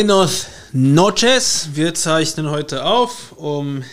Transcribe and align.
Buenos 0.00 0.46
noches. 0.72 1.68
Wir 1.74 1.92
zeichnen 1.92 2.48
heute 2.48 2.86
auf 2.86 3.32
um 3.36 3.84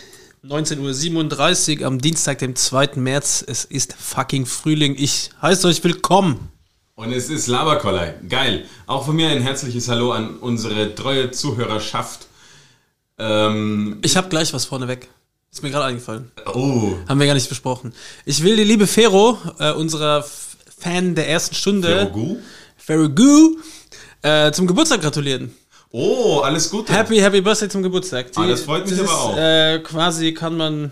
19.37 0.41 1.81
Uhr 1.81 1.85
am 1.85 1.99
Dienstag, 1.99 2.37
dem 2.37 2.55
2. 2.55 2.91
März. 2.95 3.43
Es 3.45 3.65
ist 3.65 3.91
fucking 3.91 4.45
Frühling. 4.45 4.95
Ich 4.97 5.31
heiße 5.41 5.67
euch 5.67 5.83
willkommen. 5.83 6.47
Und 6.95 7.11
es 7.11 7.29
ist 7.29 7.47
Laberkollei. 7.47 8.15
Geil. 8.29 8.63
Auch 8.85 9.05
von 9.05 9.17
mir 9.17 9.27
ein 9.27 9.41
herzliches 9.41 9.89
Hallo 9.89 10.13
an 10.13 10.37
unsere 10.37 10.95
treue 10.95 11.31
Zuhörerschaft. 11.31 12.27
Ähm, 13.17 13.97
Ich 14.01 14.15
habe 14.15 14.29
gleich 14.29 14.53
was 14.53 14.63
vorneweg. 14.63 15.09
Ist 15.51 15.61
mir 15.61 15.71
gerade 15.71 15.87
eingefallen. 15.87 16.31
oh, 16.53 16.93
Haben 17.09 17.19
wir 17.19 17.27
gar 17.27 17.33
nicht 17.33 17.49
besprochen. 17.49 17.91
Ich 18.23 18.41
will 18.43 18.55
die 18.55 18.63
liebe 18.63 18.87
Fero, 18.87 19.37
äh, 19.59 19.73
unserer 19.73 20.23
Fan 20.79 21.15
der 21.15 21.27
ersten 21.27 21.55
Stunde, 21.55 21.89
Ferogu. 21.89 22.37
Ferogu, 22.77 23.57
äh, 24.21 24.53
zum 24.53 24.67
Geburtstag 24.67 25.01
gratulieren. 25.01 25.53
Oh, 25.91 26.39
alles 26.43 26.69
Gute. 26.69 26.93
Happy, 26.93 27.17
happy 27.17 27.41
Birthday 27.41 27.69
zum 27.69 27.81
Geburtstag. 27.83 28.31
Die, 28.31 28.39
Ah, 28.39 28.47
das 28.47 28.61
freut 28.61 28.87
mich 28.87 28.97
das 28.97 29.07
aber 29.07 29.17
auch. 29.17 29.37
Äh, 29.37 29.79
quasi 29.79 30.33
kann 30.33 30.57
man, 30.57 30.91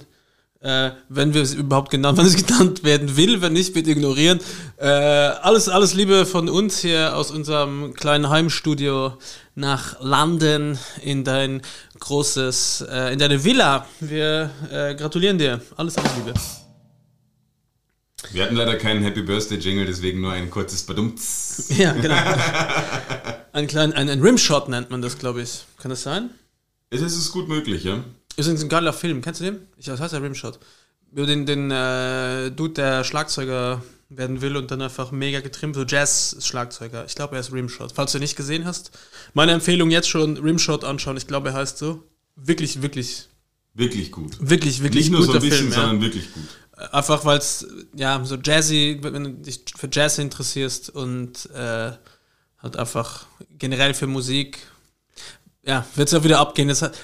äh, 0.61 0.91
wenn 1.09 1.33
wir 1.33 1.41
es 1.41 1.53
überhaupt 1.53 1.91
genannt, 1.91 2.17
wenn 2.17 2.25
es 2.25 2.35
genannt 2.45 2.83
werden 2.83 3.17
will, 3.17 3.41
wenn 3.41 3.53
nicht, 3.53 3.73
bitte 3.73 3.91
ignorieren. 3.91 4.39
Äh, 4.77 4.87
alles, 4.87 5.67
alles 5.69 5.93
Liebe 5.93 6.25
von 6.25 6.49
uns 6.49 6.79
hier 6.79 7.15
aus 7.15 7.31
unserem 7.31 7.93
kleinen 7.93 8.29
Heimstudio 8.29 9.13
nach 9.53 9.99
London 10.01 10.77
in 11.03 11.23
dein 11.23 11.61
großes, 11.99 12.85
äh, 12.89 13.13
in 13.13 13.19
deine 13.19 13.43
Villa. 13.43 13.85
Wir 13.99 14.49
äh, 14.71 14.95
gratulieren 14.95 15.37
dir. 15.37 15.61
Alles, 15.75 15.97
alles 15.97 16.11
Liebe. 16.17 16.33
Wir 18.31 18.43
hatten 18.43 18.55
leider 18.55 18.75
keinen 18.77 19.03
Happy 19.03 19.21
Birthday 19.21 19.57
Jingle, 19.57 19.85
deswegen 19.85 20.21
nur 20.21 20.31
ein 20.31 20.49
kurzes 20.49 20.83
Badumts. 20.83 21.69
Ja, 21.77 21.93
genau. 21.93 22.15
ein 23.53 23.67
kleinen, 23.67 23.93
ein, 23.93 24.09
ein 24.09 24.21
Rimshot 24.21 24.69
nennt 24.69 24.89
man 24.91 25.01
das, 25.01 25.17
glaube 25.17 25.41
ich. 25.41 25.65
Kann 25.77 25.89
das 25.89 26.03
sein? 26.03 26.29
Es 26.89 27.01
ist 27.01 27.31
gut 27.31 27.47
möglich, 27.47 27.83
ja? 27.83 28.03
Ist 28.37 28.45
übrigens 28.45 28.63
ein 28.63 28.69
geiler 28.69 28.93
Film. 28.93 29.21
Kennst 29.21 29.41
du 29.41 29.45
den? 29.45 29.59
Ich, 29.77 29.85
das 29.85 29.99
heißt 29.99 30.13
ja 30.13 30.19
Rimshot. 30.19 30.59
Über 31.11 31.25
den, 31.25 31.45
den 31.45 31.71
äh, 31.71 32.51
Dude, 32.51 32.73
der 32.73 33.03
Schlagzeuger 33.03 33.81
werden 34.09 34.41
will 34.41 34.55
und 34.57 34.69
dann 34.71 34.81
einfach 34.81 35.11
mega 35.11 35.39
getrimmt, 35.39 35.75
so 35.75 35.83
Jazz-Schlagzeuger. 35.83 37.05
Ich 37.05 37.15
glaube, 37.15 37.35
er 37.35 37.39
ist 37.39 37.51
Rimshot. 37.53 37.93
Falls 37.93 38.11
du 38.11 38.17
ihn 38.17 38.21
nicht 38.21 38.35
gesehen 38.35 38.65
hast, 38.65 38.91
meine 39.33 39.53
Empfehlung 39.53 39.89
jetzt 39.91 40.09
schon 40.09 40.37
Rimshot 40.37 40.83
anschauen. 40.83 41.17
Ich 41.17 41.27
glaube, 41.27 41.49
er 41.49 41.55
heißt 41.55 41.77
so. 41.77 42.03
Wirklich, 42.35 42.81
wirklich, 42.81 43.27
Wirklich 43.73 44.11
gut. 44.11 44.37
wirklich, 44.39 44.81
wirklich 44.83 45.05
Nicht 45.05 45.11
nur 45.11 45.23
so 45.23 45.33
ein 45.33 45.39
bisschen, 45.41 45.57
Film. 45.57 45.69
Ja. 45.71 45.75
sondern 45.75 46.01
wirklich 46.01 46.31
gut. 46.33 46.43
Einfach 46.91 47.23
weil 47.23 47.37
es, 47.37 47.65
ja, 47.95 48.23
so 48.25 48.35
jazzy, 48.35 48.99
wenn 49.01 49.23
du 49.23 49.29
dich 49.31 49.63
für 49.75 49.89
Jazz 49.91 50.17
interessierst 50.17 50.89
und 50.89 51.49
äh, 51.51 51.91
halt 52.57 52.77
einfach 52.77 53.25
generell 53.57 53.93
für 53.93 54.07
Musik, 54.07 54.59
ja, 55.63 55.85
wird 55.95 56.09
es 56.09 56.11
ja 56.13 56.23
wieder 56.23 56.39
abgehen. 56.39 56.67
Das 56.67 56.81
hat, 56.81 56.95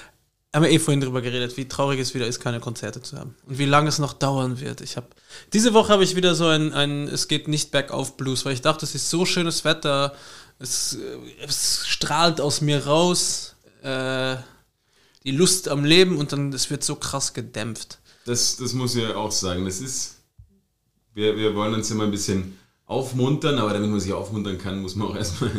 haben 0.52 0.64
wir 0.64 0.70
eh 0.70 0.78
vorhin 0.78 1.00
drüber 1.00 1.22
geredet, 1.22 1.56
wie 1.56 1.66
traurig 1.66 1.98
es 2.00 2.14
wieder 2.14 2.26
ist, 2.26 2.40
keine 2.40 2.60
Konzerte 2.60 3.00
zu 3.00 3.18
haben. 3.18 3.34
Und 3.46 3.58
wie 3.58 3.64
lange 3.64 3.88
es 3.88 3.98
noch 3.98 4.12
dauern 4.12 4.60
wird. 4.60 4.82
Ich 4.82 4.96
habe 4.96 5.06
diese 5.52 5.72
Woche 5.72 5.92
habe 5.92 6.04
ich 6.04 6.16
wieder 6.16 6.34
so 6.34 6.46
ein, 6.46 6.74
ein 6.74 7.08
Es 7.08 7.28
geht 7.28 7.48
nicht 7.48 7.70
bergauf 7.70 8.16
Blues, 8.18 8.44
weil 8.44 8.52
ich 8.52 8.60
dachte, 8.60 8.84
es 8.84 8.94
ist 8.94 9.08
so 9.08 9.24
schönes 9.24 9.64
Wetter, 9.64 10.14
es, 10.58 10.98
es 11.46 11.86
strahlt 11.86 12.40
aus 12.40 12.60
mir 12.60 12.86
raus, 12.86 13.56
äh, 13.82 14.36
die 15.24 15.30
Lust 15.30 15.68
am 15.68 15.84
Leben 15.84 16.18
und 16.18 16.32
dann 16.32 16.52
es 16.52 16.70
wird 16.70 16.84
so 16.84 16.96
krass 16.96 17.32
gedämpft. 17.32 17.98
Das, 18.24 18.56
das 18.56 18.72
muss 18.72 18.94
ich 18.94 19.06
auch 19.06 19.32
sagen. 19.32 19.64
Das 19.64 19.80
ist, 19.80 20.16
wir, 21.14 21.36
wir 21.36 21.54
wollen 21.54 21.74
uns 21.74 21.90
immer 21.90 22.04
ein 22.04 22.10
bisschen 22.10 22.58
aufmuntern, 22.86 23.58
aber 23.58 23.72
damit 23.72 23.90
man 23.90 24.00
sich 24.00 24.12
aufmuntern 24.12 24.58
kann, 24.58 24.80
muss 24.80 24.94
man 24.94 25.08
auch 25.08 25.16
erstmal 25.22 25.50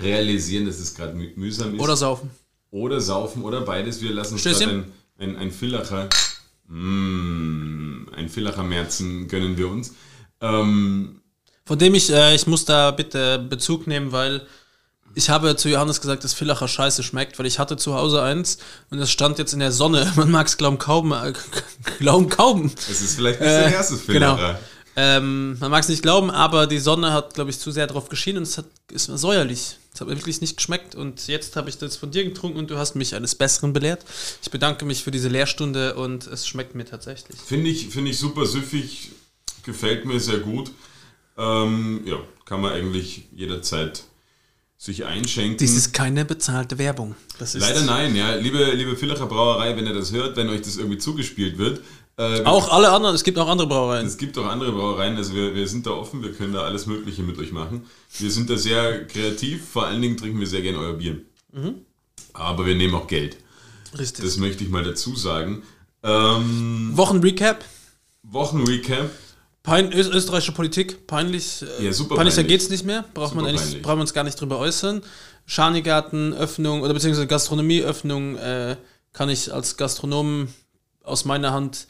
realisieren, 0.00 0.66
dass 0.66 0.78
es 0.78 0.94
gerade 0.94 1.14
mü 1.14 1.30
mühsam 1.36 1.74
ist. 1.74 1.80
Oder 1.80 1.96
saufen. 1.96 2.30
Oder 2.70 3.00
saufen 3.00 3.42
oder 3.42 3.62
beides. 3.62 4.00
Wir 4.00 4.12
lassen 4.12 4.34
uns 4.34 4.46
ein, 4.46 4.84
ein, 5.18 5.36
ein 5.36 5.50
Villacher, 5.50 6.08
mm, 6.68 8.08
ein 8.14 8.28
Villacher 8.28 8.62
Märzen 8.62 9.26
gönnen 9.26 9.56
wir 9.56 9.68
uns. 9.68 9.94
Ähm, 10.40 11.20
Von 11.64 11.78
dem 11.78 11.94
ich, 11.94 12.10
äh, 12.10 12.34
ich 12.34 12.46
muss 12.46 12.64
da 12.64 12.90
bitte 12.92 13.38
Bezug 13.38 13.86
nehmen, 13.86 14.12
weil 14.12 14.46
ich 15.14 15.30
habe 15.30 15.56
zu 15.56 15.68
Johannes 15.68 16.00
gesagt, 16.00 16.24
dass 16.24 16.34
Villacher 16.34 16.68
scheiße 16.68 17.02
schmeckt, 17.02 17.38
weil 17.38 17.46
ich 17.46 17.58
hatte 17.58 17.76
zu 17.76 17.94
Hause 17.94 18.22
eins 18.22 18.58
und 18.90 18.98
es 18.98 19.10
stand 19.10 19.38
jetzt 19.38 19.52
in 19.52 19.60
der 19.60 19.72
Sonne. 19.72 20.10
Man 20.16 20.30
mag 20.30 20.46
es 20.46 20.56
glauben 20.56 20.78
kaum, 20.78 21.12
äh, 21.12 21.32
glauben 21.98 22.28
kaum. 22.28 22.70
es 22.90 23.00
ist 23.00 23.16
vielleicht 23.16 23.40
nicht 23.40 23.50
der 23.50 23.72
erste 23.72 23.96
genau. 24.06 24.36
Villacher. 24.36 24.60
Ähm, 24.96 25.56
man 25.60 25.70
mag 25.70 25.82
es 25.82 25.88
nicht 25.88 26.02
glauben, 26.02 26.30
aber 26.30 26.66
die 26.66 26.80
Sonne 26.80 27.12
hat, 27.12 27.34
glaube 27.34 27.48
ich, 27.48 27.58
zu 27.58 27.70
sehr 27.70 27.86
drauf 27.86 28.08
geschienen 28.08 28.38
und 28.38 28.42
es 28.42 28.58
hat, 28.58 28.66
ist 28.90 29.04
säuerlich. 29.06 29.78
Es 29.94 30.00
hat 30.00 30.08
mir 30.08 30.16
wirklich 30.16 30.40
nicht 30.40 30.56
geschmeckt 30.56 30.94
und 30.94 31.26
jetzt 31.28 31.56
habe 31.56 31.70
ich 31.70 31.78
das 31.78 31.96
von 31.96 32.10
dir 32.10 32.24
getrunken 32.24 32.58
und 32.58 32.70
du 32.70 32.76
hast 32.76 32.96
mich 32.96 33.14
eines 33.14 33.34
Besseren 33.34 33.72
belehrt. 33.72 34.04
Ich 34.42 34.50
bedanke 34.50 34.84
mich 34.84 35.02
für 35.02 35.10
diese 35.10 35.28
Lehrstunde 35.28 35.94
und 35.94 36.26
es 36.26 36.46
schmeckt 36.46 36.74
mir 36.74 36.84
tatsächlich. 36.84 37.38
Finde 37.40 37.70
ich, 37.70 37.88
finde 37.88 38.10
ich 38.10 38.18
super 38.18 38.46
süffig, 38.46 39.12
gefällt 39.62 40.06
mir 40.06 40.18
sehr 40.18 40.38
gut. 40.38 40.72
Ähm, 41.38 42.02
ja, 42.04 42.18
kann 42.44 42.60
man 42.60 42.72
eigentlich 42.72 43.28
jederzeit 43.32 44.02
sich 44.80 45.04
einschenken. 45.04 45.58
Dies 45.58 45.76
ist 45.76 45.92
keine 45.92 46.24
bezahlte 46.24 46.78
Werbung. 46.78 47.14
Leider 47.52 47.82
nein, 47.82 48.16
ja. 48.16 48.34
Liebe, 48.36 48.72
liebe 48.72 48.96
Villacher 48.96 49.26
Brauerei, 49.26 49.76
wenn 49.76 49.86
ihr 49.86 49.92
das 49.92 50.10
hört, 50.10 50.36
wenn 50.36 50.48
euch 50.48 50.62
das 50.62 50.78
irgendwie 50.78 50.96
zugespielt 50.96 51.58
wird. 51.58 51.82
Äh, 52.16 52.44
Auch 52.44 52.72
alle 52.72 52.90
anderen, 52.90 53.14
es 53.14 53.22
gibt 53.22 53.38
auch 53.38 53.46
andere 53.46 53.68
Brauereien. 53.68 54.06
Es 54.06 54.16
gibt 54.16 54.38
auch 54.38 54.46
andere 54.46 54.72
Brauereien, 54.72 55.16
also 55.18 55.34
wir, 55.34 55.54
wir 55.54 55.68
sind 55.68 55.86
da 55.86 55.90
offen, 55.90 56.22
wir 56.22 56.32
können 56.32 56.54
da 56.54 56.62
alles 56.62 56.86
Mögliche 56.86 57.22
mit 57.22 57.38
euch 57.38 57.52
machen. 57.52 57.84
Wir 58.18 58.30
sind 58.30 58.48
da 58.48 58.56
sehr 58.56 59.06
kreativ, 59.06 59.68
vor 59.68 59.86
allen 59.86 60.00
Dingen 60.00 60.16
trinken 60.16 60.40
wir 60.40 60.46
sehr 60.46 60.62
gerne 60.62 60.78
euer 60.78 60.94
Bier. 60.94 61.20
Aber 62.32 62.64
wir 62.64 62.74
nehmen 62.74 62.94
auch 62.94 63.06
Geld. 63.06 63.36
Richtig. 63.98 64.24
Das 64.24 64.38
möchte 64.38 64.64
ich 64.64 64.70
mal 64.70 64.82
dazu 64.82 65.14
sagen. 65.14 65.62
Ähm, 66.02 66.92
Wochenrecap. 66.94 67.64
Wochenrecap. 68.22 69.10
Pein 69.62 69.92
Öst 69.92 70.10
österreichische 70.12 70.52
Politik, 70.52 71.06
peinlich. 71.06 71.62
äh, 71.80 71.84
Ja, 71.86 71.92
super 71.92 72.16
Peinlicher 72.16 72.36
peinlich. 72.36 72.58
geht's 72.60 72.70
nicht 72.70 72.84
mehr. 72.84 73.04
Braucht 73.14 73.34
man 73.34 73.44
eigentlich, 73.46 73.62
peinlich. 73.62 73.82
brauchen 73.82 73.98
wir 73.98 74.02
uns 74.02 74.14
gar 74.14 74.24
nicht 74.24 74.40
drüber 74.40 74.58
äußern. 74.58 75.02
Schanigarten, 75.46 76.32
Öffnung 76.34 76.82
oder 76.82 76.94
beziehungsweise 76.94 77.26
Gastronomieöffnung 77.26 78.36
äh, 78.36 78.76
kann 79.12 79.28
ich 79.28 79.52
als 79.52 79.76
Gastronom 79.76 80.48
aus 81.02 81.24
meiner 81.24 81.52
Hand 81.52 81.86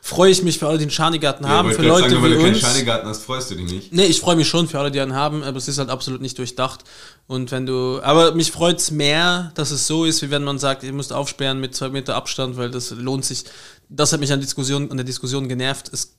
freue 0.00 0.30
ich 0.30 0.42
mich 0.42 0.58
für 0.58 0.68
alle, 0.68 0.76
die 0.76 0.84
einen 0.84 0.90
Schanigarten 0.90 1.48
haben, 1.48 1.68
wollte 1.68 1.80
für 1.82 1.88
Leute 1.88 2.10
sagen, 2.10 2.24
wie 2.24 2.28
du 2.28 2.36
keinen 2.36 2.48
uns. 2.54 2.60
Schanigarten 2.60 3.08
hast, 3.08 3.22
freust 3.24 3.50
du 3.50 3.54
dich 3.54 3.72
nicht. 3.72 3.92
Nee, 3.92 4.04
ich 4.04 4.20
freue 4.20 4.36
mich 4.36 4.46
schon 4.46 4.68
für 4.68 4.78
alle, 4.78 4.90
die 4.90 5.00
einen 5.00 5.14
haben, 5.14 5.42
aber 5.42 5.56
es 5.56 5.66
ist 5.66 5.78
halt 5.78 5.88
absolut 5.88 6.20
nicht 6.20 6.36
durchdacht. 6.36 6.84
Und 7.26 7.50
wenn 7.52 7.64
du, 7.64 8.00
aber 8.02 8.34
mich 8.34 8.52
freut's 8.52 8.90
mehr, 8.90 9.50
dass 9.54 9.70
es 9.70 9.86
so 9.86 10.04
ist, 10.04 10.20
wie 10.20 10.30
wenn 10.30 10.44
man 10.44 10.58
sagt, 10.58 10.82
ihr 10.82 10.92
müsst 10.92 11.10
aufsperren 11.12 11.58
mit 11.58 11.74
zwei 11.74 11.88
Meter 11.88 12.16
Abstand, 12.16 12.58
weil 12.58 12.70
das 12.70 12.90
lohnt 12.90 13.24
sich. 13.24 13.44
Das 13.88 14.12
hat 14.12 14.20
mich 14.20 14.30
an, 14.30 14.40
Diskussion, 14.42 14.90
an 14.90 14.96
der 14.98 15.04
Diskussion 15.06 15.48
genervt. 15.48 15.88
Es 15.90 16.14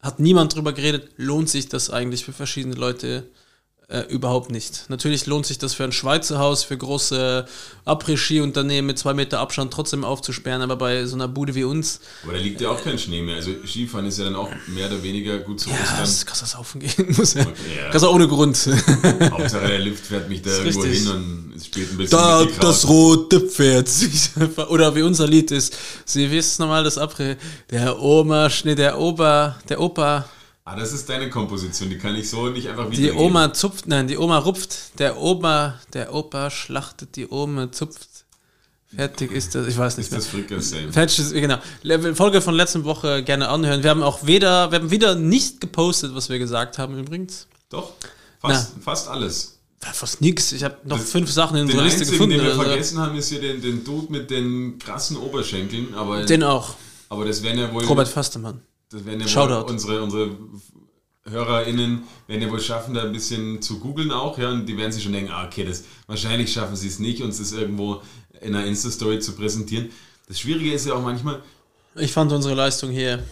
hat 0.00 0.20
niemand 0.20 0.54
drüber 0.54 0.72
geredet, 0.72 1.10
lohnt 1.16 1.48
sich 1.48 1.68
das 1.68 1.90
eigentlich 1.90 2.24
für 2.24 2.32
verschiedene 2.32 2.76
Leute 2.76 3.28
äh, 3.88 4.00
überhaupt 4.02 4.50
nicht. 4.50 4.84
Natürlich 4.88 5.24
lohnt 5.24 5.46
sich 5.46 5.56
das 5.56 5.72
für 5.72 5.84
ein 5.84 5.92
Schweizer 5.92 6.38
Haus, 6.38 6.62
für 6.62 6.76
große 6.76 7.46
Après-Ski-Unternehmen 7.86 8.86
mit 8.86 8.98
zwei 8.98 9.14
Meter 9.14 9.40
Abstand 9.40 9.72
trotzdem 9.72 10.04
aufzusperren, 10.04 10.60
aber 10.60 10.76
bei 10.76 11.06
so 11.06 11.16
einer 11.16 11.26
Bude 11.26 11.54
wie 11.54 11.64
uns, 11.64 12.00
Aber 12.22 12.34
da 12.34 12.38
liegt 12.38 12.60
ja 12.60 12.68
auch 12.68 12.84
kein 12.84 12.98
Schnee 12.98 13.22
mehr. 13.22 13.36
Also 13.36 13.52
Skifahren 13.66 14.04
ist 14.04 14.18
ja 14.18 14.26
dann 14.26 14.36
auch 14.36 14.50
mehr 14.66 14.88
oder 14.88 15.02
weniger 15.02 15.38
gut 15.38 15.60
zu 15.60 15.70
ja, 15.70 15.76
Ostern. 15.76 16.00
das 16.00 16.26
kannst 16.26 16.42
du 16.42 16.46
saufen 16.46 16.80
gehen. 16.80 17.14
Muss 17.16 17.32
ja. 17.32 17.42
Ja. 17.42 17.48
Kannst 17.90 18.04
du 18.04 18.10
ohne 18.10 18.28
Grund. 18.28 18.58
Hauptsache 19.30 19.66
der 19.66 19.78
Lift 19.78 20.04
fährt 20.04 20.28
mich 20.28 20.42
da 20.42 20.50
irgendwo 20.50 20.80
richtig. 20.82 21.02
hin 21.04 21.08
und 21.10 21.52
es 21.56 21.64
spielt 21.64 21.90
ein 21.90 21.96
bisschen 21.96 22.18
Da, 22.18 22.44
das 22.60 22.86
rote 22.86 23.40
Pferd. 23.40 23.88
Oder 24.68 24.94
wie 24.94 25.02
unser 25.02 25.26
Lied 25.26 25.50
ist. 25.50 25.74
Sie 26.04 26.30
wissen 26.30 26.60
normal 26.60 26.84
das 26.84 26.98
Abre. 26.98 27.38
Der 27.70 27.98
Oma, 27.98 28.50
nee, 28.64 28.74
der 28.74 28.98
Opa, 28.98 29.56
der 29.70 29.80
Opa, 29.80 30.28
Ah, 30.70 30.76
das 30.76 30.92
ist 30.92 31.08
deine 31.08 31.30
Komposition, 31.30 31.88
die 31.88 31.96
kann 31.96 32.14
ich 32.14 32.28
so 32.28 32.48
nicht 32.48 32.68
einfach 32.68 32.90
die 32.90 32.98
wiedergeben. 32.98 33.18
Oma 33.24 33.54
zupft, 33.54 33.86
nein, 33.86 34.06
die 34.06 34.18
Oma 34.18 34.36
rupft, 34.36 34.98
der 34.98 35.16
Opa, 35.18 35.80
der 35.94 36.12
Opa 36.12 36.50
schlachtet, 36.50 37.16
die 37.16 37.26
Oma 37.30 37.72
zupft. 37.72 38.06
Fertig 38.94 39.32
ist 39.32 39.54
das, 39.54 39.66
ich 39.66 39.78
weiß 39.78 39.96
nicht 39.96 40.06
ist 40.06 40.10
mehr. 40.12 40.20
das 40.20 40.28
Frickelsen. 40.28 40.92
Fertig 40.92 41.18
ist, 41.20 41.32
genau. 41.32 41.56
Folge 42.14 42.42
von 42.42 42.54
letzten 42.54 42.84
Woche 42.84 43.22
gerne 43.22 43.48
anhören. 43.48 43.82
Wir 43.82 43.88
haben 43.88 44.02
auch 44.02 44.26
weder, 44.26 44.70
wir 44.70 44.78
haben 44.80 44.90
wieder 44.90 45.14
nicht 45.14 45.60
gepostet, 45.62 46.14
was 46.14 46.28
wir 46.28 46.38
gesagt 46.38 46.76
haben 46.76 46.98
übrigens. 46.98 47.46
Doch, 47.70 47.92
fast, 48.40 48.72
fast 48.82 49.08
alles. 49.08 49.58
Fast 49.80 50.20
nix. 50.20 50.52
Ich 50.52 50.64
habe 50.64 50.76
noch 50.84 50.98
Das- 50.98 51.10
fünf 51.12 51.30
Sachen 51.30 51.56
in 51.56 51.62
unserer 51.64 51.82
Liste 51.84 52.00
einzigen, 52.00 52.12
gefunden. 52.18 52.36
den 52.38 52.44
wir 52.46 52.54
oder 52.54 52.62
so. 52.64 52.68
vergessen 52.68 52.98
haben, 52.98 53.16
ist 53.16 53.28
hier 53.30 53.40
den, 53.40 53.62
den 53.62 53.84
Dude 53.84 54.12
mit 54.12 54.30
den 54.30 54.78
krassen 54.78 55.16
Oberschenkeln. 55.16 55.94
Aber, 55.94 56.24
Den 56.26 56.42
auch. 56.42 56.74
aber 57.08 57.24
das 57.24 57.42
wären 57.42 57.58
ja 57.58 57.72
wohl, 57.72 57.84
Robert 57.84 58.08
Fastermann. 58.08 58.60
Das 58.90 59.04
wären 59.04 59.20
ja 59.20 59.26
wohl 59.34 59.70
unsere, 59.70 60.02
unsere 60.02 60.36
HörerInnen 61.30 62.04
werden 62.26 62.42
ja 62.42 62.50
wohl 62.50 62.60
schaffen, 62.60 62.94
da 62.94 63.02
ein 63.02 63.12
bisschen 63.12 63.60
zu 63.60 63.78
googeln 63.80 64.10
auch, 64.10 64.38
ja, 64.38 64.50
und 64.50 64.66
die 64.66 64.76
werden 64.76 64.92
sich 64.92 65.02
schon 65.02 65.12
denken, 65.12 65.30
ah, 65.30 65.46
okay, 65.46 65.64
das, 65.64 65.84
wahrscheinlich 66.06 66.52
schaffen 66.52 66.76
sie 66.76 66.88
es 66.88 66.98
nicht, 66.98 67.22
uns 67.22 67.38
das 67.38 67.52
irgendwo 67.52 68.00
in 68.40 68.54
einer 68.54 68.66
Insta-Story 68.66 69.20
zu 69.20 69.32
präsentieren. 69.32 69.90
Das 70.26 70.40
Schwierige 70.40 70.72
ist 70.72 70.86
ja 70.86 70.94
auch 70.94 71.02
manchmal, 71.02 71.42
Ich 71.96 72.12
fand 72.12 72.32
unsere 72.32 72.54
Leistung 72.54 72.90
hier. 72.90 73.22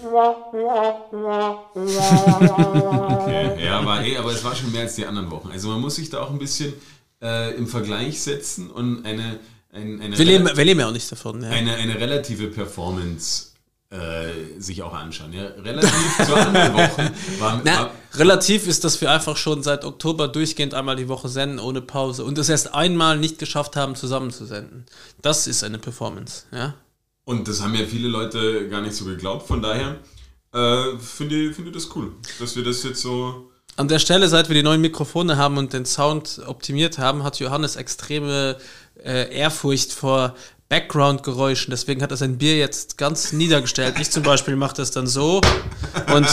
Okay. 3.14 3.64
Ja, 3.64 3.84
war 3.84 4.04
eh, 4.04 4.16
aber 4.16 4.32
es 4.32 4.42
war 4.44 4.54
schon 4.54 4.72
mehr 4.72 4.82
als 4.82 4.96
die 4.96 5.06
anderen 5.06 5.30
Wochen. 5.30 5.50
Also 5.50 5.68
man 5.68 5.80
muss 5.80 5.96
sich 5.96 6.10
da 6.10 6.22
auch 6.22 6.30
ein 6.30 6.38
bisschen 6.38 6.72
äh, 7.22 7.54
im 7.54 7.66
Vergleich 7.66 8.20
setzen 8.20 8.70
und 8.70 9.04
eine, 9.06 9.38
ein, 9.72 10.00
eine, 10.00 10.18
Wir 10.18 10.24
leben, 10.24 10.50
wir 10.54 10.64
leben 10.64 10.80
ja 10.80 10.88
auch 10.88 10.92
nicht 10.92 11.10
davon. 11.10 11.42
Ja. 11.42 11.50
eine, 11.50 11.74
eine 11.76 11.94
relative 12.00 12.48
Performance 12.48 13.55
äh, 13.90 14.60
sich 14.60 14.82
auch 14.82 14.92
anschauen. 14.92 15.32
Ja? 15.32 15.46
Relativ 15.46 16.16
zu 16.26 16.34
anderen 16.34 16.74
Wochen 16.74 17.10
war, 17.38 17.60
Na, 17.64 17.78
war 17.80 17.90
relativ 18.14 18.66
ist, 18.66 18.84
dass 18.84 19.00
wir 19.00 19.10
einfach 19.10 19.36
schon 19.36 19.62
seit 19.62 19.84
Oktober 19.84 20.28
durchgehend 20.28 20.74
einmal 20.74 20.96
die 20.96 21.08
Woche 21.08 21.28
senden, 21.28 21.58
ohne 21.58 21.80
Pause. 21.80 22.24
Und 22.24 22.38
es 22.38 22.48
erst 22.48 22.74
einmal 22.74 23.18
nicht 23.18 23.38
geschafft 23.38 23.76
haben, 23.76 23.94
zusammen 23.94 24.30
zu 24.30 24.44
senden. 24.44 24.86
Das 25.22 25.46
ist 25.46 25.62
eine 25.64 25.78
Performance, 25.78 26.44
ja. 26.52 26.74
Und 27.24 27.48
das 27.48 27.60
haben 27.60 27.74
ja 27.74 27.84
viele 27.84 28.08
Leute 28.08 28.68
gar 28.68 28.80
nicht 28.80 28.94
so 28.94 29.04
geglaubt. 29.04 29.46
Von 29.46 29.60
daher 29.60 29.98
äh, 30.52 30.98
finde 30.98 31.36
ich, 31.36 31.54
finde 31.54 31.70
ich 31.70 31.76
das 31.76 31.94
cool, 31.96 32.12
dass 32.38 32.56
wir 32.56 32.64
das 32.64 32.82
jetzt 32.84 33.02
so. 33.02 33.50
An 33.76 33.88
der 33.88 33.98
Stelle, 33.98 34.28
seit 34.28 34.48
wir 34.48 34.54
die 34.54 34.62
neuen 34.62 34.80
Mikrofone 34.80 35.36
haben 35.36 35.58
und 35.58 35.72
den 35.72 35.84
Sound 35.84 36.40
optimiert 36.46 36.98
haben, 36.98 37.24
hat 37.24 37.38
Johannes 37.40 37.76
extreme 37.76 38.56
äh, 39.04 39.34
Ehrfurcht 39.36 39.92
vor 39.92 40.34
Background-Geräuschen. 40.68 41.70
Deswegen 41.70 42.02
hat 42.02 42.10
er 42.10 42.16
sein 42.16 42.38
Bier 42.38 42.56
jetzt 42.56 42.98
ganz 42.98 43.32
niedergestellt. 43.32 43.96
Ich 44.00 44.10
zum 44.10 44.22
Beispiel 44.22 44.56
mache 44.56 44.76
das 44.76 44.90
dann 44.90 45.06
so 45.06 45.40
und 46.14 46.26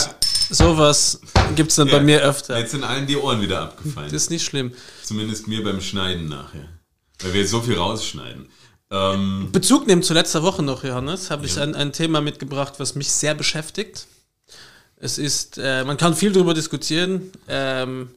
sowas 0.50 1.22
gibt 1.56 1.70
es 1.70 1.76
dann 1.76 1.88
bei 1.88 1.98
Ja, 1.98 2.04
mir 2.04 2.22
öfter. 2.22 2.58
Jetzt 2.58 2.72
sind 2.72 2.84
allen 2.84 3.06
die 3.08 3.18
Ohren 3.18 3.42
wieder 3.42 3.62
abgefallen. 3.62 4.12
Das 4.12 4.24
ist 4.24 4.30
nicht 4.30 4.44
schlimm. 4.44 4.74
Zumindest 5.04 5.48
mir 5.48 5.64
beim 5.64 5.82
Schneiden 5.82 6.30
nachher. 6.30 6.68
Weil 7.22 7.34
wir 7.34 7.48
so 7.48 7.62
viel 7.62 7.78
rausschneiden. 7.78 8.48
Ähm, 8.92 9.50
Bezug 9.52 9.88
nehmen 9.88 10.04
zu 10.04 10.14
letzter 10.14 10.44
Woche 10.44 10.62
noch, 10.62 10.84
Johannes, 10.84 11.32
habe 11.32 11.46
ich 11.46 11.60
ein, 11.60 11.74
ein 11.74 11.94
Thema 11.94 12.22
mitgebracht, 12.22 12.76
was 12.78 12.96
mich 12.96 13.12
sehr 13.12 13.34
beschäftigt. 13.34 14.08
Es 14.98 15.18
ist, 15.18 15.58
äh, 15.58 15.84
man 15.84 15.98
kann 15.98 16.16
viel 16.16 16.32
darüber 16.32 16.54
diskutieren. 16.54 17.32
Ähm, 17.48 18.10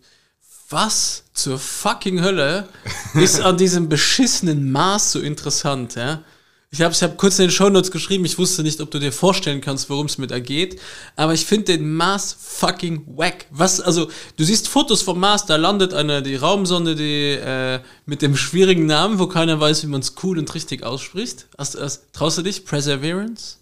was 0.69 1.25
zur 1.33 1.59
fucking 1.59 2.23
Hölle 2.23 2.69
ist 3.15 3.41
an 3.41 3.57
diesem 3.57 3.89
beschissenen 3.89 4.71
Maß 4.73 5.13
so 5.13 5.21
interessant, 5.21 5.95
ja? 5.95 6.23
Ich 6.71 6.83
habe 6.83 6.93
ich 6.93 7.03
hab 7.03 7.17
kurz 7.17 7.39
in 7.39 7.47
den 7.47 7.53
Shownotes 7.53 7.93
geschrieben, 7.93 8.25
ich 8.25 8.39
wusste 8.39 8.63
nicht, 8.63 8.81
ob 8.81 8.91
du 8.91 8.99
dir 8.99 9.13
vorstellen 9.13 9.61
kannst, 9.61 9.89
worum 9.89 10.07
es 10.07 10.19
mit 10.19 10.33
da 10.33 10.41
geht, 10.41 10.81
aber 11.15 11.33
ich 11.33 11.47
finde 11.47 11.77
den 11.77 11.95
Mars 11.95 12.37
fucking 12.39 13.05
wack. 13.17 13.47
Was, 13.51 13.81
also, 13.81 14.11
du 14.37 14.45
siehst 14.45 14.69
Fotos 14.69 15.01
vom 15.01 15.21
Mars, 15.21 15.47
da 15.47 15.57
landet 15.57 15.95
eine, 15.95 16.23
die 16.23 16.35
Raumsonde, 16.35 16.97
die 16.97 17.31
äh, 17.31 17.81
mit 18.05 18.21
dem 18.21 18.37
schwierigen 18.37 18.85
Namen, 18.85 19.21
wo 19.21 19.29
keiner 19.29 19.61
weiß, 19.61 19.85
wie 19.85 19.87
man 19.87 20.01
es 20.01 20.15
cool 20.23 20.39
und 20.39 20.53
richtig 20.55 20.83
ausspricht. 20.83 21.47
Hast, 21.57 21.81
hast, 21.81 22.13
traust 22.13 22.39
du 22.39 22.43
dich? 22.43 22.65
Perseverance? 22.65 23.59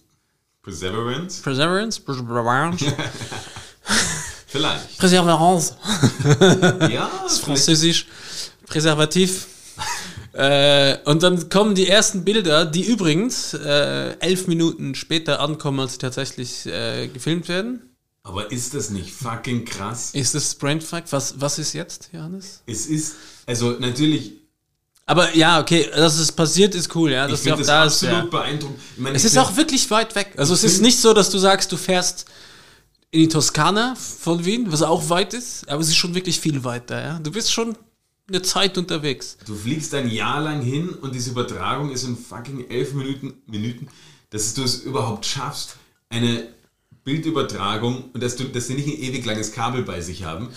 Perseverance? 0.62 1.42
Perseverance? 1.42 2.00
Perseverance? 2.00 2.86
Vielleicht. 4.54 4.98
Perseverance. 4.98 5.74
Ja, 6.92 7.10
Französisch. 7.42 8.06
Präservativ. 8.66 9.46
äh, 10.32 10.96
und 11.06 11.24
dann 11.24 11.48
kommen 11.48 11.74
die 11.74 11.88
ersten 11.88 12.24
Bilder, 12.24 12.64
die 12.64 12.84
übrigens 12.84 13.54
äh, 13.54 14.16
elf 14.20 14.46
Minuten 14.46 14.94
später 14.94 15.40
ankommen, 15.40 15.80
als 15.80 15.92
sie 15.94 15.98
tatsächlich 15.98 16.66
äh, 16.66 17.08
gefilmt 17.08 17.48
werden. 17.48 17.82
Aber 18.22 18.52
ist 18.52 18.74
das 18.74 18.90
nicht 18.90 19.10
fucking 19.10 19.64
krass? 19.64 20.10
Ist 20.12 20.36
das 20.36 20.54
Brainfuck? 20.54 21.02
Was, 21.10 21.34
was 21.40 21.58
ist 21.58 21.72
jetzt, 21.72 22.10
Johannes? 22.12 22.62
Es 22.66 22.86
ist, 22.86 23.16
also 23.46 23.72
natürlich, 23.72 24.34
Aber 25.04 25.34
ja, 25.34 25.60
okay, 25.60 25.90
dass 25.94 26.16
es 26.18 26.30
passiert, 26.30 26.76
ist 26.76 26.94
cool, 26.94 27.10
ja. 27.10 27.24
ich 27.26 27.32
Dass 27.32 27.40
sie 27.42 27.48
finde 27.50 27.58
das 27.58 27.66
da 27.66 27.84
ist. 27.84 28.04
absolut 28.04 28.24
Ja. 28.32 28.38
beeindruckend. 28.38 28.78
Ich 28.96 29.02
meine, 29.02 29.16
Es 29.16 29.24
ich 29.24 29.32
ist 29.32 29.36
auch 29.38 29.56
wirklich 29.56 29.90
weit 29.90 30.14
weg. 30.14 30.32
Also 30.36 30.54
es 30.54 30.62
ist 30.62 30.80
nicht 30.80 31.00
so, 31.00 31.12
dass 31.12 31.28
du 31.30 31.38
sagst, 31.38 31.70
du 31.72 31.76
fährst 31.76 32.24
in 33.14 33.20
die 33.20 33.28
Toskana 33.28 33.94
von 33.94 34.44
Wien, 34.44 34.72
was 34.72 34.82
auch 34.82 35.08
weit 35.08 35.34
ist, 35.34 35.68
aber 35.68 35.80
es 35.80 35.86
ist 35.86 35.94
schon 35.94 36.16
wirklich 36.16 36.40
viel 36.40 36.64
weiter, 36.64 37.00
ja. 37.00 37.18
Du 37.20 37.30
bist 37.30 37.52
schon 37.52 37.76
eine 38.26 38.42
Zeit 38.42 38.76
unterwegs. 38.76 39.36
Du 39.46 39.54
fliegst 39.54 39.94
ein 39.94 40.10
Jahr 40.10 40.40
lang 40.40 40.62
hin 40.62 40.88
und 40.88 41.14
diese 41.14 41.30
Übertragung 41.30 41.92
ist 41.92 42.02
in 42.02 42.16
fucking 42.16 42.68
elf 42.68 42.92
Minuten, 42.92 43.34
Minuten 43.46 43.86
dass 44.30 44.52
du 44.54 44.64
es 44.64 44.80
überhaupt 44.80 45.26
schaffst, 45.26 45.76
eine 46.08 46.48
Bildübertragung 47.04 48.10
und 48.12 48.20
dass, 48.20 48.34
du, 48.34 48.46
dass 48.46 48.66
sie 48.66 48.74
nicht 48.74 48.88
ein 48.88 49.00
ewig 49.00 49.24
langes 49.24 49.52
Kabel 49.52 49.84
bei 49.84 50.00
sich 50.00 50.24
haben. 50.24 50.48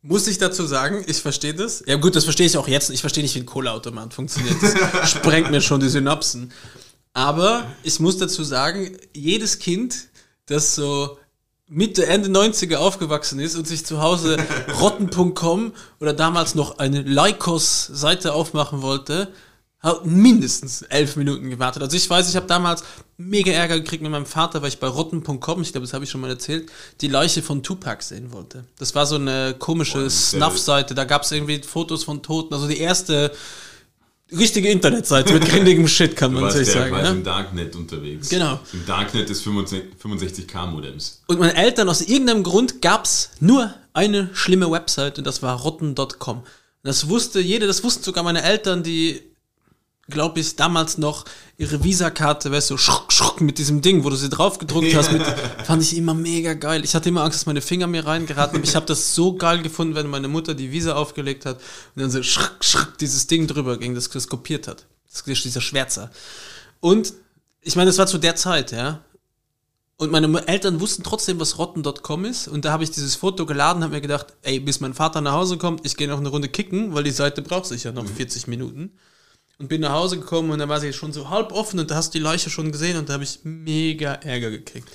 Muss 0.00 0.28
ich 0.28 0.38
dazu 0.38 0.66
sagen, 0.66 1.02
ich 1.08 1.16
verstehe 1.16 1.54
das. 1.54 1.82
Ja 1.84 1.96
gut, 1.96 2.14
das 2.14 2.22
verstehe 2.22 2.46
ich 2.46 2.56
auch 2.56 2.68
jetzt. 2.68 2.90
Ich 2.90 3.00
verstehe 3.00 3.24
nicht, 3.24 3.34
wie 3.34 3.40
ein 3.40 3.46
Kohleautomat 3.46 4.14
funktioniert. 4.14 4.54
Das 4.62 5.10
sprengt 5.10 5.50
mir 5.50 5.60
schon 5.60 5.80
die 5.80 5.88
Synapsen. 5.88 6.52
Aber 7.12 7.66
ich 7.82 7.98
muss 7.98 8.18
dazu 8.18 8.44
sagen, 8.44 8.96
jedes 9.12 9.58
Kind, 9.58 10.10
das 10.46 10.76
so 10.76 11.18
Mitte, 11.66 12.06
Ende 12.06 12.28
90er 12.28 12.76
aufgewachsen 12.76 13.38
ist 13.38 13.56
und 13.56 13.66
sich 13.66 13.86
zu 13.86 14.02
Hause 14.02 14.36
rotten.com 14.80 15.72
oder 15.98 16.12
damals 16.12 16.54
noch 16.54 16.78
eine 16.78 17.00
Lycos-Seite 17.00 18.34
aufmachen 18.34 18.82
wollte, 18.82 19.32
hat 19.80 20.06
mindestens 20.06 20.82
elf 20.82 21.16
Minuten 21.16 21.50
gewartet. 21.50 21.82
Also 21.82 21.96
ich 21.96 22.08
weiß, 22.08 22.28
ich 22.28 22.36
habe 22.36 22.46
damals 22.46 22.84
mega 23.16 23.52
Ärger 23.52 23.78
gekriegt 23.78 24.02
mit 24.02 24.12
meinem 24.12 24.26
Vater, 24.26 24.62
weil 24.62 24.68
ich 24.68 24.80
bei 24.80 24.86
rotten.com, 24.88 25.62
ich 25.62 25.72
glaube, 25.72 25.86
das 25.86 25.92
habe 25.92 26.04
ich 26.04 26.10
schon 26.10 26.22
mal 26.22 26.30
erzählt, 26.30 26.70
die 27.00 27.08
Leiche 27.08 27.42
von 27.42 27.62
Tupac 27.62 28.02
sehen 28.02 28.32
wollte. 28.32 28.64
Das 28.78 28.94
war 28.94 29.06
so 29.06 29.16
eine 29.16 29.54
komische 29.58 30.08
Snuff-Seite, 30.08 30.94
da 30.94 31.04
gab 31.04 31.22
es 31.22 31.32
irgendwie 31.32 31.62
Fotos 31.62 32.04
von 32.04 32.22
Toten, 32.22 32.54
also 32.54 32.66
die 32.66 32.78
erste 32.78 33.30
richtige 34.38 34.68
Internetseite 34.70 35.34
mit 35.34 35.44
grindigem 35.48 35.88
Shit, 35.88 36.16
kann 36.16 36.34
Du 36.34 36.40
man 36.40 36.50
sich 36.50 36.68
sagen. 36.68 36.94
Ja? 36.94 37.10
im 37.10 37.24
Darknet 37.24 37.76
unterwegs. 37.76 38.28
Genau. 38.28 38.60
Im 38.72 38.86
Darknet 38.86 39.28
des 39.28 39.44
65k 39.44 40.66
Modems. 40.66 41.22
Und 41.26 41.38
meine 41.38 41.54
Eltern, 41.54 41.88
aus 41.88 42.02
irgendeinem 42.02 42.42
Grund 42.42 42.82
gab's 42.82 43.30
nur 43.40 43.74
eine 43.92 44.30
schlimme 44.34 44.70
Website 44.70 45.18
und 45.18 45.26
das 45.26 45.42
war 45.42 45.58
rotten.com. 45.60 46.42
Das 46.82 47.08
wusste 47.08 47.40
jeder, 47.40 47.66
das 47.66 47.82
wussten 47.82 48.02
sogar 48.04 48.22
meine 48.24 48.42
Eltern, 48.42 48.82
die, 48.82 49.22
glaube 50.08 50.40
ich, 50.40 50.56
damals 50.56 50.98
noch 50.98 51.24
ihre 51.56 51.82
Visakarte, 51.82 52.50
weißt 52.50 52.70
du, 52.70 52.76
schruck, 52.76 53.12
schruck 53.12 53.40
mit 53.40 53.58
diesem 53.58 53.80
Ding, 53.80 54.04
wo 54.04 54.10
du 54.10 54.16
sie 54.16 54.28
drauf 54.28 54.58
gedruckt 54.58 54.94
hast, 54.94 55.12
mit, 55.12 55.22
fand 55.64 55.82
ich 55.82 55.96
immer 55.96 56.14
mega 56.14 56.54
geil. 56.54 56.84
Ich 56.84 56.94
hatte 56.94 57.08
immer 57.08 57.22
Angst, 57.22 57.40
dass 57.40 57.46
meine 57.46 57.62
Finger 57.62 57.86
mir 57.86 58.06
reingeraten, 58.06 58.56
aber 58.56 58.64
ich 58.64 58.76
habe 58.76 58.86
das 58.86 59.14
so 59.14 59.34
geil 59.34 59.62
gefunden, 59.62 59.94
wenn 59.94 60.08
meine 60.08 60.28
Mutter 60.28 60.54
die 60.54 60.72
Visa 60.72 60.94
aufgelegt 60.94 61.46
hat 61.46 61.56
und 61.94 62.02
dann 62.02 62.10
so 62.10 62.22
schruck, 62.22 62.56
schruck, 62.62 62.98
dieses 62.98 63.26
Ding 63.26 63.46
drüber 63.46 63.78
ging, 63.78 63.94
das 63.94 64.10
das 64.10 64.28
kopiert 64.28 64.68
hat. 64.68 64.86
Das 65.10 65.22
ist 65.22 65.44
dieser 65.44 65.60
Schwärzer. 65.60 66.10
Und 66.80 67.14
ich 67.62 67.76
meine, 67.76 67.88
das 67.88 67.98
war 67.98 68.06
zu 68.06 68.18
der 68.18 68.36
Zeit, 68.36 68.72
ja. 68.72 69.00
Und 69.96 70.10
meine 70.10 70.46
Eltern 70.48 70.80
wussten 70.80 71.04
trotzdem, 71.04 71.38
was 71.38 71.56
rotten.com 71.56 72.24
ist. 72.24 72.48
Und 72.48 72.64
da 72.64 72.72
habe 72.72 72.82
ich 72.82 72.90
dieses 72.90 73.14
Foto 73.14 73.46
geladen, 73.46 73.84
habe 73.84 73.94
mir 73.94 74.00
gedacht, 74.00 74.26
ey, 74.42 74.58
bis 74.58 74.80
mein 74.80 74.92
Vater 74.92 75.20
nach 75.20 75.32
Hause 75.32 75.56
kommt, 75.56 75.86
ich 75.86 75.96
gehe 75.96 76.08
noch 76.08 76.18
eine 76.18 76.28
Runde 76.28 76.48
kicken, 76.48 76.94
weil 76.94 77.04
die 77.04 77.12
Seite 77.12 77.42
braucht 77.42 77.66
sich 77.66 77.84
ja 77.84 77.92
noch 77.92 78.06
40 78.06 78.48
Minuten. 78.48 78.90
Und 79.58 79.68
bin 79.68 79.80
nach 79.80 79.92
Hause 79.92 80.18
gekommen 80.18 80.50
und 80.50 80.58
da 80.58 80.68
war 80.68 80.80
sie 80.80 80.92
schon 80.92 81.12
so 81.12 81.30
halb 81.30 81.52
offen 81.52 81.78
und 81.78 81.90
da 81.90 81.94
hast 81.94 82.12
du 82.12 82.18
die 82.18 82.24
Leiche 82.24 82.50
schon 82.50 82.72
gesehen 82.72 82.96
und 82.96 83.08
da 83.08 83.14
habe 83.14 83.24
ich 83.24 83.40
mega 83.44 84.14
Ärger 84.14 84.50
gekriegt. 84.50 84.88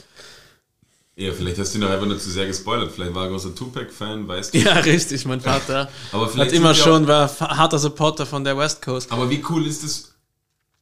Ja, 1.16 1.34
vielleicht 1.34 1.58
hast 1.58 1.74
du 1.74 1.78
ihn 1.78 1.82
doch 1.82 1.90
einfach 1.90 2.06
nur 2.06 2.18
zu 2.18 2.30
sehr 2.30 2.46
gespoilert. 2.48 2.92
Vielleicht 2.94 3.14
war 3.14 3.26
er 3.26 3.30
großer 3.32 3.54
Tupac-Fan, 3.54 4.26
weißt 4.28 4.54
du. 4.54 4.58
Ja, 4.60 4.80
richtig, 4.80 5.26
mein 5.26 5.42
Vater 5.42 5.90
Aber 6.12 6.26
hat 6.26 6.32
vielleicht 6.32 6.54
immer 6.54 6.74
sind 6.74 6.86
wir 6.86 6.92
schon, 6.94 7.08
war 7.08 7.30
harter 7.40 7.80
Supporter 7.80 8.26
von 8.26 8.44
der 8.44 8.58
West 8.58 8.82
Coast. 8.82 9.12
Aber 9.12 9.30
wie 9.30 9.44
cool 9.50 9.68
ist 9.68 9.84
es, 9.84 10.14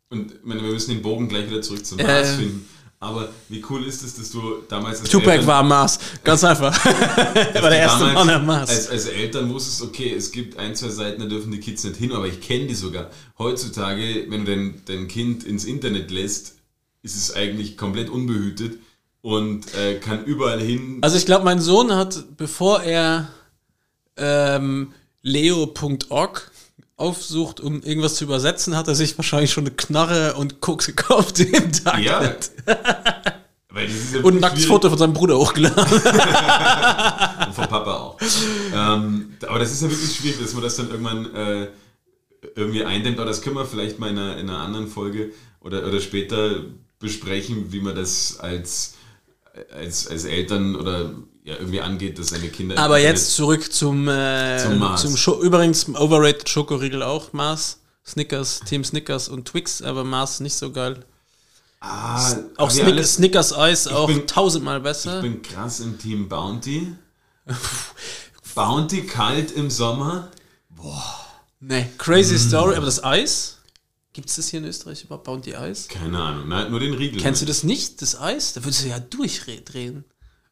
und 0.09 0.31
ich 0.31 0.37
meine, 0.43 0.61
wir 0.61 0.71
müssen 0.71 0.91
den 0.91 1.01
Bogen 1.01 1.27
gleich 1.27 1.49
wieder 1.49 1.61
zurück 1.61 1.85
zum 1.85 1.97
Äh. 1.99 2.03
Mars 2.03 2.35
finden, 2.35 2.69
aber 2.99 3.29
wie 3.49 3.63
cool 3.69 3.85
ist 3.85 4.03
es, 4.03 4.15
dass 4.15 4.31
du 4.31 4.63
damals 4.67 5.01
als 5.01 5.09
Tupac 5.09 5.31
Eltern- 5.31 5.47
war 5.47 5.59
am 5.59 5.67
Mars, 5.67 5.99
ganz 6.23 6.43
einfach. 6.43 6.73
er 6.85 7.61
war 7.61 7.69
der 7.69 7.79
erste 7.79 8.05
Mann 8.05 8.29
am 8.29 8.45
Mars. 8.45 8.69
Als, 8.69 8.89
als 8.89 9.05
Eltern 9.05 9.53
wusstest, 9.53 9.83
okay, 9.83 10.13
es 10.15 10.31
gibt 10.31 10.57
ein, 10.57 10.75
zwei 10.75 10.89
Seiten, 10.89 11.21
da 11.21 11.27
dürfen 11.27 11.51
die 11.51 11.59
Kids 11.59 11.83
nicht 11.83 11.97
hin, 11.97 12.11
aber 12.11 12.25
ich 12.27 12.41
kenne 12.41 12.65
die 12.65 12.73
sogar. 12.75 13.11
Heutzutage, 13.37 14.25
wenn 14.29 14.45
du 14.45 14.51
dein, 14.55 14.81
dein 14.85 15.07
Kind 15.07 15.43
ins 15.43 15.65
Internet 15.65 16.09
lässt, 16.09 16.55
ist 17.03 17.15
es 17.15 17.35
eigentlich 17.35 17.77
komplett 17.77 18.09
unbehütet 18.09 18.79
und 19.21 19.73
äh, 19.75 19.95
kann 19.99 20.25
überall 20.25 20.59
hin. 20.59 20.97
Also 21.01 21.17
ich 21.17 21.25
glaube, 21.25 21.45
mein 21.45 21.61
Sohn 21.61 21.93
hat, 21.93 22.37
bevor 22.37 22.81
er 22.81 23.27
ähm, 24.17 24.93
leo.org 25.21 26.51
aufsucht, 26.97 27.59
um 27.59 27.81
irgendwas 27.83 28.15
zu 28.15 28.25
übersetzen, 28.25 28.75
hat 28.75 28.87
er 28.87 28.95
sich 28.95 29.17
wahrscheinlich 29.17 29.51
schon 29.51 29.65
eine 29.65 29.75
Knarre 29.75 30.33
und 30.33 30.59
Koks 30.61 30.87
gekauft 30.87 31.39
im 31.39 31.71
Tag. 31.71 31.99
ja. 31.99 32.35
Und 34.23 34.35
ein 34.35 34.39
nacktes. 34.39 34.65
Foto 34.65 34.89
von 34.89 34.97
seinem 34.97 35.13
Bruder 35.13 35.37
hochgeladen. 35.37 35.77
Und 35.93 37.53
vom 37.53 37.67
Papa 37.67 37.93
auch. 37.93 38.17
ähm, 38.73 39.35
aber 39.47 39.59
das 39.59 39.71
ist 39.71 39.83
ja 39.83 39.91
wirklich 39.91 40.15
schwierig, 40.15 40.39
dass 40.41 40.53
man 40.53 40.63
das 40.63 40.77
dann 40.77 40.89
irgendwann 40.89 41.35
äh, 41.35 41.67
irgendwie 42.55 42.83
eindämmt. 42.83 43.19
Aber 43.19 43.27
das 43.27 43.43
können 43.43 43.55
wir 43.55 43.65
vielleicht 43.65 43.99
mal 43.99 44.09
in 44.09 44.17
einer, 44.17 44.37
in 44.37 44.49
einer 44.49 44.59
anderen 44.59 44.87
Folge 44.87 45.31
oder, 45.59 45.85
oder 45.85 45.99
später 46.01 46.63
besprechen, 46.97 47.71
wie 47.71 47.81
man 47.81 47.95
das 47.95 48.39
als, 48.39 48.95
als, 49.71 50.07
als 50.07 50.25
Eltern 50.25 50.75
oder 50.75 51.13
ja, 51.47 51.55
irgendwie 51.55 51.79
angeht, 51.81 52.19
dass 52.19 52.27
seine 52.27 52.49
Kinder. 52.49 52.77
Aber 52.77 52.99
jetzt 52.99 53.33
zurück 53.35 53.71
zum, 53.71 54.07
äh, 54.09 54.57
Zum 54.61 54.79
Mars. 54.79 55.01
zum 55.01 55.15
Scho 55.15 55.41
übrigens 55.41 55.87
overrated 55.87 56.49
Schokoriegel 56.49 57.01
auch, 57.01 57.31
Mars, 57.31 57.79
Snickers, 58.05 58.59
Team 58.65 58.83
Snickers 58.83 59.29
und 59.29 59.47
Twix, 59.47 59.81
aber 59.81 60.03
Mars 60.03 60.41
nicht 60.41 60.55
so 60.55 60.71
geil. 60.71 61.05
Ah, 61.79 62.35
Auch 62.57 62.69
Snick 62.69 62.85
alles- 62.85 63.13
Snickers 63.15 63.53
Eis 63.53 63.87
auch 63.87 64.07
bin- 64.07 64.27
tausendmal 64.27 64.77
Ich 64.77 64.83
besser. 64.83 65.21
bin 65.21 65.41
krass 65.41 65.79
im 65.79 65.97
Team 65.97 66.27
Bounty. 66.27 66.93
Bounty 68.55 69.05
kalt 69.05 69.51
im 69.51 69.69
Sommer. 69.69 70.31
Nee, 71.59 71.87
crazy 71.97 72.35
Mm. 72.35 72.39
Story, 72.39 72.75
aber 72.75 72.85
das 72.85 73.03
Eis? 73.03 73.57
Gibt 74.13 74.29
es 74.29 74.35
das 74.37 74.47
hier 74.49 74.59
in 74.59 74.65
Österreich 74.65 75.03
überhaupt, 75.03 75.25
Bounty 75.25 75.55
Eis? 75.55 75.87
Keine 75.87 76.19
Ahnung, 76.19 76.47
nein, 76.47 76.71
nur 76.71 76.79
den 76.79 76.93
Riegel. 76.93 77.21
Kennst 77.21 77.41
du 77.41 77.45
das 77.45 77.63
nicht, 77.63 78.01
das 78.01 78.19
Eis? 78.19 78.53
Da 78.53 78.63
würdest 78.63 78.83
du 78.83 78.87
ja 78.89 78.99
durchdrehen. 78.99 80.03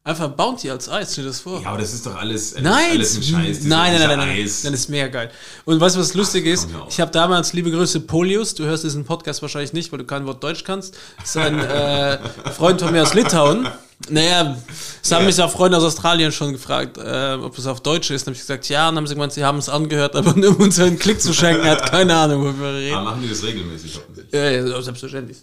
Einfach 0.07 0.29
Bounty 0.29 0.69
als 0.69 0.87
Eis, 0.87 1.13
stell 1.13 1.23
dir 1.23 1.31
das 1.31 1.39
vor. 1.39 1.59
Ja, 1.63 1.69
aber 1.69 1.79
das 1.79 1.91
ist 1.91 2.05
doch 2.05 2.13
alles, 2.15 2.53
alles, 2.53 2.63
Nein, 2.63 2.91
alles 2.91 3.15
ein 3.17 3.23
Scheiß. 3.23 3.63
nein, 3.63 3.91
nein, 3.91 3.99
nein, 4.07 4.07
nein, 4.19 4.27
nein, 4.27 4.43
Eis. 4.45 4.61
Dann 4.61 4.75
ist 4.75 4.87
mega 4.87 5.07
geil. 5.07 5.31
Und 5.65 5.79
weißt 5.81 5.95
du, 5.95 5.99
was 5.99 6.13
lustig 6.13 6.45
ist? 6.45 6.69
Ich 6.89 7.01
habe 7.01 7.09
damals, 7.09 7.53
liebe 7.53 7.71
Grüße, 7.71 8.01
Polius, 8.01 8.53
du 8.53 8.65
hörst 8.65 8.83
diesen 8.83 9.03
Podcast 9.03 9.41
wahrscheinlich 9.41 9.73
nicht, 9.73 9.91
weil 9.91 9.97
du 9.97 10.05
kein 10.05 10.27
Wort 10.27 10.43
Deutsch 10.43 10.63
kannst. 10.63 10.93
Das 11.17 11.29
ist 11.29 11.37
ein 11.37 11.57
äh, 11.59 12.19
Freund 12.55 12.81
von 12.81 12.91
mir 12.91 13.01
aus 13.01 13.15
Litauen. 13.15 13.67
Naja, 14.09 14.55
es 15.01 15.11
haben 15.11 15.21
Ja. 15.21 15.25
mich 15.25 15.41
auch 15.41 15.49
Freunde 15.49 15.77
aus 15.77 15.83
Australien 15.83 16.31
schon 16.31 16.51
gefragt, 16.51 16.99
äh, 16.99 17.33
ob 17.41 17.57
es 17.57 17.65
auf 17.65 17.81
Deutsch 17.81 18.11
ist. 18.11 18.27
Dann 18.27 18.33
habe 18.33 18.35
ich 18.35 18.41
gesagt, 18.41 18.69
ja, 18.69 18.89
und 18.89 18.93
dann 18.93 18.97
haben 18.97 19.07
sie 19.07 19.15
gemeint, 19.15 19.33
sie 19.33 19.43
haben 19.43 19.57
es 19.57 19.69
angehört, 19.69 20.15
aber 20.15 20.33
nur 20.35 20.49
um 20.51 20.57
uns 20.57 20.79
einen 20.79 20.99
Klick 20.99 21.19
zu 21.19 21.33
schenken, 21.33 21.65
er 21.65 21.71
hat 21.77 21.89
keine 21.89 22.13
Ahnung, 22.15 22.43
worüber 22.43 22.73
wir 22.73 22.79
reden. 22.79 22.95
Aber 22.95 23.05
machen 23.05 23.21
die 23.23 23.29
das 23.29 23.41
regelmäßig. 23.41 23.99
Ja, 24.31 24.51
ja, 24.51 24.81
selbstverständlich. 24.83 25.37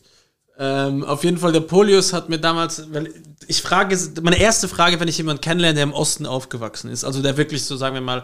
Ähm, 0.64 1.02
auf 1.02 1.24
jeden 1.24 1.38
Fall, 1.38 1.50
der 1.50 1.60
Polius 1.60 2.12
hat 2.12 2.28
mir 2.28 2.38
damals, 2.38 2.84
weil 2.92 3.12
ich 3.48 3.62
frage, 3.62 3.98
meine 4.22 4.38
erste 4.38 4.68
Frage, 4.68 5.00
wenn 5.00 5.08
ich 5.08 5.18
jemanden 5.18 5.40
kennenlerne, 5.40 5.74
der 5.74 5.82
im 5.82 5.92
Osten 5.92 6.24
aufgewachsen 6.24 6.88
ist, 6.88 7.02
also 7.02 7.20
der 7.20 7.36
wirklich 7.36 7.64
so, 7.64 7.76
sagen 7.76 7.94
wir 7.96 8.00
mal, 8.00 8.22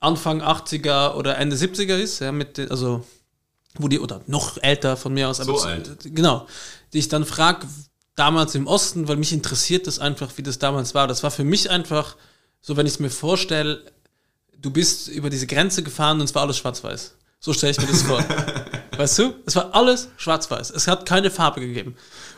Anfang 0.00 0.42
80er 0.42 1.14
oder 1.14 1.38
Ende 1.38 1.54
70er 1.54 1.96
ist, 1.96 2.18
ja, 2.18 2.32
mit, 2.32 2.58
also, 2.72 3.04
wo 3.78 3.86
die, 3.86 4.00
oder 4.00 4.20
noch 4.26 4.58
älter 4.60 4.96
von 4.96 5.14
mir 5.14 5.28
aus, 5.28 5.36
So 5.36 5.56
so- 5.56 5.64
alt. 5.64 5.96
Genau. 6.02 6.48
Die 6.92 6.98
ich 6.98 7.08
dann 7.08 7.24
frage, 7.24 7.68
damals 8.16 8.56
im 8.56 8.66
Osten, 8.66 9.06
weil 9.06 9.16
mich 9.16 9.32
interessiert 9.32 9.86
das 9.86 10.00
einfach, 10.00 10.32
wie 10.38 10.42
das 10.42 10.58
damals 10.58 10.96
war. 10.96 11.06
Das 11.06 11.22
war 11.22 11.30
für 11.30 11.44
mich 11.44 11.70
einfach, 11.70 12.16
so 12.60 12.76
wenn 12.76 12.86
ich 12.86 12.94
es 12.94 12.98
mir 12.98 13.10
vorstelle, 13.10 13.84
du 14.58 14.72
bist 14.72 15.06
über 15.06 15.30
diese 15.30 15.46
Grenze 15.46 15.84
gefahren 15.84 16.18
und 16.18 16.24
es 16.24 16.34
war 16.34 16.42
alles 16.42 16.56
schwarz-weiß. 16.58 17.14
So 17.38 17.52
stelle 17.52 17.70
ich 17.70 17.80
mir 17.80 17.86
das 17.86 18.02
vor. 18.02 18.24
weißt 19.00 19.18
du? 19.18 19.34
Es 19.46 19.56
war 19.56 19.74
alles 19.74 20.08
schwarz-weiß. 20.16 20.70
Es 20.70 20.86
hat 20.86 21.06
keine 21.06 21.30
Farbe 21.30 21.60
gegeben. 21.60 21.96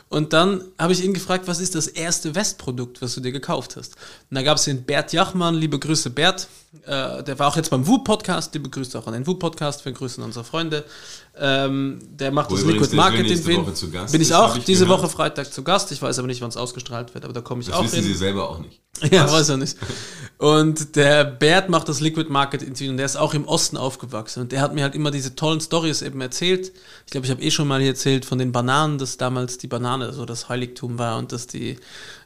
Und 0.09 0.31
dann 0.31 0.63
habe 0.77 0.93
ich 0.93 1.03
ihn 1.03 1.13
gefragt, 1.13 1.47
was 1.47 1.59
ist 1.59 1.75
das 1.75 1.87
erste 1.87 2.35
Westprodukt, 2.35 3.01
was 3.01 3.15
du 3.15 3.21
dir 3.21 3.31
gekauft 3.31 3.75
hast? 3.75 3.95
Und 4.33 4.37
da 4.37 4.41
gab 4.41 4.57
es 4.57 4.63
den 4.63 4.81
Bert 4.81 5.13
Jachmann, 5.13 5.53
liebe 5.53 5.77
Grüße 5.77 6.09
Bert. 6.09 6.47
Äh, 6.87 7.21
der 7.23 7.37
war 7.37 7.49
auch 7.49 7.55
jetzt 7.55 7.69
beim 7.69 7.85
WU-Podcast, 7.85 8.51
liebe 8.55 8.67
Grüße 8.67 8.97
auch 8.97 9.05
an 9.05 9.13
den 9.13 9.27
WU-Podcast, 9.27 9.85
wir 9.85 9.91
grüßen 9.91 10.23
unsere 10.23 10.43
Freunde. 10.43 10.85
Ähm, 11.37 11.99
der 12.09 12.31
macht 12.31 12.49
Wo 12.49 12.55
das 12.55 12.65
Liquid 12.65 12.95
Marketing 12.95 13.43
Bin 14.11 14.21
ich 14.21 14.33
auch 14.33 14.55
ich 14.57 14.63
diese 14.65 14.85
gehört. 14.85 15.01
Woche 15.01 15.09
Freitag 15.09 15.53
zu 15.53 15.63
Gast. 15.63 15.91
Ich 15.91 16.01
weiß 16.01 16.17
aber 16.17 16.27
nicht, 16.27 16.41
wann 16.41 16.49
es 16.49 16.57
ausgestrahlt 16.57 17.13
wird, 17.13 17.25
aber 17.25 17.33
da 17.33 17.41
komme 17.41 17.61
ich 17.61 17.67
Das 17.67 17.75
auch 17.75 17.83
wissen 17.83 17.97
hin. 17.97 18.05
sie 18.05 18.15
selber 18.15 18.49
auch 18.49 18.57
nicht. 18.57 18.79
Ja, 19.11 19.25
Was? 19.25 19.33
weiß 19.33 19.49
er 19.49 19.57
nicht. 19.57 19.77
Und 20.37 20.95
der 20.95 21.25
Bert 21.25 21.69
macht 21.69 21.89
das 21.89 21.99
Liquid 21.99 22.29
Marketing 22.31 22.89
und 22.89 22.97
der 22.97 23.05
ist 23.05 23.15
auch 23.15 23.33
im 23.33 23.45
Osten 23.45 23.77
aufgewachsen. 23.77 24.41
Und 24.41 24.51
der 24.51 24.61
hat 24.61 24.73
mir 24.73 24.83
halt 24.83 24.95
immer 24.95 25.09
diese 25.11 25.35
tollen 25.35 25.61
Stories 25.61 26.01
eben 26.01 26.21
erzählt. 26.21 26.71
Ich 27.05 27.11
glaube, 27.11 27.25
ich 27.25 27.31
habe 27.31 27.41
eh 27.41 27.49
schon 27.51 27.67
mal 27.67 27.79
hier 27.81 27.89
erzählt 27.89 28.25
von 28.25 28.37
den 28.39 28.51
Bananen, 28.51 28.97
dass 28.97 29.17
damals 29.17 29.57
die 29.57 29.67
Banane 29.67 30.13
so 30.13 30.25
das 30.25 30.49
Heiligtum 30.49 30.99
war 30.99 31.17
und 31.17 31.31
dass 31.31 31.47
die, 31.47 31.77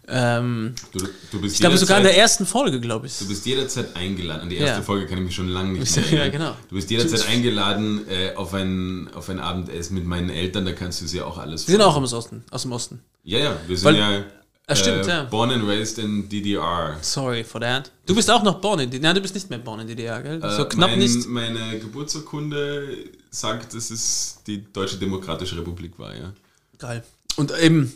ähm, 0.09 0.73
Du, 0.91 0.99
du 1.31 1.41
bist 1.41 1.55
ich 1.55 1.59
glaube 1.59 1.77
sogar 1.77 1.97
in 1.97 2.03
der 2.03 2.17
ersten 2.17 2.45
Folge, 2.45 2.79
glaube 2.79 3.07
ich. 3.07 3.17
Du 3.19 3.27
bist 3.27 3.45
jederzeit 3.45 3.95
eingeladen. 3.95 4.41
An 4.43 4.49
die 4.49 4.57
erste 4.57 4.77
Ja. 4.77 4.81
Folge 4.83 5.05
kann 5.07 5.17
ich 5.19 5.25
mich 5.25 5.35
schon 5.35 5.49
lange 5.49 5.73
nicht 5.79 5.95
Ja, 5.95 6.01
mehr 6.03 6.11
erinnern. 6.21 6.31
genau. 6.31 6.55
Du 6.69 6.75
bist 6.75 6.89
jederzeit 6.89 7.27
eingeladen 7.27 8.07
äh, 8.09 8.33
auf, 8.35 8.53
ein, 8.53 9.09
auf 9.13 9.29
ein 9.29 9.39
Abendessen 9.39 9.95
mit 9.95 10.05
meinen 10.05 10.29
Eltern, 10.29 10.65
da 10.65 10.71
kannst 10.73 11.01
du 11.01 11.07
sie 11.07 11.21
auch 11.21 11.37
alles 11.37 11.65
Die 11.65 11.71
sind 11.71 11.81
auch 11.81 11.95
aus 11.95 12.09
dem 12.11 12.17
Osten. 12.17 12.43
Aus 12.51 12.61
dem 12.63 12.71
Osten. 12.71 12.99
Ja, 13.23 13.39
ja, 13.39 13.57
wir 13.67 13.77
sind 13.77 13.85
Weil- 13.85 13.95
ja, 13.97 14.23
Ah, 14.69 14.75
stimmt, 14.75 15.05
äh, 15.05 15.09
ja. 15.09 15.23
born 15.23 15.49
and 15.51 15.65
raised 15.65 15.97
in 15.97 16.27
DDR. 16.27 16.97
Sorry 17.01 17.41
for 17.45 17.61
that. 17.61 17.89
Du 18.05 18.13
bist 18.13 18.29
auch 18.29 18.43
noch 18.43 18.59
born 18.59 18.81
in 18.81 18.89
DDR. 18.89 19.01
Nein, 19.07 19.15
du 19.15 19.21
bist 19.21 19.33
nicht 19.33 19.49
mehr 19.49 19.59
born 19.59 19.79
in 19.79 19.87
DDR, 19.87 20.21
gell? 20.21 20.41
so 20.41 20.63
Äh, 20.63 20.65
knapp 20.67 20.89
mein, 20.89 20.99
nicht. 20.99 21.25
Meine 21.25 21.79
Geburtsurkunde 21.79 22.97
sagt, 23.29 23.73
dass 23.73 23.91
es 23.91 24.39
die 24.45 24.65
Deutsche 24.73 24.97
Demokratische 24.97 25.55
Republik 25.57 25.97
war, 25.97 26.13
ja. 26.15 26.33
Geil. 26.79 27.01
Und 27.37 27.57
eben 27.61 27.93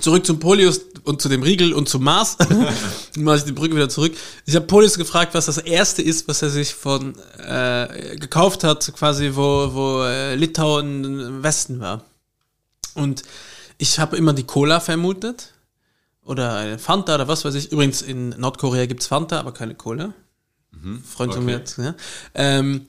zurück 0.00 0.24
zum 0.26 0.38
Polius 0.38 0.80
und 1.04 1.22
zu 1.22 1.28
dem 1.28 1.42
Riegel 1.42 1.72
und 1.72 1.88
zum 1.88 2.04
Mars. 2.04 2.36
Dann 2.38 2.68
mache 3.16 3.38
ich 3.38 3.44
die 3.44 3.52
Brücke 3.52 3.74
wieder 3.74 3.88
zurück. 3.88 4.16
Ich 4.46 4.54
habe 4.54 4.66
Polius 4.66 4.96
gefragt, 4.96 5.34
was 5.34 5.46
das 5.46 5.58
erste 5.58 6.02
ist, 6.02 6.28
was 6.28 6.42
er 6.42 6.50
sich 6.50 6.74
von 6.74 7.14
äh, 7.38 8.16
gekauft 8.16 8.64
hat, 8.64 8.92
quasi 8.94 9.32
wo, 9.34 9.72
wo 9.72 10.02
äh, 10.02 10.34
Litauen 10.34 11.04
im 11.04 11.42
Westen 11.42 11.80
war. 11.80 12.04
Und 12.94 13.22
ich 13.78 13.98
habe 13.98 14.16
immer 14.16 14.32
die 14.32 14.44
Cola 14.44 14.80
vermutet. 14.80 15.52
Oder 16.24 16.56
eine 16.56 16.78
Fanta 16.78 17.14
oder 17.14 17.26
was 17.26 17.46
weiß 17.46 17.54
ich. 17.54 17.72
Übrigens, 17.72 18.02
in 18.02 18.30
Nordkorea 18.30 18.84
gibt's 18.84 19.06
Fanta, 19.06 19.40
aber 19.40 19.52
keine 19.52 19.74
Cola. 19.74 20.12
Freund 21.04 21.32
von 21.32 21.42
okay. 21.42 21.52
mir 21.52 21.54
hat, 21.56 21.76
ja. 21.78 21.94
ähm, 22.34 22.86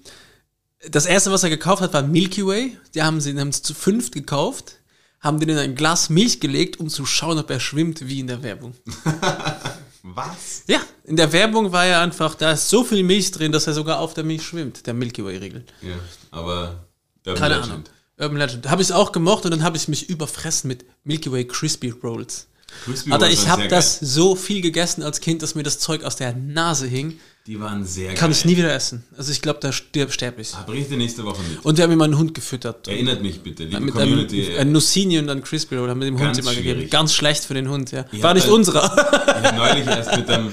das 0.91 1.05
erste, 1.05 1.31
was 1.31 1.43
er 1.43 1.49
gekauft 1.49 1.81
hat, 1.81 1.93
war 1.93 2.03
Milky 2.03 2.45
Way. 2.45 2.77
Die 2.93 3.03
haben 3.03 3.19
sie 3.19 3.37
haben 3.37 3.49
es 3.49 3.61
zu 3.61 3.73
fünft 3.73 4.13
gekauft, 4.13 4.78
haben 5.19 5.39
den 5.39 5.49
in 5.49 5.57
ein 5.57 5.75
Glas 5.75 6.09
Milch 6.09 6.39
gelegt, 6.39 6.79
um 6.79 6.89
zu 6.89 7.05
schauen, 7.05 7.38
ob 7.38 7.49
er 7.49 7.59
schwimmt, 7.59 8.07
wie 8.07 8.19
in 8.21 8.27
der 8.27 8.41
Werbung. 8.43 8.73
Was? 10.03 10.63
Ja, 10.67 10.79
in 11.03 11.15
der 11.15 11.31
Werbung 11.33 11.71
war 11.71 11.85
er 11.85 12.01
einfach, 12.01 12.35
da 12.35 12.53
ist 12.53 12.69
so 12.69 12.83
viel 12.83 13.03
Milch 13.03 13.31
drin, 13.31 13.51
dass 13.51 13.67
er 13.67 13.73
sogar 13.73 13.99
auf 13.99 14.13
der 14.13 14.23
Milch 14.23 14.43
schwimmt, 14.43 14.88
der 14.88 14.93
Milky 14.93 15.23
Way-Regel. 15.23 15.65
Ja, 15.81 15.95
aber 16.31 16.85
Urban 17.25 17.35
Keine 17.39 17.55
Legend. 17.55 17.71
Ahnung. 17.71 17.83
Urban 18.17 18.38
Legend. 18.38 18.69
Habe 18.69 18.81
ich 18.81 18.93
auch 18.93 19.11
gemocht 19.11 19.45
und 19.45 19.51
dann 19.51 19.63
habe 19.63 19.77
ich 19.77 19.88
mich 19.88 20.09
überfressen 20.09 20.67
mit 20.67 20.85
Milky 21.03 21.31
Way 21.31 21.45
Crispy 21.47 21.89
Rolls. 21.89 22.47
Crispy 22.85 23.11
Alter, 23.11 23.25
Rolls 23.25 23.39
ich 23.39 23.47
habe 23.49 23.67
das 23.67 23.99
geil. 23.99 24.09
so 24.09 24.35
viel 24.35 24.61
gegessen 24.61 25.03
als 25.03 25.19
Kind, 25.19 25.41
dass 25.41 25.55
mir 25.55 25.63
das 25.63 25.79
Zeug 25.79 26.03
aus 26.03 26.15
der 26.15 26.33
Nase 26.33 26.88
hing. 26.88 27.19
Die 27.50 27.60
waren 27.60 27.84
sehr 27.84 28.10
Kann 28.13 28.29
geil. 28.29 28.38
ich 28.38 28.46
nie 28.46 28.58
wieder 28.58 28.72
essen. 28.72 29.03
Also 29.18 29.32
ich 29.32 29.41
glaube, 29.41 29.58
da 29.60 29.72
stirb, 29.72 30.13
sterbe 30.13 30.39
ich. 30.39 30.51
Bring 30.68 30.84
ich 30.84 30.88
dir 30.88 30.98
nächste 30.98 31.24
Woche 31.25 31.41
mit. 31.50 31.65
Und 31.65 31.77
wir 31.77 31.84
haben 31.84 31.91
immer 31.91 32.03
einen 32.03 32.15
Hund 32.15 32.36
gefüttert. 32.36 32.88
Erinnert 32.88 33.24
mich 33.24 33.41
bitte, 33.41 33.63
liebe 33.63 33.79
mit 33.79 33.96
einem, 33.96 34.10
Community. 34.12 34.56
ein 34.56 34.72
Nussini 34.72 35.18
und 35.18 35.29
ein 35.32 35.41
Crispy 35.41 35.75
Roll 35.77 35.89
haben 35.89 36.00
wir 36.00 36.06
dem 36.06 36.13
Hund 36.20 36.25
Ganz 36.27 36.38
immer 36.38 36.51
gegeben. 36.53 36.75
schwierig. 36.75 36.91
Ganz 36.91 37.12
schlecht 37.12 37.44
für 37.44 37.56
den 37.56 37.68
Hund, 37.68 37.91
ja. 37.91 38.06
Ihr 38.12 38.22
War 38.22 38.36
nicht 38.36 38.44
halt- 38.44 38.53
unserer. 38.53 38.84
ich 38.86 39.34
habe 39.50 39.58
neulich 39.58 39.88
erst 39.88 40.15
mit 40.15 40.29
dem, 40.29 40.51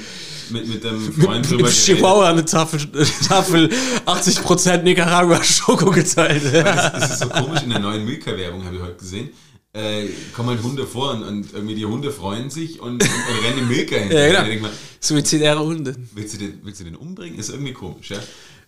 mit, 0.49 0.69
mit 0.69 0.85
dem 0.85 1.13
Freund 1.23 1.51
drüber 1.51 1.65
Mit. 1.65 1.73
Chihuahua 1.75 2.31
eine 2.31 2.47
Tafel, 2.47 2.81
Tafel 3.29 3.69
80% 4.07 4.83
Nicaragua 4.83 5.45
Schoko 5.45 5.91
geteilt. 5.91 6.45
Das 6.55 7.11
ist 7.11 7.19
so 7.19 7.29
komisch, 7.29 7.61
in 7.63 7.69
der 7.69 7.81
neuen 7.81 8.07
Milka-Werbung 8.07 8.65
habe 8.65 8.77
ich 8.77 8.81
heute 8.83 8.97
gesehen. 8.97 9.29
Äh, 9.77 10.09
kommen 10.35 10.49
halt 10.49 10.63
Hunde 10.63 10.87
vor 10.87 11.11
und, 11.13 11.23
und 11.23 11.53
irgendwie 11.53 11.75
die 11.75 11.85
Hunde 11.85 12.11
freuen 12.11 12.49
sich 12.49 12.81
und, 12.81 13.03
und, 13.03 13.11
und 13.11 13.45
rennen 13.45 13.69
Milka 13.69 13.97
hinterher. 13.97 14.33
Ja, 14.33 14.43
genau. 14.45 14.63
Mal, 14.63 14.71
Suizidäre 15.01 15.61
Hunde. 15.61 15.95
willst, 16.15 16.33
du 16.35 16.39
den, 16.39 16.61
willst 16.63 16.81
du 16.81 16.85
den 16.85 16.97
umbringen? 16.97 17.39
Ist 17.39 17.51
irgendwie 17.51 17.75
komisch, 17.75 18.11
ja? 18.11 18.17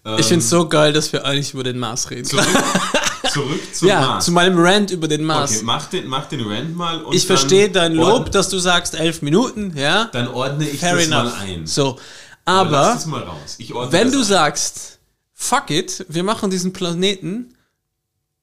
Ähm, 0.05 0.17
Ich 0.19 0.27
finde 0.27 0.45
es 0.45 0.51
so 0.51 0.69
geil, 0.69 0.93
dass 0.93 1.11
wir 1.13 1.25
eigentlich 1.25 1.55
über 1.55 1.63
den 1.65 1.79
Mars 1.79 2.11
reden. 2.11 2.25
Zurück, 2.27 2.45
zurück 3.33 3.61
zum 3.75 3.89
ja, 3.89 4.01
Mars. 4.03 4.25
zu 4.27 4.33
meinem 4.33 4.59
Rant 4.59 4.91
über 4.91 5.09
den 5.09 5.25
Mars. 5.25 5.53
okay, 5.57 5.61
mach 5.65 5.87
den, 5.87 6.07
mach 6.09 6.27
den 6.27 6.43
Rant 6.47 6.77
mal. 6.77 7.03
Und 7.03 7.15
ich 7.15 7.27
verstehe 7.27 7.71
dein 7.71 7.95
Lob, 7.95 8.07
ordne- 8.27 8.31
dass 8.31 8.51
du 8.51 8.59
sagst 8.59 8.95
elf 8.95 9.23
Minuten, 9.23 9.73
ja. 9.77 10.11
Dann 10.13 10.29
ordne 10.29 10.69
ich 10.69 10.79
Fair 10.81 10.95
das 10.97 11.07
enough. 11.07 11.25
mal 11.25 11.33
ein. 11.41 11.67
So, 11.67 11.99
Aber 12.45 12.99
aber 12.99 13.93
wenn 13.93 14.13
du 14.13 14.19
ein. 14.19 14.25
sagst, 14.25 14.99
fuck 15.33 15.71
it, 15.71 16.05
wir 16.11 16.23
machen 16.23 16.51
diesen 16.51 16.75
Planeten, 16.75 17.55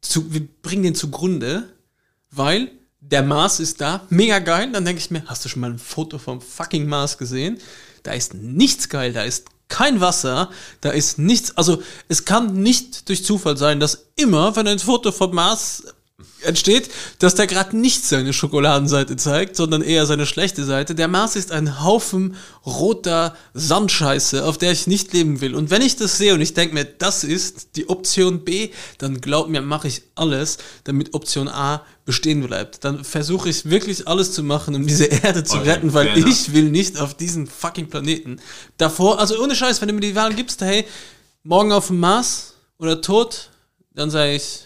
zu, 0.01 0.33
wir 0.33 0.47
bringen 0.63 0.83
den 0.83 0.95
zugrunde, 0.95 1.69
weil 2.35 2.71
der 2.99 3.23
Mars 3.23 3.59
ist 3.59 3.81
da, 3.81 4.05
mega 4.09 4.39
geil, 4.39 4.71
dann 4.71 4.85
denke 4.85 4.99
ich 4.99 5.11
mir, 5.11 5.23
hast 5.27 5.45
du 5.45 5.49
schon 5.49 5.61
mal 5.61 5.71
ein 5.71 5.79
Foto 5.79 6.17
vom 6.17 6.41
fucking 6.41 6.87
Mars 6.87 7.17
gesehen? 7.17 7.59
Da 8.03 8.13
ist 8.13 8.33
nichts 8.33 8.89
geil, 8.89 9.13
da 9.13 9.23
ist 9.23 9.45
kein 9.67 9.99
Wasser, 10.01 10.49
da 10.81 10.91
ist 10.91 11.17
nichts, 11.17 11.57
also 11.57 11.81
es 12.07 12.25
kann 12.25 12.61
nicht 12.61 13.09
durch 13.09 13.23
Zufall 13.23 13.57
sein, 13.57 13.79
dass 13.79 14.07
immer, 14.15 14.55
wenn 14.55 14.67
ein 14.67 14.79
Foto 14.79 15.11
vom 15.11 15.33
Mars 15.33 15.83
entsteht, 16.41 16.89
dass 17.19 17.35
der 17.35 17.47
gerade 17.47 17.75
nicht 17.75 18.05
seine 18.05 18.31
Schokoladenseite 18.31 19.15
zeigt, 19.17 19.55
sondern 19.55 19.81
eher 19.81 20.05
seine 20.05 20.25
schlechte 20.25 20.63
Seite. 20.63 20.95
Der 20.95 21.07
Mars 21.07 21.35
ist 21.35 21.51
ein 21.51 21.83
Haufen 21.83 22.35
roter 22.65 23.35
Sandscheiße, 23.53 24.45
auf 24.45 24.57
der 24.57 24.71
ich 24.71 24.87
nicht 24.87 25.13
leben 25.13 25.41
will. 25.41 25.55
Und 25.55 25.71
wenn 25.71 25.81
ich 25.81 25.95
das 25.95 26.17
sehe 26.17 26.33
und 26.33 26.41
ich 26.41 26.53
denke 26.53 26.75
mir, 26.75 26.85
das 26.85 27.23
ist 27.23 27.75
die 27.75 27.89
Option 27.89 28.45
B, 28.45 28.69
dann 28.99 29.21
glaub 29.21 29.49
mir, 29.49 29.61
mache 29.61 29.87
ich 29.87 30.03
alles, 30.15 30.57
damit 30.83 31.13
Option 31.13 31.47
A 31.47 31.83
bestehen 32.05 32.45
bleibt. 32.45 32.83
Dann 32.83 33.03
versuche 33.03 33.49
ich 33.49 33.69
wirklich 33.69 34.07
alles 34.07 34.31
zu 34.31 34.43
machen, 34.43 34.75
um 34.75 34.85
diese 34.85 35.05
Erde 35.05 35.43
zu 35.43 35.57
Okay, 35.57 35.71
retten, 35.71 35.93
weil 35.93 36.17
ich 36.17 36.53
will 36.53 36.69
nicht 36.69 36.99
auf 36.99 37.15
diesen 37.15 37.47
fucking 37.47 37.89
Planeten. 37.89 38.39
Davor, 38.77 39.19
also 39.19 39.41
ohne 39.41 39.55
Scheiß, 39.55 39.81
wenn 39.81 39.87
du 39.87 39.95
mir 39.95 40.01
die 40.01 40.15
Wahl 40.15 40.33
gibst, 40.33 40.61
hey, 40.61 40.85
morgen 41.43 41.71
auf 41.71 41.87
dem 41.87 41.99
Mars 41.99 42.53
oder 42.77 43.01
tot, 43.01 43.49
dann 43.93 44.09
sage 44.11 44.35
ich, 44.35 44.61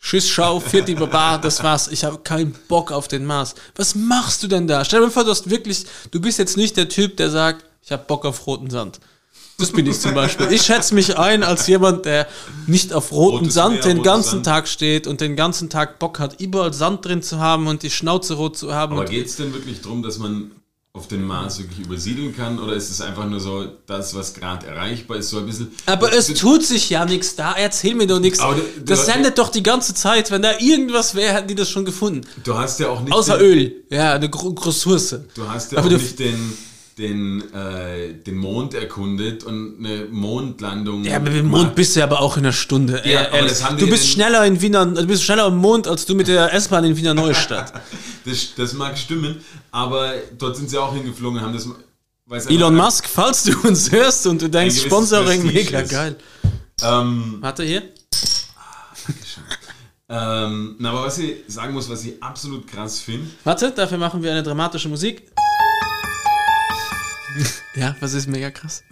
Tschüss, 0.00 0.28
schau, 0.28 0.60
Vierti 0.60 0.94
Baba, 0.94 1.38
das 1.38 1.62
war's. 1.62 1.88
Ich 1.88 2.04
habe 2.04 2.18
keinen 2.18 2.54
Bock 2.68 2.92
auf 2.92 3.08
den 3.08 3.24
Mars. 3.24 3.54
Was 3.74 3.94
machst 3.94 4.42
du 4.42 4.48
denn 4.48 4.66
da? 4.66 4.84
Stell 4.84 5.00
dir 5.00 5.06
mal 5.06 5.12
vor, 5.12 5.24
du 5.24 5.30
hast 5.30 5.48
wirklich, 5.48 5.86
du 6.10 6.20
bist 6.20 6.38
jetzt 6.38 6.58
nicht 6.58 6.76
der 6.76 6.90
Typ, 6.90 7.16
der 7.16 7.30
sagt, 7.30 7.64
ich 7.80 7.90
habe 7.90 8.04
Bock 8.04 8.26
auf 8.26 8.46
roten 8.46 8.68
Sand. 8.68 9.00
Das 9.58 9.70
bin 9.70 9.86
ich 9.86 10.00
zum 10.00 10.14
Beispiel. 10.14 10.50
Ich 10.50 10.62
schätze 10.62 10.94
mich 10.94 11.16
ein 11.16 11.42
als 11.42 11.66
jemand, 11.68 12.04
der 12.06 12.26
nicht 12.66 12.92
auf 12.92 13.12
Rotes 13.12 13.54
Sand 13.54 13.74
Meer, 13.74 13.82
den 13.82 14.02
ganzen 14.02 14.30
Sand. 14.30 14.46
Tag 14.46 14.68
steht 14.68 15.06
und 15.06 15.20
den 15.20 15.36
ganzen 15.36 15.70
Tag 15.70 15.98
Bock 15.98 16.18
hat, 16.18 16.40
überall 16.40 16.72
Sand 16.72 17.04
drin 17.04 17.22
zu 17.22 17.38
haben 17.38 17.66
und 17.68 17.82
die 17.82 17.90
Schnauze 17.90 18.34
rot 18.34 18.56
zu 18.56 18.74
haben. 18.74 18.94
Aber 18.94 19.04
geht 19.04 19.26
es 19.26 19.36
denn 19.36 19.52
wirklich 19.54 19.80
darum, 19.80 20.02
dass 20.02 20.18
man 20.18 20.50
auf 20.92 21.08
den 21.08 21.24
Mars 21.24 21.58
wirklich 21.58 21.80
übersiedeln 21.86 22.36
kann? 22.36 22.58
Oder 22.60 22.74
ist 22.74 22.90
es 22.90 23.00
einfach 23.00 23.26
nur 23.28 23.38
so, 23.40 23.64
das, 23.86 24.14
was 24.14 24.34
gerade 24.34 24.66
erreichbar 24.66 25.16
ist, 25.18 25.30
so 25.30 25.38
ein 25.38 25.46
bisschen. 25.46 25.72
aber 25.86 26.12
es 26.12 26.34
tut 26.34 26.64
sich 26.64 26.90
ja 26.90 27.04
nichts 27.04 27.34
da. 27.36 27.52
Erzähl 27.52 27.94
mir 27.94 28.06
doch 28.08 28.20
nichts. 28.20 28.40
Aber 28.40 28.54
du- 28.56 28.62
Das 28.84 29.06
sendet 29.06 29.38
doch 29.38 29.48
die 29.50 29.62
ganze 29.62 29.94
Zeit. 29.94 30.30
Wenn 30.32 30.42
da 30.42 30.52
irgendwas 30.58 31.14
wäre, 31.14 31.34
hätten 31.34 31.48
die 31.48 31.54
das 31.56 31.68
schon 31.70 31.84
gefunden. 31.84 32.22
Du 32.42 32.54
hast 32.56 32.80
ja 32.80 32.88
auch 32.88 33.00
nicht. 33.02 33.12
Außer 33.12 33.40
Öl. 33.40 33.84
Ja, 33.90 34.14
eine 34.14 34.28
Ressource. 34.32 35.16
Du 35.34 35.48
hast 35.48 35.72
ja 35.72 35.78
Aber 35.78 35.86
auch 35.86 35.90
du- 35.92 35.96
nicht 35.98 36.18
den, 36.18 36.56
den, 36.98 37.42
äh, 37.52 38.14
den 38.14 38.36
Mond 38.36 38.74
erkundet 38.74 39.42
und 39.44 39.78
eine 39.78 40.04
Mondlandung. 40.06 41.04
Ja, 41.04 41.18
mit 41.18 41.32
dem. 41.34 41.46
Mond 41.46 41.74
bist 41.74 41.96
du 41.96 42.02
aber 42.04 42.20
auch 42.20 42.36
in 42.36 42.44
einer 42.44 42.52
Stunde. 42.52 43.02
Ja, 43.04 43.22
Äh, 43.24 43.48
du 43.78 43.88
bist 43.88 44.08
schneller 44.08 44.44
in 44.46 44.60
Wiener, 44.60 44.86
du 44.86 45.06
bist 45.06 45.24
schneller 45.24 45.44
am 45.44 45.56
Mond 45.58 45.88
als 45.88 46.06
du 46.06 46.14
mit 46.14 46.28
der 46.28 46.52
S-Bahn 46.54 46.84
in 46.84 46.96
Wiener 46.96 47.14
Neustadt. 47.14 47.72
Das, 48.26 48.54
das 48.56 48.72
mag 48.72 48.96
stimmen, 48.96 49.36
aber 49.70 50.14
dort 50.38 50.56
sind 50.56 50.70
sie 50.70 50.78
auch 50.78 50.94
hingeflogen 50.94 51.42
haben 51.42 51.52
das. 51.52 51.66
Elon 52.48 52.72
einfach- 52.72 52.84
Musk, 52.86 53.06
falls 53.06 53.42
du 53.42 53.52
uns 53.68 53.92
hörst 53.92 54.26
und 54.26 54.40
du 54.40 54.48
denkst, 54.48 54.80
Sponsoring 54.80 55.42
Prestige 55.42 55.64
mega 55.66 55.80
ist. 55.80 55.90
geil. 55.90 56.16
Ähm, 56.82 57.36
Warte 57.40 57.64
hier. 57.64 57.82
ähm, 60.08 60.76
na, 60.78 60.90
aber 60.90 61.04
was 61.04 61.18
ich 61.18 61.34
sagen 61.48 61.74
muss, 61.74 61.88
was 61.90 62.04
ich 62.04 62.22
absolut 62.22 62.66
krass 62.66 63.00
finde, 63.00 63.28
Warte, 63.44 63.70
dafür 63.72 63.98
machen 63.98 64.22
wir 64.22 64.30
eine 64.30 64.42
dramatische 64.42 64.88
Musik. 64.88 65.22
ja, 67.74 67.96
was 68.00 68.14
ist 68.14 68.26
mega 68.28 68.50
krass? 68.50 68.82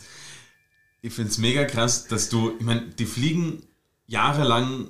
ich 1.03 1.13
finde 1.13 1.31
es 1.31 1.39
mega 1.39 1.65
krass, 1.65 2.07
dass 2.07 2.29
du, 2.29 2.53
ich 2.59 2.65
meine, 2.65 2.83
die 2.83 3.07
fliegen 3.07 3.65
jahrelang, 4.07 4.89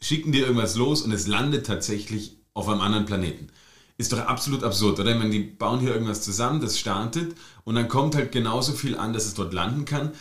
schicken 0.00 0.30
dir 0.30 0.46
irgendwas 0.46 0.76
los 0.76 1.02
und 1.02 1.10
es 1.12 1.26
landet 1.26 1.66
tatsächlich 1.66 2.36
auf 2.52 2.68
einem 2.68 2.82
anderen 2.82 3.06
Planeten. 3.06 3.48
Ist 3.96 4.12
doch 4.12 4.18
absolut 4.18 4.62
absurd, 4.62 5.00
oder? 5.00 5.12
Ich 5.12 5.18
meine, 5.18 5.30
die 5.30 5.40
bauen 5.40 5.80
hier 5.80 5.94
irgendwas 5.94 6.20
zusammen, 6.20 6.60
das 6.60 6.78
startet 6.78 7.34
und 7.64 7.76
dann 7.76 7.88
kommt 7.88 8.14
halt 8.14 8.30
genauso 8.30 8.72
viel 8.72 8.98
an, 8.98 9.14
dass 9.14 9.24
es 9.24 9.34
dort 9.34 9.54
landen 9.54 9.86
kann. 9.86 10.12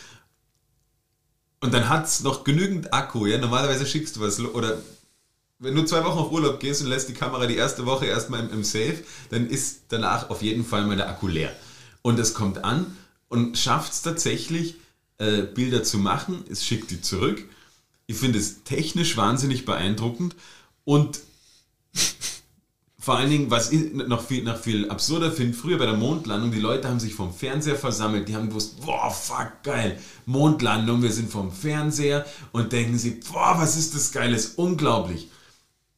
Und 1.59 1.73
dann 1.73 1.89
hat 1.89 2.05
es 2.05 2.23
noch 2.23 2.43
genügend 2.43 2.93
Akku, 2.93 3.25
ja? 3.25 3.37
Normalerweise 3.37 3.85
schickst 3.85 4.15
du 4.15 4.21
was, 4.21 4.39
oder 4.39 4.77
wenn 5.59 5.75
du 5.75 5.83
zwei 5.83 6.03
Wochen 6.05 6.19
auf 6.19 6.31
Urlaub 6.31 6.59
gehst 6.59 6.81
und 6.81 6.87
lässt 6.87 7.09
die 7.09 7.13
Kamera 7.13 7.47
die 7.47 7.55
erste 7.55 7.85
Woche 7.85 8.05
erstmal 8.05 8.41
im, 8.41 8.51
im 8.51 8.63
Safe, 8.63 9.03
dann 9.29 9.47
ist 9.47 9.85
danach 9.89 10.29
auf 10.29 10.41
jeden 10.41 10.63
Fall 10.63 10.85
mal 10.85 10.95
der 10.95 11.09
Akku 11.09 11.27
leer. 11.27 11.53
Und 12.03 12.19
es 12.19 12.35
kommt 12.35 12.63
an 12.63 12.95
und 13.29 13.57
schafft 13.57 13.93
es 13.93 14.03
tatsächlich, 14.03 14.75
äh, 15.17 15.41
Bilder 15.41 15.83
zu 15.83 15.97
machen. 15.97 16.43
Es 16.49 16.63
schickt 16.63 16.91
die 16.91 17.01
zurück. 17.01 17.43
Ich 18.05 18.17
finde 18.17 18.37
es 18.37 18.63
technisch 18.63 19.17
wahnsinnig 19.17 19.65
beeindruckend 19.65 20.35
und 20.83 21.21
vor 22.99 23.17
allen 23.17 23.29
Dingen, 23.29 23.51
was 23.51 23.71
ich 23.71 23.93
noch 23.93 24.25
viel, 24.25 24.43
noch 24.43 24.57
viel 24.57 24.89
absurder 24.89 25.29
finde, 25.31 25.57
früher 25.57 25.77
bei 25.77 25.85
der 25.85 25.97
Mondlandung, 25.97 26.51
die 26.51 26.59
Leute 26.59 26.87
haben 26.87 27.01
sich 27.01 27.13
vom 27.13 27.33
Fernseher 27.33 27.75
versammelt, 27.75 28.29
die 28.29 28.35
haben 28.35 28.47
gewusst, 28.47 28.79
boah, 28.85 29.11
fuck, 29.11 29.61
geil, 29.63 29.99
Mondlandung, 30.25 31.01
wir 31.01 31.11
sind 31.11 31.29
vom 31.29 31.51
Fernseher 31.51 32.25
und 32.53 32.71
denken 32.71 32.97
sie, 32.97 33.19
boah, 33.29 33.55
was 33.57 33.75
ist 33.75 33.93
das 33.93 34.13
Geiles, 34.13 34.53
unglaublich. 34.55 35.27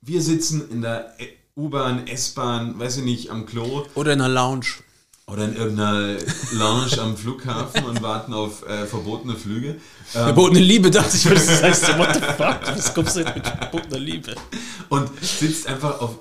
Wir 0.01 0.21
sitzen 0.21 0.69
in 0.71 0.81
der 0.81 1.13
E- 1.19 1.27
U-Bahn, 1.57 2.07
S-Bahn, 2.07 2.77
weiß 2.79 2.97
ich 2.97 3.03
nicht, 3.03 3.29
am 3.29 3.45
Klo 3.45 3.85
Oder 3.95 4.13
in 4.13 4.21
einer 4.21 4.33
Lounge. 4.33 4.65
Oder 5.27 5.45
in 5.45 5.55
irgendeiner 5.55 6.17
Lounge 6.53 6.99
am 7.01 7.17
Flughafen 7.17 7.83
und 7.85 8.01
warten 8.01 8.33
auf 8.33 8.67
äh, 8.67 8.85
verbotene 8.85 9.35
Flüge. 9.35 9.69
Ähm, 9.69 9.79
Verbotene 10.11 10.59
Liebe, 10.59 10.91
dachte 10.91 11.17
ich, 11.17 11.23
das 11.23 11.63
heißt 11.63 11.85
so, 11.87 11.97
what 11.97 12.13
the 12.13 12.21
fuck? 12.21 12.59
Was 12.65 12.93
kommst 12.93 13.15
du 13.15 13.21
jetzt 13.21 13.35
mit 13.35 13.45
verbotener 13.45 13.99
Liebe? 13.99 14.35
und 14.89 15.09
sitzt 15.23 15.67
einfach 15.67 15.99
auf 15.99 16.19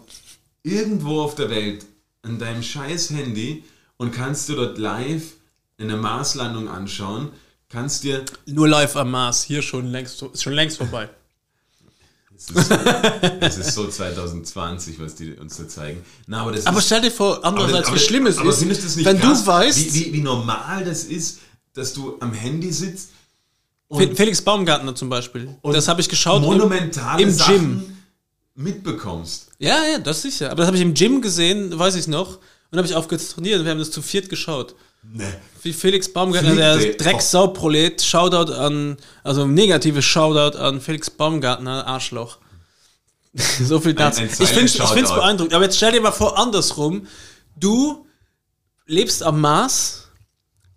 irgendwo 0.62 1.20
auf 1.20 1.34
der 1.34 1.50
Welt 1.50 1.84
an 2.22 2.38
deinem 2.38 2.62
scheiß 2.62 3.10
Handy 3.10 3.64
und 3.98 4.12
kannst 4.12 4.48
du 4.48 4.54
dort 4.54 4.78
live 4.78 5.34
eine 5.78 5.96
Marslandung 5.96 6.68
anschauen, 6.68 7.30
kannst 7.68 8.04
dir 8.04 8.24
Nur 8.46 8.68
live 8.68 8.96
am 8.96 9.10
Mars, 9.10 9.42
hier 9.42 9.60
schon 9.60 9.86
längst, 9.88 10.22
ist 10.22 10.42
schon 10.42 10.54
längst 10.54 10.78
vorbei. 10.78 11.10
Es 12.50 12.70
ist, 12.70 12.70
es 13.40 13.56
ist 13.58 13.74
so 13.74 13.86
2020, 13.88 14.98
was 15.00 15.14
die 15.14 15.32
uns 15.34 15.56
da 15.56 15.68
zeigen. 15.68 16.04
Na, 16.26 16.42
aber 16.42 16.52
das 16.52 16.66
Aber 16.66 16.78
ist, 16.78 16.86
stell 16.86 17.00
dir 17.02 17.10
vor, 17.10 17.44
andererseits, 17.44 17.92
wie 17.92 17.98
schlimm 17.98 18.26
es 18.26 18.36
ist, 18.38 18.84
das 18.84 19.04
wenn 19.04 19.18
krass, 19.20 19.42
du 19.42 19.46
weißt, 19.46 19.94
wie, 19.94 20.06
wie, 20.06 20.12
wie 20.14 20.20
normal 20.20 20.84
das 20.84 21.04
ist, 21.04 21.38
dass 21.72 21.92
du 21.92 22.16
am 22.20 22.32
Handy 22.32 22.72
sitzt 22.72 23.10
Fe- 23.92 24.14
Felix 24.14 24.40
Baumgartner 24.42 24.94
zum 24.94 25.08
Beispiel, 25.08 25.54
das 25.62 25.86
habe 25.88 26.00
ich 26.00 26.08
geschaut 26.08 26.42
monumentale 26.42 27.22
im 27.22 27.30
Sachen 27.30 27.58
Gym. 27.78 27.96
mitbekommst. 28.54 29.48
Ja, 29.58 29.84
ja, 29.92 29.98
das 29.98 30.22
sicher. 30.22 30.46
Aber 30.50 30.58
das 30.58 30.66
habe 30.68 30.76
ich 30.76 30.82
im 30.82 30.94
Gym 30.94 31.20
gesehen, 31.20 31.78
weiß 31.78 31.94
ich 31.96 32.06
noch. 32.08 32.38
Und 32.70 32.78
habe 32.78 32.88
ich 32.88 32.94
aufgehört 32.94 33.22
zu 33.22 33.34
trainieren 33.34 33.60
und 33.60 33.66
wir 33.66 33.70
haben 33.72 33.78
das 33.78 33.90
zu 33.92 34.02
viert 34.02 34.28
geschaut. 34.28 34.74
Ne. 35.12 35.32
Wie 35.62 35.72
Felix 35.72 36.12
Baumgartner, 36.12 36.54
der 36.54 36.94
Drecksau-Prolet, 36.94 38.02
Shoutout 38.02 38.52
an, 38.52 38.96
also 39.22 39.42
ein 39.42 39.54
negatives 39.54 40.04
Shoutout 40.04 40.58
an 40.58 40.80
Felix 40.80 41.08
Baumgartner, 41.08 41.86
Arschloch. 41.86 42.38
so 43.60 43.80
viel 43.80 43.94
dazu. 43.94 44.22
ein 44.22 44.28
ich 44.28 44.48
finde 44.48 44.66
es 44.66 45.12
beeindruckend. 45.12 45.54
Aber 45.54 45.64
jetzt 45.64 45.76
stell 45.76 45.92
dir 45.92 46.00
mal 46.00 46.12
vor, 46.12 46.38
andersrum. 46.38 47.06
Du 47.56 48.06
lebst 48.86 49.22
am 49.22 49.40
Mars 49.40 50.08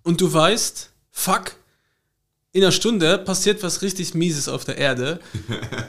und 0.04 0.22
du 0.22 0.32
weißt, 0.32 0.92
fuck, 1.12 1.56
in 2.58 2.64
einer 2.64 2.72
Stunde 2.72 3.20
passiert 3.20 3.62
was 3.62 3.84
richtig 3.84 4.16
Mieses 4.16 4.50
auf 4.50 4.66
der 4.66 4.80
Erde. 4.80 5.20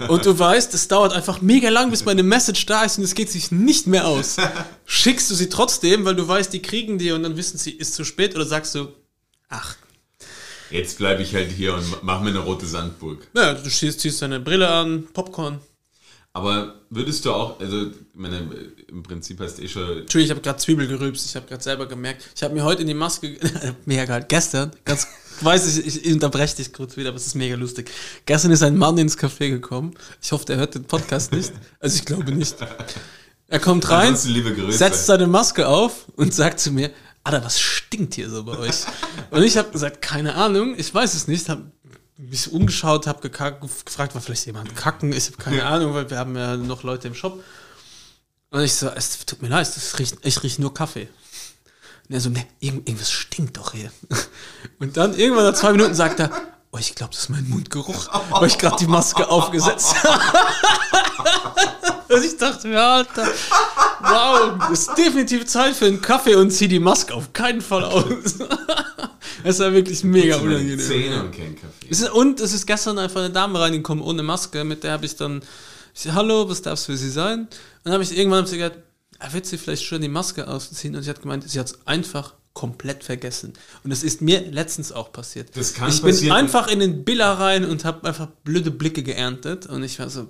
Und 0.08 0.26
du 0.26 0.38
weißt, 0.38 0.74
es 0.74 0.86
dauert 0.86 1.14
einfach 1.14 1.40
mega 1.40 1.70
lang, 1.70 1.90
bis 1.90 2.04
meine 2.04 2.22
Message 2.22 2.66
da 2.66 2.84
ist 2.84 2.98
und 2.98 3.04
es 3.04 3.14
geht 3.14 3.30
sich 3.30 3.50
nicht 3.50 3.86
mehr 3.86 4.06
aus. 4.06 4.36
Schickst 4.84 5.30
du 5.30 5.34
sie 5.34 5.48
trotzdem, 5.48 6.04
weil 6.04 6.14
du 6.14 6.28
weißt, 6.28 6.52
die 6.52 6.60
kriegen 6.60 6.98
die 6.98 7.10
und 7.12 7.22
dann 7.22 7.38
wissen 7.38 7.56
sie, 7.56 7.70
ist 7.70 7.94
zu 7.94 8.04
spät 8.04 8.34
oder 8.34 8.44
sagst 8.44 8.74
du, 8.74 8.88
ach, 9.48 9.76
Jetzt 10.70 10.98
bleibe 10.98 11.22
ich 11.22 11.34
halt 11.34 11.50
hier 11.50 11.72
und 11.72 12.02
mach 12.02 12.20
mir 12.20 12.28
eine 12.28 12.40
rote 12.40 12.66
Sandburg. 12.66 13.26
naja, 13.32 13.54
du 13.54 13.70
ziehst, 13.70 14.00
ziehst 14.00 14.20
deine 14.20 14.38
Brille 14.38 14.68
an, 14.68 15.08
Popcorn. 15.14 15.60
Aber 16.34 16.74
würdest 16.90 17.24
du 17.24 17.32
auch, 17.32 17.58
also 17.58 17.86
meine, 18.12 18.46
im 18.88 19.02
Prinzip 19.02 19.40
hast 19.40 19.56
du 19.56 19.62
eh 19.62 19.68
schon. 19.68 20.00
Entschuldigung, 20.00 20.24
ich 20.24 20.30
habe 20.30 20.40
gerade 20.42 20.58
Zwiebel 20.58 20.86
gerübst, 20.86 21.24
ich 21.24 21.34
habe 21.34 21.46
gerade 21.46 21.62
selber 21.62 21.86
gemerkt, 21.86 22.28
ich 22.36 22.42
habe 22.42 22.52
mir 22.52 22.64
heute 22.64 22.82
in 22.82 22.88
die 22.88 22.94
Maske, 22.94 23.38
mega 23.86 24.04
geil, 24.04 24.26
gestern, 24.28 24.70
ganz, 24.84 25.06
weiß 25.44 25.78
ich, 25.78 26.04
ich 26.04 26.12
unterbreche 26.12 26.56
dich 26.56 26.72
kurz 26.72 26.96
wieder, 26.96 27.10
aber 27.10 27.16
es 27.16 27.26
ist 27.26 27.34
mega 27.34 27.56
lustig. 27.56 27.90
Gestern 28.26 28.50
ist 28.50 28.62
ein 28.62 28.76
Mann 28.76 28.98
ins 28.98 29.18
Café 29.18 29.50
gekommen, 29.50 29.94
ich 30.22 30.32
hoffe, 30.32 30.44
der 30.46 30.56
hört 30.56 30.74
den 30.74 30.84
Podcast 30.84 31.32
nicht, 31.32 31.52
also 31.80 31.96
ich 31.96 32.04
glaube 32.04 32.32
nicht. 32.32 32.56
Er 33.48 33.60
kommt 33.60 33.88
rein, 33.90 34.14
setzt 34.16 35.06
seine 35.06 35.26
Maske 35.26 35.66
auf 35.66 36.06
und 36.16 36.34
sagt 36.34 36.60
zu 36.60 36.70
mir, 36.70 36.90
Alter, 37.24 37.44
was 37.44 37.60
stinkt 37.60 38.14
hier 38.14 38.30
so 38.30 38.44
bei 38.44 38.58
euch? 38.58 38.84
Und 39.30 39.42
ich 39.42 39.56
habe 39.56 39.70
gesagt, 39.70 40.02
keine 40.02 40.34
Ahnung, 40.34 40.74
ich 40.76 40.94
weiß 40.94 41.14
es 41.14 41.28
nicht, 41.28 41.48
habe 41.48 41.70
mich 42.16 42.50
umgeschaut, 42.52 43.06
habe 43.06 43.20
gefragt, 43.20 44.14
war 44.14 44.20
vielleicht 44.20 44.46
jemand 44.46 44.74
kacken, 44.76 45.12
ich 45.12 45.26
habe 45.26 45.36
keine 45.36 45.64
Ahnung, 45.64 45.94
weil 45.94 46.10
wir 46.10 46.18
haben 46.18 46.36
ja 46.36 46.56
noch 46.56 46.82
Leute 46.82 47.08
im 47.08 47.14
Shop. 47.14 47.42
Und 48.50 48.62
ich 48.62 48.74
so, 48.74 48.88
es 48.88 49.24
tut 49.26 49.42
mir 49.42 49.48
leid, 49.48 49.68
riecht, 49.98 50.16
ich 50.22 50.42
rieche 50.42 50.60
nur 50.60 50.72
Kaffee. 50.74 51.08
Und 52.08 52.14
er 52.14 52.20
so, 52.20 52.30
ne, 52.30 52.44
irgend, 52.60 52.88
irgendwas 52.88 53.10
stinkt 53.10 53.56
doch 53.56 53.72
hier. 53.72 53.90
Und 54.80 54.96
dann 54.96 55.14
irgendwann 55.16 55.44
nach 55.44 55.54
zwei 55.54 55.72
Minuten 55.72 55.94
sagt 55.94 56.20
er, 56.20 56.30
oh, 56.72 56.78
ich 56.78 56.94
glaube, 56.94 57.12
das 57.12 57.24
ist 57.24 57.28
mein 57.28 57.48
Mundgeruch, 57.48 58.08
weil 58.30 58.48
ich 58.48 58.56
gerade 58.58 58.76
die 58.80 58.86
Maske 58.86 59.28
aufgesetzt 59.28 59.94
habe. 60.04 60.22
Und 62.14 62.24
ich 62.24 62.36
dachte 62.38 62.68
mir, 62.68 62.80
Alter, 62.82 63.26
wow, 64.00 64.70
ist 64.72 64.96
definitiv 64.96 65.44
Zeit 65.44 65.76
für 65.76 65.84
einen 65.86 66.00
Kaffee 66.00 66.36
und 66.36 66.50
zieh 66.50 66.66
die 66.68 66.78
Maske 66.78 67.12
auf 67.12 67.34
keinen 67.34 67.60
Fall 67.60 67.84
aus. 67.84 68.06
Es 69.44 69.58
war 69.60 69.72
wirklich 69.74 70.02
mega 70.04 70.38
meine 70.38 70.54
unangenehm. 70.56 70.78
Zähne 70.80 71.22
und 71.24 71.32
kein 71.32 71.54
Kaffee. 71.54 71.86
Es 71.90 72.00
ist- 72.00 72.10
Und 72.10 72.40
es 72.40 72.54
ist 72.54 72.66
gestern 72.66 72.98
einfach 72.98 73.20
eine 73.20 73.30
Dame 73.30 73.60
reingekommen 73.60 74.02
ohne 74.02 74.22
Maske, 74.22 74.64
mit 74.64 74.84
der 74.84 74.92
habe 74.92 75.04
ich 75.04 75.16
dann, 75.16 75.42
ich 75.94 76.00
so, 76.00 76.14
hallo, 76.14 76.48
was 76.48 76.62
darf 76.62 76.78
es 76.78 76.86
für 76.86 76.96
Sie 76.96 77.10
sein? 77.10 77.40
Und 77.40 77.48
dann 77.84 77.92
habe 77.92 78.02
ich 78.02 78.16
irgendwann 78.16 78.38
hab 78.40 78.46
ich 78.46 78.52
gesagt, 78.58 78.78
ah, 79.18 79.32
wird 79.32 79.46
sie 79.46 79.58
vielleicht 79.58 79.84
schon 79.84 80.00
die 80.00 80.08
Maske 80.08 80.46
ausziehen? 80.48 80.94
Und 80.96 81.02
sie 81.02 81.10
hat 81.10 81.20
gemeint, 81.22 81.48
sie 81.48 81.58
hat 81.58 81.66
es 81.66 81.86
einfach 81.86 82.34
komplett 82.58 83.04
vergessen. 83.04 83.52
Und 83.84 83.90
das 83.90 84.02
ist 84.02 84.20
mir 84.20 84.40
letztens 84.50 84.90
auch 84.90 85.12
passiert. 85.12 85.56
Das 85.56 85.74
kann 85.74 85.90
ich 85.90 86.02
bin 86.02 86.10
passieren. 86.10 86.36
einfach 86.36 86.66
in 86.66 86.80
den 86.80 87.04
Biller 87.04 87.32
rein 87.38 87.64
und 87.64 87.84
habe 87.84 88.06
einfach 88.08 88.26
blöde 88.42 88.72
Blicke 88.72 89.04
geerntet 89.04 89.66
und 89.66 89.84
ich 89.84 89.98
war 90.00 90.10
so, 90.10 90.28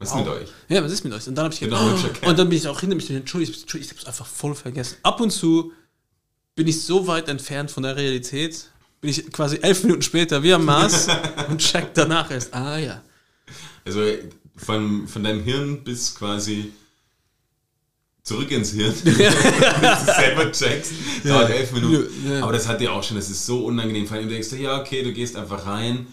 Was 0.00 0.14
mit 0.16 0.26
euch? 0.26 0.48
ja, 0.68 0.82
was 0.82 0.90
ist 0.90 1.04
mit 1.04 1.12
euch? 1.12 1.28
Und 1.28 1.36
dann 1.36 1.44
habe 1.44 1.54
ich 1.54 1.60
Bin 1.60 1.70
gedacht, 1.70 1.84
oh, 2.24 2.28
und 2.28 2.38
dann 2.38 2.48
bin 2.48 2.58
ich 2.58 2.66
auch 2.66 2.80
hinter 2.80 2.96
mich 2.96 3.08
entschuldigt, 3.08 3.60
entschuldigt 3.60 3.92
ich 3.92 3.96
habe 3.98 4.02
es 4.02 4.08
einfach 4.08 4.26
voll 4.26 4.56
vergessen. 4.56 4.96
Ab 5.04 5.20
und 5.20 5.30
zu 5.30 5.72
bin 6.56 6.66
ich 6.66 6.82
so 6.82 7.06
weit 7.06 7.28
entfernt 7.28 7.70
von 7.70 7.84
der 7.84 7.94
Realität, 7.94 8.66
bin 9.00 9.10
ich 9.10 9.30
quasi 9.30 9.58
elf 9.62 9.84
Minuten 9.84 10.02
später 10.02 10.42
wie 10.42 10.52
am 10.52 10.64
Mars 10.64 11.06
und 11.48 11.58
check 11.58 11.94
danach 11.94 12.32
erst, 12.32 12.52
ah 12.52 12.78
ja. 12.78 13.00
Also 13.84 14.02
von, 14.56 15.06
von 15.06 15.22
deinem 15.22 15.44
Hirn 15.44 15.84
bis 15.84 16.16
quasi 16.16 16.72
zurück 18.22 18.50
ins 18.50 18.72
Hirn, 18.72 18.94
bis 19.04 19.16
du 19.16 20.12
selber 20.14 20.52
checkst, 20.52 20.92
dauert 21.24 21.50
elf 21.50 21.72
Minuten. 21.72 22.08
Ja. 22.30 22.42
Aber 22.42 22.52
das 22.52 22.68
hat 22.68 22.80
dir 22.80 22.92
auch 22.92 23.02
schon, 23.02 23.16
das 23.16 23.28
ist 23.28 23.44
so 23.44 23.64
unangenehm, 23.66 24.06
vor 24.06 24.16
allem 24.16 24.28
du 24.28 24.32
denkst, 24.32 24.50
du, 24.50 24.56
ja, 24.56 24.80
okay, 24.80 25.02
du 25.02 25.12
gehst 25.12 25.36
einfach 25.36 25.66
rein 25.66 26.06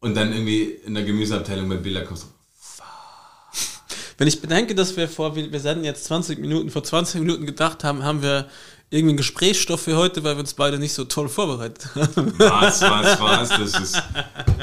und 0.00 0.14
dann 0.14 0.32
irgendwie 0.32 0.62
in 0.86 0.94
der 0.94 1.04
Gemüseabteilung 1.04 1.68
beim 1.68 1.82
Bilder 1.82 2.02
kommst 2.02 2.24
du, 2.24 2.26
Wenn 4.18 4.28
ich 4.28 4.40
bedenke, 4.40 4.74
dass 4.74 4.96
wir 4.96 5.08
vor, 5.08 5.34
wir 5.34 5.60
senden 5.60 5.84
jetzt 5.84 6.04
20 6.04 6.38
Minuten, 6.38 6.70
vor 6.70 6.84
20 6.84 7.20
Minuten 7.20 7.46
gedacht 7.46 7.82
haben, 7.82 8.04
haben 8.04 8.22
wir 8.22 8.48
irgendwie 8.90 9.10
einen 9.10 9.16
Gesprächsstoff 9.16 9.80
für 9.80 9.96
heute, 9.96 10.22
weil 10.22 10.36
wir 10.36 10.40
uns 10.40 10.54
beide 10.54 10.78
nicht 10.78 10.92
so 10.92 11.04
toll 11.04 11.28
vorbereitet 11.28 11.88
haben. 11.96 12.32
was, 12.38 12.80
was, 12.80 13.20
was, 13.20 13.48
das 13.48 13.80
ist, 13.80 14.02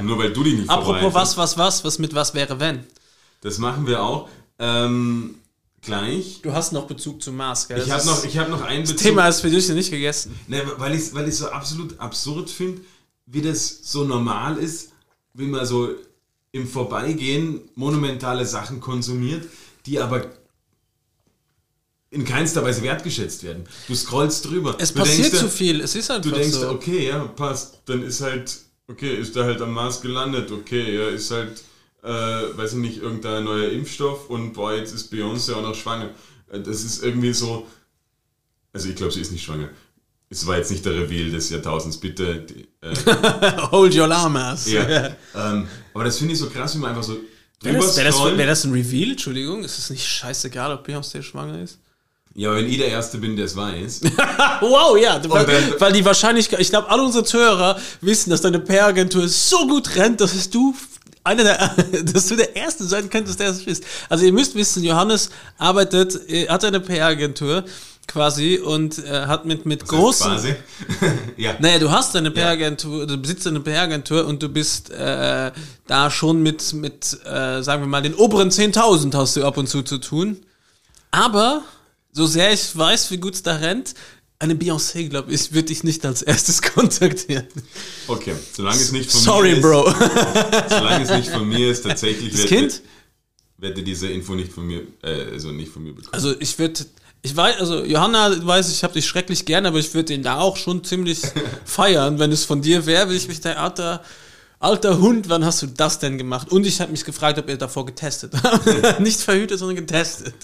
nur 0.01 0.17
weil 0.17 0.31
du 0.31 0.43
dich 0.43 0.53
nicht 0.53 0.69
Apropos 0.69 1.01
vorbereitet 1.01 1.15
was, 1.15 1.37
was, 1.37 1.57
was, 1.57 1.83
was 1.83 1.99
mit 1.99 2.15
was 2.15 2.33
wäre 2.33 2.57
wenn? 2.61 2.85
Das 3.41 3.57
machen 3.57 3.87
wir 3.87 4.01
auch. 4.01 4.29
Ähm, 4.57 5.40
gleich. 5.81 6.39
Du 6.43 6.53
hast 6.53 6.71
noch 6.73 6.85
Bezug 6.87 7.21
zu 7.21 7.31
Mars, 7.31 7.67
gell? 7.67 7.79
Ich 7.79 7.87
Das 7.87 8.07
habe 8.07 8.17
noch, 8.17 8.23
ich 8.25 8.37
hab 8.37 8.49
noch 8.49 8.61
einen 8.61 8.83
das 8.83 8.91
Bezug. 8.93 9.07
Thema 9.07 9.27
ist 9.27 9.41
für 9.41 9.49
dich 9.49 9.67
nicht 9.69 9.91
gegessen. 9.91 10.37
Ne, 10.47 10.63
weil 10.77 10.93
ich 10.93 11.01
es 11.01 11.13
weil 11.15 11.27
ich's 11.27 11.39
so 11.39 11.49
absolut 11.49 11.99
absurd 11.99 12.49
finde, 12.49 12.81
wie 13.25 13.41
das 13.41 13.79
so 13.83 14.03
normal 14.03 14.57
ist, 14.57 14.89
wie 15.33 15.45
man 15.45 15.65
so 15.65 15.89
im 16.51 16.67
Vorbeigehen 16.67 17.61
monumentale 17.75 18.45
Sachen 18.45 18.79
konsumiert, 18.81 19.47
die 19.85 19.99
aber 19.99 20.25
in 22.09 22.25
keinster 22.25 22.61
Weise 22.63 22.81
wertgeschätzt 22.83 23.43
werden. 23.43 23.63
Du 23.87 23.95
scrollst 23.95 24.45
drüber. 24.45 24.75
Es 24.79 24.93
du 24.93 24.99
passiert 24.99 25.33
zu 25.33 25.47
viel, 25.47 25.79
es 25.79 25.95
ist 25.95 26.11
einfach 26.11 26.29
Du 26.29 26.35
denkst, 26.35 26.57
so. 26.57 26.69
okay, 26.69 27.07
ja, 27.07 27.19
passt. 27.25 27.79
Dann 27.85 28.03
ist 28.03 28.19
halt, 28.19 28.57
okay, 28.89 29.15
ist 29.15 29.35
er 29.37 29.45
halt 29.45 29.61
am 29.61 29.71
Mars 29.73 30.01
gelandet. 30.01 30.51
Okay, 30.51 30.97
ja, 30.97 31.07
ist 31.07 31.31
halt, 31.31 31.63
äh, 32.03 32.07
weiß 32.57 32.73
ich 32.73 32.79
nicht, 32.79 32.97
irgendein 33.01 33.43
neuer 33.43 33.69
Impfstoff 33.69 34.29
und 34.29 34.53
boah, 34.53 34.73
jetzt 34.73 34.93
ist 34.93 35.11
Beyoncé 35.13 35.53
auch 35.53 35.61
noch 35.61 35.75
schwanger. 35.75 36.09
Äh, 36.51 36.59
Das 36.61 36.83
ist 36.83 37.03
irgendwie 37.03 37.33
so, 37.33 37.67
also 38.73 38.89
ich 38.89 38.95
glaube, 38.95 39.11
sie 39.11 39.21
ist 39.21 39.31
nicht 39.31 39.43
schwanger. 39.43 39.69
Es 40.29 40.47
war 40.47 40.57
jetzt 40.57 40.71
nicht 40.71 40.85
der 40.85 40.93
Reveal 40.93 41.29
des 41.29 41.49
Jahrtausends, 41.49 41.97
bitte. 41.97 42.35
Die, 42.41 42.67
äh, 42.81 42.95
Hold 43.71 43.93
your 43.95 44.07
llamas. 44.07 44.71
ja. 44.71 45.07
ähm, 45.35 45.67
aber 45.93 46.05
das 46.05 46.17
finde 46.17 46.33
ich 46.33 46.39
so 46.39 46.49
krass, 46.49 46.73
wie 46.75 46.79
man 46.79 46.91
einfach 46.91 47.03
so 47.03 47.17
Wäre 47.63 47.75
das, 47.77 47.95
wär 47.97 48.05
das, 48.05 48.17
wär 48.37 48.45
das 48.47 48.63
ein 48.63 48.71
Reveal? 48.71 49.11
Entschuldigung, 49.11 49.63
ist 49.63 49.77
es 49.77 49.89
nicht 49.91 50.07
scheißegal, 50.07 50.71
ob 50.73 50.87
Beyoncé 50.87 51.21
schwanger 51.21 51.61
ist? 51.61 51.77
Ja, 52.33 52.55
wenn 52.55 52.65
ich 52.65 52.77
der 52.77 52.87
Erste 52.87 53.17
bin, 53.19 53.35
der 53.35 53.45
es 53.45 53.55
weiß. 53.55 54.01
Wow, 54.61 54.97
ja, 54.97 55.21
weil, 55.29 55.45
dann- 55.45 55.73
weil 55.79 55.91
die 55.91 56.03
Wahrscheinlichkeit, 56.05 56.59
ich 56.61 56.69
glaube, 56.69 56.89
alle 56.89 57.03
unsere 57.03 57.23
Zuhörer 57.25 57.79
wissen, 57.99 58.29
dass 58.31 58.41
deine 58.41 58.59
PR-Agentur 58.59 59.27
so 59.27 59.67
gut 59.67 59.95
rennt, 59.95 60.21
dass 60.21 60.49
du 60.49 60.73
einer 61.23 61.43
der, 61.43 61.57
dass 62.03 62.27
du 62.27 62.35
der 62.35 62.55
Erste 62.55 62.83
sein 62.83 63.09
könntest, 63.09 63.39
der 63.39 63.49
es 63.49 63.65
ist. 63.65 63.83
Also 64.09 64.25
ihr 64.25 64.33
müsst 64.33 64.55
wissen, 64.55 64.83
Johannes 64.83 65.29
arbeitet, 65.57 66.29
äh, 66.29 66.47
hat 66.47 66.63
eine 66.63 66.79
PR-Agentur 66.79 67.63
quasi 68.07 68.57
und 68.57 68.99
äh, 68.99 69.27
hat 69.27 69.45
mit, 69.45 69.65
mit 69.65 69.87
großen, 69.87 70.31
Quasi. 70.31 70.55
ja. 71.37 71.55
naja, 71.59 71.79
du 71.79 71.91
hast 71.91 72.15
eine 72.15 72.31
PR-Agentur, 72.31 73.05
du 73.07 73.17
besitzt 73.17 73.47
eine 73.47 73.59
PR-Agentur 73.59 74.25
und 74.25 74.43
du 74.43 74.49
bist 74.49 74.89
äh, 74.91 75.51
da 75.87 76.11
schon 76.11 76.41
mit, 76.43 76.73
mit 76.73 77.17
äh, 77.25 77.61
sagen 77.61 77.83
wir 77.83 77.87
mal, 77.87 78.01
den 78.01 78.15
oberen 78.15 78.49
10.000 78.49 79.15
hast 79.15 79.35
du 79.35 79.45
ab 79.45 79.57
und 79.57 79.67
zu 79.67 79.83
zu 79.83 79.97
tun. 79.97 80.37
Aber, 81.11 81.63
so 82.11 82.25
sehr 82.25 82.51
ich 82.51 82.77
weiß, 82.77 83.11
wie 83.11 83.17
gut 83.17 83.35
es 83.35 83.43
da 83.43 83.55
rennt, 83.55 83.93
eine 84.41 84.55
Beyoncé, 84.55 85.07
glaube 85.07 85.31
ich, 85.33 85.53
würde 85.53 85.71
ich 85.71 85.83
nicht 85.83 86.05
als 86.05 86.21
erstes 86.21 86.61
kontaktieren. 86.73 87.47
Okay, 88.07 88.33
solange 88.53 88.77
es 88.81 88.91
nicht 88.91 89.11
von 89.11 89.21
Sorry, 89.21 89.49
mir 89.51 89.55
ist. 89.57 89.61
Bro. 89.61 89.93
Solange 90.69 91.03
es 91.03 91.09
nicht 91.11 91.29
von 91.29 91.47
mir 91.47 91.69
ist, 91.71 91.83
tatsächlich 91.83 92.31
Das 92.31 92.39
wird- 92.41 92.49
Kind? 92.49 92.81
werde 93.57 93.83
diese 93.83 94.07
Info 94.07 94.33
nicht 94.33 94.51
von 94.51 94.65
mir, 94.65 94.81
äh, 95.03 95.31
also 95.33 95.51
nicht 95.51 95.71
von 95.71 95.83
mir 95.83 95.93
bekommen. 95.93 96.13
Also 96.13 96.33
ich 96.39 96.57
würde, 96.57 96.83
ich 97.21 97.35
weiß, 97.35 97.57
also 97.59 97.83
Johanna 97.85 98.35
weiß, 98.45 98.71
ich 98.71 98.83
habe 98.83 98.93
dich 98.93 99.05
schrecklich 99.05 99.45
gern, 99.45 99.67
aber 99.67 99.77
ich 99.77 99.93
würde 99.93 100.13
ihn 100.15 100.23
da 100.23 100.39
auch 100.39 100.57
schon 100.57 100.83
ziemlich 100.83 101.19
feiern, 101.65 102.17
wenn 102.17 102.31
es 102.31 102.43
von 102.43 102.61
dir 102.63 102.87
wäre, 102.87 103.05
würde 103.05 103.17
ich 103.17 103.27
mich 103.27 103.39
der 103.41 103.61
alter, 103.61 104.03
alter 104.61 105.01
Hund, 105.01 105.27
wann 105.27 105.43
hast 105.43 105.61
du 105.63 105.67
das 105.67 105.99
denn 105.99 106.17
gemacht? 106.19 106.51
Und 106.51 106.65
ich 106.65 106.79
habe 106.79 106.91
mich 106.91 107.03
gefragt, 107.03 107.39
ob 107.39 107.49
ihr 107.49 107.57
davor 107.57 107.85
getestet 107.85 108.33
habt. 108.41 108.99
Nicht 108.99 109.19
verhütet, 109.19 109.57
sondern 109.57 109.75
getestet. 109.75 110.35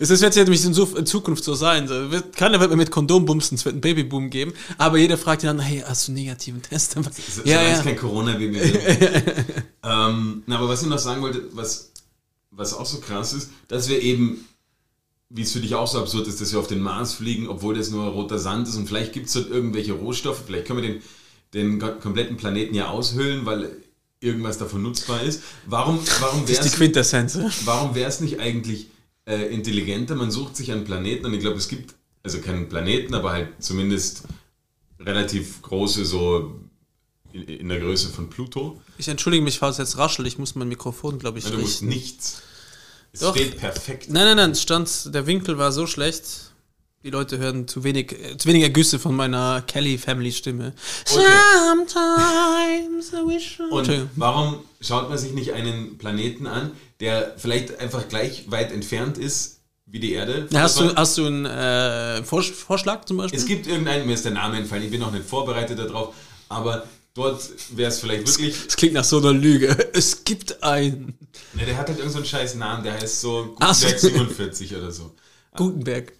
Es 0.00 0.10
ist 0.10 0.22
jetzt 0.22 0.36
nämlich 0.36 0.64
in, 0.64 0.74
so, 0.74 0.84
in 0.96 1.06
Zukunft 1.06 1.44
so 1.44 1.54
sein. 1.54 1.86
So, 1.86 2.10
wird, 2.10 2.36
keiner 2.36 2.58
wird 2.58 2.70
mehr 2.70 2.76
mit 2.76 2.90
Kondom 2.90 3.24
bumsen, 3.24 3.54
es 3.54 3.64
wird 3.64 3.74
einen 3.74 3.80
Babyboom 3.80 4.28
geben, 4.28 4.52
aber 4.76 4.98
jeder 4.98 5.16
fragt 5.16 5.44
ihn 5.44 5.46
dann, 5.46 5.60
hey, 5.60 5.84
hast 5.86 6.08
du 6.08 6.12
einen 6.12 6.22
negativen 6.22 6.60
Test? 6.60 6.92
So, 6.92 7.00
ja, 7.44 7.58
solange 7.58 7.68
ja. 7.68 7.76
es 7.76 7.82
kein 7.84 7.96
Corona-Baby 7.96 8.58
ähm, 9.84 10.42
na, 10.46 10.58
aber 10.58 10.68
was 10.68 10.82
ich 10.82 10.88
noch 10.88 10.98
sagen 10.98 11.22
wollte, 11.22 11.42
was, 11.52 11.92
was 12.50 12.74
auch 12.74 12.86
so 12.86 12.98
krass 12.98 13.32
ist, 13.32 13.50
dass 13.68 13.88
wir 13.88 14.02
eben, 14.02 14.48
wie 15.28 15.42
es 15.42 15.52
für 15.52 15.60
dich 15.60 15.76
auch 15.76 15.86
so 15.86 16.00
absurd 16.00 16.26
ist, 16.26 16.40
dass 16.40 16.52
wir 16.52 16.58
auf 16.58 16.66
den 16.66 16.80
Mars 16.80 17.14
fliegen, 17.14 17.46
obwohl 17.46 17.76
das 17.76 17.90
nur 17.90 18.04
roter 18.08 18.40
Sand 18.40 18.66
ist 18.66 18.74
und 18.74 18.88
vielleicht 18.88 19.12
gibt 19.12 19.28
es 19.28 19.34
dort 19.34 19.48
irgendwelche 19.48 19.92
Rohstoffe, 19.92 20.42
vielleicht 20.44 20.66
können 20.66 20.82
wir 20.82 20.88
den, 20.88 21.02
den 21.54 21.78
ko- 21.78 21.92
kompletten 22.00 22.36
Planeten 22.36 22.74
ja 22.74 22.88
aushöhlen, 22.90 23.44
weil 23.46 23.70
irgendwas 24.20 24.58
davon 24.58 24.82
nutzbar 24.82 25.22
ist. 25.22 25.42
Warum, 25.66 25.98
warum 26.20 26.46
wär's- 26.46 26.72
Quintessenz. 26.72 27.38
warum 27.64 27.94
wäre 27.94 28.08
es 28.08 28.20
nicht 28.20 28.38
eigentlich 28.40 28.88
äh, 29.26 29.52
intelligenter? 29.52 30.14
Man 30.14 30.30
sucht 30.30 30.56
sich 30.56 30.70
einen 30.72 30.84
Planeten 30.84 31.26
und 31.26 31.34
ich 31.34 31.40
glaube, 31.40 31.56
es 31.56 31.68
gibt, 31.68 31.94
also 32.22 32.38
keinen 32.40 32.68
Planeten, 32.68 33.14
aber 33.14 33.32
halt 33.32 33.48
zumindest 33.60 34.24
relativ 34.98 35.62
große, 35.62 36.04
so 36.04 36.60
in, 37.32 37.42
in 37.44 37.68
der 37.68 37.80
Größe 37.80 38.08
von 38.10 38.28
Pluto. 38.28 38.80
Ich 38.98 39.08
entschuldige 39.08 39.42
mich, 39.42 39.58
falls 39.58 39.78
es 39.78 39.90
jetzt 39.90 39.98
raschelt, 39.98 40.28
ich 40.28 40.38
muss 40.38 40.54
mein 40.54 40.68
Mikrofon, 40.68 41.18
glaube 41.18 41.38
ich, 41.38 41.44
Ja, 41.46 41.52
du 41.52 41.58
musst 41.58 41.82
nichts. 41.82 42.42
Es 43.12 43.20
Doch. 43.20 43.34
steht 43.34 43.56
perfekt. 43.56 44.08
Nein, 44.10 44.24
nein, 44.24 44.36
nein, 44.36 44.50
es 44.52 44.62
stand, 44.62 45.12
der 45.14 45.26
Winkel 45.26 45.58
war 45.58 45.72
so 45.72 45.86
schlecht. 45.86 46.49
Die 47.02 47.08
Leute 47.08 47.38
hören 47.38 47.66
zu 47.66 47.82
wenig, 47.82 48.12
äh, 48.12 48.36
zu 48.36 48.46
wenig 48.48 48.62
Ergüsse 48.62 48.98
von 48.98 49.16
meiner 49.16 49.62
Kelly 49.66 49.96
Family 49.96 50.30
Stimme. 50.32 50.74
Okay. 51.10 51.22
Sometimes 51.66 53.12
I 53.14 53.26
wish 53.26 53.58
I- 53.58 53.72
Und 53.72 54.08
warum 54.16 54.58
schaut 54.82 55.08
man 55.08 55.16
sich 55.16 55.32
nicht 55.32 55.54
einen 55.54 55.96
Planeten 55.96 56.46
an, 56.46 56.72
der 57.00 57.34
vielleicht 57.38 57.78
einfach 57.80 58.06
gleich 58.08 58.50
weit 58.50 58.70
entfernt 58.70 59.16
ist 59.16 59.60
wie 59.86 59.98
die 59.98 60.12
Erde? 60.12 60.46
Na, 60.50 60.60
Hast 60.60 60.78
du, 60.78 60.94
hast 60.94 61.16
du 61.16 61.24
einen 61.24 61.46
äh, 61.46 62.22
Vors 62.22 62.48
Vorschlag 62.48 63.06
zum 63.06 63.16
Beispiel? 63.16 63.38
Es 63.40 63.46
gibt 63.46 63.66
irgendeinen, 63.66 64.06
mir 64.06 64.12
ist 64.12 64.26
der 64.26 64.32
Name 64.32 64.58
entfallen, 64.58 64.84
ich 64.84 64.90
bin 64.90 65.00
noch 65.00 65.10
nicht 65.10 65.24
vorbereitet 65.24 65.78
darauf, 65.78 66.14
aber 66.50 66.86
dort 67.14 67.48
wäre 67.74 67.88
es 67.90 67.98
vielleicht 68.00 68.26
wirklich 68.28 68.66
das 68.66 68.76
klingt 68.76 68.92
nach 68.92 69.04
so 69.04 69.16
einer 69.18 69.32
Lüge. 69.32 69.74
Es 69.94 70.22
gibt 70.22 70.62
einen. 70.62 71.16
Ne, 71.54 71.64
der 71.64 71.78
hat 71.78 71.88
halt 71.88 71.98
irgendeinen 71.98 72.10
so 72.10 72.18
einen 72.18 72.26
scheiß 72.26 72.56
Namen, 72.56 72.84
der 72.84 72.92
heißt 73.00 73.22
so. 73.22 73.56
Gutenberg 73.58 73.98
47 73.98 74.76
oder 74.76 74.92
so. 74.92 75.14
Gutenberg. 75.56 76.12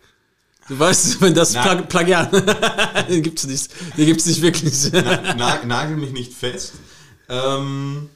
Du 0.68 0.78
weißt, 0.78 1.20
wenn 1.20 1.34
das 1.34 1.52
Na- 1.52 1.62
Plag 1.62 1.88
Plagiat. 1.88 2.32
den 3.08 3.22
gibt's 3.22 3.44
nicht. 3.46 3.70
Den 3.96 4.06
gibt's 4.06 4.26
nicht 4.26 4.40
wirklich. 4.42 4.90
Na, 4.92 5.34
na, 5.34 5.64
nagel 5.64 5.96
mich 5.96 6.12
nicht 6.12 6.32
fest. 6.32 6.74
Ähm, 7.28 8.08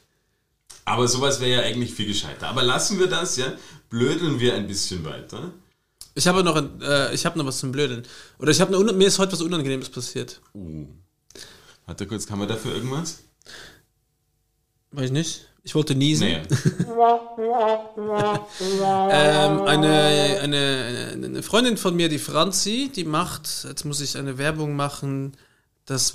aber 0.85 1.09
sowas 1.09 1.41
wäre 1.41 1.63
ja 1.63 1.69
eigentlich 1.69 1.95
viel 1.95 2.07
gescheiter. 2.07 2.49
Aber 2.49 2.63
lassen 2.63 2.99
wir 2.99 3.07
das, 3.09 3.37
ja. 3.37 3.53
Blödeln 3.91 4.39
wir 4.41 4.55
ein 4.55 4.67
bisschen 4.67 5.05
weiter. 5.05 5.53
Ich 6.15 6.29
habe 6.29 6.45
noch, 6.45 6.57
ein, 6.57 6.81
äh, 6.81 7.13
ich 7.13 7.27
habe 7.27 7.39
noch 7.39 7.47
was 7.47 7.59
zum 7.59 7.73
Blödeln. 7.73 8.05
Oder 8.39 8.51
ich 8.51 8.61
habe 8.61 8.77
mir 8.93 9.07
ist 9.07 9.19
heute 9.19 9.33
was 9.33 9.41
Unangenehmes 9.41 9.89
passiert. 9.89 10.41
Uh. 10.55 10.87
Warte 11.87 12.07
kurz, 12.07 12.27
kann 12.27 12.39
man 12.39 12.49
dafür 12.49 12.75
irgendwas? 12.75 13.25
Weiß 14.93 15.07
ich 15.07 15.13
nicht. 15.13 15.49
Ich 15.67 15.75
wollte 15.75 15.95
niesen. 15.95 16.29
Nee. 16.29 16.43
Ähm, 19.11 19.63
eine, 19.63 20.39
eine, 20.43 21.11
eine 21.15 21.43
Freundin 21.43 21.77
von 21.77 21.97
mir, 21.97 22.09
die 22.09 22.19
Franzi, 22.19 22.91
die 22.95 23.05
macht, 23.05 23.65
jetzt 23.65 23.85
muss 23.85 24.01
ich 24.01 24.17
eine 24.17 24.39
Werbung 24.39 24.77
machen, 24.77 25.37
das, 25.87 26.15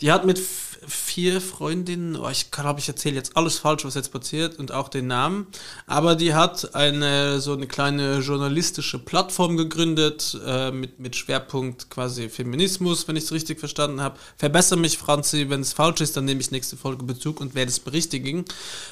die 0.00 0.12
hat 0.12 0.24
mit 0.24 0.40
vier 0.86 1.40
Freundinnen, 1.40 2.16
oh, 2.16 2.28
ich 2.30 2.50
glaube, 2.50 2.80
ich 2.80 2.88
erzähle 2.88 3.16
jetzt 3.16 3.36
alles 3.36 3.58
falsch, 3.58 3.84
was 3.84 3.94
jetzt 3.94 4.12
passiert 4.12 4.58
und 4.58 4.72
auch 4.72 4.88
den 4.88 5.06
Namen, 5.06 5.46
aber 5.86 6.14
die 6.14 6.34
hat 6.34 6.74
eine 6.74 7.40
so 7.40 7.52
eine 7.52 7.66
kleine 7.66 8.18
journalistische 8.20 8.98
Plattform 8.98 9.56
gegründet 9.56 10.38
äh, 10.44 10.70
mit, 10.70 10.98
mit 10.98 11.16
Schwerpunkt 11.16 11.90
quasi 11.90 12.28
Feminismus, 12.28 13.06
wenn 13.08 13.16
ich 13.16 13.24
es 13.24 13.32
richtig 13.32 13.60
verstanden 13.60 14.00
habe. 14.00 14.18
Verbessere 14.36 14.78
mich, 14.78 14.96
Franzi, 14.96 15.50
wenn 15.50 15.60
es 15.60 15.72
falsch 15.72 16.00
ist, 16.00 16.16
dann 16.16 16.24
nehme 16.24 16.40
ich 16.40 16.50
nächste 16.50 16.76
Folge 16.76 17.04
Bezug 17.04 17.40
und 17.40 17.54
werde 17.54 17.70
es 17.70 17.80
berichtigen. 17.80 18.44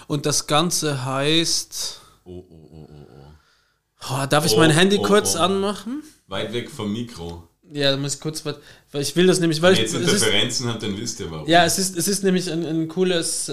Und 0.06 0.26
das 0.26 0.46
Ganze 0.46 1.04
heißt... 1.04 2.00
Oh, 2.24 2.44
oh, 2.50 2.68
oh, 2.70 2.88
oh, 2.90 3.06
oh. 3.10 4.12
Oh, 4.22 4.26
darf 4.26 4.44
ich 4.44 4.54
Oh, 4.54 4.58
mein 4.58 4.70
Handy 4.70 4.98
oh, 4.98 5.02
kurz 5.02 5.36
oh. 5.36 5.40
anmachen? 5.40 6.02
Weit 6.26 6.52
weg 6.52 6.70
vom 6.70 6.92
Mikro. 6.92 7.47
Ja, 7.72 7.90
da 7.90 7.96
muss 7.98 8.14
ich 8.14 8.20
kurz 8.20 8.44
was, 8.46 8.56
weil 8.92 9.02
ich 9.02 9.14
will 9.14 9.26
das 9.26 9.40
nämlich, 9.40 9.60
weil 9.60 9.76
Wenn 9.76 9.84
ich, 9.84 9.92
ihr 9.92 10.00
jetzt 10.00 10.08
ist, 10.08 10.22
Interferenzen 10.22 10.68
habt, 10.68 10.82
dann 10.82 10.96
wisst 10.98 11.20
ihr 11.20 11.30
warum. 11.30 11.46
ja, 11.48 11.64
es 11.66 11.78
ist, 11.78 11.96
es 11.98 12.08
ist 12.08 12.24
nämlich 12.24 12.50
ein, 12.50 12.64
ein 12.64 12.88
cooles, 12.88 13.48
äh, 13.50 13.52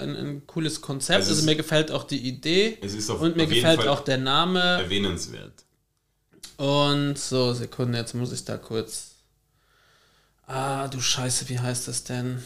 ein, 0.00 0.14
ein 0.16 0.46
cooles 0.46 0.80
Konzept. 0.82 1.22
Es 1.22 1.28
Also 1.28 1.40
ist- 1.40 1.46
mir 1.46 1.56
gefällt 1.56 1.90
auch 1.90 2.04
die 2.04 2.18
Idee 2.28 2.76
Es 2.82 2.92
ist 2.94 3.08
auf, 3.08 3.20
und 3.20 3.36
mir 3.36 3.46
gefällt 3.46 3.80
Fall 3.80 3.88
auch 3.88 4.00
der 4.00 4.18
Name. 4.18 4.60
erwähnenswert. 4.60 5.52
Und 6.58 7.18
so, 7.18 7.52
Sekunde, 7.54 7.98
jetzt 7.98 8.14
muss 8.14 8.32
ich 8.32 8.44
da 8.44 8.58
kurz. 8.58 9.12
Ah, 10.46 10.86
du 10.88 11.00
Scheiße, 11.00 11.48
wie 11.48 11.58
heißt 11.58 11.88
das 11.88 12.04
denn? 12.04 12.42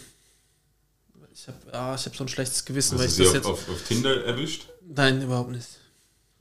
Ich 1.35 1.47
habe 1.49 1.59
ah, 1.73 1.95
ich 1.99 2.07
hab 2.07 2.15
so 2.17 2.25
ein 2.25 2.29
schlechtes 2.29 2.65
Gewissen, 2.65 2.93
Hast 2.95 3.01
weil 3.01 3.07
ich 3.09 3.15
sie 3.15 3.23
das 3.25 3.29
auf, 3.31 3.35
jetzt. 3.35 3.47
auf, 3.47 3.69
auf 3.69 3.83
Tinder 3.83 4.25
erwischt? 4.25 4.69
Nein, 4.87 5.23
überhaupt 5.23 5.51
nicht. 5.51 5.67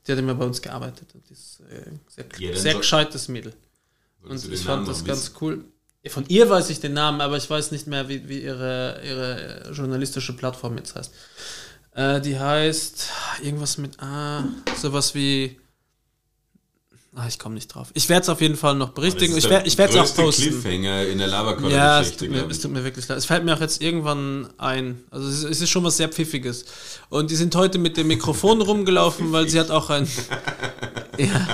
Die 0.06 0.12
hat 0.12 0.18
immer 0.18 0.34
bei 0.34 0.44
uns 0.44 0.62
gearbeitet. 0.62 1.08
Und 1.14 1.28
die 1.28 1.32
ist 1.34 1.60
äh, 1.70 1.90
sehr, 2.08 2.26
Ja, 2.38 2.56
sehr 2.56 2.74
gescheites 2.74 3.28
Mädel. 3.28 3.52
Solltest 4.22 4.46
Und 4.46 4.52
ich 4.52 4.60
fand 4.60 4.88
das 4.88 5.04
ganz 5.04 5.32
cool. 5.40 5.64
Von 6.06 6.24
ihr 6.28 6.48
weiß 6.48 6.70
ich 6.70 6.80
den 6.80 6.94
Namen, 6.94 7.20
aber 7.20 7.36
ich 7.36 7.48
weiß 7.48 7.70
nicht 7.70 7.86
mehr, 7.86 8.08
wie, 8.08 8.28
wie 8.28 8.42
ihre, 8.42 9.00
ihre 9.04 9.70
journalistische 9.72 10.34
Plattform 10.34 10.76
jetzt 10.78 10.94
heißt. 10.94 11.12
Äh, 11.94 12.20
die 12.20 12.38
heißt 12.38 13.10
irgendwas 13.42 13.78
mit 13.78 14.00
A, 14.00 14.44
sowas 14.80 15.14
wie. 15.14 15.58
Ah, 17.14 17.26
ich 17.26 17.40
komme 17.40 17.56
nicht 17.56 17.66
drauf. 17.66 17.88
Ich 17.94 18.08
werde 18.08 18.22
es 18.22 18.28
auf 18.28 18.40
jeden 18.40 18.56
Fall 18.56 18.76
noch 18.76 18.90
berichtigen. 18.90 19.36
Ich 19.36 19.48
werde 19.50 19.66
es 19.66 19.96
auch 19.96 20.14
posten. 20.14 20.42
Cliffhanger 20.42 21.06
in 21.06 21.18
der 21.18 21.26
Ja, 21.68 22.00
es 22.00 22.16
tut, 22.16 22.30
mir, 22.30 22.48
es 22.48 22.60
tut 22.60 22.70
mir 22.70 22.84
wirklich 22.84 23.08
leid. 23.08 23.18
Es 23.18 23.24
fällt 23.24 23.44
mir 23.44 23.56
auch 23.56 23.60
jetzt 23.60 23.82
irgendwann 23.82 24.48
ein. 24.56 25.02
Also 25.10 25.28
es 25.28 25.38
ist, 25.38 25.44
es 25.44 25.60
ist 25.62 25.70
schon 25.70 25.82
was 25.82 25.96
sehr 25.96 26.08
Pfiffiges. 26.08 26.66
Und 27.08 27.32
die 27.32 27.34
sind 27.34 27.56
heute 27.56 27.78
mit 27.78 27.96
dem 27.96 28.06
Mikrofon 28.06 28.62
rumgelaufen, 28.62 29.32
weil 29.32 29.48
sie 29.48 29.58
hat 29.58 29.72
auch 29.72 29.90
ein... 29.90 30.06
ja, 31.18 31.48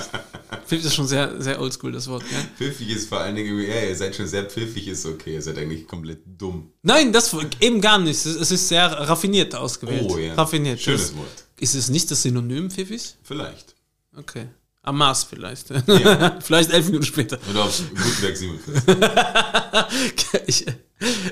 Pfiff 0.66 0.85
ist 0.85 0.94
schon 0.94 1.07
sehr, 1.07 1.40
sehr 1.40 1.61
oldschool, 1.61 1.92
das 1.92 2.09
Wort. 2.09 2.22
Ja. 2.31 2.38
Pfiffig 2.57 2.88
ist 2.90 3.09
vor 3.09 3.20
allen 3.20 3.37
Dingen, 3.37 3.59
ja, 3.61 3.83
ihr 3.88 3.96
seid 3.96 4.14
schon 4.16 4.27
sehr 4.27 4.44
pfiffig, 4.44 4.88
ist 4.88 5.05
okay. 5.07 5.35
Ihr 5.35 5.42
seid 5.42 5.59
eigentlich 5.59 5.87
komplett 5.87 6.20
dumm. 6.27 6.70
Nein, 6.83 7.12
das 7.12 7.35
eben 7.61 7.81
gar 7.81 7.98
nicht. 7.98 8.24
Es 8.27 8.50
ist 8.50 8.68
sehr 8.68 8.87
raffiniert 8.90 9.55
ausgewählt. 9.55 10.07
Oh 10.09 10.18
ja. 10.18 10.35
Raffiniert. 10.35 10.81
Schönes 10.81 11.09
Das- 11.09 11.16
Wort. 11.16 11.44
Ist 11.61 11.74
es 11.74 11.88
nicht 11.88 12.11
das 12.11 12.22
Synonym 12.22 12.70
pfiffig? 12.70 13.14
Vielleicht. 13.22 13.74
Okay. 14.16 14.46
Am 14.83 14.98
Mars 14.98 15.24
vielleicht. 15.24 15.70
Ja. 15.70 16.38
vielleicht 16.42 16.70
elf 16.72 16.87
Minuten 16.87 17.07
später. 17.07 17.38
Oder 17.50 17.64
auf 17.64 17.83
Gutenberg 17.94 18.37
47. 18.37 18.96
Ich, 20.46 20.66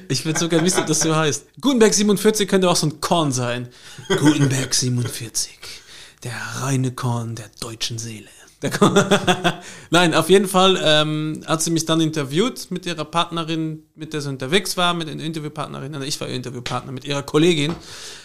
ich 0.09 0.25
würde 0.25 0.39
sogar 0.39 0.63
wissen, 0.65 0.81
ob 0.81 0.87
das 0.87 1.01
so 1.01 1.15
heißt. 1.15 1.47
Gutenberg 1.61 1.93
47 1.95 2.49
könnte 2.49 2.69
auch 2.71 2.77
so 2.77 2.87
ein 2.87 3.01
Korn 3.01 3.33
sein. 3.33 3.69
Gutenberg 4.09 4.75
47. 4.75 5.51
Der 6.25 6.33
reine 6.61 6.93
Korn 6.93 7.35
der 7.35 7.51
deutschen 7.61 7.99
Seele. 7.99 8.29
Nein, 9.91 10.15
auf 10.15 10.31
jeden 10.31 10.49
Fall 10.49 10.81
ähm, 10.83 11.43
hat 11.47 11.63
sie 11.63 11.71
mich 11.71 11.85
dann 11.85 12.01
interviewt 12.01 12.71
mit 12.71 12.87
ihrer 12.87 13.05
Partnerin, 13.05 13.83
mit 13.95 14.13
der 14.13 14.21
sie 14.21 14.29
unterwegs 14.29 14.77
war, 14.77 14.95
mit 14.95 15.09
der 15.09 15.19
Interviewpartnerin. 15.19 15.95
Also 15.95 16.07
ich 16.07 16.21
war 16.21 16.29
ihr 16.29 16.35
Interviewpartner, 16.35 16.93
mit 16.93 17.05
ihrer 17.05 17.23
Kollegin. 17.23 17.75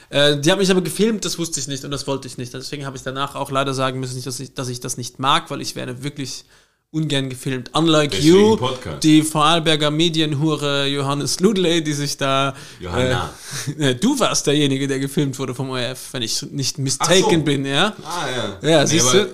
Äh, 0.10 0.40
die 0.40 0.52
hat 0.52 0.60
mich 0.60 0.72
aber 0.72 0.82
gefilmt, 0.82 1.26
das 1.26 1.38
wusste 1.38 1.60
ich 1.60 1.68
nicht 1.68 1.84
und 1.84 1.92
das 1.92 2.08
wollte 2.08 2.28
ich 2.28 2.38
nicht. 2.38 2.54
Deswegen 2.54 2.86
habe 2.86 2.98
ich 2.98 3.04
danach 3.04 3.36
auch 3.36 3.52
leider 3.52 3.74
sagen 3.74 4.00
müssen, 4.00 4.22
dass 4.24 4.40
ich, 4.40 4.54
dass 4.54 4.70
ich 4.70 4.80
das 4.80 4.98
nicht 4.98 5.20
mag, 5.20 5.50
weil 5.50 5.62
ich 5.62 5.76
werde 5.76 6.04
wirklich 6.04 6.46
ungern 6.92 7.30
gefilmt. 7.30 7.72
Unlike 7.74 8.16
Deswegen 8.16 8.36
you, 8.36 8.58
Podcast. 8.58 9.04
die 9.04 9.22
Vorarlberger 9.22 9.92
Medienhure 9.92 10.88
Johannes 10.88 11.40
Ludley, 11.40 11.84
die 11.84 11.94
sich 11.94 12.16
da. 12.18 12.56
Johanna. 12.80 13.30
Äh, 13.78 13.96
du 14.02 14.18
warst 14.20 14.48
derjenige, 14.48 14.88
der 14.88 15.00
gefilmt 15.00 15.38
wurde 15.38 15.54
vom 15.54 15.70
ORF, 15.70 16.14
wenn 16.14 16.22
ich 16.22 16.42
nicht 16.44 16.78
mistaken 16.78 17.40
so. 17.40 17.44
bin, 17.44 17.66
ja? 17.66 17.94
Ah, 18.04 18.28
ja. 18.64 18.70
Ja, 18.70 18.82
Nee, 18.82 18.88
siehst 18.88 19.10
aber 19.10 19.28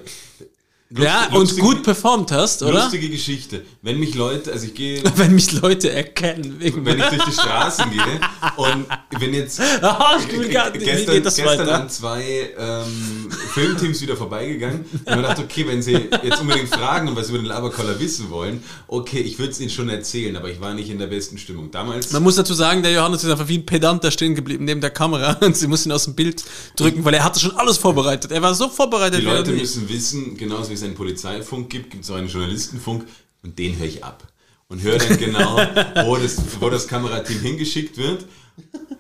du? 0.95 1.03
Ja, 1.03 1.25
und 1.27 1.34
lustige- 1.41 1.62
gut 1.62 1.84
performt 1.84 2.32
hast, 2.32 2.63
oder? 2.63 2.84
Lustige 2.84 3.10
Geschichte. 3.10 3.63
Wenn 3.82 3.99
mich 3.99 4.15
Leute, 4.15 4.51
also 4.51 4.65
ich 4.65 4.73
gehe, 4.73 5.03
Wenn 5.15 5.36
mich 5.36 5.51
Leute 5.53 5.91
erkennen. 5.91 6.56
Wegen 6.60 6.86
wenn 6.86 6.99
ich 6.99 7.06
durch 7.06 7.23
die 7.25 7.32
Straßen 7.32 7.91
gehe 7.91 8.19
und 8.58 8.86
wenn 9.19 9.34
jetzt 9.34 9.60
Ah, 9.82 10.17
ich 10.19 10.38
will 10.38 10.49
gar 10.49 10.69
nicht. 10.71 10.82
Wie 10.82 10.86
gestern, 10.86 11.15
geht 11.15 11.25
das 11.25 11.36
gestern 11.36 11.60
weiter? 11.60 11.82
an 11.82 11.89
zwei 11.89 12.49
ähm, 12.58 13.29
Filmteams 13.53 14.01
wieder 14.01 14.15
vorbeigegangen 14.15 14.86
und 14.91 15.06
mir 15.08 15.15
gedacht, 15.17 15.39
okay, 15.39 15.65
wenn 15.67 15.82
sie 15.82 15.93
jetzt 16.23 16.41
unbedingt 16.41 16.69
fragen 16.69 17.08
und 17.08 17.15
was 17.15 17.29
über 17.29 17.38
den 17.39 17.45
Laberkoller 17.47 17.99
wissen 17.99 18.29
wollen, 18.29 18.63
okay, 18.88 19.19
ich 19.19 19.39
würde 19.39 19.51
es 19.51 19.60
ihnen 19.60 19.69
schon 19.69 19.89
erzählen, 19.89 20.36
aber 20.36 20.49
ich 20.49 20.60
war 20.62 20.73
nicht 20.73 20.89
in 20.89 20.99
der 20.99 21.08
besten 21.08 21.38
Stimmung. 21.38 21.71
Damals 21.71 22.12
Man 22.12 22.23
muss 22.23 22.36
dazu 22.36 22.53
sagen, 22.53 22.84
der 22.84 22.91
Johannes 22.91 23.23
ist 23.23 23.29
einfach 23.29 23.47
wie 23.47 23.58
ein 23.58 23.65
Pedant 23.65 24.03
da 24.03 24.12
stehen 24.12 24.36
geblieben 24.36 24.65
neben 24.65 24.82
der 24.82 24.89
Kamera 24.91 25.34
und 25.41 25.56
sie 25.58 25.67
muss 25.67 25.86
ihn 25.86 25.91
aus 25.91 26.06
dem 26.06 26.15
Bild 26.15 26.43
drücken, 26.75 27.03
weil 27.06 27.13
er 27.13 27.23
hatte 27.23 27.39
schon 27.39 27.51
alles 27.58 27.77
vorbereitet. 27.77 28.32
Er 28.32 28.41
war 28.41 28.53
so 28.56 28.69
vorbereitet. 28.69 29.19
Die 29.21 29.25
Leute 29.25 29.51
müssen 29.51 29.88
wissen, 29.89 30.38
genauso 30.38 30.69
wie 30.69 30.75
es 30.84 30.88
einen 30.89 30.96
Polizeifunk 30.96 31.69
gibt, 31.69 31.89
gibt 31.89 32.04
es 32.04 32.12
auch 32.12 32.15
einen 32.15 32.28
Journalistenfunk 32.28 33.08
und 33.41 33.58
den 33.58 33.78
höre 33.78 33.88
ich 33.88 34.04
ab. 34.04 34.28
Und 34.67 34.82
höre 34.82 34.98
dann 34.98 35.17
genau, 35.17 35.58
wo 36.06 36.15
das, 36.22 36.38
wo 36.60 36.69
das 36.69 36.88
Kamerateam 36.88 37.39
hingeschickt 37.41 37.98
wird. 37.98 38.26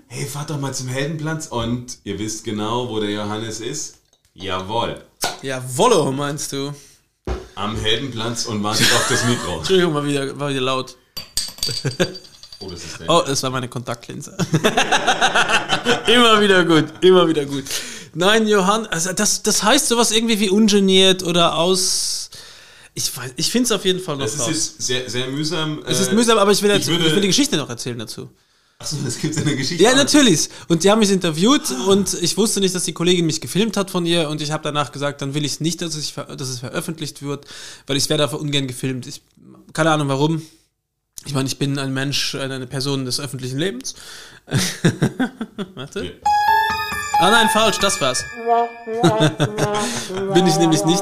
Hey, 0.07 0.25
fahrt 0.25 0.49
doch 0.49 0.59
mal 0.59 0.73
zum 0.73 0.87
Heldenplatz 0.87 1.47
und 1.47 1.97
ihr 2.03 2.19
wisst 2.19 2.43
genau, 2.43 2.89
wo 2.89 2.99
der 2.99 3.09
Johannes 3.09 3.59
ist. 3.59 3.97
Jawohl. 4.33 5.03
Ja, 5.41 5.63
Wollo, 5.75 6.11
meinst 6.11 6.51
du? 6.53 6.73
Am 7.55 7.75
Heldenplatz 7.75 8.45
und 8.45 8.63
wartet 8.63 8.91
auf 8.93 9.07
das 9.09 9.25
Mikro. 9.25 9.57
Entschuldigung, 9.57 9.93
war 9.93 10.05
wieder, 10.05 10.39
war 10.39 10.49
wieder 10.49 10.61
laut. 10.61 10.95
Oh, 12.59 12.69
das 12.69 12.83
ist 12.83 12.99
der. 12.99 13.09
Oh, 13.09 13.23
das 13.25 13.41
war 13.43 13.49
meine 13.49 13.67
Kontaktlinse. 13.67 14.35
immer 16.07 16.41
wieder 16.41 16.65
gut, 16.65 16.85
immer 17.01 17.27
wieder 17.27 17.45
gut. 17.45 17.65
Nein, 18.13 18.47
Johann, 18.47 18.85
also 18.87 19.11
das, 19.13 19.41
das 19.43 19.63
heißt 19.63 19.87
sowas 19.87 20.11
irgendwie 20.11 20.39
wie 20.39 20.49
ungeniert 20.49 21.23
oder 21.23 21.55
aus. 21.55 22.29
Ich 22.95 23.15
weiß, 23.17 23.31
ich 23.37 23.49
finde 23.51 23.65
es 23.65 23.71
auf 23.71 23.85
jeden 23.85 23.99
Fall 23.99 24.17
noch 24.17 24.25
Es 24.25 24.35
ist 24.35 24.41
raus. 24.41 24.49
jetzt 24.49 24.81
sehr, 24.83 25.09
sehr 25.09 25.27
mühsam. 25.27 25.83
Es 25.87 25.99
ist 25.99 26.11
äh, 26.11 26.15
mühsam, 26.15 26.37
aber 26.37 26.51
ich 26.51 26.61
will, 26.61 26.69
jetzt, 26.69 26.83
ich 26.83 26.89
würde- 26.89 27.07
ich 27.07 27.13
will 27.15 27.21
die 27.21 27.27
Geschichte 27.27 27.57
noch 27.57 27.69
erzählen 27.69 27.97
dazu. 27.97 28.29
Achso, 28.77 28.97
das 29.03 29.17
gibt 29.17 29.35
eine 29.37 29.55
Geschichte. 29.55 29.83
Ja, 29.83 29.95
natürlich. 29.95 30.49
Und 30.67 30.83
die 30.83 30.91
haben 30.91 30.99
mich 30.99 31.09
interviewt 31.11 31.71
und 31.87 32.13
ich 32.21 32.37
wusste 32.37 32.59
nicht, 32.59 32.75
dass 32.75 32.83
die 32.83 32.93
Kollegin 32.93 33.25
mich 33.25 33.39
gefilmt 33.41 33.77
hat 33.77 33.89
von 33.89 34.05
ihr 34.05 34.29
und 34.29 34.41
ich 34.41 34.51
habe 34.51 34.63
danach 34.63 34.91
gesagt, 34.91 35.21
dann 35.21 35.33
will 35.33 35.45
ich 35.45 35.59
nicht, 35.59 35.81
dass 35.81 35.95
es, 35.95 36.09
ver- 36.09 36.35
dass 36.35 36.49
es 36.49 36.59
veröffentlicht 36.59 37.21
wird, 37.23 37.45
weil 37.87 37.97
ich 37.97 38.09
werde 38.09 38.23
einfach 38.23 38.39
ungern 38.39 38.67
gefilmt. 38.67 39.07
Ich, 39.07 39.21
keine 39.73 39.91
Ahnung 39.91 40.07
warum. 40.09 40.41
Ich 41.25 41.33
meine, 41.33 41.47
ich 41.47 41.57
bin 41.57 41.79
ein 41.79 41.93
Mensch, 41.93 42.35
eine 42.35 42.67
Person 42.67 43.05
des 43.05 43.19
öffentlichen 43.19 43.57
Lebens. 43.57 43.95
Warte. 45.75 46.03
Ja. 46.05 46.11
Ah 47.23 47.31
nein, 47.31 47.47
falsch, 47.47 47.79
das 47.79 48.01
war's. 48.01 48.25
Bin 50.33 50.45
ich 50.45 50.57
nämlich 50.57 50.83
nicht. 50.83 51.01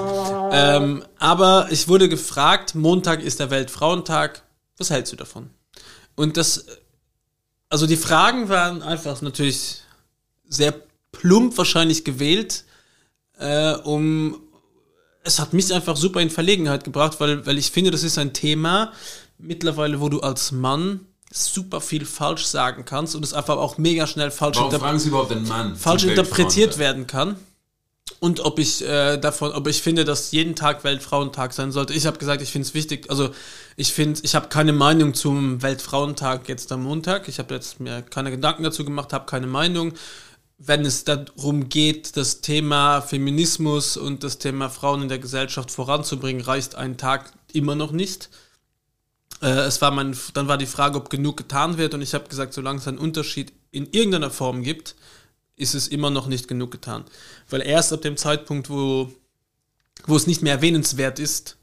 Ähm, 0.52 1.04
aber 1.18 1.70
ich 1.72 1.88
wurde 1.88 2.10
gefragt, 2.10 2.76
Montag 2.76 3.24
ist 3.24 3.40
der 3.40 3.50
Weltfrauentag, 3.50 4.44
was 4.78 4.92
hältst 4.92 5.12
du 5.12 5.16
davon? 5.16 5.50
Und 6.16 6.38
das, 6.38 6.68
also 7.70 7.88
die 7.88 7.98
Fragen 7.98 8.50
waren 8.50 8.84
einfach 8.84 9.24
natürlich 9.24 9.82
sehr 10.48 10.76
plump 11.12 11.58
wahrscheinlich 11.58 12.06
gewählt, 12.06 12.66
äh, 13.40 13.74
um, 13.78 14.44
es 15.24 15.40
hat 15.40 15.54
mich 15.54 15.74
einfach 15.74 15.98
super 15.98 16.22
in 16.22 16.30
Verlegenheit 16.30 16.84
gebracht, 16.84 17.20
weil, 17.20 17.48
weil 17.48 17.58
ich 17.58 17.72
finde, 17.72 17.90
das 17.90 18.04
ist 18.04 18.20
ein 18.20 18.32
Thema 18.32 18.94
mittlerweile, 19.40 20.00
wo 20.00 20.08
du 20.08 20.20
als 20.20 20.52
Mann 20.52 21.00
super 21.32 21.82
viel 21.82 22.06
falsch 22.06 22.46
sagen 22.46 22.86
kannst 22.86 23.16
und 23.16 23.24
es 23.24 23.34
einfach 23.34 23.58
auch 23.58 23.78
mega 23.78 24.06
schnell 24.06 24.32
falsch 24.32 24.58
Mann? 25.48 25.76
falsch 25.76 26.04
interpretiert 26.04 26.78
werden 26.78 27.08
kann. 27.08 27.38
Und 28.20 28.42
ob 28.42 28.60
ich 28.60 28.86
äh, 28.86 29.18
davon, 29.18 29.52
ob 29.54 29.68
ich 29.68 29.82
finde, 29.82 30.06
dass 30.06 30.32
jeden 30.32 30.56
Tag 30.56 30.84
Weltfrauentag 30.84 31.54
sein 31.54 31.72
sollte. 31.72 31.94
Ich 31.94 32.06
habe 32.06 32.20
gesagt, 32.20 32.42
ich 32.42 32.52
finde 32.52 32.68
es 32.68 32.74
wichtig. 32.74 33.10
Also 33.10 33.32
ich 33.78 33.94
finde, 33.94 34.20
ich 34.24 34.36
habe 34.36 34.50
keine 34.50 34.74
Meinung 34.74 35.14
zum 35.14 35.62
Weltfrauentag 35.62 36.48
jetzt 36.48 36.72
am 36.72 36.84
Montag. 36.84 37.28
Ich 37.28 37.40
habe 37.40 37.56
jetzt 37.56 37.80
mir 37.80 38.02
keine 38.02 38.30
Gedanken 38.30 38.64
dazu 38.64 38.86
gemacht, 38.86 39.14
habe 39.14 39.26
keine 39.26 39.48
Meinung. 39.48 39.94
Wenn 40.60 40.86
es 40.86 41.04
darum 41.04 41.70
geht, 41.70 42.16
das 42.16 42.42
Thema 42.42 43.02
Feminismus 43.02 43.98
und 43.98 44.24
das 44.24 44.38
Thema 44.38 44.70
Frauen 44.70 45.04
in 45.04 45.10
der 45.10 45.18
Gesellschaft 45.18 45.72
voranzubringen, 45.72 46.44
reicht 46.44 46.76
ein 46.76 46.98
Tag 46.98 47.32
immer 47.54 47.74
noch 47.74 47.92
nicht. 47.92 48.30
Äh, 49.42 49.48
es 49.48 49.82
war 49.82 49.92
mein, 49.92 50.16
dann 50.34 50.48
war 50.48 50.58
die 50.58 50.66
Frage, 50.66 50.98
ob 50.98 51.10
genug 51.10 51.38
getan 51.38 51.78
wird 51.78 51.94
und 51.94 52.02
ich 52.02 52.14
habe 52.14 52.30
gesagt, 52.30 52.54
solange 52.54 52.80
es 52.80 52.88
einen 52.88 52.98
Unterschied 52.98 53.54
in 53.72 53.88
irgendeiner 53.92 54.30
Form 54.30 54.64
gibt, 54.64 54.96
ist 55.56 55.76
es 55.76 55.88
immer 55.88 56.10
noch 56.10 56.28
nicht 56.28 56.48
genug 56.48 56.72
getan. 56.72 57.06
Weil 57.50 57.62
erst 57.62 57.94
ab 57.94 58.02
dem 58.02 58.18
Zeitpunkt, 58.18 58.70
wo, 58.70 59.12
wo 60.06 60.16
es 60.16 60.28
nicht 60.28 60.42
mehr 60.42 60.54
erwähnenswert 60.54 61.20
ist 61.20 61.58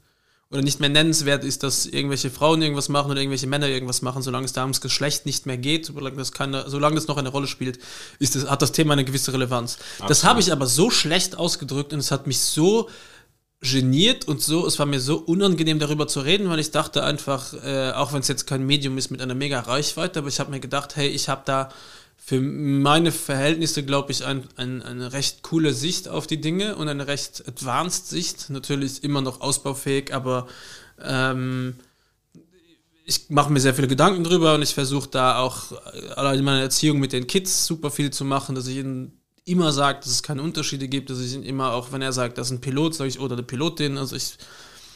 oder 0.51 0.61
nicht 0.61 0.79
mehr 0.79 0.89
nennenswert 0.89 1.43
ist, 1.43 1.63
dass 1.63 1.85
irgendwelche 1.85 2.31
Frauen 2.31 2.61
irgendwas 2.61 2.89
machen 2.89 3.11
oder 3.11 3.19
irgendwelche 3.19 3.45
Männer 3.45 3.67
irgendwas 3.67 4.01
machen, 4.01 4.23
solange 4.23 4.45
es 4.45 4.53
da 4.53 4.63
ums 4.63 4.81
Geschlecht 4.81 5.25
nicht 5.25 5.45
mehr 5.45 5.57
geht, 5.57 5.85
solange 5.85 6.17
das, 6.17 6.31
keine, 6.31 6.67
solange 6.69 6.95
das 6.95 7.07
noch 7.07 7.17
eine 7.17 7.29
Rolle 7.29 7.47
spielt, 7.47 7.79
ist 8.17 8.35
es, 8.35 8.49
hat 8.49 8.61
das 8.61 8.71
Thema 8.71 8.93
eine 8.93 9.05
gewisse 9.05 9.31
Relevanz. 9.31 9.77
Das 9.99 10.09
Absolut. 10.09 10.23
habe 10.23 10.39
ich 10.39 10.51
aber 10.51 10.65
so 10.65 10.89
schlecht 10.89 11.37
ausgedrückt 11.37 11.93
und 11.93 11.99
es 11.99 12.11
hat 12.11 12.25
mich 12.25 12.39
so 12.39 12.89
geniert 13.61 14.27
und 14.27 14.41
so, 14.41 14.65
es 14.65 14.79
war 14.79 14.85
mir 14.85 15.01
so 15.01 15.17
unangenehm 15.17 15.79
darüber 15.79 16.07
zu 16.07 16.21
reden, 16.21 16.49
weil 16.49 16.59
ich 16.59 16.71
dachte 16.71 17.03
einfach, 17.03 17.53
äh, 17.53 17.91
auch 17.91 18.13
wenn 18.13 18.21
es 18.21 18.29
jetzt 18.29 18.47
kein 18.47 18.65
Medium 18.65 18.97
ist 18.97 19.11
mit 19.11 19.21
einer 19.21 19.35
mega 19.35 19.59
Reichweite, 19.59 20.19
aber 20.19 20.29
ich 20.29 20.39
habe 20.39 20.51
mir 20.51 20.61
gedacht, 20.61 20.95
hey, 20.95 21.09
ich 21.09 21.27
habe 21.27 21.41
da 21.45 21.69
für 22.17 22.39
meine 22.39 23.11
Verhältnisse, 23.11 23.83
glaube 23.83 24.11
ich, 24.11 24.23
ein, 24.23 24.43
ein, 24.55 24.81
eine 24.83 25.13
recht 25.13 25.41
coole 25.41 25.73
Sicht 25.73 26.07
auf 26.07 26.27
die 26.27 26.39
Dinge 26.39 26.75
und 26.75 26.87
eine 26.87 27.07
recht 27.07 27.43
advanced 27.47 28.07
Sicht. 28.07 28.49
Natürlich 28.49 29.03
immer 29.03 29.21
noch 29.21 29.41
ausbaufähig, 29.41 30.13
aber 30.13 30.47
ähm, 31.01 31.75
ich 33.05 33.29
mache 33.29 33.51
mir 33.51 33.59
sehr 33.59 33.73
viele 33.73 33.87
Gedanken 33.87 34.23
drüber 34.23 34.53
und 34.53 34.61
ich 34.61 34.75
versuche 34.75 35.09
da 35.09 35.39
auch 35.39 35.71
äh, 35.71 36.09
allein 36.15 36.39
in 36.39 36.45
meiner 36.45 36.61
Erziehung 36.61 36.99
mit 36.99 37.13
den 37.13 37.25
Kids 37.25 37.65
super 37.65 37.89
viel 37.89 38.11
zu 38.11 38.25
machen, 38.25 38.53
dass 38.53 38.67
ich 38.67 38.77
ihnen 38.77 39.18
immer 39.49 39.71
sage, 39.71 39.99
dass 39.99 40.11
es 40.11 40.23
keine 40.23 40.41
Unterschiede 40.41 40.87
gibt, 40.87 41.09
dass 41.09 41.19
ich 41.19 41.33
immer, 41.33 41.73
auch 41.73 41.91
wenn 41.91 42.01
er 42.01 42.13
sagt, 42.13 42.37
das 42.37 42.47
ist 42.47 42.53
ein 42.53 42.61
Pilot, 42.61 42.95
sage 42.95 43.09
ich, 43.09 43.19
oder 43.19 43.33
eine 43.33 43.43
Pilotin, 43.43 43.97
also 43.97 44.15
ich 44.15 44.33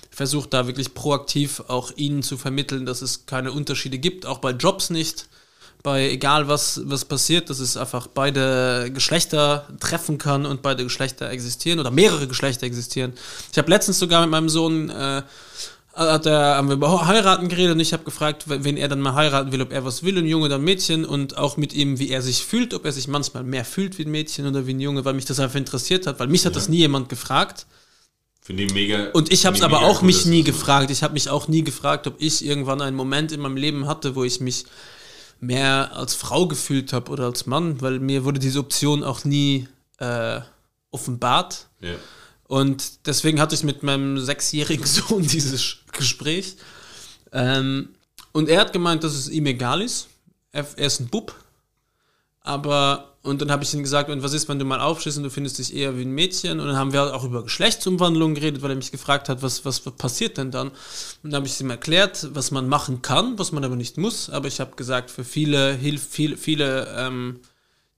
versuche 0.09 0.47
da 0.47 0.67
wirklich 0.67 0.93
proaktiv 0.93 1.63
auch 1.67 1.91
ihnen 1.95 2.21
zu 2.23 2.37
vermitteln, 2.37 2.85
dass 2.85 3.01
es 3.01 3.25
keine 3.25 3.51
Unterschiede 3.51 3.97
gibt, 3.97 4.25
auch 4.25 4.39
bei 4.39 4.51
Jobs 4.51 4.89
nicht. 4.89 5.27
bei 5.81 6.09
egal 6.09 6.47
was, 6.47 6.79
was 6.85 7.03
passiert, 7.03 7.49
dass 7.49 7.59
es 7.59 7.75
einfach 7.75 8.07
beide 8.07 8.89
Geschlechter 8.93 9.67
treffen 9.81 10.17
kann 10.17 10.45
und 10.45 10.61
beide 10.61 10.83
Geschlechter 10.83 11.29
existieren 11.29 11.79
oder 11.79 11.91
mehrere 11.91 12.27
Geschlechter 12.27 12.65
existieren. 12.65 13.11
Ich 13.51 13.57
habe 13.57 13.69
letztens 13.69 13.99
sogar 13.99 14.21
mit 14.21 14.29
meinem 14.29 14.47
Sohn 14.47 14.89
äh, 14.89 15.23
hat 15.93 16.25
er, 16.25 16.55
haben 16.55 16.69
wir 16.69 16.75
über 16.75 17.05
heiraten 17.07 17.49
geredet 17.49 17.75
und 17.75 17.79
ich 17.79 17.93
habe 17.93 18.03
gefragt, 18.03 18.45
wen 18.47 18.77
er 18.77 18.87
dann 18.87 18.99
mal 18.99 19.13
heiraten 19.13 19.51
will, 19.51 19.61
ob 19.61 19.71
er 19.71 19.85
was 19.85 20.03
will, 20.03 20.17
ein 20.17 20.25
Junge 20.25 20.45
oder 20.45 20.55
ein 20.55 20.63
Mädchen 20.63 21.05
und 21.05 21.37
auch 21.37 21.55
mit 21.55 21.73
ihm, 21.73 21.99
wie 21.99 22.09
er 22.09 22.21
sich 22.21 22.43
fühlt, 22.43 22.73
ob 22.73 22.85
er 22.85 22.91
sich 22.91 23.07
manchmal 23.07 23.43
mehr 23.43 23.63
fühlt 23.63 23.99
wie 23.99 24.05
ein 24.05 24.11
Mädchen 24.11 24.47
oder 24.47 24.65
wie 24.65 24.73
ein 24.73 24.79
Junge, 24.79 25.05
weil 25.05 25.13
mich 25.13 25.25
das 25.25 25.39
einfach 25.39 25.57
interessiert 25.57 26.07
hat, 26.07 26.19
weil 26.19 26.27
mich 26.27 26.45
hat 26.45 26.53
ja. 26.53 26.59
das 26.59 26.67
nie 26.67 26.77
jemand 26.77 27.09
gefragt. 27.09 27.67
Finde 28.41 28.63
ich 28.63 28.73
mega. 28.73 29.11
Und 29.11 29.31
ich 29.31 29.45
habe 29.45 29.55
es 29.55 29.61
aber 29.61 29.83
auch 29.83 30.01
cool, 30.01 30.07
mich 30.07 30.25
nie 30.25 30.43
gefragt. 30.43 30.91
Ich 30.91 31.01
habe 31.03 31.13
mich 31.13 31.29
auch 31.29 31.47
nie 31.47 31.63
gefragt, 31.63 32.07
ob 32.07 32.15
ich 32.17 32.43
irgendwann 32.43 32.81
einen 32.81 32.97
Moment 32.97 33.31
in 33.31 33.39
meinem 33.39 33.55
Leben 33.55 33.87
hatte, 33.87 34.15
wo 34.15 34.23
ich 34.23 34.41
mich 34.41 34.65
mehr 35.39 35.91
als 35.95 36.15
Frau 36.15 36.47
gefühlt 36.47 36.91
habe 36.91 37.11
oder 37.11 37.25
als 37.25 37.45
Mann, 37.45 37.81
weil 37.81 37.99
mir 37.99 38.25
wurde 38.25 38.39
diese 38.39 38.59
Option 38.59 39.03
auch 39.03 39.23
nie 39.23 39.67
äh, 39.99 40.41
offenbart. 40.91 41.67
Ja. 41.79 41.93
Und 42.53 43.07
deswegen 43.07 43.41
hatte 43.41 43.55
ich 43.55 43.63
mit 43.63 43.81
meinem 43.81 44.19
sechsjährigen 44.19 44.85
Sohn 44.97 45.25
dieses 45.25 45.77
Gespräch. 45.91 46.55
Ähm, 47.31 47.89
und 48.31 48.47
er 48.47 48.59
hat 48.59 48.73
gemeint, 48.73 49.03
dass 49.03 49.15
es 49.15 49.27
ihm 49.27 49.47
egal 49.47 49.81
ist. 49.81 50.07
Er, 50.51 50.67
er 50.75 50.85
ist 50.85 50.99
ein 50.99 51.07
Bub. 51.07 51.33
Aber, 52.41 53.15
und 53.23 53.41
dann 53.41 53.49
habe 53.49 53.63
ich 53.63 53.73
ihm 53.73 53.81
gesagt, 53.81 54.11
und 54.11 54.21
was 54.21 54.33
ist, 54.33 54.49
wenn 54.49 54.59
du 54.59 54.65
mal 54.65 54.81
aufstehst 54.81 55.17
und 55.17 55.23
du 55.23 55.31
findest 55.31 55.57
dich 55.57 55.73
eher 55.73 55.97
wie 55.97 56.03
ein 56.03 56.11
Mädchen? 56.11 56.59
Und 56.59 56.67
dann 56.67 56.75
haben 56.75 56.93
wir 56.93 57.15
auch 57.15 57.23
über 57.23 57.41
Geschlechtsumwandlung 57.41 58.35
geredet, 58.35 58.61
weil 58.61 58.69
er 58.69 58.75
mich 58.75 58.91
gefragt 58.91 59.29
hat, 59.29 59.41
was, 59.41 59.65
was 59.65 59.79
passiert 59.79 60.37
denn 60.37 60.51
dann? 60.51 60.67
Und 60.67 60.77
dann 61.23 61.33
habe 61.33 61.47
ich 61.47 61.59
ihm 61.59 61.71
erklärt, 61.71 62.29
was 62.35 62.51
man 62.51 62.69
machen 62.69 63.01
kann, 63.01 63.39
was 63.39 63.51
man 63.51 63.63
aber 63.63 63.75
nicht 63.75 63.97
muss. 63.97 64.29
Aber 64.29 64.47
ich 64.47 64.59
habe 64.59 64.75
gesagt, 64.75 65.09
für 65.09 65.23
viele, 65.23 65.73
hilft 65.73 66.13
viele, 66.13 66.37
viele 66.37 66.87
ähm, 66.95 67.39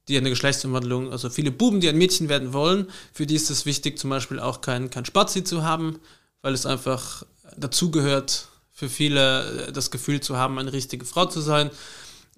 die 0.07 0.17
eine 0.17 0.29
Geschlechtsumwandlung, 0.29 1.11
also 1.11 1.29
viele 1.29 1.51
Buben, 1.51 1.81
die 1.81 1.89
ein 1.89 1.97
Mädchen 1.97 2.29
werden 2.29 2.53
wollen, 2.53 2.87
für 3.13 3.25
die 3.25 3.35
ist 3.35 3.49
es 3.49 3.65
wichtig, 3.65 3.97
zum 3.97 4.09
Beispiel 4.09 4.39
auch 4.39 4.61
kein, 4.61 4.89
kein 4.89 5.05
Spazi 5.05 5.43
zu 5.43 5.63
haben, 5.63 5.99
weil 6.41 6.53
es 6.53 6.65
einfach 6.65 7.25
dazugehört, 7.57 8.49
für 8.75 8.89
viele 8.89 9.67
äh, 9.67 9.71
das 9.71 9.89
Gefühl 9.89 10.19
zu 10.19 10.37
haben, 10.37 10.59
eine 10.59 10.73
richtige 10.73 11.05
Frau 11.05 11.25
zu 11.25 11.41
sein. 11.41 11.71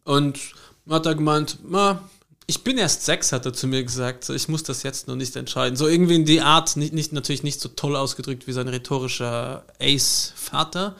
Und 0.03 0.39
hat 0.87 1.05
er 1.05 1.15
gemeint, 1.15 1.57
ma, 1.67 2.01
ich 2.45 2.63
bin 2.63 2.77
erst 2.77 3.03
sechs, 3.03 3.33
hat 3.33 3.45
er 3.45 3.53
zu 3.53 3.67
mir 3.67 3.83
gesagt. 3.83 4.29
Ich 4.29 4.47
muss 4.47 4.63
das 4.63 4.83
jetzt 4.83 5.07
noch 5.09 5.15
nicht 5.15 5.35
entscheiden. 5.35 5.75
So 5.75 5.87
irgendwie 5.87 6.15
in 6.15 6.25
die 6.25 6.39
Art, 6.39 6.77
nicht, 6.77 6.93
nicht, 6.93 7.11
natürlich 7.11 7.43
nicht 7.43 7.59
so 7.59 7.67
toll 7.69 7.95
ausgedrückt 7.97 8.47
wie 8.47 8.53
sein 8.53 8.69
rhetorischer 8.69 9.65
Ace-Vater. 9.81 10.95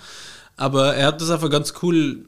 Aber 0.58 0.96
er 0.96 1.08
hat 1.08 1.22
das 1.22 1.30
einfach 1.30 1.50
ganz 1.50 1.74
cool 1.82 2.26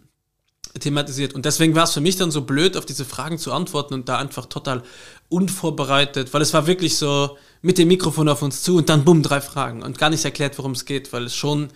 thematisiert. 0.79 1.33
Und 1.33 1.45
deswegen 1.45 1.75
war 1.75 1.83
es 1.83 1.93
für 1.93 2.01
mich 2.01 2.17
dann 2.17 2.31
so 2.31 2.41
blöd, 2.41 2.77
auf 2.77 2.85
diese 2.85 3.05
Fragen 3.05 3.37
zu 3.37 3.51
antworten 3.51 3.93
und 3.93 4.09
da 4.09 4.17
einfach 4.17 4.45
total 4.45 4.83
unvorbereitet, 5.29 6.33
weil 6.33 6.41
es 6.41 6.53
war 6.53 6.67
wirklich 6.67 6.97
so 6.97 7.37
mit 7.61 7.77
dem 7.77 7.87
Mikrofon 7.87 8.29
auf 8.29 8.41
uns 8.41 8.61
zu 8.61 8.77
und 8.77 8.89
dann 8.89 9.03
bumm, 9.03 9.23
drei 9.23 9.41
Fragen 9.41 9.83
und 9.83 9.97
gar 9.97 10.09
nicht 10.09 10.25
erklärt, 10.25 10.57
worum 10.57 10.71
es 10.71 10.85
geht, 10.85 11.11
weil 11.11 11.25
es 11.25 11.35
schon, 11.35 11.69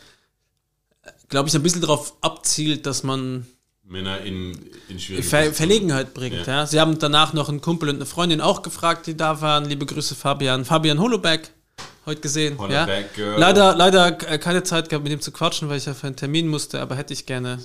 glaube 1.30 1.50
ich, 1.50 1.56
ein 1.56 1.64
bisschen 1.64 1.82
darauf 1.82 2.14
abzielt, 2.22 2.86
dass 2.86 3.04
man 3.04 3.46
Männer 3.86 4.22
in, 4.22 4.58
in 4.88 5.00
Ver 5.00 5.54
Verlegenheit 5.54 6.14
bringt. 6.14 6.48
Ja. 6.48 6.60
ja. 6.60 6.66
Sie 6.66 6.80
haben 6.80 7.00
danach 7.00 7.34
noch 7.34 7.50
einen 7.50 7.62
Kumpel 7.62 7.90
und 7.90 7.96
eine 7.96 8.06
Freundin 8.06 8.40
auch 8.40 8.62
gefragt, 8.62 9.08
die 9.08 9.18
da 9.18 9.42
waren. 9.42 9.66
Liebe 9.66 9.86
Grüße, 9.86 10.16
Fabian. 10.16 10.64
Fabian 10.64 11.00
Holoback, 11.00 11.52
heute 12.06 12.22
gesehen. 12.22 12.58
Holoback, 12.58 13.10
ja. 13.18 13.38
Leider, 13.38 13.76
leider 13.76 14.14
keine 14.14 14.64
Zeit 14.64 14.90
gehabt, 14.90 15.04
mit 15.04 15.12
ihm 15.12 15.20
zu 15.20 15.32
quatschen, 15.32 15.68
weil 15.68 15.78
ich 15.78 15.90
auf 15.90 16.04
einen 16.04 16.16
Termin 16.16 16.48
musste, 16.48 16.80
aber 16.80 16.96
hätte 16.96 17.14
ich 17.14 17.26
gerne. 17.26 17.60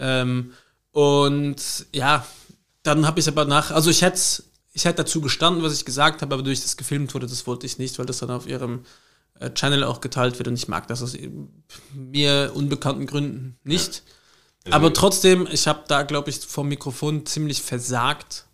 Ähm, 0.00 0.52
und 0.92 1.86
ja, 1.92 2.26
dann 2.82 3.06
habe 3.06 3.20
ich 3.20 3.28
aber 3.28 3.44
nach, 3.44 3.70
also 3.70 3.90
ich 3.90 4.02
hätte 4.02 4.42
ich 4.72 4.84
hätte 4.84 5.02
dazu 5.02 5.20
gestanden, 5.20 5.62
was 5.62 5.74
ich 5.74 5.84
gesagt 5.84 6.22
habe, 6.22 6.34
aber 6.34 6.42
durch 6.42 6.62
das 6.62 6.76
gefilmt 6.76 7.12
wurde, 7.14 7.26
das 7.26 7.46
wollte 7.46 7.66
ich 7.66 7.78
nicht, 7.78 7.98
weil 7.98 8.06
das 8.06 8.18
dann 8.18 8.30
auf 8.30 8.46
ihrem 8.46 8.84
äh, 9.38 9.50
Channel 9.50 9.84
auch 9.84 10.00
geteilt 10.00 10.38
wird 10.38 10.48
und 10.48 10.54
ich 10.54 10.68
mag 10.68 10.86
das 10.86 11.02
aus 11.02 11.16
mir 11.92 12.52
unbekannten 12.54 13.06
Gründen 13.06 13.58
nicht. 13.64 14.02
Ja. 14.66 14.74
Aber 14.74 14.92
trotzdem, 14.92 15.48
ich 15.50 15.66
habe 15.66 15.84
da, 15.88 16.02
glaube 16.02 16.30
ich, 16.30 16.38
vom 16.40 16.68
Mikrofon 16.68 17.26
ziemlich 17.26 17.62
versagt. 17.62 18.44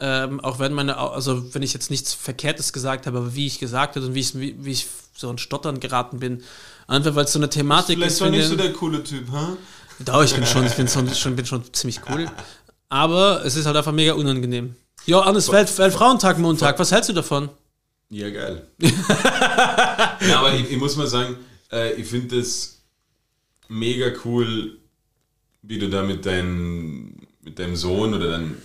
Ähm, 0.00 0.40
auch 0.40 0.58
wenn 0.58 0.72
meine, 0.72 0.96
also 0.96 1.54
wenn 1.54 1.62
ich 1.62 1.72
jetzt 1.72 1.90
nichts 1.90 2.14
Verkehrtes 2.14 2.72
gesagt 2.72 3.06
habe, 3.06 3.18
aber 3.18 3.34
wie 3.34 3.46
ich 3.46 3.60
gesagt 3.60 3.94
habe 3.94 4.06
und 4.06 4.14
wie 4.14 4.20
ich, 4.20 4.38
wie, 4.38 4.56
wie 4.64 4.72
ich 4.72 4.88
so 5.14 5.30
ein 5.30 5.38
Stottern 5.38 5.78
geraten 5.78 6.18
bin. 6.18 6.42
Einfach 6.88 7.14
weil 7.14 7.26
es 7.26 7.32
so 7.32 7.38
eine 7.38 7.48
Thematik 7.48 7.98
ist. 7.98 8.18
Vielleicht 8.18 8.20
war 8.20 8.30
nicht 8.30 8.48
so 8.48 8.56
der 8.56 8.72
coole 8.72 9.04
Typ, 9.04 9.30
ha? 9.30 9.56
Da, 10.00 10.22
ich 10.22 10.34
bin 10.34 10.44
schon, 10.46 10.66
ich 10.66 10.74
bin 10.74 10.88
schon, 10.88 11.36
bin 11.36 11.46
schon 11.46 11.72
ziemlich 11.72 12.00
cool. 12.08 12.30
Aber 12.88 13.44
es 13.44 13.56
ist 13.56 13.66
halt 13.66 13.76
einfach 13.76 13.92
mega 13.92 14.12
unangenehm. 14.12 14.74
Ja, 15.06 15.20
Annes 15.20 15.50
Welt, 15.52 15.76
Weltfrauentag 15.78 16.38
Montag, 16.38 16.78
was 16.78 16.90
hältst 16.92 17.10
du 17.10 17.12
davon? 17.12 17.50
Ja, 18.08 18.30
geil. 18.30 18.66
ja, 18.80 20.38
aber 20.38 20.54
ich, 20.54 20.70
ich, 20.70 20.78
muss 20.78 20.96
mal 20.96 21.06
sagen, 21.06 21.36
äh, 21.72 21.94
ich 21.94 22.06
finde 22.06 22.38
das 22.38 22.80
mega 23.68 24.12
cool, 24.24 24.78
wie 25.62 25.78
du 25.78 25.88
da 25.88 26.02
mit, 26.02 26.24
dein, 26.24 27.26
mit 27.42 27.58
deinem 27.58 27.76
Sohn 27.76 28.14
oder 28.14 28.30
deinen 28.30 28.62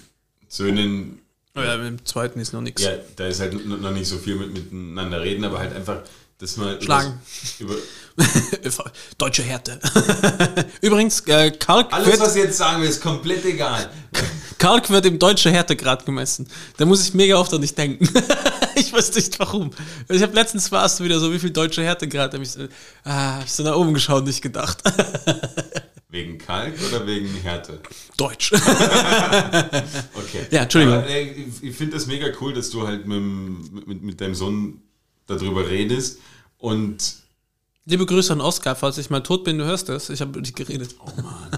Söhnen. 0.48 1.20
Oh 1.56 1.62
ja, 1.62 1.78
mit 1.78 1.88
dem 1.88 2.06
zweiten 2.06 2.40
ist 2.40 2.54
noch 2.54 2.62
nichts. 2.62 2.84
Ja, 2.84 2.92
da 3.16 3.28
ist 3.28 3.40
halt 3.40 3.66
noch 3.66 3.92
nicht 3.92 4.08
so 4.08 4.18
viel 4.18 4.36
mit, 4.36 4.54
miteinander 4.54 5.22
reden, 5.22 5.44
aber 5.44 5.60
halt 5.60 5.74
einfach 5.74 6.04
das 6.40 6.58
mal. 6.58 6.82
Schlagen. 6.82 7.20
Deutsche 9.18 9.44
Härte. 9.44 9.80
Übrigens, 10.82 11.20
äh, 11.22 11.52
Kalk. 11.52 11.92
Alles, 11.92 12.08
wird, 12.08 12.20
was 12.22 12.36
ich 12.36 12.44
jetzt 12.44 12.58
sagen 12.58 12.82
will, 12.82 12.90
ist 12.90 13.02
komplett 13.02 13.46
egal. 13.46 13.90
Kalk 14.58 14.90
wird 14.90 15.06
im 15.06 15.20
Deutsche 15.20 15.52
Härtegrad 15.52 16.06
gemessen. 16.06 16.48
Da 16.78 16.86
muss 16.86 17.06
ich 17.06 17.14
mega 17.14 17.36
oft 17.36 17.54
an 17.54 17.62
dich 17.62 17.76
denken. 17.76 18.08
ich 18.76 18.92
weiß 18.92 19.14
nicht 19.16 19.38
warum. 19.40 19.72
Ich 20.08 20.22
habe 20.22 20.34
letztens 20.34 20.72
warst 20.72 21.00
du 21.00 21.04
wieder 21.04 21.20
so, 21.20 21.32
wie 21.32 21.40
viel 21.40 21.52
Deutsche 21.52 21.84
Härtegrad. 21.84 22.32
Da 22.32 22.36
habe 22.38 22.44
ich, 22.44 22.52
so, 22.52 22.68
ah, 23.04 23.40
hab 23.40 23.50
so 23.50 23.64
nach 23.64 23.76
oben 23.76 23.94
geschaut 23.94 24.20
und 24.20 24.28
nicht 24.28 24.42
gedacht. 24.42 24.82
Wegen 26.10 26.38
Kalk 26.38 26.74
oder 26.88 27.06
wegen 27.06 27.28
Härte? 27.42 27.82
Deutsch. 28.16 28.54
okay. 28.54 30.48
Ja, 30.52 30.64
Entschuldigung. 30.64 31.00
Aber, 31.00 31.08
ey, 31.08 31.52
ich 31.62 31.76
finde 31.76 31.98
das 31.98 32.08
mega 32.08 32.28
cool, 32.40 32.54
dass 32.54 32.70
du 32.70 32.88
halt 32.88 33.06
mit, 33.06 33.88
mit, 33.88 34.04
mit 34.04 34.22
deinem 34.22 34.36
Sohn 34.36 34.82
darüber 35.30 35.68
redest 35.68 36.20
und 36.58 37.20
Liebe 37.86 38.06
Grüße 38.06 38.34
an 38.34 38.42
Oscar, 38.42 38.76
falls 38.76 39.00
ich 39.00 39.10
mal 39.10 39.22
tot 39.22 39.44
bin, 39.44 39.58
du 39.58 39.66
hörst 39.66 39.90
das. 39.90 40.12
Ich 40.12 40.22
habe 40.22 40.38
mit 40.38 40.48
dir 40.48 40.54
geredet. 40.54 40.96
Oh 41.00 41.10
Mann. 41.24 41.50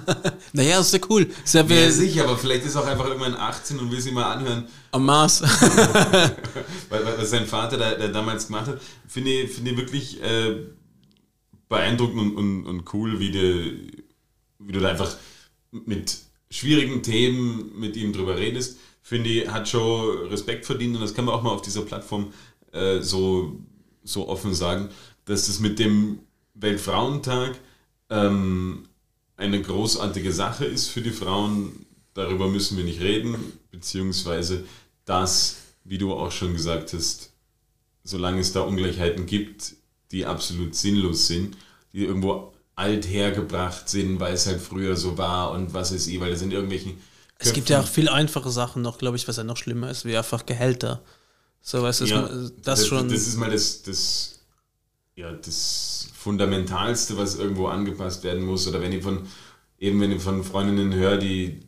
naja, 0.53 0.79
ist 0.79 0.93
ja 0.93 0.99
cool. 1.09 1.27
Ist 1.43 1.53
ja, 1.53 1.61
ja 1.63 1.91
sicher, 1.91 2.23
aber 2.23 2.37
vielleicht 2.37 2.65
ist 2.65 2.77
auch 2.77 2.85
einfach 2.85 3.05
irgendwann 3.05 3.35
18 3.35 3.77
und 3.79 3.91
will 3.91 3.99
sie 3.99 4.11
mal 4.11 4.31
anhören. 4.31 4.65
Am 4.91 5.05
Mars. 5.05 5.41
weil, 6.89 7.05
weil, 7.05 7.17
was 7.17 7.31
sein 7.31 7.45
Vater 7.45 7.77
da, 7.77 7.95
der 7.95 8.07
damals 8.07 8.47
gemacht 8.47 8.67
hat, 8.67 8.81
finde 9.09 9.29
ich, 9.29 9.51
find 9.51 9.67
ich 9.67 9.75
wirklich 9.77 10.23
äh, 10.23 10.67
beeindruckend 11.67 12.17
und, 12.19 12.35
und, 12.37 12.65
und 12.65 12.93
cool, 12.93 13.19
wie, 13.19 13.31
de, 13.31 13.91
wie 14.59 14.71
du 14.71 14.79
da 14.79 14.87
einfach 14.87 15.13
mit 15.71 16.17
schwierigen 16.49 17.03
Themen 17.03 17.77
mit 17.77 17.97
ihm 17.97 18.13
drüber 18.13 18.37
redest. 18.37 18.79
Finde 19.01 19.29
ich, 19.29 19.49
hat 19.49 19.67
schon 19.67 20.27
Respekt 20.27 20.65
verdient 20.65 20.95
und 20.95 21.01
das 21.01 21.13
kann 21.13 21.25
man 21.25 21.35
auch 21.35 21.41
mal 21.41 21.51
auf 21.51 21.61
dieser 21.61 21.81
Plattform 21.81 22.31
äh, 22.71 23.01
so, 23.01 23.59
so 24.03 24.27
offen 24.27 24.53
sagen 24.53 24.89
dass 25.25 25.47
das 25.47 25.59
mit 25.59 25.79
dem 25.79 26.19
Weltfrauentag 26.55 27.57
ähm, 28.09 28.83
eine 29.37 29.61
großartige 29.61 30.31
Sache 30.31 30.65
ist 30.65 30.89
für 30.89 31.01
die 31.01 31.11
Frauen. 31.11 31.85
Darüber 32.13 32.47
müssen 32.47 32.77
wir 32.77 32.83
nicht 32.83 33.01
reden, 33.01 33.35
beziehungsweise 33.71 34.65
dass, 35.05 35.57
wie 35.83 35.97
du 35.97 36.13
auch 36.13 36.31
schon 36.31 36.53
gesagt 36.53 36.93
hast, 36.93 37.31
solange 38.03 38.41
es 38.41 38.53
da 38.53 38.61
Ungleichheiten 38.61 39.25
gibt, 39.25 39.75
die 40.11 40.25
absolut 40.25 40.75
sinnlos 40.75 41.27
sind, 41.27 41.57
die 41.93 42.03
irgendwo 42.05 42.53
alt 42.75 43.07
hergebracht 43.07 43.87
sind, 43.89 44.19
weil 44.19 44.33
es 44.33 44.47
halt 44.47 44.61
früher 44.61 44.95
so 44.95 45.17
war 45.17 45.51
und 45.51 45.73
was 45.73 45.91
ist 45.91 46.07
eh, 46.07 46.19
weil 46.19 46.31
da 46.31 46.35
sind 46.35 46.51
irgendwelchen. 46.51 46.97
Es 47.37 47.53
gibt 47.53 47.69
ja 47.69 47.79
auch 47.79 47.87
viel 47.87 48.09
einfache 48.09 48.51
Sachen 48.51 48.81
noch, 48.81 48.97
glaube 48.97 49.17
ich, 49.17 49.27
was 49.27 49.37
ja 49.37 49.43
noch 49.43 49.57
schlimmer 49.57 49.89
ist, 49.89 50.05
wie 50.05 50.15
einfach 50.15 50.45
Gehälter. 50.45 51.01
So, 51.61 51.81
weißt 51.81 52.01
du, 52.01 52.05
ja, 52.05 52.21
das, 52.21 52.53
das, 52.61 52.87
schon. 52.87 53.07
Das 53.07 53.27
ist 53.27 53.37
mal 53.37 53.51
das, 53.51 53.83
das 53.83 54.39
ja, 55.15 55.31
das 55.31 56.09
Fundamentalste, 56.13 57.17
was 57.17 57.35
irgendwo 57.35 57.67
angepasst 57.67 58.23
werden 58.23 58.43
muss. 58.43 58.67
Oder 58.67 58.81
wenn 58.81 58.91
ich 58.91 59.03
von, 59.03 59.27
eben 59.79 59.99
wenn 60.01 60.11
ich 60.11 60.21
von 60.21 60.43
Freundinnen 60.43 60.93
höre, 60.93 61.17
die 61.17 61.59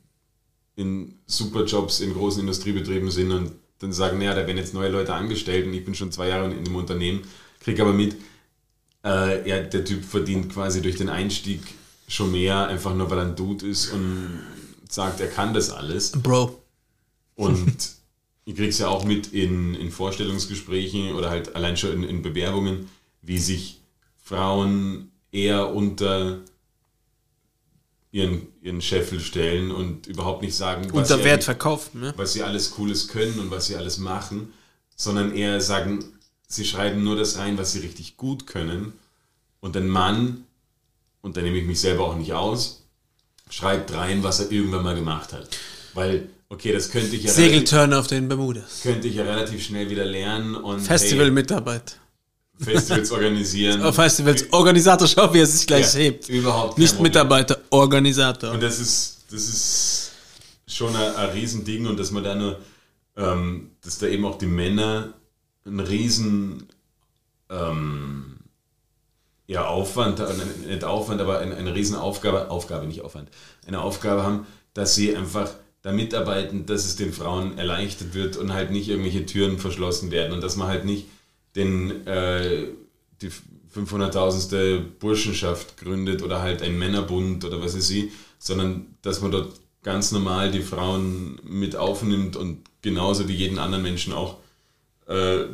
in 0.75 1.19
Superjobs 1.27 1.99
in 1.99 2.13
großen 2.13 2.41
Industriebetrieben 2.41 3.11
sind 3.11 3.31
und 3.31 3.51
dann 3.79 3.93
sagen, 3.93 4.17
naja, 4.17 4.33
da 4.33 4.47
werden 4.47 4.57
jetzt 4.57 4.73
neue 4.73 4.89
Leute 4.89 5.13
angestellt 5.13 5.67
und 5.67 5.73
ich 5.73 5.85
bin 5.85 5.93
schon 5.93 6.11
zwei 6.11 6.29
Jahre 6.29 6.51
in 6.51 6.63
dem 6.63 6.75
Unternehmen, 6.75 7.21
kriege 7.59 7.81
aber 7.81 7.93
mit, 7.93 8.15
äh, 9.03 9.47
ja, 9.47 9.61
der 9.61 9.85
Typ 9.85 10.03
verdient 10.03 10.51
quasi 10.51 10.81
durch 10.81 10.95
den 10.95 11.09
Einstieg 11.09 11.61
schon 12.07 12.31
mehr, 12.31 12.67
einfach 12.67 12.95
nur 12.95 13.09
weil 13.11 13.19
er 13.19 13.25
ein 13.25 13.35
Dude 13.35 13.67
ist 13.67 13.91
und 13.91 14.41
sagt, 14.89 15.19
er 15.19 15.27
kann 15.27 15.53
das 15.53 15.69
alles. 15.69 16.11
Bro. 16.11 16.61
Und 17.35 17.89
ich 18.45 18.55
krieg's 18.55 18.79
ja 18.79 18.87
auch 18.89 19.05
mit 19.05 19.27
in, 19.27 19.73
in 19.73 19.91
Vorstellungsgesprächen 19.91 21.13
oder 21.13 21.29
halt 21.29 21.55
allein 21.55 21.77
schon 21.77 21.91
in, 21.91 22.03
in 22.03 22.21
Bewerbungen, 22.21 22.89
wie 23.21 23.39
sich 23.39 23.81
Frauen 24.21 25.11
eher 25.31 25.73
unter 25.73 26.41
ihren, 28.11 28.47
ihren 28.61 28.81
Scheffel 28.81 29.19
stellen 29.19 29.71
und 29.71 30.07
überhaupt 30.07 30.41
nicht 30.41 30.55
sagen, 30.55 30.85
was 30.85 30.93
Unter 30.93 31.17
sie, 31.17 31.23
Wert 31.23 31.43
verkaufen. 31.43 32.01
Ne? 32.01 32.13
was 32.15 32.33
sie 32.33 32.43
alles 32.43 32.71
Cooles 32.71 33.07
können 33.07 33.39
und 33.39 33.51
was 33.51 33.65
sie 33.65 33.75
alles 33.75 33.97
machen, 33.97 34.53
sondern 34.95 35.35
eher 35.35 35.59
sagen, 35.59 36.05
sie 36.47 36.63
schreiben 36.63 37.03
nur 37.03 37.15
das 37.15 37.37
rein, 37.37 37.57
was 37.57 37.71
sie 37.71 37.79
richtig 37.79 38.15
gut 38.15 38.45
können. 38.45 38.93
Und 39.59 39.75
ein 39.75 39.87
Mann, 39.87 40.45
und 41.21 41.37
da 41.37 41.41
nehme 41.41 41.57
ich 41.57 41.65
mich 41.65 41.79
selber 41.79 42.05
auch 42.05 42.15
nicht 42.15 42.33
aus, 42.33 42.83
schreibt 43.49 43.93
rein, 43.93 44.23
was 44.23 44.39
er 44.39 44.51
irgendwann 44.51 44.83
mal 44.83 44.95
gemacht 44.95 45.33
hat. 45.33 45.49
Weil, 45.93 46.29
okay, 46.53 46.71
das 46.71 46.89
könnte 46.89 47.15
ich 47.15 47.23
ja, 47.23 47.31
relativ, 47.31 47.53
Segeltörner 47.53 47.99
auf 47.99 48.07
den 48.07 48.27
Bermudas. 48.27 48.81
könnte 48.83 49.07
ich 49.07 49.15
ja 49.15 49.23
relativ 49.23 49.63
schnell 49.63 49.89
wieder 49.89 50.05
lernen 50.05 50.55
und 50.55 50.79
Festivalmitarbeit. 50.79 51.97
hey, 52.63 52.73
Festivals 52.73 53.11
organisieren. 53.17 53.81
Auf 53.81 53.95
Festivals 53.95 54.51
Organisator, 54.51 55.07
schau, 55.07 55.33
wie 55.33 55.39
er 55.39 55.45
sich 55.45 55.67
gleich 55.67 55.93
Ja, 55.93 55.99
hebt. 55.99 56.29
Überhaupt 56.29 56.77
Nicht 56.77 56.95
Problem. 56.95 57.11
Mitarbeiter, 57.11 57.57
Organisator. 57.69 58.51
Und 58.51 58.63
das 58.63 58.79
ist, 58.79 59.23
das 59.31 59.41
ist 59.41 60.11
schon 60.67 60.95
ein, 60.95 61.15
ein 61.15 61.29
Riesending 61.31 61.87
und 61.87 61.99
dass 61.99 62.11
man 62.11 62.23
da 62.23 62.35
nur, 62.35 62.59
ähm, 63.17 63.71
dass 63.83 63.97
da 63.99 64.07
eben 64.07 64.25
auch 64.25 64.37
die 64.37 64.45
Männer 64.45 65.13
einen 65.65 65.79
riesen 65.79 66.67
ähm, 67.49 68.37
ja, 69.47 69.65
Aufwand, 69.65 70.19
äh, 70.19 70.25
nicht 70.67 70.83
Aufwand, 70.83 71.21
aber 71.21 71.39
eine, 71.39 71.55
eine 71.55 71.75
riesen 71.75 71.95
Aufgabe, 71.95 72.49
Aufgabe, 72.49 72.85
nicht 72.87 73.01
Aufwand, 73.01 73.29
eine 73.67 73.81
Aufgabe 73.81 74.23
haben, 74.23 74.47
dass 74.73 74.95
sie 74.95 75.15
einfach 75.15 75.51
da 75.83 75.91
mitarbeiten, 75.91 76.65
dass 76.65 76.85
es 76.85 76.95
den 76.95 77.13
Frauen 77.13 77.57
erleichtert 77.57 78.15
wird 78.15 78.37
und 78.37 78.53
halt 78.53 78.71
nicht 78.71 78.89
irgendwelche 78.89 79.25
Türen 79.25 79.59
verschlossen 79.59 80.11
werden 80.11 80.33
und 80.33 80.41
dass 80.41 80.55
man 80.55 80.67
halt 80.67 80.85
nicht 80.85 81.05
den, 81.55 82.07
äh, 82.07 82.67
die 83.21 83.29
500.000. 83.75 84.79
Burschenschaft 84.99 85.77
gründet 85.77 86.23
oder 86.23 86.41
halt 86.41 86.61
ein 86.61 86.79
Männerbund 86.79 87.43
oder 87.43 87.61
was 87.61 87.75
weiß 87.75 87.89
ich, 87.91 88.11
sondern 88.39 88.95
dass 89.01 89.21
man 89.21 89.31
dort 89.31 89.59
ganz 89.83 90.11
normal 90.11 90.51
die 90.51 90.61
Frauen 90.61 91.39
mit 91.43 91.75
aufnimmt 91.75 92.37
und 92.37 92.59
genauso 92.81 93.27
wie 93.27 93.33
jeden 93.33 93.59
anderen 93.59 93.83
Menschen 93.83 94.13
auch 94.13 94.37
äh, 95.07 95.45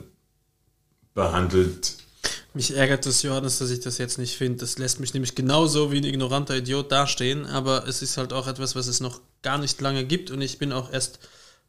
behandelt. 1.16 1.98
Mich 2.54 2.76
ärgert 2.76 3.06
das, 3.06 3.22
Johannes, 3.22 3.60
dass 3.60 3.70
ich 3.70 3.80
das 3.80 4.00
jetzt 4.00 4.18
nicht 4.18 4.36
finde. 4.36 4.60
Das 4.60 4.78
lässt 4.80 5.00
mich 5.00 5.14
nämlich 5.14 5.36
genauso 5.36 5.92
wie 5.92 5.98
ein 5.98 6.04
ignoranter 6.04 6.58
Idiot 6.58 6.92
dastehen, 6.92 7.46
aber 7.46 7.88
es 7.88 8.02
ist 8.02 8.18
halt 8.18 8.34
auch 8.34 8.48
etwas, 8.48 8.76
was 8.76 8.88
es 8.88 9.00
noch 9.00 9.22
gar 9.44 9.58
nicht 9.60 9.80
lange 9.82 10.04
gibt 10.06 10.32
und 10.32 10.42
ich 10.42 10.58
bin 10.58 10.72
auch 10.72 10.92
erst 10.92 11.20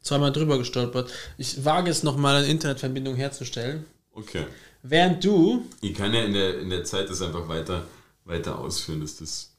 zweimal 0.00 0.32
drüber 0.32 0.56
gestolpert. 0.58 1.10
Ich 1.36 1.64
wage 1.64 1.90
es 1.90 2.02
nochmal, 2.02 2.36
eine 2.36 2.46
Internetverbindung 2.46 3.14
herzustellen. 3.16 3.84
Okay. 4.12 4.46
Während 4.82 5.22
du, 5.22 5.66
Ich 5.82 5.94
kann 5.94 6.14
ja 6.14 6.24
in 6.24 6.32
der, 6.32 6.58
in 6.58 6.70
der 6.70 6.84
Zeit 6.84 7.10
das 7.10 7.20
einfach 7.20 7.46
weiter, 7.48 7.86
weiter 8.24 8.58
ausführen, 8.58 9.02
dass 9.02 9.16
das. 9.16 9.50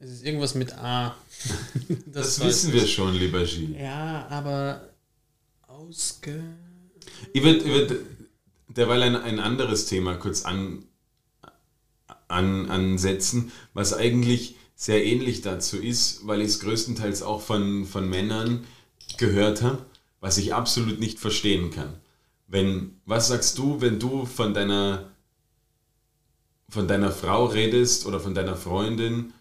es 0.00 0.10
ist 0.10 0.24
irgendwas 0.24 0.54
mit 0.54 0.72
A. 0.74 1.14
Das, 2.06 2.40
weiß 2.40 2.46
wissen 2.46 2.68
ich. 2.74 2.82
wir 2.82 2.86
schon, 2.88 3.14
lieber 3.14 3.44
Gilles. 3.44 3.80
Ja, 3.80 4.26
aber 4.28 4.88
ausge... 5.68 6.42
Ich 7.32 7.42
würde 7.42 7.64
würd 7.64 8.00
derweil 8.76 9.02
ein, 9.02 9.16
ein 9.16 9.40
anderes 9.40 9.86
Thema 9.86 10.14
kurz 10.14 10.44
an, 10.44 10.84
an, 12.28 12.70
ansetzen, 12.70 13.52
was 13.74 13.92
eigentlich 13.94 14.56
sehr 14.74 15.04
ähnlich 15.04 15.42
dazu 15.42 15.76
ist, 15.78 16.26
weil 16.26 16.40
ich 16.40 16.48
es 16.48 16.60
größtenteils 16.60 17.22
auch 17.22 17.40
von, 17.40 17.86
von 17.86 18.08
Männern 18.08 18.64
gehört 19.18 19.62
habe, 19.62 19.84
was 20.20 20.38
ich 20.38 20.54
absolut 20.54 20.98
nicht 20.98 21.18
verstehen 21.18 21.70
kann. 21.70 21.94
Wenn, 22.48 23.00
was 23.06 23.28
sagst 23.28 23.58
du, 23.58 23.80
wenn 23.80 23.98
du 23.98 24.26
von 24.26 24.54
deiner, 24.54 25.10
von 26.68 26.88
deiner 26.88 27.10
Frau 27.10 27.46
redest 27.46 28.06
oder 28.06 28.20
von 28.20 28.34
deiner 28.34 28.56
Freundin? 28.56 29.32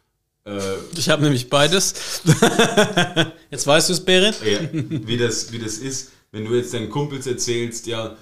Äh, 0.45 0.59
Ich 0.95 1.09
habe 1.09 1.23
nämlich 1.23 1.49
beides. 1.49 2.21
Jetzt 3.51 3.67
weißt 3.67 3.89
du 3.89 3.93
es, 3.93 4.05
Berit? 4.05 4.35
ja, 4.45 4.59
wie, 4.71 5.17
das, 5.17 5.51
wie 5.51 5.59
das 5.59 5.77
ist, 5.77 6.11
wenn 6.31 6.45
du 6.45 6.55
jetzt 6.55 6.73
deinen 6.73 6.89
Kumpels 6.89 7.27
erzählst, 7.27 7.87
ja, 7.87 8.15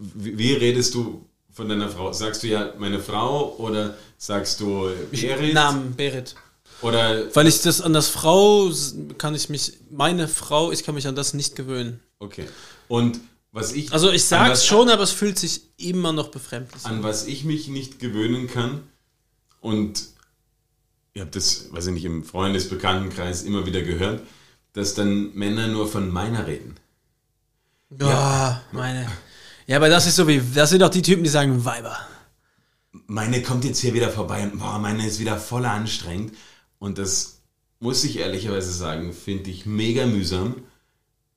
wie, 0.00 0.54
redest 0.54 0.94
du 0.94 1.26
von 1.52 1.68
deiner 1.68 1.88
Frau? 1.88 2.12
Sagst 2.12 2.42
du 2.42 2.48
ja 2.48 2.72
meine 2.78 3.00
Frau 3.00 3.54
oder 3.56 3.96
sagst 4.16 4.60
du 4.60 4.90
Berit? 5.10 5.54
Namen, 5.54 5.94
Berit. 5.94 6.34
Oder, 6.80 7.34
Weil 7.34 7.46
ich 7.46 7.60
das 7.60 7.82
an 7.82 7.92
das 7.92 8.08
Frau, 8.08 8.70
kann 9.18 9.34
ich 9.34 9.50
mich, 9.50 9.74
meine 9.90 10.28
Frau, 10.28 10.72
ich 10.72 10.82
kann 10.84 10.94
mich 10.94 11.06
an 11.06 11.14
das 11.14 11.34
nicht 11.34 11.54
gewöhnen. 11.54 12.00
okay. 12.18 12.46
Und 12.88 13.20
was 13.52 13.72
ich. 13.72 13.92
Also 13.92 14.10
ich 14.10 14.24
sag's 14.24 14.64
schon, 14.64 14.88
aber 14.88 15.02
es 15.02 15.10
fühlt 15.10 15.38
sich 15.38 15.62
immer 15.76 16.12
noch 16.12 16.28
befremdlich 16.28 16.84
an. 16.84 16.96
An 16.96 17.02
was 17.02 17.26
ich 17.26 17.44
mich 17.44 17.68
nicht 17.68 17.98
gewöhnen 17.98 18.46
kann 18.46 18.82
und 19.60 20.04
ich 21.12 21.20
habe 21.20 21.32
das, 21.32 21.72
weiß 21.72 21.88
ich 21.88 21.94
nicht, 21.94 22.04
im 22.04 22.24
Freundesbekanntenkreis 22.24 23.42
immer 23.42 23.66
wieder 23.66 23.82
gehört, 23.82 24.22
dass 24.72 24.94
dann 24.94 25.34
Männer 25.34 25.66
nur 25.66 25.88
von 25.88 26.10
meiner 26.10 26.46
reden. 26.46 26.76
Ja, 27.98 28.62
meine. 28.72 29.10
Ja, 29.70 29.76
aber 29.76 29.88
das 29.88 30.04
ist 30.08 30.16
so 30.16 30.26
wie, 30.26 30.42
das 30.52 30.70
sind 30.70 30.82
doch 30.82 30.88
die 30.88 31.00
Typen, 31.00 31.22
die 31.22 31.30
sagen 31.30 31.64
Weiber. 31.64 31.96
meine 33.06 33.40
kommt 33.40 33.64
jetzt 33.64 33.78
hier 33.78 33.94
wieder 33.94 34.10
vorbei 34.10 34.42
und 34.42 34.58
boah, 34.58 34.80
meine 34.80 35.06
ist 35.06 35.20
wieder 35.20 35.38
voll 35.38 35.64
anstrengend. 35.64 36.32
Und 36.80 36.98
das 36.98 37.42
muss 37.78 38.02
ich 38.02 38.18
ehrlicherweise 38.18 38.72
sagen, 38.72 39.12
finde 39.12 39.48
ich 39.48 39.66
mega 39.66 40.06
mühsam. 40.06 40.56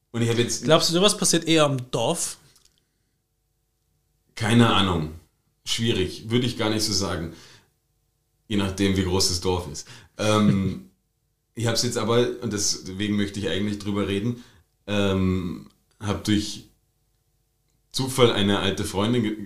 Und 0.10 0.24
ich 0.24 0.30
habe 0.32 0.42
jetzt 0.42 0.64
Glaubst 0.64 0.90
du, 0.90 0.96
sowas 0.96 1.16
passiert 1.16 1.46
eher 1.46 1.66
am 1.66 1.92
Dorf? 1.92 2.40
keine 4.34 4.74
Ahnung. 4.74 5.12
Schwierig, 5.64 6.32
würde 6.32 6.48
ich 6.48 6.58
gar 6.58 6.72
nicht 6.72 6.84
so 6.84 6.92
sagen. 6.92 7.34
Je 8.48 8.58
nachdem, 8.58 8.98
wie 8.98 9.04
groß 9.04 9.30
das 9.30 9.42
Dorf 9.42 9.72
ist. 9.72 9.88
Ähm, 10.18 10.90
ich 11.54 11.68
habe 11.68 11.76
es 11.76 11.84
jetzt 11.84 12.00
aber, 12.00 12.28
und 12.42 12.52
deswegen 12.52 13.16
möchte 13.16 13.40
ich 13.40 13.50
eigentlich 13.50 13.78
drüber 13.78 14.08
reden, 14.08 14.44
ähm, 14.88 15.70
habe 16.00 16.24
durch 16.24 16.73
Zufall 17.94 18.34
eine 18.34 18.60
alte 18.60 18.84
Freundin 18.84 19.24
ge 19.24 19.38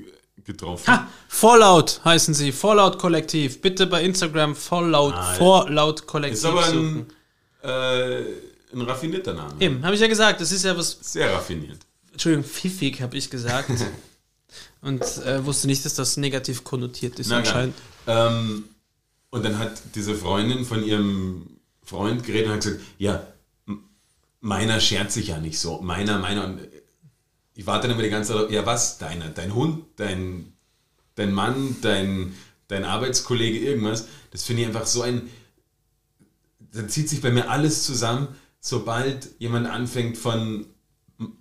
getroffen. 0.46 0.88
Ha! 0.88 1.08
Fallout 1.28 2.00
heißen 2.06 2.34
sie. 2.34 2.52
Fallout 2.54 2.98
Kollektiv. 2.98 3.62
Bitte 3.62 3.86
bei 3.86 4.02
Instagram 4.04 4.56
Fallout, 4.56 5.14
Ah. 5.14 5.34
Fallout 5.34 6.08
Kollektiv 6.08 6.38
Ist 6.40 6.46
aber 6.46 6.66
ein, 6.66 7.06
äh, 7.62 8.22
ein 8.74 8.82
raffinierter 8.82 9.34
Name. 9.34 9.54
Eben, 9.60 9.84
habe 9.84 9.94
ich 9.96 10.02
ja 10.02 10.08
gesagt. 10.08 10.40
Das 10.40 10.52
ist 10.54 10.64
ja 10.64 10.76
was. 10.78 10.98
Sehr 11.02 11.32
raffiniert. 11.34 11.80
Entschuldigung, 12.14 12.46
pfiffig 12.46 13.02
habe 13.02 13.18
ich 13.18 13.30
gesagt. 13.30 13.70
Und 14.82 15.02
äh, 15.26 15.44
wusste 15.46 15.68
nicht, 15.68 15.84
dass 15.84 15.96
das 15.96 16.16
negativ 16.18 16.64
konnotiert 16.64 17.20
ist 17.20 17.28
Na, 17.30 17.38
anscheinend. 17.40 17.76
Ähm, 18.08 18.64
und 19.32 19.44
dann 19.44 19.60
hat 19.60 19.72
diese 19.96 20.16
Freundin 20.16 20.64
von 20.66 20.84
ihrem 20.84 21.58
Freund 21.84 22.24
geredet 22.24 22.48
und 22.48 22.54
hat 22.54 22.62
gesagt, 22.64 22.82
ja, 22.98 23.28
meiner 24.40 24.80
schert 24.80 25.12
sich 25.12 25.28
ja 25.28 25.40
nicht 25.40 25.60
so. 25.60 25.82
Meiner, 25.82 26.20
meiner. 26.20 26.46
Und 26.46 26.60
ich 27.58 27.66
warte 27.66 27.88
dann 27.88 27.96
immer 27.96 28.04
die 28.04 28.12
ganze 28.12 28.34
Zeit, 28.34 28.52
ja 28.52 28.66
was, 28.66 29.00
deiner, 29.00 29.30
dein 29.30 29.56
Hund, 29.56 29.84
dein, 29.96 30.54
dein 31.16 31.34
Mann, 31.34 31.76
dein, 31.82 32.36
dein 32.68 32.86
Arbeitskollege, 32.86 33.58
irgendwas. 33.58 34.08
Das 34.30 34.44
finde 34.44 34.62
ich 34.62 34.68
einfach 34.68 34.86
so 34.86 35.02
ein, 35.02 35.28
dann 36.72 36.88
zieht 36.88 37.10
sich 37.10 37.20
bei 37.20 37.32
mir 37.32 37.50
alles 37.50 37.84
zusammen, 37.84 38.28
sobald 38.60 39.30
jemand 39.40 39.68
anfängt 39.68 40.20
von 40.20 40.68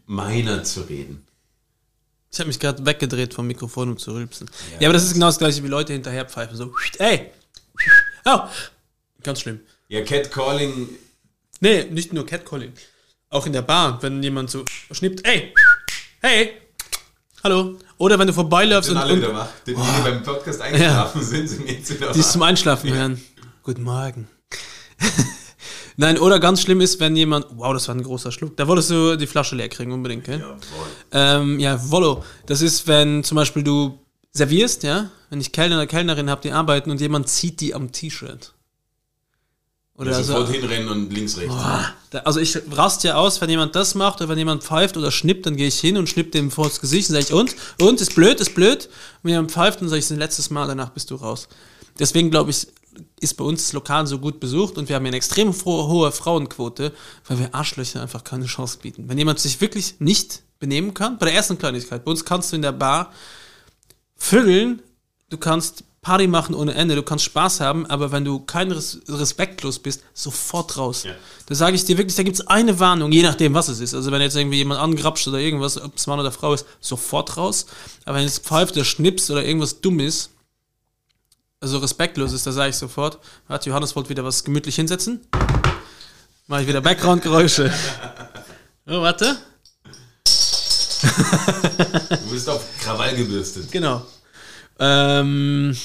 meiner 0.06 0.64
zu 0.64 0.80
reden. 0.82 1.26
Ich 2.32 2.40
habe 2.40 2.48
mich 2.48 2.60
gerade 2.60 2.84
weggedreht 2.86 3.34
vom 3.34 3.46
Mikrofon, 3.46 3.90
um 3.90 3.98
zu 3.98 4.12
rülpsen. 4.12 4.50
Ja, 4.80 4.88
aber 4.88 4.94
das 4.94 5.04
ist 5.04 5.12
genau 5.12 5.26
das 5.26 5.38
gleiche 5.38 5.62
wie 5.62 5.68
Leute 5.68 5.92
hinterher 5.92 6.24
pfeifen. 6.24 6.56
So, 6.56 6.74
ey! 6.98 7.30
Oh! 8.28 8.40
Ganz 9.22 9.42
schlimm. 9.42 9.60
Ja, 9.86 10.02
Catcalling 10.02 10.88
Nee, 11.60 11.84
nicht 11.84 12.12
nur 12.12 12.26
Catcalling. 12.26 12.72
Auch 13.30 13.46
in 13.46 13.52
der 13.52 13.62
Bar, 13.62 14.02
wenn 14.02 14.22
jemand 14.22 14.50
so 14.50 14.64
schnippt, 14.90 15.26
ey! 15.26 15.52
Hey! 16.28 16.54
Hallo! 17.44 17.78
Oder 17.98 18.18
wenn 18.18 18.26
du 18.26 18.32
vorbeiläufst 18.32 18.90
und, 18.90 18.96
alle 18.96 19.12
und 19.14 19.32
wach. 19.32 19.48
Die, 19.64 19.76
die 19.76 20.02
beim 20.02 20.24
Podcast 20.24 20.60
eingeschlafen 20.60 21.22
sind, 21.22 21.46
sind 21.46 21.70
jetzt 21.70 21.88
wieder 21.88 22.10
die 22.10 22.18
wach. 22.18 22.28
zum 22.28 22.42
Einschlafen 22.42 22.92
hören. 22.92 23.24
Guten 23.62 23.84
Morgen. 23.84 24.26
Nein, 25.96 26.18
oder 26.18 26.40
ganz 26.40 26.62
schlimm 26.62 26.80
ist, 26.80 26.98
wenn 26.98 27.14
jemand, 27.14 27.46
wow, 27.50 27.72
das 27.72 27.86
war 27.86 27.94
ein 27.94 28.02
großer 28.02 28.32
Schluck, 28.32 28.56
da 28.56 28.66
wolltest 28.66 28.90
du 28.90 29.16
die 29.16 29.28
Flasche 29.28 29.54
leer 29.54 29.68
kriegen, 29.68 29.92
unbedingt, 29.92 30.24
gell? 30.24 30.40
Jawohl. 30.40 30.58
Ähm, 31.12 31.60
ja, 31.60 31.78
Wollo. 31.92 32.24
Das 32.46 32.60
ist, 32.60 32.88
wenn 32.88 33.22
zum 33.22 33.36
Beispiel 33.36 33.62
du 33.62 34.00
servierst, 34.32 34.82
ja, 34.82 35.10
wenn 35.30 35.40
ich 35.40 35.52
Kellner 35.52 35.76
oder 35.76 35.86
Kellnerin 35.86 36.28
habe, 36.28 36.40
die 36.42 36.50
arbeiten 36.50 36.90
und 36.90 37.00
jemand 37.00 37.28
zieht 37.28 37.60
die 37.60 37.72
am 37.72 37.92
T-Shirt. 37.92 38.52
Oder 39.98 40.10
Ja, 40.10 40.22
so. 40.22 40.32
sofort 40.34 40.50
hinrennen 40.50 40.88
und 40.90 41.10
links, 41.12 41.36
rechts. 41.38 41.54
Da- 42.10 42.18
Also 42.20 42.38
ich 42.40 42.58
rast 42.72 43.02
ja 43.04 43.14
aus, 43.14 43.40
wenn 43.40 43.48
jemand 43.48 43.74
das 43.74 43.94
macht 43.94 44.20
oder 44.20 44.28
wenn 44.28 44.36
jemand 44.38 44.62
pfeift 44.62 44.96
oder 44.98 45.10
schnippt, 45.10 45.46
dann 45.46 45.56
gehe 45.56 45.68
ich 45.68 45.80
hin 45.80 45.96
und 45.96 46.08
schnipp 46.08 46.32
dem 46.32 46.50
vor 46.50 46.66
das 46.68 46.80
Gesicht 46.80 47.08
und 47.08 47.14
sage 47.14 47.24
ich, 47.26 47.32
und? 47.32 47.56
Und? 47.80 48.00
Ist 48.02 48.14
blöd, 48.14 48.38
ist 48.40 48.54
blöd. 48.54 48.84
Und 48.86 48.90
wenn 49.22 49.30
jemand 49.32 49.52
pfeift, 49.52 49.80
dann 49.80 49.88
sage 49.88 50.00
ich, 50.00 50.10
ein 50.10 50.18
letztes 50.18 50.50
Mal, 50.50 50.66
danach 50.66 50.90
bist 50.90 51.10
du 51.10 51.14
raus. 51.14 51.48
Deswegen 51.98 52.30
glaube 52.30 52.50
ich, 52.50 52.66
ist 53.20 53.34
bei 53.38 53.44
uns 53.44 53.62
das 53.64 53.72
Lokal 53.72 54.06
so 54.06 54.18
gut 54.18 54.38
besucht 54.40 54.76
und 54.76 54.88
wir 54.90 54.96
haben 54.96 55.06
eine 55.06 55.16
extrem 55.16 55.52
hohe 55.64 56.12
Frauenquote, 56.12 56.92
weil 57.26 57.38
wir 57.38 57.54
Arschlöcher 57.54 58.02
einfach 58.02 58.22
keine 58.24 58.44
Chance 58.46 58.78
bieten. 58.82 59.08
Wenn 59.08 59.16
jemand 59.18 59.38
sich 59.38 59.60
wirklich 59.62 59.94
nicht 59.98 60.42
benehmen 60.58 60.92
kann, 60.94 61.18
bei 61.18 61.26
der 61.26 61.34
ersten 61.34 61.56
Kleinigkeit, 61.58 62.04
bei 62.04 62.10
uns 62.10 62.24
kannst 62.24 62.52
du 62.52 62.56
in 62.56 62.62
der 62.62 62.72
Bar 62.72 63.12
vögeln, 64.16 64.82
du 65.30 65.38
kannst 65.38 65.84
Party 66.06 66.28
machen 66.28 66.54
ohne 66.54 66.72
Ende, 66.72 66.94
du 66.94 67.02
kannst 67.02 67.24
Spaß 67.24 67.58
haben, 67.58 67.84
aber 67.86 68.12
wenn 68.12 68.24
du 68.24 68.38
kein 68.38 68.70
res 68.70 69.00
respektlos 69.08 69.80
bist, 69.80 70.04
sofort 70.14 70.76
raus. 70.76 71.02
Ja. 71.02 71.10
Da 71.46 71.56
sage 71.56 71.74
ich 71.74 71.84
dir 71.84 71.98
wirklich, 71.98 72.14
da 72.14 72.22
gibt 72.22 72.36
es 72.38 72.46
eine 72.46 72.78
Warnung, 72.78 73.10
je 73.10 73.24
nachdem, 73.24 73.54
was 73.54 73.66
es 73.66 73.80
ist. 73.80 73.92
Also 73.92 74.12
wenn 74.12 74.22
jetzt 74.22 74.36
irgendwie 74.36 74.58
jemand 74.58 74.80
angrapscht 74.80 75.26
oder 75.26 75.38
irgendwas, 75.38 75.82
ob 75.82 75.96
es 75.96 76.06
Mann 76.06 76.20
oder 76.20 76.30
Frau 76.30 76.54
ist, 76.54 76.64
sofort 76.80 77.36
raus. 77.36 77.66
Aber 78.04 78.18
wenn 78.18 78.24
es 78.24 78.38
pfeift 78.38 78.76
oder 78.76 78.84
schnippst 78.84 79.32
oder 79.32 79.44
irgendwas 79.44 79.80
dumm 79.80 79.98
ist, 79.98 80.30
also 81.58 81.78
respektlos 81.78 82.32
ist, 82.32 82.46
da 82.46 82.52
sage 82.52 82.70
ich 82.70 82.76
sofort, 82.76 83.18
warte, 83.48 83.68
Johannes 83.68 83.96
wollte 83.96 84.08
wieder 84.08 84.22
was 84.22 84.44
gemütlich 84.44 84.76
hinsetzen. 84.76 85.26
Mache 86.46 86.62
ich 86.62 86.68
wieder 86.68 86.82
Background-Geräusche. 86.82 87.72
Oh, 88.88 89.02
warte. 89.02 89.36
Du 91.02 92.30
bist 92.30 92.48
auf 92.48 92.62
Krawall 92.78 93.16
gebürstet. 93.16 93.72
Genau. 93.72 94.06
Ähm, 94.78 95.76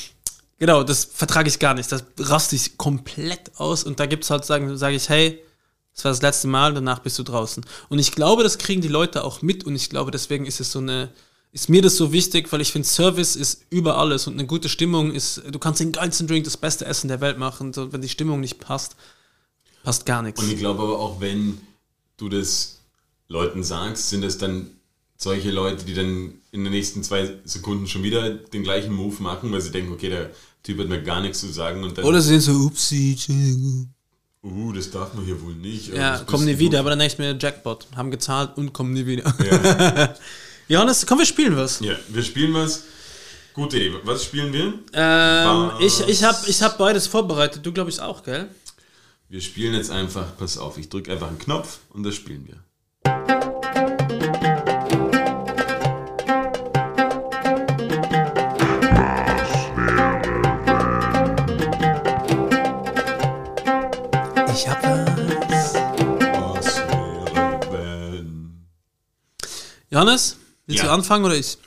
genau, 0.60 0.84
das 0.84 1.06
vertrage 1.06 1.50
ich 1.50 1.60
gar 1.60 1.74
nicht. 1.74 1.92
Das 1.92 2.04
raste 2.20 2.56
ich 2.56 2.78
komplett 2.78 3.52
aus 3.58 3.84
und 3.84 4.00
da 4.00 4.06
gibt 4.06 4.24
es 4.24 4.30
halt, 4.30 4.46
sage 4.46 4.96
ich, 4.96 5.10
hey, 5.10 5.42
das 5.94 6.06
war 6.06 6.12
das 6.12 6.22
letzte 6.22 6.48
Mal, 6.48 6.74
danach 6.74 7.00
bist 7.00 7.20
du 7.20 7.24
draußen. 7.24 7.66
Und 7.90 8.00
ich 8.00 8.12
glaube, 8.12 8.44
das 8.44 8.58
kriegen 8.58 8.82
die 8.82 8.88
Leute 8.88 9.24
auch 9.24 9.42
mit 9.42 9.66
und 9.66 9.76
ich 9.76 9.90
glaube, 9.90 10.12
deswegen 10.12 10.46
ist 10.46 10.60
es 10.60 10.72
so 10.72 10.80
eine, 10.80 11.10
ist 11.52 11.70
mir 11.70 11.82
das 11.82 11.98
so 11.98 12.14
wichtig, 12.14 12.52
weil 12.52 12.62
ich 12.62 12.72
finde, 12.72 12.88
Service 12.88 13.36
ist 13.36 13.66
über 13.70 13.98
alles 13.98 14.28
und 14.28 14.34
eine 14.34 14.48
gute 14.48 14.70
Stimmung 14.70 15.12
ist, 15.12 15.42
du 15.50 15.60
kannst 15.60 15.82
den 15.82 15.92
geilsten 15.92 16.28
Drink, 16.28 16.46
das 16.46 16.58
beste 16.58 16.86
Essen 16.86 17.10
der 17.10 17.20
Welt 17.20 17.38
machen, 17.38 17.74
so, 17.74 17.92
wenn 17.92 18.02
die 18.02 18.10
Stimmung 18.10 18.40
nicht 18.40 18.60
passt, 18.60 18.96
passt 19.84 20.06
gar 20.06 20.22
nichts. 20.22 20.42
Und 20.42 20.52
ich 20.52 20.60
glaube 20.60 20.84
aber 20.84 20.98
auch, 21.00 21.20
wenn 21.20 21.60
du 22.18 22.30
das 22.30 22.80
Leuten 23.28 23.64
sagst, 23.64 24.10
sind 24.10 24.24
es 24.24 24.38
dann 24.38 24.70
solche 25.22 25.52
Leute, 25.52 25.86
die 25.86 25.94
dann 25.94 26.34
in 26.52 26.64
den 26.64 26.74
nächsten 26.74 27.04
zwei 27.04 27.32
Sekunden 27.46 27.88
schon 27.88 28.04
wieder 28.04 28.32
den 28.32 28.64
gleichen 28.64 28.94
Move 28.94 29.22
machen, 29.22 29.52
weil 29.52 29.62
sie 29.62 29.72
denken, 29.72 29.94
okay, 29.94 30.10
der 30.10 30.32
Typ 30.64 30.80
hat 30.80 30.88
mir 30.88 31.02
gar 31.02 31.22
nichts 31.22 31.40
zu 31.40 31.48
sagen 31.48 31.84
und 31.84 31.98
dann, 31.98 32.06
Oder 32.06 32.22
sie 32.22 32.40
sind 32.40 32.42
so, 32.42 32.66
upsie, 32.66 33.12
Entschuldigung. 33.12 33.94
uh, 34.44 34.74
das 34.74 34.90
darf 34.90 35.14
man 35.14 35.24
hier 35.24 35.40
wohl 35.42 35.54
nicht. 35.54 35.94
Ja, 35.94 36.18
das 36.18 36.26
kommen 36.26 36.46
nie 36.46 36.58
wieder, 36.58 36.80
aber 36.80 36.90
dann 36.90 37.02
ich 37.02 37.18
mir, 37.20 37.38
Jackpot, 37.40 37.88
haben 37.96 38.10
gezahlt 38.10 38.58
und 38.58 38.74
kommen 38.74 38.94
nie 38.94 39.06
wieder. 39.06 39.34
Johannes, 40.68 41.06
komm, 41.06 41.20
wir 41.20 41.26
spielen 41.26 41.56
was. 41.56 41.80
Ja, 41.82 41.96
wir 42.10 42.24
spielen 42.24 42.54
was. 42.54 42.84
Gute 43.54 43.78
Idee. 43.78 43.94
Was 44.04 44.24
spielen 44.24 44.54
wir? 44.54 44.74
Ähm, 44.94 45.72
Was? 45.74 45.82
ich 45.82 46.08
ich 46.08 46.24
habe 46.24 46.38
ich 46.48 46.62
hab 46.62 46.78
beides 46.78 47.08
vorbereitet, 47.08 47.66
du 47.66 47.74
glaube 47.74 47.90
ich 47.90 48.00
auch, 48.00 48.24
gell? 48.24 48.48
Wir 49.30 49.42
spielen 49.42 49.74
jetzt 49.74 49.92
einfach, 49.92 50.38
pass 50.38 50.58
auf, 50.58 50.78
ich 50.78 50.90
drücke 50.90 51.12
einfach 51.12 51.28
einen 51.28 51.40
Knopf 51.40 51.80
und 51.90 52.04
das 52.04 52.16
spielen 52.16 52.48
wir. 52.48 54.01
Johannes, 69.92 70.38
willst 70.66 70.82
Ja. 70.84 70.88
du 70.90 70.94
anfangen 70.94 71.26
oder 71.26 71.36
ich? 71.36 71.58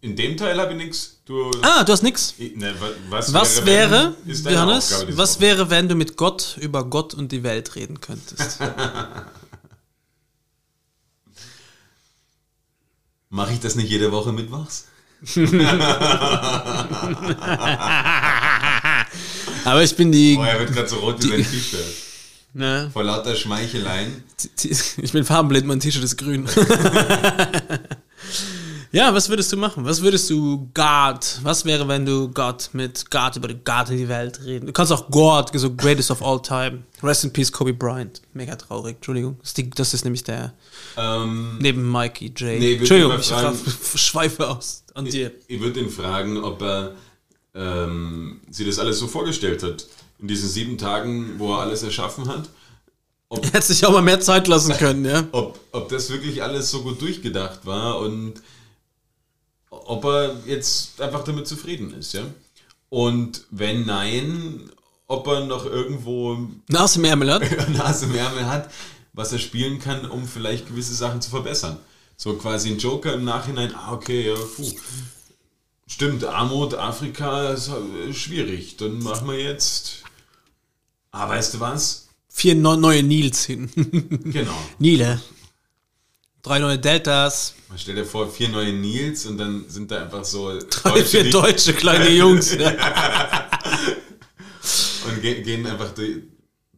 In 0.00 0.14
dem 0.16 0.36
Teil 0.36 0.60
habe 0.60 0.72
ich 0.72 0.78
nichts. 0.78 1.12
Ah, 1.62 1.82
du 1.82 1.92
hast 1.92 2.02
nix. 2.02 2.34
ne, 2.38 2.74
wa- 2.80 2.90
was, 3.08 3.32
Was 3.32 3.64
wäre, 3.66 4.14
wäre, 4.24 4.54
Johannes, 4.54 4.92
Aufgabe 4.92 5.16
was 5.18 5.34
Woche. 5.36 5.40
wäre, 5.40 5.70
wenn 5.70 5.88
du 5.88 5.94
mit 5.96 6.16
Gott 6.16 6.56
über 6.60 6.84
Gott 6.84 7.14
und 7.14 7.32
die 7.32 7.42
Welt 7.42 7.74
reden 7.74 8.00
könntest? 8.00 8.60
Mache 13.28 13.52
ich 13.54 13.60
das 13.60 13.74
nicht 13.74 13.88
jede 13.90 14.12
Woche 14.12 14.32
mittwochs? 14.32 14.84
Aber 19.64 19.82
ich 19.82 19.96
bin 19.96 20.12
die, 20.12 20.36
Oh, 20.38 20.44
er 20.44 20.60
wird 20.60 20.72
gerade 20.72 20.88
so 20.88 20.96
rot 20.96 21.20
wie 21.22 21.28
sein 21.28 21.42
T-Shirt. 21.50 21.84
Ne, 22.56 22.90
Vor 22.92 23.04
lauter 23.04 23.34
Schmeicheleien. 23.36 24.22
ich 24.62 25.12
bin 25.12 25.24
farbenblind, 25.24 25.66
mein 25.66 25.80
T-Shirt 25.80 26.02
ist 26.04 26.16
grün. 26.16 26.46
ja, 28.92 29.12
was 29.12 29.28
würdest 29.28 29.52
du 29.52 29.56
machen? 29.56 29.84
Was 29.84 30.00
würdest 30.02 30.30
du 30.30 30.70
Gott, 30.72 31.38
was 31.42 31.64
wäre, 31.64 31.86
wenn 31.88 32.06
du 32.06 32.28
Gott 32.30 32.70
mit 32.72 33.10
Gott 33.10 33.36
über 33.36 33.48
die 33.48 33.58
Gott 33.62 33.90
in 33.90 33.98
die 33.98 34.08
Welt 34.08 34.40
reden? 34.44 34.66
Du 34.66 34.72
kannst 34.72 34.92
auch 34.92 35.10
Gott, 35.10 35.50
so 35.54 35.74
greatest 35.74 36.10
of 36.10 36.22
all 36.22 36.40
time. 36.40 36.82
Rest 37.02 37.24
in 37.24 37.32
peace, 37.32 37.52
Kobe 37.52 37.72
Bryant. 37.74 38.22
Mega 38.32 38.56
traurig, 38.56 38.96
Entschuldigung. 38.96 39.36
Das 39.40 39.48
ist, 39.50 39.58
die, 39.58 39.70
das 39.70 39.94
ist 39.94 40.04
nämlich 40.04 40.24
der, 40.24 40.52
Ähm, 40.96 41.58
neben 41.60 41.90
Mikey 41.90 42.26
J. 42.36 42.58
Nee, 42.58 42.76
Entschuldigung, 42.76 43.18
ich 43.18 43.26
fragen- 43.28 43.58
schweife 43.96 44.48
aus 44.48 44.82
an 44.94 45.04
dir. 45.04 45.30
ich 45.46 45.60
würde 45.60 45.80
ihn 45.80 45.90
fragen, 45.90 46.38
ob 46.42 46.62
er 46.62 46.94
ähm, 47.54 48.40
sich 48.50 48.66
das 48.66 48.78
alles 48.78 48.98
so 48.98 49.06
vorgestellt 49.06 49.62
hat. 49.62 49.86
In 50.18 50.28
diesen 50.28 50.48
sieben 50.48 50.78
Tagen, 50.78 51.38
wo 51.38 51.54
er 51.54 51.60
alles 51.60 51.82
erschaffen 51.82 52.28
hat. 52.28 52.48
Er 53.30 53.52
hätte 53.52 53.62
sich 53.62 53.84
auch 53.84 53.92
mal 53.92 54.02
mehr 54.02 54.20
Zeit 54.20 54.46
lassen 54.48 54.72
können, 54.78 55.04
ja. 55.04 55.24
ob, 55.32 55.58
ob 55.72 55.88
das 55.88 56.10
wirklich 56.10 56.42
alles 56.42 56.70
so 56.70 56.82
gut 56.82 57.00
durchgedacht 57.00 57.66
war 57.66 57.98
und 57.98 58.34
ob 59.70 60.04
er 60.04 60.36
jetzt 60.46 61.00
einfach 61.00 61.24
damit 61.24 61.46
zufrieden 61.46 61.92
ist, 61.94 62.14
ja. 62.14 62.22
Und 62.88 63.44
wenn 63.50 63.84
nein, 63.84 64.70
ob 65.08 65.26
er 65.26 65.44
noch 65.44 65.66
irgendwo 65.66 66.38
Nase 66.68 66.98
im 66.98 67.04
Ärmel 67.04 67.32
hat. 67.32 67.68
Nase 67.70 68.06
im 68.06 68.14
Ärmel 68.14 68.46
hat, 68.46 68.70
was 69.12 69.32
er 69.32 69.38
spielen 69.38 69.78
kann, 69.80 70.08
um 70.08 70.26
vielleicht 70.26 70.68
gewisse 70.68 70.94
Sachen 70.94 71.20
zu 71.20 71.30
verbessern. 71.30 71.78
So 72.16 72.34
quasi 72.34 72.70
ein 72.70 72.78
Joker 72.78 73.12
im 73.12 73.24
Nachhinein, 73.24 73.74
ah, 73.74 73.92
okay, 73.92 74.28
ja, 74.28 74.34
puh. 74.34 74.70
Stimmt, 75.88 76.24
Armut, 76.24 76.74
Afrika 76.74 77.50
ist 77.50 77.68
äh, 77.68 78.12
schwierig. 78.12 78.76
Dann 78.76 78.98
machen 78.98 79.28
wir 79.28 79.38
jetzt. 79.38 80.02
Ah, 81.18 81.28
weißt 81.28 81.54
du 81.54 81.60
was? 81.60 82.08
Vier 82.28 82.54
neu- 82.54 82.76
neue 82.76 83.02
Nils 83.02 83.44
hin. 83.46 83.70
Genau. 84.24 84.52
Nile. 84.78 85.20
Drei 86.42 86.58
neue 86.58 86.78
Deltas. 86.78 87.54
Man 87.70 87.78
stellt 87.78 87.96
dir 87.98 88.04
vor, 88.04 88.28
vier 88.30 88.48
neue 88.50 88.72
Nils 88.72 89.24
und 89.26 89.38
dann 89.38 89.64
sind 89.68 89.90
da 89.90 90.02
einfach 90.02 90.24
so 90.24 90.58
Drei, 90.58 91.02
vier 91.02 91.24
die- 91.24 91.30
deutsche 91.30 91.72
kleine 91.72 92.08
Jungs. 92.10 92.52
Und 95.08 95.22
ge 95.22 95.40
gehen 95.42 95.66
einfach 95.66 95.90
durch, 95.94 96.16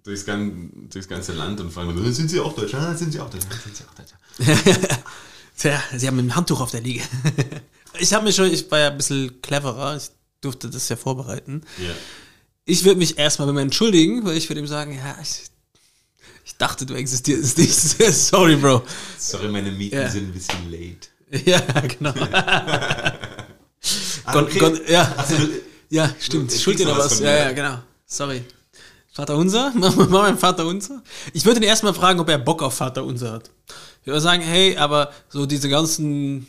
durchs, 0.04 0.24
gan 0.24 0.70
durchs 0.90 1.08
ganze 1.08 1.32
Land 1.32 1.60
und 1.60 1.72
fragen, 1.72 2.12
sind 2.12 2.28
sie 2.28 2.38
auch 2.40 2.54
Deutsch? 2.54 2.74
Ah, 2.74 2.94
sind 2.94 3.10
sie 3.12 3.20
auch 3.20 3.30
Deutsch? 3.30 3.44
Ah, 3.50 3.54
sind 3.64 3.74
sie 3.76 3.84
auch 3.84 3.94
Deutsch? 3.94 4.12
Tja, 5.56 5.82
sie 5.96 6.06
haben 6.06 6.18
ein 6.18 6.36
Handtuch 6.36 6.60
auf 6.60 6.70
der 6.70 6.82
Liege. 6.82 7.02
Ich 7.98 8.12
habe 8.12 8.24
mich 8.26 8.36
schon, 8.36 8.52
ich 8.52 8.70
war 8.70 8.78
ja 8.80 8.88
ein 8.90 8.96
bisschen 8.98 9.40
cleverer. 9.42 9.96
Ich 9.96 10.10
durfte 10.42 10.68
das 10.70 10.88
ja 10.90 10.96
vorbereiten. 10.96 11.62
Ja. 11.78 11.94
Ich 12.68 12.84
würde 12.84 12.98
mich 12.98 13.18
erstmal 13.18 13.46
bei 13.48 13.54
mir 13.54 13.62
entschuldigen, 13.62 14.26
weil 14.26 14.36
ich 14.36 14.48
würde 14.50 14.60
ihm 14.60 14.66
sagen, 14.66 14.92
ja, 14.94 15.16
ich, 15.22 15.44
ich 16.44 16.54
dachte, 16.58 16.84
du 16.84 16.92
existierst 16.94 17.56
nicht. 17.56 17.72
Sorry, 18.14 18.56
Bro. 18.56 18.82
Sorry, 19.18 19.48
meine 19.48 19.70
Mieten 19.70 19.96
Ja. 19.96 20.10
sind 20.10 20.28
ein 20.28 20.32
bisschen 20.32 20.70
late. 20.70 21.08
Ja, 21.50 21.60
genau. 21.80 22.12
Ah, 24.24 24.42
okay. 24.42 24.58
Gott, 24.58 24.86
ja. 24.86 25.24
So, 25.26 25.34
Ja, 25.88 26.14
stimmt. 26.20 26.52
Ich 26.52 26.62
schuld 26.62 26.78
dir 26.78 26.84
noch 26.86 26.98
was 26.98 27.20
Ja, 27.20 27.34
ja, 27.34 27.52
genau. 27.52 27.78
Sorry. 28.04 28.44
Vater 29.12 29.36
Unser? 29.36 29.72
Mach 29.76 29.96
mal 29.96 30.06
mach 30.06 30.22
mal 30.22 30.36
Vater 30.36 30.66
Unser. 30.66 31.02
Ich 31.32 31.46
würde 31.46 31.60
ihn 31.60 31.62
erstmal 31.62 31.94
fragen, 31.94 32.20
ob 32.20 32.28
er 32.28 32.36
Bock 32.36 32.62
auf 32.62 32.74
Vater 32.74 33.02
Unser 33.04 33.32
hat. 33.32 33.50
Ich 34.02 34.06
würde 34.08 34.20
sagen, 34.20 34.42
hey, 34.42 34.76
aber 34.76 35.10
so 35.30 35.46
diese 35.46 35.70
ganzen 35.70 36.46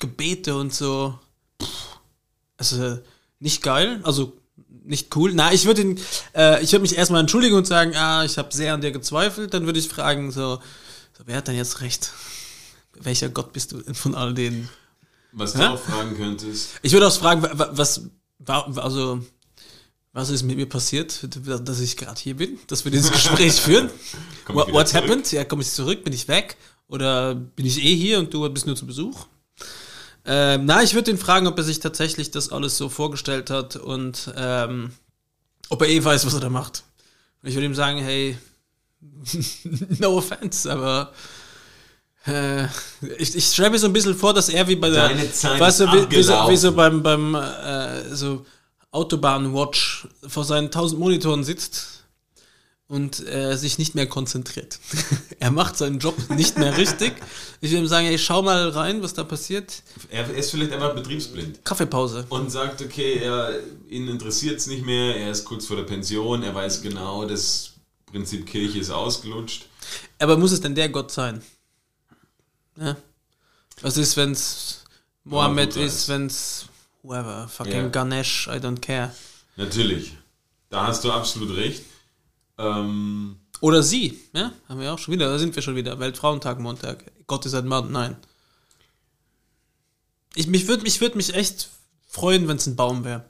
Gebete 0.00 0.56
und 0.56 0.74
so, 0.74 1.16
pff, 1.62 1.68
also 2.56 2.98
nicht 3.38 3.62
geil, 3.62 4.00
also 4.02 4.32
nicht 4.84 5.14
cool. 5.16 5.32
Na, 5.34 5.52
ich 5.52 5.64
würde 5.66 5.82
ihn, 5.82 6.00
äh, 6.34 6.62
ich 6.62 6.72
würde 6.72 6.82
mich 6.82 6.96
erstmal 6.96 7.20
entschuldigen 7.20 7.54
und 7.56 7.66
sagen, 7.66 7.94
ah, 7.96 8.24
ich 8.24 8.38
habe 8.38 8.52
sehr 8.54 8.74
an 8.74 8.80
dir 8.80 8.92
gezweifelt. 8.92 9.52
Dann 9.54 9.66
würde 9.66 9.78
ich 9.78 9.88
fragen, 9.88 10.30
so, 10.32 10.56
so, 11.16 11.22
wer 11.26 11.36
hat 11.36 11.48
denn 11.48 11.56
jetzt 11.56 11.80
recht? 11.80 12.12
Welcher 13.00 13.28
Gott 13.28 13.52
bist 13.52 13.72
du 13.72 13.80
denn 13.82 13.94
von 13.94 14.14
all 14.14 14.34
denen? 14.34 14.68
Was 15.32 15.52
du 15.52 15.60
Hä? 15.60 15.66
auch 15.66 15.80
fragen 15.80 16.16
könntest, 16.16 16.70
Ich 16.82 16.92
würde 16.92 17.06
auch 17.06 17.14
fragen, 17.16 17.42
wa- 17.42 17.52
wa- 17.56 17.70
was 17.72 18.02
war, 18.38 18.76
also, 18.78 19.24
was 20.12 20.28
ist 20.30 20.42
mit 20.42 20.56
mir 20.56 20.68
passiert, 20.68 21.20
dass 21.64 21.78
ich 21.80 21.96
gerade 21.96 22.20
hier 22.20 22.36
bin, 22.36 22.58
dass 22.66 22.84
wir 22.84 22.90
dieses 22.90 23.12
Gespräch 23.12 23.52
führen? 23.60 23.90
What, 24.48 24.72
what 24.72 24.92
happened? 24.92 25.30
Ja, 25.30 25.44
komme 25.44 25.62
ich 25.62 25.70
zurück? 25.70 26.02
Bin 26.02 26.12
ich 26.12 26.26
weg? 26.26 26.56
Oder 26.88 27.36
bin 27.36 27.64
ich 27.64 27.78
eh 27.84 27.94
hier 27.94 28.18
und 28.18 28.34
du 28.34 28.48
bist 28.50 28.66
nur 28.66 28.74
zu 28.74 28.86
Besuch? 28.86 29.26
Ähm, 30.24 30.66
na, 30.66 30.82
ich 30.82 30.94
würde 30.94 31.10
ihn 31.10 31.18
fragen, 31.18 31.46
ob 31.46 31.56
er 31.58 31.64
sich 31.64 31.80
tatsächlich 31.80 32.30
das 32.30 32.52
alles 32.52 32.76
so 32.76 32.88
vorgestellt 32.88 33.50
hat 33.50 33.76
und 33.76 34.32
ähm, 34.36 34.92
ob 35.68 35.82
er 35.82 35.88
eh 35.88 36.04
weiß, 36.04 36.26
was 36.26 36.34
er 36.34 36.40
da 36.40 36.50
macht. 36.50 36.84
Ich 37.42 37.54
würde 37.54 37.66
ihm 37.66 37.74
sagen, 37.74 37.98
hey, 37.98 38.36
no 39.98 40.18
offense, 40.18 40.70
aber 40.70 41.12
äh, 42.26 42.64
ich, 43.18 43.34
ich 43.34 43.46
stelle 43.46 43.70
mir 43.70 43.78
so 43.78 43.86
ein 43.86 43.92
bisschen 43.92 44.14
vor, 44.14 44.34
dass 44.34 44.50
er 44.50 44.68
wie 44.68 44.76
bei 44.76 44.90
der, 44.90 45.10
weißt 45.10 45.80
du, 45.80 45.86
wie, 45.86 46.10
wie, 46.10 46.22
so, 46.22 46.32
wie 46.48 46.56
so 46.56 46.72
beim, 46.72 47.02
beim 47.02 47.34
äh, 47.34 48.14
so 48.14 48.44
Autobahn-Watch 48.90 50.08
vor 50.26 50.44
seinen 50.44 50.70
tausend 50.70 51.00
Monitoren 51.00 51.44
sitzt 51.44 51.99
und 52.90 53.24
äh, 53.28 53.56
sich 53.56 53.78
nicht 53.78 53.94
mehr 53.94 54.08
konzentriert. 54.08 54.80
er 55.38 55.52
macht 55.52 55.76
seinen 55.76 56.00
Job 56.00 56.16
nicht 56.30 56.58
mehr 56.58 56.76
richtig. 56.76 57.12
Ich 57.60 57.70
will 57.70 57.78
ihm 57.78 57.86
sagen, 57.86 58.08
ey, 58.08 58.18
schau 58.18 58.42
mal 58.42 58.68
rein, 58.70 59.00
was 59.00 59.14
da 59.14 59.22
passiert. 59.22 59.84
Er 60.10 60.28
ist 60.34 60.50
vielleicht 60.50 60.72
einfach 60.72 60.96
betriebsblind. 60.96 61.64
Kaffeepause. 61.64 62.26
Und 62.30 62.50
sagt, 62.50 62.82
okay, 62.82 63.18
er, 63.18 63.60
ihn 63.88 64.08
interessiert 64.08 64.58
es 64.58 64.66
nicht 64.66 64.84
mehr, 64.84 65.16
er 65.16 65.30
ist 65.30 65.44
kurz 65.44 65.66
vor 65.66 65.76
der 65.76 65.84
Pension, 65.84 66.42
er 66.42 66.52
weiß 66.52 66.82
genau, 66.82 67.24
das 67.26 67.74
Prinzip 68.06 68.44
Kirche 68.44 68.80
ist 68.80 68.90
ausgelutscht. 68.90 69.66
Aber 70.18 70.36
muss 70.36 70.50
es 70.50 70.60
denn 70.60 70.74
der 70.74 70.88
Gott 70.88 71.12
sein? 71.12 71.40
Ja. 72.76 72.96
Was 73.82 73.98
ist, 73.98 74.16
wenn 74.16 74.32
es 74.32 74.82
Mohammed 75.22 75.76
ist, 75.76 76.08
wenn 76.08 76.26
es 76.26 76.66
whoever, 77.04 77.46
fucking 77.46 77.72
Ja. 77.72 77.88
Ganesh, 77.88 78.48
I 78.48 78.56
don't 78.56 78.80
care. 78.80 79.14
Natürlich. 79.54 80.16
Da 80.70 80.88
hast 80.88 81.04
du 81.04 81.12
absolut 81.12 81.56
recht. 81.56 81.84
Ähm, 82.60 83.36
Oder 83.60 83.82
sie, 83.82 84.20
ja? 84.34 84.52
Haben 84.68 84.80
wir 84.80 84.92
auch 84.92 84.98
schon 84.98 85.14
wieder, 85.14 85.28
da 85.28 85.38
sind 85.38 85.54
wir 85.54 85.62
schon 85.62 85.76
wieder. 85.76 85.98
Weltfrauentag, 85.98 86.60
Montag. 86.60 87.04
Gott 87.26 87.46
ist 87.46 87.54
ein 87.54 87.66
Mann, 87.66 87.90
nein. 87.90 88.16
Ich, 90.34 90.46
mich 90.46 90.68
würde 90.68 90.82
mich, 90.82 91.00
würd 91.00 91.16
mich 91.16 91.34
echt 91.34 91.68
freuen, 92.06 92.46
wenn 92.48 92.56
es 92.56 92.66
ein 92.66 92.76
Baum 92.76 93.04
wäre. 93.04 93.24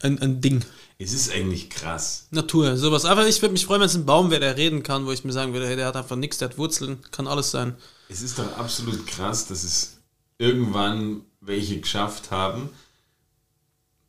Ein, 0.00 0.20
ein 0.20 0.40
Ding. 0.40 0.64
es 0.98 1.12
ist 1.12 1.32
eigentlich 1.32 1.70
krass. 1.70 2.28
Natur, 2.30 2.76
sowas. 2.76 3.04
Aber 3.04 3.26
ich 3.26 3.40
würde 3.40 3.52
mich 3.52 3.66
freuen, 3.66 3.80
wenn 3.80 3.86
es 3.86 3.94
ein 3.94 4.06
Baum 4.06 4.30
wäre, 4.30 4.40
der 4.40 4.56
reden 4.56 4.82
kann, 4.82 5.06
wo 5.06 5.12
ich 5.12 5.24
mir 5.24 5.32
sagen 5.32 5.52
würde, 5.52 5.66
hey, 5.66 5.76
der 5.76 5.86
hat 5.86 5.96
einfach 5.96 6.16
nichts, 6.16 6.38
der 6.38 6.50
hat 6.50 6.58
Wurzeln, 6.58 7.02
kann 7.10 7.26
alles 7.26 7.50
sein. 7.50 7.76
Es 8.08 8.22
ist 8.22 8.38
doch 8.38 8.56
absolut 8.58 9.06
krass, 9.06 9.46
dass 9.48 9.64
es 9.64 9.98
irgendwann 10.38 11.22
welche 11.40 11.80
geschafft 11.80 12.30
haben, 12.30 12.70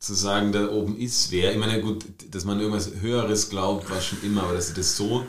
zu 0.00 0.14
sagen, 0.14 0.50
da 0.52 0.68
oben 0.70 0.96
ist 0.98 1.30
wer. 1.30 1.52
Ich 1.52 1.58
meine, 1.58 1.80
gut, 1.80 2.04
dass 2.30 2.44
man 2.44 2.58
irgendwas 2.58 2.90
Höheres 3.00 3.50
glaubt, 3.50 3.88
war 3.90 4.00
schon 4.00 4.18
immer, 4.22 4.44
aber 4.44 4.54
dass 4.54 4.68
sie 4.68 4.74
das 4.74 4.96
so 4.96 5.26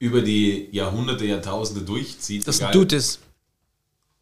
über 0.00 0.20
die 0.22 0.68
Jahrhunderte, 0.72 1.24
Jahrtausende 1.24 1.82
durchzieht, 1.82 2.46
Das 2.46 2.58
tut 2.72 2.92
es. 2.92 3.20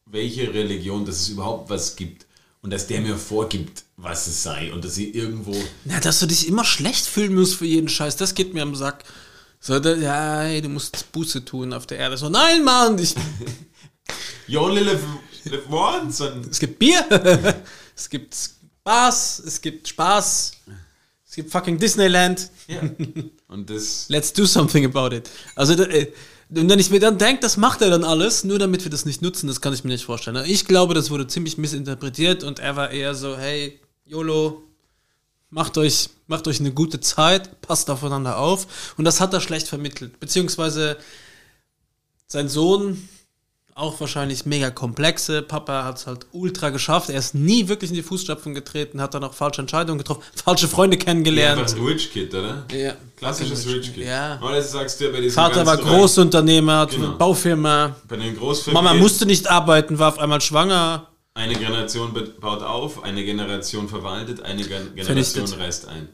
welche 0.05 0.53
Religion, 0.53 1.07
dass 1.07 1.17
es 1.21 1.29
überhaupt 1.31 1.71
was 1.71 1.97
gibt 1.97 2.27
und 2.61 2.71
dass 2.71 2.87
der 2.87 3.01
mir 3.01 3.17
vorgibt, 3.17 3.85
was 3.97 4.27
es 4.27 4.43
sei 4.43 4.71
und 4.73 4.85
dass 4.85 4.95
sie 4.97 5.09
irgendwo 5.11 5.57
Na, 5.87 5.99
dass 6.01 6.21
du 6.21 6.27
dich 6.27 6.47
immer 6.47 6.65
schlecht 6.67 7.07
fühlen 7.07 7.35
musst 7.35 7.55
für 7.55 7.65
jeden 7.65 7.89
Scheiß, 7.89 8.17
das 8.17 8.35
geht 8.35 8.53
mir 8.53 8.63
am 8.63 8.75
Sack. 8.75 9.05
So, 9.61 9.79
da, 9.79 9.95
ja, 9.95 10.61
du 10.61 10.69
musst 10.69 11.11
Buße 11.13 11.45
tun 11.47 11.73
auf 11.73 11.87
der 11.87 11.99
Erde. 11.99 12.19
So, 12.19 12.29
nein, 12.29 12.63
Mann, 12.65 12.99
ich, 12.99 13.15
You 14.47 14.61
only 14.61 14.83
live, 14.83 15.03
live 15.45 15.71
once 15.71 16.21
es 16.51 16.59
gibt 16.59 16.79
Bier, 16.79 17.03
es 18.01 18.09
gibt 18.09 18.35
Spaß, 18.35 19.43
es 19.47 19.61
gibt 19.61 19.89
Spaß, 19.89 20.53
es 21.29 21.35
gibt 21.35 21.51
fucking 21.51 21.79
Disneyland. 21.79 22.51
ja. 22.67 22.81
und 23.49 23.69
das 23.69 24.09
Let's 24.09 24.33
do 24.33 24.47
something 24.47 24.85
about 24.87 25.15
it. 25.15 25.29
Also, 25.55 25.75
äh, 25.75 26.13
und 26.49 26.69
wenn 26.69 26.79
ich 26.79 26.91
mir 26.91 26.99
dann 26.99 27.19
denke, 27.19 27.43
das 27.43 27.57
macht 27.57 27.83
er 27.83 27.91
dann 27.91 28.03
alles, 28.03 28.43
nur 28.43 28.59
damit 28.59 28.83
wir 28.83 28.91
das 28.91 29.05
nicht 29.05 29.23
nutzen, 29.23 29.47
das 29.47 29.61
kann 29.61 29.73
ich 29.73 29.85
mir 29.85 29.91
nicht 29.91 30.05
vorstellen. 30.05 30.45
Ich 30.47 30.65
glaube, 30.65 30.95
das 30.95 31.11
wurde 31.11 31.27
ziemlich 31.27 31.59
missinterpretiert 31.59 32.43
und 32.43 32.59
er 32.59 32.75
war 32.75 32.91
eher 32.91 33.15
so, 33.15 33.37
hey, 33.37 33.79
YOLO, 34.07 34.63
macht 35.51 35.79
euch, 35.79 36.09
macht 36.27 36.49
euch 36.49 36.59
eine 36.59 36.73
gute 36.73 37.01
Zeit, 37.01 37.61
passt 37.61 37.91
aufeinander 37.91 38.39
auf. 38.39 38.95
Und 38.97 39.05
das 39.05 39.21
hat 39.21 39.33
er 39.33 39.41
schlecht 39.41 39.69
vermittelt. 39.69 40.19
Beziehungsweise 40.19 40.97
sein 42.27 42.49
Sohn, 42.49 43.09
auch 43.81 43.99
wahrscheinlich 44.01 44.47
mega 44.47 44.71
komplexe. 44.71 45.43
Papa 45.43 45.85
hat 45.85 45.99
es 45.99 46.07
halt 46.07 46.27
ultra 46.33 46.71
geschafft. 46.71 47.11
Er 47.11 47.19
ist 47.19 47.35
nie 47.35 47.69
wirklich 47.69 47.91
in 47.91 47.97
die 47.97 48.03
Fußstapfen 48.03 48.55
getreten, 48.55 49.01
hat 49.01 49.15
dann 49.15 49.25
auch 49.25 49.35
falsche 49.35 49.63
Entscheidungen 49.63 49.99
getroffen, 49.99 50.23
falsche 50.35 50.69
Freunde 50.69 50.97
ja, 50.99 51.05
kennengelernt. 51.05 51.75
ein 51.75 51.85
Rich 51.85 52.13
Kid, 52.13 52.35
oder? 52.35 52.65
Ja, 52.73 52.95
Klassisches 53.17 53.67
Rich 53.67 53.95
Kid. 53.95 54.07
Ja. 54.07 54.37
Das 54.37 54.73
sagst 54.73 55.01
du 55.01 55.05
ja 55.07 55.11
bei 55.13 55.21
diesen 55.21 55.35
Vater 55.35 55.65
war 55.67 55.77
Großunternehmer, 55.77 56.79
hat 56.81 56.91
Genau. 56.91 57.07
eine 57.09 57.17
Baufirma. 57.17 57.97
Bei 58.09 58.17
den 58.17 58.37
Großfamilien. 58.37 58.85
Mama 58.85 58.99
musste 58.99 59.27
nicht 59.27 59.51
arbeiten, 59.51 59.99
war 59.99 60.09
auf 60.09 60.19
einmal 60.19 60.41
schwanger. 60.41 61.07
Eine 61.35 61.55
Generation 61.55 62.13
baut 62.41 62.63
auf, 62.63 63.03
eine 63.05 63.25
Generation 63.25 63.89
verwaltet, 63.89 64.43
eine 64.43 64.63
Gen 64.63 64.95
Generation 64.95 65.47
Vernichtet. 65.47 65.59
reißt 65.59 65.89
ein. 65.89 66.09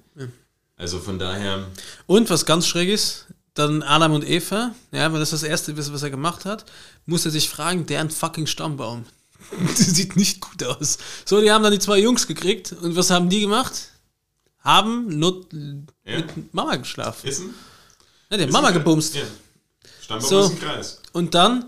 Also 0.76 0.98
von 0.98 1.18
daher, 1.18 1.64
Und 2.06 2.28
was 2.28 2.44
ganz 2.44 2.66
schräg 2.66 2.90
ist, 2.90 3.26
dann 3.56 3.82
Adam 3.82 4.12
und 4.12 4.28
Eva, 4.28 4.74
ja, 4.92 5.12
wenn 5.12 5.18
das 5.20 5.30
das 5.30 5.42
erste 5.42 5.72
ist, 5.72 5.92
was 5.92 6.02
er 6.02 6.10
gemacht 6.10 6.44
hat, 6.44 6.64
muss 7.06 7.24
er 7.24 7.30
sich 7.32 7.48
fragen, 7.48 7.86
deren 7.86 8.10
fucking 8.10 8.46
Stammbaum. 8.46 9.04
Sieht 9.74 10.16
nicht 10.16 10.40
gut 10.40 10.62
aus. 10.64 10.98
So, 11.24 11.40
die 11.40 11.50
haben 11.50 11.62
dann 11.62 11.72
die 11.72 11.78
zwei 11.78 11.98
Jungs 11.98 12.26
gekriegt 12.26 12.72
und 12.72 12.96
was 12.96 13.10
haben 13.10 13.28
die 13.28 13.40
gemacht? 13.40 13.90
Haben 14.60 15.18
not 15.18 15.46
Ja. 16.04 16.16
mit 16.18 16.54
Mama 16.54 16.76
geschlafen. 16.76 17.26
Essen? 17.28 17.54
Ja, 18.30 18.36
die 18.36 18.44
haben 18.44 18.52
Mama 18.52 18.70
gebumst. 18.70 19.14
Ja. 19.14 19.22
Stammbaum 20.02 20.28
So. 20.28 20.40
ist 20.40 20.50
ein 20.50 20.60
Kreis. 20.60 21.00
Und 21.12 21.34
dann 21.34 21.64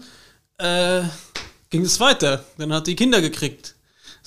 äh, 0.59 1.03
ging 1.71 1.83
es 1.85 2.01
weiter. 2.01 2.45
Dann 2.59 2.73
hat 2.73 2.87
die 2.87 2.97
Kinder 2.97 3.21
gekriegt. 3.21 3.75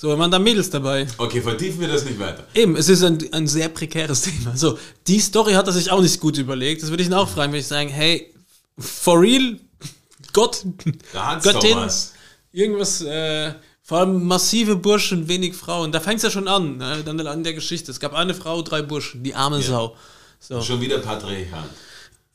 So, 0.02 0.18
waren 0.18 0.32
da 0.32 0.40
Mädels 0.40 0.68
dabei. 0.68 1.06
Okay, 1.16 1.40
vertiefen 1.40 1.80
wir 1.80 1.86
das 1.86 2.04
nicht 2.04 2.18
weiter. 2.18 2.44
Eben, 2.54 2.74
es 2.74 2.88
ist 2.88 3.04
ein, 3.04 3.24
ein 3.30 3.46
sehr 3.46 3.68
prekäres 3.68 4.22
Thema. 4.22 4.56
So, 4.56 4.76
die 5.06 5.20
Story 5.20 5.52
hat 5.52 5.68
er 5.68 5.72
sich 5.72 5.92
auch 5.92 6.00
nicht 6.00 6.18
gut 6.18 6.36
überlegt. 6.38 6.82
Das 6.82 6.90
würde 6.90 7.04
ich 7.04 7.08
ihn 7.08 7.14
auch 7.14 7.28
fragen, 7.28 7.52
wenn 7.52 7.60
ich 7.60 7.68
sagen, 7.68 7.88
hey, 7.88 8.34
for 8.76 9.20
real, 9.20 9.60
Gott, 10.32 10.64
Göttin, 11.44 11.88
irgendwas, 12.50 13.02
äh, 13.02 13.54
vor 13.84 13.98
allem 13.98 14.26
massive 14.26 14.74
Burschen, 14.74 15.28
wenig 15.28 15.54
Frauen. 15.54 15.92
Da 15.92 16.00
fängt 16.00 16.16
es 16.16 16.24
ja 16.24 16.30
schon 16.32 16.48
an, 16.48 16.78
ne? 16.78 17.04
dann 17.04 17.24
an 17.24 17.44
der 17.44 17.54
Geschichte. 17.54 17.92
Es 17.92 18.00
gab 18.00 18.12
eine 18.12 18.34
Frau, 18.34 18.62
drei 18.62 18.82
Burschen, 18.82 19.22
die 19.22 19.36
arme 19.36 19.62
Sau. 19.62 19.96
So. 20.40 20.60
Schon 20.62 20.80
wieder 20.80 20.98
Patriarchat. 20.98 21.70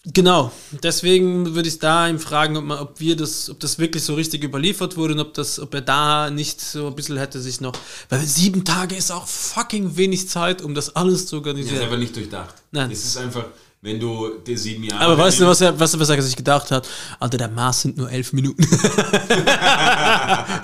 Genau, 0.06 0.54
deswegen 0.84 1.54
würde 1.54 1.68
ich 1.68 1.80
da 1.80 2.08
ihm 2.08 2.20
fragen, 2.20 2.56
ob, 2.56 2.64
man, 2.64 2.80
ob 2.80 3.00
wir 3.02 3.18
das, 3.18 3.50
ob 3.50 3.60
das 3.60 3.78
wirklich 3.78 4.04
so 4.04 4.14
richtig 4.14 4.42
überliefert 4.44 4.96
wurde 4.96 5.16
und 5.16 5.20
ob 5.20 5.34
das, 5.34 5.60
ob 5.60 5.74
er 5.74 5.82
da 5.82 6.30
nicht 6.30 6.62
so 6.62 6.88
ein 6.88 6.96
bisschen 6.96 7.18
hätte 7.18 7.42
sich 7.42 7.60
noch, 7.60 7.74
weil 8.08 8.22
sieben 8.22 8.64
Tage 8.64 8.96
ist 8.96 9.12
auch 9.12 9.28
fucking 9.28 9.98
wenig 9.98 10.30
Zeit, 10.30 10.62
um 10.62 10.74
das 10.74 10.96
alles 10.96 11.28
zu 11.28 11.38
Das 11.38 11.42
ist 11.42 11.48
organisieren. 11.48 11.82
einfach 11.84 11.98
nicht 11.98 12.16
durchdacht. 12.16 12.56
Nein. 12.72 12.90
Es 12.90 13.04
ist 13.04 13.18
einfach, 13.18 13.48
wenn 13.82 14.00
du 14.00 14.30
dir 14.46 14.58
sieben 14.58 14.84
Jahre. 14.86 15.04
Aber 15.04 15.18
weißt 15.18 15.42
du, 15.42 15.46
was 15.48 15.60
er, 15.60 15.78
was, 15.78 16.00
was 16.00 16.10
er 16.10 16.22
sich 16.22 16.38
gedacht 16.38 16.72
hat? 16.72 16.88
Alter, 17.20 17.38
der 17.38 17.50
Mars 17.50 17.82
sind 17.82 17.98
nur 17.98 18.10
elf 18.10 18.32
Minuten. 18.32 18.64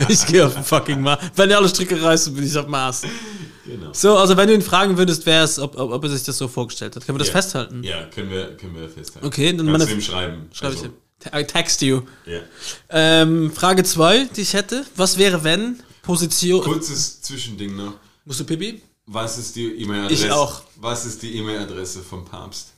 ich 0.08 0.26
gehe 0.26 0.46
auf 0.46 0.54
den 0.54 0.64
fucking 0.64 1.02
Mars. 1.02 1.20
Wenn 1.36 1.50
ihr 1.50 1.58
alle 1.58 1.68
Stricke 1.68 2.02
reißt, 2.02 2.34
bin 2.34 2.46
ich 2.46 2.58
auf 2.58 2.68
Mars. 2.68 3.02
Genau. 3.66 3.94
So, 3.94 4.18
also 4.18 4.36
wenn 4.36 4.48
du 4.48 4.54
ihn 4.54 4.62
fragen 4.62 4.98
würdest, 4.98 5.26
wäre 5.26 5.44
es, 5.46 5.58
ob, 5.58 5.78
ob, 5.80 5.92
ob 5.92 6.04
er 6.04 6.10
sich 6.10 6.24
das 6.24 6.38
so 6.38 6.48
vorgestellt 6.48 6.96
hat. 6.96 7.06
Können 7.06 7.16
wir 7.18 7.20
das 7.20 7.30
Ja. 7.30 7.34
festhalten? 7.36 7.84
Ja, 7.84 8.06
können 8.08 8.30
wir, 8.30 8.58
können 8.58 8.76
wir 8.76 8.90
festhalten. 8.90 9.26
Okay, 9.26 9.56
dann 9.56 9.66
Kannst 9.68 9.90
du 9.90 9.94
ihm 9.94 10.02
schreiben. 10.02 10.50
Schreibe 10.52 10.74
ich 10.74 10.80
Also, 10.82 10.92
dir. 11.32 11.40
I 11.40 11.46
text 11.46 11.82
you. 11.82 12.02
Ja. 12.26 12.40
Ähm, 12.90 13.52
Frage 13.54 13.84
2, 13.86 14.26
die 14.36 14.42
ich 14.42 14.54
hätte. 14.54 14.86
Was 14.98 15.18
wäre, 15.18 15.44
wenn 15.46 15.82
Position. 16.02 16.62
Kurzes 16.62 17.22
Zwischending 17.22 17.76
noch. 17.78 17.94
Musst 18.26 18.42
du 18.42 18.44
Pipi? 18.44 18.82
Was 19.06 19.38
ist 19.38 19.56
die 19.56 19.68
E-Mail-Adresse? 19.82 20.26
Ich 20.26 20.32
auch. 20.32 20.64
Was 20.78 21.06
ist 21.06 21.22
die 21.22 21.38
E-Mail-Adresse 21.38 22.02
vom 22.02 22.26
Papst? 22.26 22.70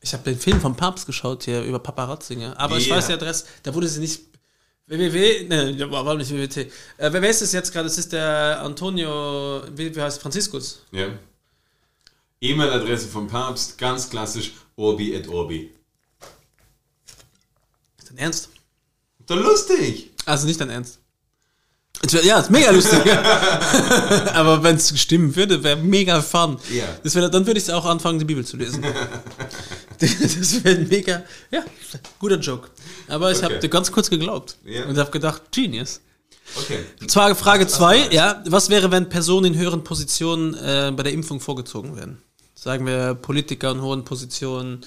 Ich 0.00 0.12
habe 0.12 0.22
den 0.24 0.38
Film 0.38 0.60
vom 0.60 0.76
Papst 0.76 1.06
geschaut 1.06 1.44
hier 1.44 1.62
über 1.62 1.78
Paparazzinger. 1.80 2.58
Aber 2.58 2.76
ich 2.78 2.86
Ja. 2.86 2.96
weiß 2.96 3.08
die 3.08 3.12
Adresse. 3.14 3.44
Da 3.62 3.74
wurde 3.74 3.88
sie 3.88 4.00
nicht. 4.00 4.25
Www. 4.86 5.48
Ne, 5.48 5.90
war 5.90 6.14
nicht 6.14 6.30
www. 6.30 6.60
Äh, 6.60 7.12
wer 7.12 7.30
ist 7.30 7.42
es 7.42 7.52
jetzt 7.52 7.72
gerade? 7.72 7.88
Das 7.88 7.98
ist 7.98 8.12
der 8.12 8.60
Antonio. 8.62 9.62
Wie, 9.74 9.94
wie 9.94 10.00
heißt 10.00 10.20
Franziskus? 10.20 10.82
Ja. 10.92 11.08
E-Mail-Adresse 12.40 13.08
vom 13.08 13.28
Papst, 13.28 13.78
ganz 13.78 14.10
klassisch, 14.10 14.52
Orbi 14.76 15.14
et 15.14 15.26
Orbi. 15.28 15.72
Ist 17.98 18.10
dein 18.10 18.18
Ernst? 18.18 18.50
Doch 19.26 19.36
lustig! 19.36 20.10
Also 20.26 20.46
nicht 20.46 20.60
dein 20.60 20.70
Ernst. 20.70 21.00
Ja, 22.22 22.38
ist 22.38 22.50
mega 22.50 22.70
lustig. 22.70 23.00
Aber 24.34 24.62
wenn 24.62 24.76
es 24.76 24.98
stimmen 25.00 25.34
würde, 25.34 25.62
wäre 25.64 25.76
mega 25.76 26.20
fun. 26.20 26.58
Ja. 26.70 26.84
Das 27.02 27.14
wär, 27.14 27.28
dann 27.28 27.46
würde 27.46 27.58
ich 27.58 27.72
auch 27.72 27.86
anfangen, 27.86 28.18
die 28.18 28.24
Bibel 28.24 28.44
zu 28.44 28.56
lesen. 28.56 28.84
das 30.00 30.64
wäre 30.64 30.76
ein 30.78 30.88
mega, 30.88 31.24
ja, 31.50 31.64
guter 32.18 32.38
Joke. 32.38 32.70
Aber 33.08 33.30
ich 33.30 33.38
Okay. 33.38 33.46
habe 33.46 33.58
dir 33.60 33.68
ganz 33.68 33.90
kurz 33.92 34.10
geglaubt 34.10 34.56
Ja. 34.64 34.84
und 34.86 34.96
habe 34.98 35.10
gedacht, 35.10 35.42
Genius. 35.52 36.00
Okay. 36.56 36.78
Zwar 37.08 37.34
Frage 37.34 37.64
Was- 37.64 37.72
was 37.72 37.78
2, 37.78 37.98
war's? 38.04 38.12
ja, 38.14 38.44
was 38.46 38.68
wäre, 38.70 38.90
wenn 38.90 39.08
Personen 39.08 39.54
in 39.54 39.58
höheren 39.60 39.82
Positionen 39.84 40.54
äh, 40.54 40.92
bei 40.96 41.02
der 41.02 41.12
Impfung 41.12 41.40
vorgezogen 41.40 41.96
werden? 41.96 42.22
Sagen 42.54 42.86
wir 42.86 43.14
Politiker 43.14 43.70
in 43.72 43.80
hohen 43.82 44.04
Positionen, 44.04 44.84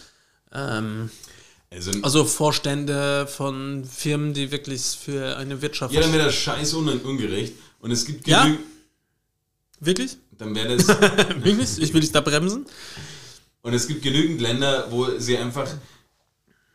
ähm, 0.54 1.10
Also, 1.70 1.92
also 2.02 2.26
Vorstände 2.26 3.28
von 3.28 3.84
Firmen, 3.86 4.34
die 4.34 4.52
wirklich 4.52 4.82
für 4.82 5.38
eine 5.38 5.62
Wirtschaft. 5.62 5.94
ja, 5.94 6.02
dann 6.02 6.12
wäre 6.14 6.26
das 6.26 6.36
scheiß 6.36 6.74
un 6.74 6.88
ungerecht. 6.90 7.54
Und 7.80 7.92
es 7.92 8.06
gibt 8.06 8.28
Ja? 8.28 8.46
genü- 8.46 8.58
Wirklich? 9.82 10.18
Dann 10.38 10.56
wäre 10.56 10.76
das. 10.78 10.88
Wirklich? 11.44 11.78
Ich 11.80 11.94
will 11.94 12.02
dich 12.02 12.12
da 12.12 12.22
bremsen? 12.22 12.66
Und 13.62 13.74
es 13.74 13.88
gibt 13.88 14.02
genügend 14.04 14.42
Länder, 14.42 14.88
wo 14.92 15.18
sie 15.20 15.38
einfach 15.38 15.70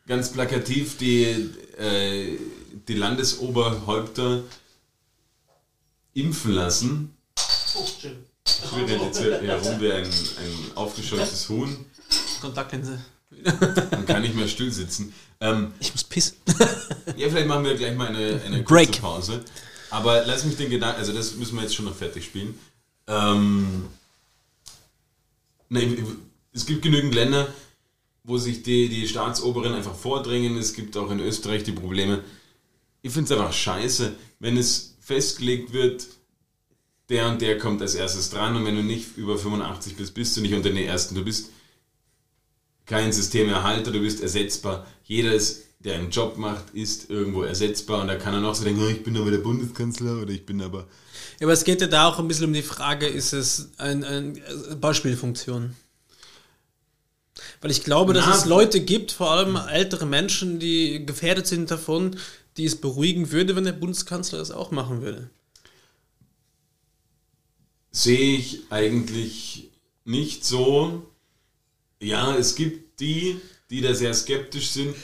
ganz 0.07 0.33
plakativ 0.33 0.99
die, 0.99 1.25
äh, 1.79 2.39
die 2.87 2.95
Landesoberhäupter 2.95 4.43
impfen 6.13 6.53
lassen. 6.53 7.17
Wir 8.05 8.87
rennen 8.87 9.03
jetzt 9.03 9.19
hier 9.19 9.41
herum 9.41 9.81
wie 9.81 9.93
ein, 9.93 10.05
ein 10.05 10.71
aufgescheuchtes 10.75 11.49
Huhn 11.49 11.87
Kontaktlinse. 12.41 13.03
und 13.91 14.07
kann 14.07 14.23
nicht 14.23 14.35
mehr 14.35 14.47
still 14.47 14.71
sitzen. 14.71 15.13
Ähm, 15.41 15.73
Ich 15.81 15.93
muss 15.93 16.05
pissen. 16.05 16.37
ja, 17.17 17.29
vielleicht 17.29 17.49
machen 17.49 17.65
wir 17.65 17.75
gleich 17.75 17.97
mal 17.97 18.09
eine, 18.09 18.41
eine 18.45 18.63
Break. 18.63 18.89
kurze 18.89 19.01
Pause. 19.01 19.45
Aber 19.91 20.25
lass 20.27 20.45
mich 20.45 20.57
den 20.57 20.71
Gedanken, 20.71 20.99
also 20.99 21.13
das 21.13 21.35
müssen 21.35 21.57
wir 21.57 21.63
jetzt 21.63 21.75
schon 21.75 21.85
noch 21.87 21.97
fertig 21.97 22.25
spielen. 22.25 22.59
Ähm, 23.07 23.87
nee, 25.69 26.03
es 26.55 26.67
gibt 26.67 26.83
genügend 26.83 27.15
Länder, 27.15 27.53
wo 28.23 28.39
sich 28.39 28.63
die, 28.63 28.89
die 28.89 29.07
Staatsoberen 29.07 29.75
einfach 29.75 29.95
vordrängen. 29.95 30.57
Es 30.57 30.73
gibt 30.73 30.97
auch 30.97 31.11
in 31.11 31.21
Österreich 31.21 31.65
die 31.65 31.73
Probleme. 31.73 32.25
Ich 33.03 33.13
finde 33.13 33.33
es 33.33 33.39
einfach 33.39 33.53
scheiße, 33.53 34.15
wenn 34.39 34.57
es 34.57 34.97
festgelegt 35.01 35.75
wird, 35.75 36.07
der 37.11 37.29
und 37.29 37.43
der 37.43 37.59
kommt 37.59 37.83
als 37.83 37.95
erstes 37.95 38.31
dran 38.31 38.57
und 38.57 38.65
wenn 38.65 38.77
du 38.77 38.83
nicht 38.83 39.19
über 39.19 39.37
85 39.37 39.97
bist, 39.97 40.15
bist 40.15 40.37
du 40.37 40.41
nicht 40.41 40.55
unter 40.55 40.71
den 40.71 40.79
Ersten. 40.79 41.15
Du 41.15 41.23
bist 41.23 41.51
kein 42.87 43.13
Systemerhalter, 43.13 43.91
du 43.91 44.01
bist 44.01 44.23
ersetzbar. 44.23 44.87
Jeder, 45.05 45.35
ist, 45.35 45.65
der 45.81 45.97
einen 45.97 46.11
Job 46.11 46.39
macht, 46.39 46.71
ist 46.73 47.11
irgendwo 47.11 47.43
ersetzbar 47.43 48.01
und 48.01 48.09
da 48.09 48.17
kann 48.17 48.33
er 48.33 48.41
noch 48.41 48.55
so 48.55 48.65
denken, 48.65 48.83
"Oh, 48.83 48.89
ich 48.89 49.03
bin 49.03 49.19
aber 49.19 49.31
der 49.31 49.39
Bundeskanzler 49.39 50.23
oder 50.23 50.31
ich 50.31 50.47
bin 50.47 50.63
aber... 50.63 50.87
Ja, 51.41 51.47
aber 51.47 51.53
es 51.53 51.65
geht 51.65 51.83
ja 51.83 51.89
da 51.89 52.09
auch 52.09 52.19
ein 52.19 52.29
bisschen 52.29 52.47
um 52.47 52.53
die 52.55 52.63
Frage, 52.63 53.07
ist 53.07 53.35
es 53.35 53.73
eine 53.77 54.07
ein 54.07 54.81
Beispielfunktion? 54.81 55.75
Weil 57.65 57.71
ich 57.71 57.83
glaube, 57.83 58.13
dass 58.13 58.27
Na, 58.27 58.37
es 58.37 58.45
Leute 58.45 58.81
gibt, 58.83 59.11
vor 59.11 59.31
allem 59.31 59.57
ältere 59.57 60.05
Menschen, 60.05 60.59
die 60.59 61.07
gefährdet 61.07 61.47
sind 61.47 61.71
davon, 61.71 62.15
die 62.59 62.67
es 62.67 62.77
beruhigen 62.77 63.33
würde, 63.33 63.57
wenn 63.57 63.65
der 63.65 63.73
Bundeskanzler 63.73 64.39
das 64.39 64.51
auch 64.51 64.71
machen 64.71 65.01
würde. 65.01 65.31
sehe 67.91 68.37
ich 68.37 68.65
eigentlich 68.69 69.71
nicht 70.05 70.45
so. 70.45 71.07
Ja, 72.01 72.37
es 72.37 72.55
gibt 72.55 73.01
die, 73.01 73.41
die 73.71 73.81
da 73.81 73.95
sehr 73.95 74.13
skeptisch 74.13 74.69
sind. 74.69 74.95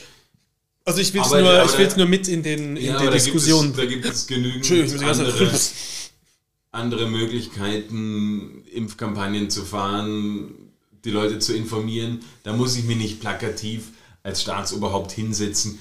Also 0.85 1.01
ich 1.01 1.11
will 1.15 1.21
es 1.21 1.29
nur, 1.31 1.39
aber 1.39 1.65
ich 1.65 1.71
da- 1.71 1.77
will's 1.79 1.97
nur 1.97 2.05
mit 2.05 2.27
in, 2.27 2.43
den, 2.43 2.77
in 2.77 2.85
Ja, 2.85 2.91
der 2.93 3.07
aber 3.07 3.11
Diskussion. 3.11 3.73
Da 3.75 3.85
gibt, 3.85 4.05
es, 4.05 4.27
da 4.27 4.35
gibt 4.35 4.53
es 4.61 4.61
genügend 4.61 5.01
die 5.01 5.03
andere, 5.05 5.51
andere 6.71 7.09
Möglichkeiten, 7.09 8.65
Impfkampagnen 8.71 9.49
zu 9.49 9.65
fahren, 9.65 10.60
die 11.05 11.11
Leute 11.11 11.39
zu 11.39 11.53
informieren. 11.55 12.19
Da 12.43 12.53
muss 12.53 12.75
ich 12.75 12.83
mich 12.85 12.97
nicht 12.97 13.19
plakativ 13.19 13.89
als 14.23 14.41
Staatsoberhaupt 14.41 15.11
hinsetzen 15.11 15.79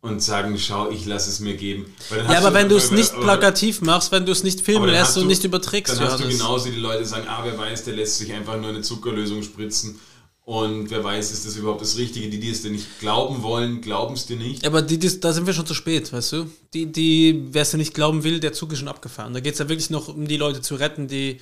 und 0.00 0.22
sagen, 0.22 0.56
schau, 0.58 0.90
ich 0.90 1.04
lasse 1.06 1.30
es 1.30 1.40
mir 1.40 1.54
geben. 1.56 1.86
Ja, 2.28 2.38
aber 2.38 2.54
wenn 2.54 2.68
du 2.68 2.76
es 2.76 2.92
nicht 2.92 3.12
plakativ 3.20 3.80
machst, 3.80 4.12
wenn 4.12 4.24
du 4.24 4.30
es 4.32 4.44
nicht 4.44 4.60
filmen 4.60 4.88
lässt 4.88 5.16
und 5.16 5.24
du- 5.24 5.28
nicht 5.28 5.42
überträgst, 5.42 5.94
Dann 5.94 6.00
hast 6.04 6.18
du 6.18 6.22
Johannes. 6.22 6.38
genauso 6.38 6.70
die 6.70 6.76
Leute, 6.78 7.04
sagen, 7.04 7.26
ah, 7.28 7.40
wer 7.44 7.58
weiß, 7.58 7.84
der 7.84 7.94
lässt 7.94 8.18
sich 8.18 8.32
einfach 8.32 8.56
nur 8.60 8.68
eine 8.70 8.82
Zuckerlösung 8.82 9.42
spritzen. 9.42 9.98
Und 10.44 10.90
wer 10.90 11.02
weiß, 11.02 11.32
ist 11.32 11.44
das 11.44 11.56
überhaupt 11.56 11.80
das 11.80 11.96
Richtige? 11.96 12.28
Die, 12.30 12.38
die 12.38 12.50
es 12.50 12.62
dir 12.62 12.70
nicht 12.70 13.00
glauben 13.00 13.42
wollen, 13.42 13.80
glauben 13.80 14.14
es 14.14 14.26
dir 14.26 14.36
nicht. 14.36 14.64
Aber 14.64 14.80
die, 14.80 14.96
die, 14.96 15.18
da 15.18 15.32
sind 15.32 15.44
wir 15.44 15.52
schon 15.54 15.66
zu 15.66 15.74
spät, 15.74 16.12
weißt 16.12 16.32
du? 16.34 16.46
Die, 16.72 16.86
die, 16.86 17.42
wer 17.50 17.62
es 17.62 17.72
ja 17.72 17.78
nicht 17.78 17.94
glauben 17.94 18.22
will, 18.22 18.38
der 18.38 18.52
Zug 18.52 18.70
ist 18.72 18.78
schon 18.78 18.86
abgefahren. 18.86 19.34
Da 19.34 19.40
geht 19.40 19.54
es 19.54 19.58
ja 19.58 19.68
wirklich 19.68 19.90
noch 19.90 20.06
um 20.06 20.28
die 20.28 20.36
Leute 20.36 20.60
zu 20.60 20.76
retten, 20.76 21.08
die. 21.08 21.40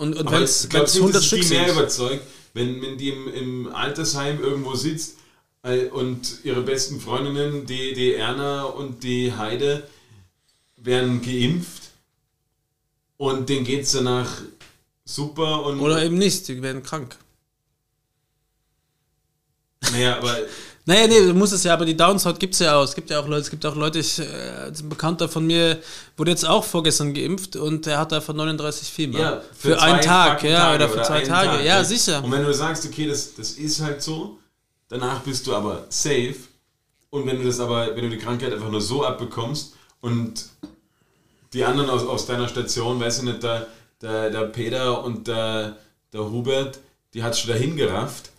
Und, 0.00 0.16
und 0.16 0.30
wenn 0.30 0.44
ich 0.44 0.48
es 0.48 0.66
glaube, 0.66 0.90
100 0.90 1.14
dass 1.14 1.26
Stück 1.26 1.42
die 1.42 1.48
mehr 1.48 1.66
sind. 1.66 1.76
überzeugt, 1.76 2.22
wenn, 2.54 2.80
wenn 2.80 2.96
die 2.96 3.10
im, 3.10 3.34
im 3.34 3.74
Altersheim 3.74 4.42
irgendwo 4.42 4.74
sitzt 4.74 5.18
äh, 5.62 5.88
und 5.88 6.38
ihre 6.42 6.62
besten 6.62 7.02
Freundinnen, 7.02 7.66
die, 7.66 7.92
die 7.92 8.14
Erna 8.14 8.62
und 8.62 9.02
die 9.02 9.34
Heide, 9.34 9.86
werden 10.78 11.20
geimpft 11.20 11.90
und 13.18 13.50
denen 13.50 13.66
geht 13.66 13.82
es 13.82 13.92
danach 13.92 14.40
super 15.04 15.66
und 15.66 15.80
Oder 15.80 16.02
eben 16.02 16.16
nicht, 16.16 16.48
die 16.48 16.62
werden 16.62 16.82
krank. 16.82 17.18
naja, 19.92 20.16
aber 20.16 20.34
Naja, 20.86 21.06
nee, 21.06 21.26
du 21.26 21.34
musst 21.34 21.52
es 21.52 21.62
ja, 21.64 21.74
aber 21.74 21.84
die 21.84 21.96
Downside 21.96 22.38
gibt 22.38 22.54
es 22.54 22.60
ja 22.60 22.76
auch. 22.76 22.84
Es 22.84 22.94
gibt 22.94 23.10
ja 23.10 23.20
auch 23.20 23.28
Leute, 23.28 23.42
es 23.42 23.50
gibt 23.50 23.64
auch 23.66 23.76
Leute, 23.76 23.98
ich, 23.98 24.18
äh, 24.18 24.24
ein 24.68 24.88
Bekannter 24.88 25.28
von 25.28 25.46
mir 25.46 25.78
wurde 26.16 26.30
jetzt 26.30 26.46
auch 26.46 26.64
vorgestern 26.64 27.12
geimpft 27.12 27.56
und 27.56 27.84
der 27.84 27.98
hat 27.98 28.12
einfach 28.12 28.32
39 28.32 28.88
Fieber. 28.88 29.18
Ja, 29.18 29.42
für, 29.56 29.76
zwei 29.76 29.82
einen 29.82 30.00
Tag, 30.00 30.42
ja, 30.42 30.58
Tage 30.58 30.76
oder 30.76 30.88
für 30.88 31.02
zwei 31.02 31.20
Tage. 31.20 31.48
Tag, 31.50 31.64
ja, 31.64 31.84
sicher. 31.84 32.24
Und 32.24 32.32
wenn 32.32 32.44
du 32.44 32.54
sagst, 32.54 32.86
okay, 32.86 33.06
das, 33.06 33.34
das 33.34 33.52
ist 33.52 33.80
halt 33.80 34.02
so, 34.02 34.38
danach 34.88 35.20
bist 35.20 35.46
du 35.46 35.54
aber 35.54 35.84
safe. 35.90 36.36
Und 37.10 37.26
wenn 37.26 37.38
du 37.38 37.44
das 37.44 37.60
aber, 37.60 37.94
wenn 37.94 38.04
du 38.04 38.10
die 38.10 38.18
Krankheit 38.18 38.52
einfach 38.52 38.70
nur 38.70 38.80
so 38.80 39.04
abbekommst 39.04 39.74
und 40.00 40.46
die 41.52 41.64
anderen 41.64 41.90
aus, 41.90 42.06
aus 42.06 42.26
deiner 42.26 42.48
Station, 42.48 43.00
weißt 43.00 43.22
du 43.22 43.26
nicht, 43.26 43.42
der, 43.42 43.66
der, 44.00 44.30
der 44.30 44.44
Peter 44.44 45.04
und 45.04 45.26
der, 45.26 45.76
der 46.12 46.30
Hubert, 46.30 46.78
die 47.12 47.22
hat 47.22 47.36
schon 47.36 47.50
dahin 47.50 47.76
gerafft, 47.76 48.30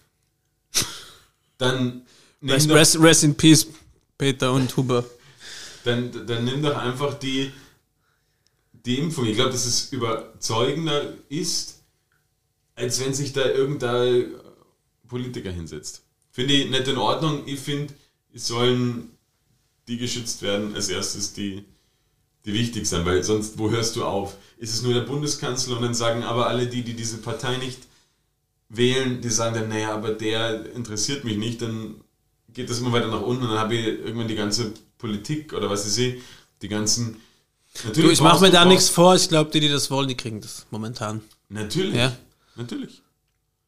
dann 1.57 2.03
nimm, 2.41 2.55
Rest, 2.55 2.69
rest, 2.69 2.99
rest 2.99 3.23
in 3.23 3.35
peace, 3.35 3.67
Peter 4.17 4.51
und 4.51 4.75
Huber. 4.75 5.05
dann, 5.83 6.11
dann 6.27 6.43
nimm 6.45 6.61
doch 6.61 6.75
einfach 6.75 7.13
die, 7.15 7.51
die 8.85 8.99
Impfung. 8.99 9.25
Ich 9.25 9.35
glaube, 9.35 9.51
dass 9.51 9.65
es 9.65 9.91
überzeugender 9.91 11.13
ist, 11.29 11.81
als 12.75 12.99
wenn 12.99 13.13
sich 13.13 13.33
da 13.33 13.45
irgendein 13.45 14.31
Politiker 15.07 15.51
hinsetzt. 15.51 16.03
Finde 16.31 16.53
ich 16.53 16.69
nicht 16.69 16.87
in 16.87 16.97
Ordnung. 16.97 17.43
Ich 17.45 17.59
finde, 17.59 17.93
es 18.33 18.47
sollen 18.47 19.11
die 19.87 19.97
geschützt 19.97 20.41
werden 20.41 20.73
als 20.73 20.89
erstes, 20.89 21.33
die, 21.33 21.65
die 22.45 22.53
wichtig 22.53 22.87
sind, 22.87 23.05
weil 23.05 23.23
sonst, 23.23 23.57
wo 23.57 23.69
hörst 23.69 23.95
du 23.95 24.05
auf? 24.05 24.37
Ist 24.57 24.73
es 24.73 24.81
nur 24.83 24.93
der 24.93 25.01
Bundeskanzler 25.01 25.75
und 25.75 25.81
dann 25.83 25.93
sagen 25.93 26.23
aber 26.23 26.47
alle 26.47 26.67
die, 26.67 26.83
die 26.83 26.93
diese 26.93 27.17
Partei 27.17 27.57
nicht 27.57 27.79
wählen, 28.69 29.21
die 29.21 29.29
sagen 29.29 29.55
dann, 29.55 29.69
naja, 29.69 29.93
aber 29.93 30.13
der 30.13 30.71
interessiert 30.73 31.23
mich 31.25 31.37
nicht, 31.37 31.61
dann 31.61 32.00
geht 32.53 32.69
das 32.69 32.79
immer 32.79 32.91
weiter 32.91 33.07
nach 33.07 33.21
unten 33.21 33.43
und 33.43 33.49
dann 33.49 33.59
habe 33.59 33.75
ich 33.75 33.85
irgendwann 33.85 34.27
die 34.27 34.35
ganze 34.35 34.73
Politik 34.97 35.53
oder 35.53 35.69
was 35.69 35.85
ich 35.85 35.93
sehe, 35.93 36.21
die 36.61 36.67
ganzen... 36.67 37.17
Natürlich 37.85 38.07
Du, 38.09 38.11
ich 38.11 38.21
mache 38.21 38.41
mir 38.41 38.51
da 38.51 38.65
nichts 38.65 38.89
vor. 38.89 39.15
Ich 39.15 39.29
glaube, 39.29 39.49
die, 39.51 39.61
die 39.61 39.69
das 39.69 39.89
wollen, 39.89 40.07
die 40.09 40.17
kriegen 40.17 40.41
das 40.41 40.65
momentan. 40.71 41.21
Natürlich, 41.49 41.95
Ja. 41.95 42.15
natürlich. 42.55 43.01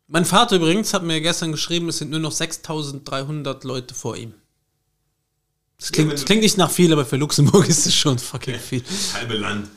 Mein 0.08 0.26
Vater 0.26 0.58
übrigens 0.58 0.94
hat 0.94 1.04
mir 1.04 1.22
gestern 1.22 1.52
geschrieben, 1.54 1.88
es 1.90 2.00
sind 2.00 2.12
nur 2.12 2.20
noch 2.20 2.34
6300 2.34 3.64
Leute 3.64 3.94
vor 3.94 4.18
ihm. 4.18 4.34
Das 5.80 5.92
klingt, 5.92 6.12
wenn 6.12 6.18
du- 6.18 6.24
klingt 6.26 6.44
nicht 6.44 6.58
nach 6.58 6.70
viel, 6.70 6.92
aber 6.94 7.06
für 7.06 7.16
Luxemburg 7.18 7.68
ist 7.70 7.86
es 7.86 7.96
schon 7.96 8.20
fucking 8.20 8.60
viel. 8.60 8.82
Das 8.82 9.14
halbe 9.14 9.36
Land. 9.38 9.70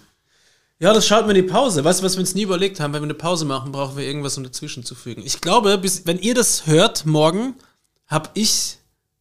Ja, 0.78 0.92
das 0.92 1.06
schaut 1.06 1.26
mir 1.26 1.32
die 1.34 1.42
Pause. 1.42 1.84
Weißt 1.84 2.00
du, 2.00 2.04
was 2.04 2.14
wir 2.16 2.20
uns 2.20 2.34
nie 2.34 2.42
überlegt 2.42 2.80
haben? 2.80 2.92
Wenn 2.92 3.00
wir 3.02 3.06
eine 3.06 3.14
Pause 3.14 3.44
machen, 3.46 3.72
brauchen 3.72 3.96
wir 3.96 4.04
irgendwas, 4.04 4.36
um 4.36 4.44
dazwischen 4.44 4.84
zu 4.84 4.94
fügen. 4.94 5.22
Ich 5.24 5.40
glaube, 5.40 5.78
bis, 5.78 6.04
wenn 6.04 6.18
ihr 6.18 6.34
das 6.34 6.66
hört 6.66 7.06
morgen, 7.06 7.54
habe 8.08 8.28
ich 8.34 8.78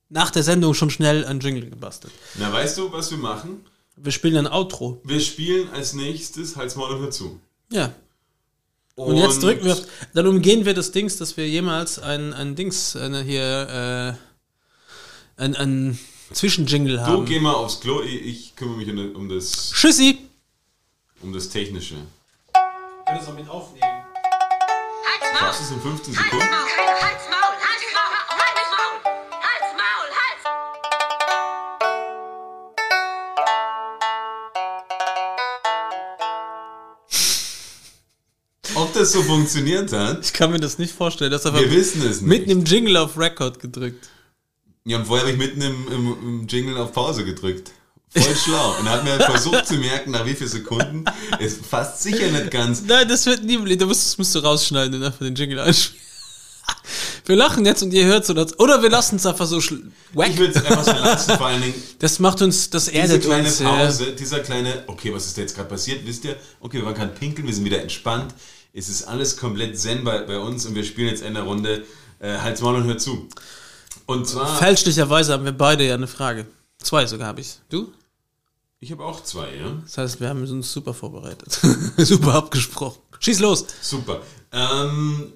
nach 0.09 0.31
der 0.31 0.43
Sendung 0.43 0.73
schon 0.73 0.89
schnell 0.89 1.25
ein 1.25 1.39
Jingle 1.39 1.69
gebastelt. 1.69 2.13
Na, 2.35 2.51
weißt 2.51 2.77
du, 2.77 2.91
was 2.91 3.11
wir 3.11 3.17
machen? 3.17 3.65
Wir 3.97 4.11
spielen 4.11 4.45
ein 4.45 4.51
Outro. 4.51 5.01
Wir 5.03 5.19
spielen 5.19 5.69
als 5.71 5.93
nächstes 5.93 6.55
Halt's 6.55 6.75
Maul 6.75 6.91
und 6.95 7.01
hör 7.01 7.11
zu. 7.11 7.39
Ja. 7.71 7.93
Und, 8.95 9.17
jetzt 9.17 9.41
drücken 9.43 9.65
wir 9.65 9.73
auf. 9.73 9.81
Dann 10.13 10.27
umgehen 10.27 10.65
wir 10.65 10.73
das 10.73 10.91
Dings, 10.91 11.17
dass 11.17 11.35
wir 11.37 11.47
jemals 11.49 11.99
ein, 11.99 12.33
ein 12.33 12.55
Dings, 12.55 12.95
eine 12.95 13.21
hier, 13.21 14.17
äh, 15.37 15.41
ein, 15.41 15.55
ein 15.55 15.99
Zwischenjingle 16.31 16.97
Du 16.97 17.01
haben. 17.05 17.25
geh 17.25 17.39
mal 17.39 17.53
aufs 17.53 17.79
Klo, 17.81 18.01
ich, 18.01 18.21
ich 18.25 18.55
kümmere 18.55 18.77
mich 18.77 18.89
um, 18.89 19.15
um, 19.15 19.29
das, 19.29 19.71
Tschüssi! 19.71 20.19
um 21.21 21.33
das 21.33 21.49
Technische. 21.49 21.95
Ich 21.95 23.05
kann 23.05 23.17
das 23.17 23.27
auch 23.27 23.35
mit 23.35 23.49
aufnehmen. 23.49 23.83
Halt's 23.83 25.39
Schaffst 25.39 25.59
du 25.71 25.75
Maul! 25.75 25.77
es 25.79 25.85
in 25.85 26.13
15 26.13 26.17
Halt's 26.17 26.31
Sekunden? 26.31 26.51
Maul! 26.51 26.59
Halt's 26.59 26.77
Maul! 26.77 27.01
Halt's 27.01 27.25
Maul! 27.29 27.54
Das 38.95 39.11
so 39.11 39.21
funktioniert 39.21 39.91
hat? 39.93 40.25
Ich 40.25 40.33
kann 40.33 40.51
mir 40.51 40.59
das 40.59 40.77
nicht 40.77 40.93
vorstellen. 40.93 41.31
Das 41.31 41.45
einfach 41.45 41.59
Wir 41.59 41.71
wissen 41.71 42.01
es 42.01 42.21
nicht. 42.21 42.27
mitten 42.27 42.49
im 42.49 42.63
Jingle 42.65 42.97
auf 42.97 43.17
Record 43.17 43.59
gedrückt. 43.59 44.07
Ja, 44.85 44.97
und 44.97 45.05
vorher 45.05 45.25
habe 45.25 45.33
ich 45.33 45.37
mitten 45.37 45.61
im, 45.61 45.87
im, 45.91 46.17
im 46.21 46.47
Jingle 46.47 46.77
auf 46.77 46.91
Pause 46.91 47.23
gedrückt. 47.25 47.71
Voll 48.15 48.35
schlau. 48.45 48.75
Und 48.79 48.85
er 48.87 48.93
hat 48.93 49.03
mir 49.03 49.19
versucht 49.19 49.67
zu 49.67 49.75
merken, 49.75 50.11
nach 50.11 50.25
wie 50.25 50.33
vielen 50.35 50.49
Sekunden. 50.49 51.05
Ist 51.39 51.65
fast 51.65 52.01
sicher 52.03 52.29
nicht 52.31 52.51
ganz. 52.51 52.83
Nein, 52.85 53.07
das 53.07 53.25
wird 53.25 53.43
nie. 53.43 53.77
Da 53.77 53.85
musst, 53.85 54.05
das 54.05 54.17
musst 54.17 54.33
du 54.35 54.39
rausschneiden 54.39 54.95
und 54.95 55.03
einfach 55.03 55.19
den 55.19 55.35
Jingle 55.35 55.59
einspielen. 55.59 56.01
Wir 57.25 57.35
lachen 57.35 57.65
jetzt 57.65 57.81
und 57.81 57.93
ihr 57.93 58.05
hört 58.05 58.29
das. 58.29 58.59
Oder 58.59 58.81
wir 58.83 58.89
lassen 58.89 59.15
es 59.15 59.25
einfach 59.25 59.47
so 59.47 59.57
wack. 60.13 60.29
Ich 60.29 60.37
würde 60.37 60.53
es 60.59 60.63
einfach 60.65 60.83
so 60.83 60.91
lassen, 60.91 61.37
vor 61.37 61.47
allen 61.47 61.61
Dingen 61.61 61.73
Das 61.99 62.19
macht 62.19 62.41
uns, 62.41 62.69
das 62.69 62.85
diese 62.85 62.97
erdet 62.97 63.23
kleine 63.23 63.47
uns. 63.47 63.59
Ja. 63.59 63.69
Pause, 63.69 64.11
dieser 64.13 64.39
kleine, 64.41 64.83
okay, 64.87 65.11
was 65.13 65.25
ist 65.25 65.37
da 65.37 65.41
jetzt 65.41 65.55
gerade 65.55 65.69
passiert, 65.69 66.05
wisst 66.05 66.25
ihr? 66.25 66.35
Okay, 66.59 66.77
wir 66.77 66.85
waren 66.85 66.93
gerade 66.93 67.13
pinkeln, 67.13 67.47
wir 67.47 67.53
sind 67.53 67.65
wieder 67.65 67.81
entspannt. 67.81 68.33
Es 68.77 68.89
ist 68.89 69.03
alles 69.03 69.37
komplett 69.37 69.79
zen 69.79 70.03
bei, 70.03 70.19
bei 70.23 70.37
uns 70.37 70.65
und 70.65 70.75
wir 70.75 70.83
spielen 70.83 71.07
jetzt 71.07 71.23
in 71.23 71.33
der 71.33 71.43
Runde 71.43 71.85
äh, 72.19 72.37
Halt's 72.39 72.59
Maul 72.59 72.75
und 72.75 72.83
hör 72.83 72.97
zu. 72.97 73.29
Und 74.05 74.27
zwar, 74.27 74.57
Fälschlicherweise 74.57 75.31
haben 75.31 75.45
wir 75.45 75.53
beide 75.53 75.87
ja 75.87 75.93
eine 75.93 76.07
Frage. 76.07 76.45
Zwei 76.79 77.05
sogar 77.05 77.27
habe 77.27 77.39
ich. 77.39 77.59
Du? 77.69 77.93
ich 78.81 78.91
habe 78.91 79.05
auch 79.05 79.23
zwei, 79.23 79.55
ja. 79.55 79.81
Das 79.83 79.97
heißt, 79.97 80.19
wir 80.19 80.27
haben 80.27 80.41
uns 80.45 80.71
super 80.73 80.93
vorbereitet. 80.93 81.57
super 81.97 82.35
abgesprochen. 82.35 82.99
Schieß 83.19 83.39
los. 83.39 83.65
Super. 83.81 84.21
Ähm, 84.51 85.31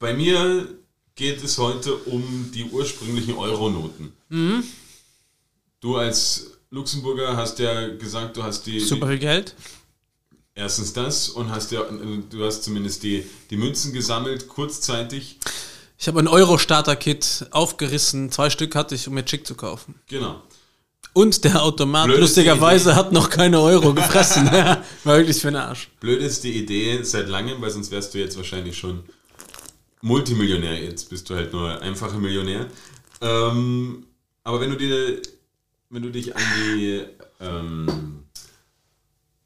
bei 0.00 0.12
mir 0.12 0.68
geht 1.14 1.42
es 1.42 1.56
heute 1.56 1.94
um 1.94 2.50
die 2.52 2.64
ursprünglichen 2.64 3.34
Euronoten. 3.36 4.12
Mhm. 4.28 4.64
Du 5.80 5.96
als 5.96 6.50
Luxemburger 6.70 7.36
hast 7.36 7.60
ja 7.60 7.88
gesagt, 7.88 8.36
du 8.36 8.42
hast 8.42 8.66
die, 8.66 8.80
Super 8.80 9.06
viel 9.06 9.20
Geld. 9.20 9.54
Erstens 10.54 10.92
das 10.92 11.28
und 11.28 11.50
hast 11.50 11.72
ja 11.72 11.82
du 11.82 12.44
hast 12.44 12.62
zumindest 12.62 13.02
die, 13.02 13.24
die 13.50 13.56
Münzen 13.56 13.92
gesammelt 13.92 14.48
kurzzeitig. 14.48 15.38
Ich 15.98 16.08
habe 16.08 16.20
ein 16.20 16.28
Euro-Starter-Kit 16.28 17.46
aufgerissen. 17.50 18.30
Zwei 18.30 18.50
Stück 18.50 18.74
hatte 18.74 18.94
ich, 18.94 19.08
um 19.08 19.14
mir 19.14 19.24
Chick 19.24 19.46
zu 19.46 19.54
kaufen. 19.54 19.94
Genau. 20.08 20.42
Und 21.12 21.44
der 21.44 21.62
Automat, 21.62 22.06
Blöde 22.06 22.20
lustigerweise, 22.22 22.90
Idee. 22.90 22.98
hat 22.98 23.12
noch 23.12 23.30
keine 23.30 23.60
Euro 23.60 23.94
gefressen. 23.94 24.46
War 25.04 25.16
wirklich 25.16 25.40
für 25.40 25.48
den 25.48 25.56
Arsch. 25.56 25.88
Blödeste 26.00 26.48
Idee 26.48 27.02
seit 27.04 27.28
langem, 27.28 27.60
weil 27.62 27.70
sonst 27.70 27.92
wärst 27.92 28.12
du 28.14 28.18
jetzt 28.18 28.36
wahrscheinlich 28.36 28.76
schon 28.76 29.04
Multimillionär. 30.02 30.82
Jetzt 30.82 31.08
bist 31.08 31.30
du 31.30 31.36
halt 31.36 31.52
nur 31.52 31.80
einfacher 31.80 32.18
Millionär. 32.18 32.66
Ähm, 33.20 34.06
aber 34.42 34.60
wenn 34.60 34.70
du 34.70 34.76
dir, 34.76 35.22
wenn 35.88 36.02
du 36.02 36.10
dich 36.10 36.34
an 36.34 36.42
die, 36.56 37.04
ähm, 37.40 38.23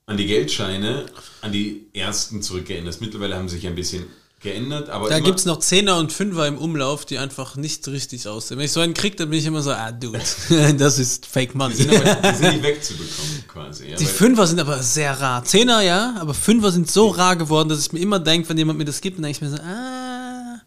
an 0.08 0.16
die 0.16 0.26
Geldscheine, 0.26 1.06
an 1.42 1.52
die 1.52 1.86
ersten 1.92 2.42
zurückerinnerst, 2.42 3.00
mittlerweile 3.00 3.36
haben 3.36 3.48
sie 3.48 3.56
sich 3.56 3.66
ein 3.66 3.74
bisschen 3.74 4.06
geändert, 4.40 4.88
aber 4.88 5.08
Da 5.08 5.16
immer- 5.18 5.26
gibt's 5.26 5.44
noch 5.44 5.58
Zehner 5.58 5.98
und 5.98 6.12
Fünfer 6.12 6.46
im 6.46 6.56
Umlauf, 6.58 7.04
die 7.04 7.18
einfach 7.18 7.56
nicht 7.56 7.86
richtig 7.88 8.26
aussehen. 8.26 8.56
Wenn 8.58 8.64
ich 8.66 8.72
so 8.72 8.80
einen 8.80 8.94
krieg, 8.94 9.16
dann 9.16 9.28
bin 9.30 9.38
ich 9.38 9.44
immer 9.46 9.62
so, 9.62 9.70
ah, 9.72 9.90
dude, 9.92 10.20
das 10.78 10.98
ist 10.98 11.26
Fake 11.26 11.54
Money. 11.54 11.74
die 11.74 11.82
sind, 11.82 11.94
aber, 12.06 12.30
die 12.32 12.36
sind 12.36 12.52
nicht 12.52 12.62
wegzubekommen 12.62 13.44
quasi. 13.48 13.88
Ja, 13.90 13.96
Die 13.96 14.06
Fünfer 14.06 14.46
sind 14.46 14.60
aber 14.60 14.82
sehr 14.82 15.12
rar. 15.20 15.44
Zehner 15.44 15.82
ja, 15.82 16.14
aber 16.20 16.34
Fünfer 16.34 16.70
sind 16.72 16.90
so 16.90 17.08
rar 17.08 17.36
geworden, 17.36 17.68
dass 17.68 17.80
ich 17.80 17.92
mir 17.92 17.98
immer 18.00 18.18
denke, 18.20 18.48
wenn 18.48 18.56
jemand 18.58 18.78
mir 18.78 18.84
das 18.84 19.00
gibt, 19.00 19.18
dann 19.18 19.24
denke 19.24 19.36
ich 19.36 19.42
mir 19.42 19.50
so, 19.56 19.62
ah, 19.62 20.60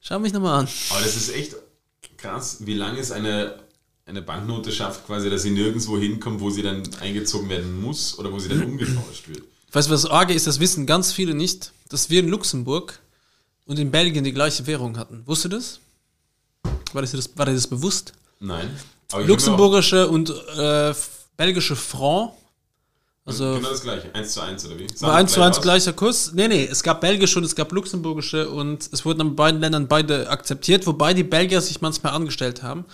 schau 0.00 0.18
mich 0.18 0.32
nochmal 0.32 0.60
an. 0.60 0.68
Aber 0.90 1.00
das 1.00 1.14
ist 1.16 1.34
echt 1.34 1.54
krass, 2.16 2.56
wie 2.60 2.74
lange 2.74 2.98
es 2.98 3.12
eine, 3.12 3.56
eine 4.06 4.22
Banknote 4.22 4.70
schafft, 4.70 5.04
quasi, 5.06 5.28
dass 5.28 5.42
sie 5.42 5.50
nirgendwo 5.50 5.98
hinkommt, 5.98 6.40
wo 6.40 6.48
sie 6.48 6.62
dann 6.62 6.82
eingezogen 7.00 7.48
werden 7.48 7.80
muss 7.80 8.18
oder 8.18 8.32
wo 8.32 8.38
sie 8.38 8.48
dann 8.48 8.64
umgetauscht 8.64 9.28
wird. 9.28 9.42
Weißt 9.72 9.88
du, 9.88 9.92
was 9.92 10.06
arge 10.06 10.32
ist, 10.32 10.46
das 10.46 10.60
wissen 10.60 10.86
ganz 10.86 11.12
viele 11.12 11.34
nicht, 11.34 11.72
dass 11.88 12.08
wir 12.08 12.20
in 12.20 12.28
Luxemburg 12.28 13.00
und 13.66 13.78
in 13.78 13.90
Belgien 13.90 14.22
die 14.24 14.32
gleiche 14.32 14.66
Währung 14.66 14.96
hatten. 14.96 15.22
Wusstest 15.26 15.52
du 15.52 15.56
das? 15.56 15.80
War, 16.92 17.02
das, 17.02 17.10
das, 17.12 17.30
war 17.36 17.46
dir 17.46 17.54
das 17.54 17.66
bewusst? 17.66 18.12
Nein. 18.38 18.70
Luxemburgische 19.12 20.08
und 20.08 20.30
äh, 20.30 20.94
belgische 21.36 21.76
Franc, 21.76 22.32
Also 23.24 23.54
genau 23.56 23.70
das 23.70 23.82
gleiche. 23.82 24.14
1 24.14 24.32
zu 24.32 24.40
1 24.40 24.66
oder 24.66 24.78
wie? 24.78 24.86
war 25.00 25.14
eins 25.16 25.32
zu 25.32 25.42
eins 25.42 25.60
gleicher 25.60 25.92
Kurs. 25.92 26.32
Nee, 26.32 26.46
nee, 26.48 26.64
es 26.64 26.82
gab 26.82 27.00
belgische 27.00 27.38
und 27.38 27.44
es 27.44 27.56
gab 27.56 27.72
luxemburgische 27.72 28.48
und 28.48 28.88
es 28.92 29.04
wurden 29.04 29.20
an 29.20 29.36
beiden 29.36 29.60
Ländern 29.60 29.88
beide 29.88 30.30
akzeptiert, 30.30 30.86
wobei 30.86 31.12
die 31.12 31.24
Belgier 31.24 31.60
sich 31.60 31.80
manchmal 31.80 32.12
angestellt 32.14 32.62
haben. 32.62 32.84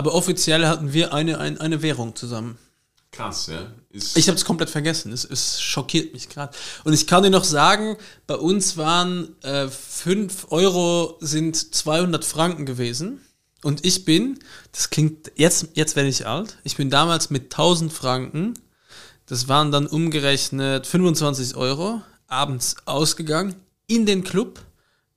Aber 0.00 0.14
offiziell 0.14 0.66
hatten 0.66 0.94
wir 0.94 1.12
eine, 1.12 1.38
eine, 1.40 1.60
eine 1.60 1.82
Währung 1.82 2.16
zusammen. 2.16 2.56
Krass, 3.12 3.48
ja. 3.48 3.70
Ist, 3.90 4.16
Ich 4.16 4.28
habe 4.28 4.38
es 4.38 4.46
komplett 4.46 4.70
vergessen. 4.70 5.12
Es, 5.12 5.26
es 5.26 5.60
schockiert 5.60 6.14
mich 6.14 6.30
gerade. 6.30 6.56
Und 6.84 6.94
ich 6.94 7.06
kann 7.06 7.22
dir 7.22 7.28
noch 7.28 7.44
sagen, 7.44 7.98
bei 8.26 8.36
uns 8.36 8.78
waren 8.78 9.36
äh, 9.42 9.68
5 9.68 10.46
Euro 10.52 11.18
sind 11.20 11.54
200 11.74 12.24
Franken 12.24 12.64
gewesen. 12.64 13.20
Und 13.62 13.84
ich 13.84 14.06
bin, 14.06 14.38
das 14.72 14.88
klingt, 14.88 15.32
jetzt, 15.36 15.68
jetzt 15.74 15.96
werde 15.96 16.08
ich 16.08 16.26
alt, 16.26 16.56
ich 16.64 16.78
bin 16.78 16.88
damals 16.88 17.28
mit 17.28 17.52
1000 17.52 17.92
Franken, 17.92 18.54
das 19.26 19.48
waren 19.48 19.70
dann 19.70 19.86
umgerechnet 19.86 20.86
25 20.86 21.56
Euro, 21.56 22.00
abends 22.26 22.76
ausgegangen, 22.86 23.54
in 23.86 24.06
den 24.06 24.24
Club, 24.24 24.60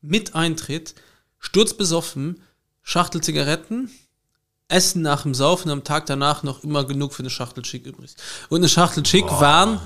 mit 0.02 0.36
Eintritt, 0.36 0.94
sturzbesoffen, 1.40 2.42
Schachtel 2.82 3.22
Zigaretten, 3.22 3.90
Essen 4.74 5.02
nach 5.02 5.22
dem 5.24 5.34
Saufen, 5.34 5.70
am 5.72 5.84
Tag 5.84 6.06
danach 6.08 6.44
noch 6.44 6.64
immer 6.64 6.84
genug 6.84 7.14
für 7.14 7.22
eine 7.22 7.30
Schachtel 7.30 7.64
Chick 7.64 7.86
übrig. 7.86 8.16
Und 8.50 8.58
eine 8.58 8.70
Schachtel 8.70 9.04
Chick 9.04 9.26
waren, 9.26 9.80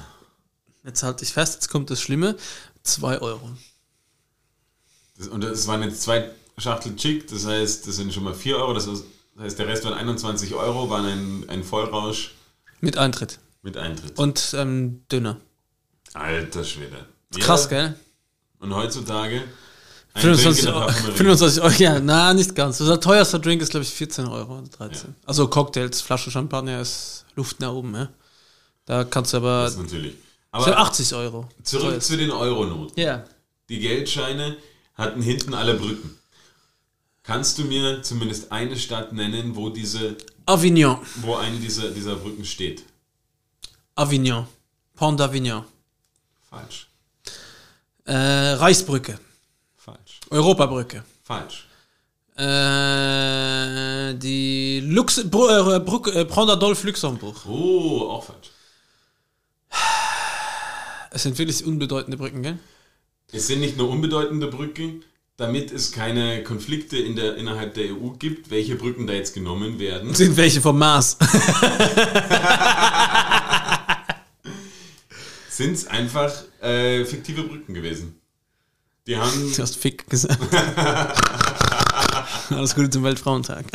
jetzt 0.85 1.03
halte 1.03 1.23
ich 1.23 1.33
fest, 1.33 1.55
jetzt 1.55 1.69
kommt 1.69 1.89
das 1.89 2.01
Schlimme, 2.01 2.35
2 2.83 3.19
Euro. 3.19 3.49
das, 5.17 5.27
und 5.27 5.43
das 5.43 5.67
waren 5.67 5.83
jetzt 5.83 6.01
zwei 6.01 6.31
Schachtel 6.57 6.95
Chick, 6.95 7.27
das 7.27 7.45
heißt, 7.45 7.87
das 7.87 7.95
sind 7.97 8.13
schon 8.13 8.23
mal 8.23 8.33
4 8.33 8.57
Euro, 8.57 8.73
das 8.73 8.87
heißt, 9.39 9.59
der 9.59 9.67
Rest 9.67 9.83
waren 9.85 9.93
21 9.93 10.53
Euro, 10.55 10.89
waren 10.89 11.05
ein, 11.05 11.49
ein 11.49 11.63
Vollrausch 11.63 12.33
Mit 12.81 12.97
Eintritt. 12.97 13.39
mit 13.61 13.77
Eintritt. 13.77 14.17
Und 14.17 14.53
ähm, 14.57 15.03
dünner. 15.11 15.37
Alter 16.13 16.63
Schwede. 16.63 17.05
Ja, 17.35 17.39
Krass, 17.45 17.69
gell? 17.69 17.93
Und 18.59 18.73
heutzutage 18.73 19.43
25 20.21 20.43
Drink 20.43 20.59
in 20.59 20.65
der 20.65 20.75
Euro, 20.75 20.85
Parfümerie. 20.87 21.17
25 21.17 21.61
Euro, 21.63 21.73
ja, 21.77 21.99
na, 21.99 22.33
nicht 22.33 22.55
ganz. 22.55 22.79
Unser 22.81 22.99
teuerster 22.99 23.39
Drink 23.39 23.61
ist, 23.61 23.71
glaube 23.71 23.83
ich, 23.83 23.89
14 23.91 24.27
Euro 24.27 24.57
oder 24.59 24.67
13. 24.67 25.15
Also 25.25 25.47
Cocktails, 25.47 26.01
Flasche 26.01 26.31
Champagner 26.31 26.81
ist 26.81 27.25
Luft 27.35 27.59
nach 27.59 27.71
oben, 27.71 27.93
ja. 27.95 28.09
Da 28.85 29.03
kannst 29.03 29.33
du 29.33 29.37
aber. 29.37 29.63
Das 29.63 29.73
ist 29.73 29.79
natürlich. 29.79 30.15
Aber 30.51 30.77
80 30.77 31.13
Euro. 31.13 31.49
zurück 31.63 31.89
Teuerst. 31.89 32.07
zu 32.07 32.17
den 32.17 32.31
Euronoten. 32.31 32.99
Ja. 32.99 33.25
Die 33.69 33.79
Geldscheine 33.79 34.57
hatten 34.95 35.21
hinten 35.21 35.53
alle 35.53 35.75
Brücken. 35.75 36.17
Kannst 37.23 37.57
du 37.59 37.65
mir 37.65 38.01
zumindest 38.01 38.51
eine 38.51 38.77
Stadt 38.77 39.11
nennen, 39.11 39.55
wo 39.55 39.69
diese, 39.69 40.15
Avignon. 40.45 40.99
wo 41.17 41.35
eine 41.35 41.57
dieser, 41.57 41.89
dieser 41.89 42.15
Brücken 42.15 42.45
steht? 42.45 42.83
Avignon. 43.95 44.47
Pont 44.95 45.19
d'Avignon. 45.19 45.63
Falsch. 46.49 46.87
Äh, 48.05 48.15
Reichsbrücke. 48.15 49.19
Europabrücke. 50.29 51.03
Falsch. 51.23 51.67
Äh, 52.37 54.13
die 54.15 54.81
Lux 54.85 55.23
Bru 55.29 55.47
äh, 55.47 55.79
Brücke, 55.79 56.11
äh, 56.11 56.25
Pont 56.25 56.49
d'Adolphe 56.49 56.85
Luxemburg. 56.85 57.45
Oh, 57.47 58.09
auch 58.11 58.23
falsch. 58.23 58.51
Es 61.11 61.23
sind 61.23 61.37
wirklich 61.37 61.65
unbedeutende 61.65 62.17
Brücken, 62.17 62.43
gell? 62.43 62.59
Es 63.31 63.47
sind 63.47 63.59
nicht 63.59 63.75
nur 63.77 63.89
unbedeutende 63.89 64.47
Brücken, 64.47 65.03
damit 65.35 65.71
es 65.71 65.91
keine 65.91 66.43
Konflikte 66.43 66.97
in 66.97 67.15
der, 67.15 67.37
innerhalb 67.37 67.73
der 67.73 67.85
EU 67.93 68.11
gibt, 68.11 68.51
welche 68.51 68.75
Brücken 68.75 69.07
da 69.07 69.13
jetzt 69.13 69.33
genommen 69.33 69.79
werden. 69.79 70.13
Sind 70.13 70.37
welche 70.37 70.61
vom 70.61 70.77
Mars? 70.77 71.17
Sind 75.49 75.73
es 75.73 75.87
einfach 75.87 76.31
äh, 76.61 77.03
fiktive 77.05 77.41
Brücken 77.43 77.73
gewesen. 77.73 78.21
Die 79.07 79.17
haben 79.17 79.53
Du 79.55 79.61
hast 79.61 79.75
Fick 79.77 80.07
gesagt. 80.09 80.37
Alles 82.49 82.75
Gute 82.75 82.89
zum 82.89 83.03
Weltfrauentag. 83.03 83.65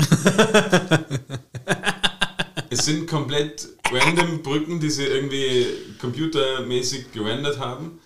Es 2.71 2.85
sind 2.85 3.09
komplett 3.09 3.69
random 3.91 4.43
Brücken, 4.43 4.79
die 4.81 4.91
sie 4.91 5.05
irgendwie 5.05 5.67
computermäßig 6.01 7.13
gerendert 7.13 7.59
haben. 7.59 7.99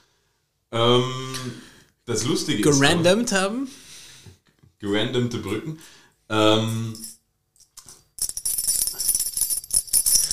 Ähm, 0.72 1.04
das 2.04 2.24
Lustige 2.24 2.68
ist. 2.68 2.80
Gerandomt 2.80 3.32
haben. 3.32 3.68
Gerandomte 4.78 5.38
Brücken. 5.38 5.78
Ähm, 6.28 6.94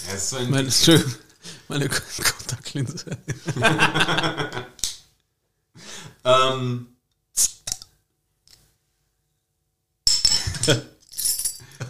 ja, 0.08 0.14
ist 0.16 0.30
so 0.30 0.38
ein 0.38 0.50
Meine, 0.50 0.68
Entschuldigung, 0.68 1.14
meine 1.68 1.90
Kontaktlinse. 1.90 3.18
ähm, 6.26 6.88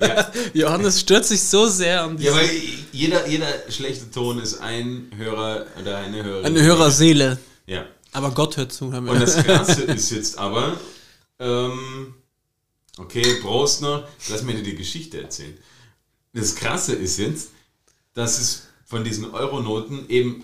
Johannes 0.53 0.99
stört 0.99 1.25
sich 1.25 1.41
so 1.43 1.67
sehr 1.67 2.03
an 2.03 2.17
ja, 2.19 2.34
weil 2.34 2.49
jeder, 2.91 3.27
jeder 3.27 3.47
schlechte 3.69 4.09
Ton 4.11 4.39
ist 4.39 4.59
ein 4.59 5.11
Hörer 5.15 5.65
oder 5.79 5.97
eine 5.97 6.23
Hörerin. 6.23 6.45
eine 6.45 6.61
Hörerseele. 6.61 7.38
Ja. 7.65 7.86
Aber 8.11 8.31
Gott 8.31 8.57
hört 8.57 8.71
zu. 8.71 8.93
Haben 8.93 9.05
wir. 9.05 9.13
Und 9.13 9.21
das 9.21 9.36
Krasse 9.43 9.84
ist 9.84 10.11
jetzt 10.11 10.38
aber, 10.38 10.77
ähm, 11.39 12.13
okay, 12.97 13.39
Prost 13.41 13.81
noch, 13.81 14.07
lass 14.29 14.43
mir 14.43 14.53
dir 14.55 14.63
die 14.63 14.75
Geschichte 14.75 15.21
erzählen. 15.21 15.57
Das 16.34 16.55
Krasse 16.55 16.93
ist 16.93 17.17
jetzt, 17.17 17.49
dass 18.13 18.39
es 18.39 18.63
von 18.86 19.03
diesen 19.03 19.31
Euronoten 19.31 20.07
eben, 20.09 20.43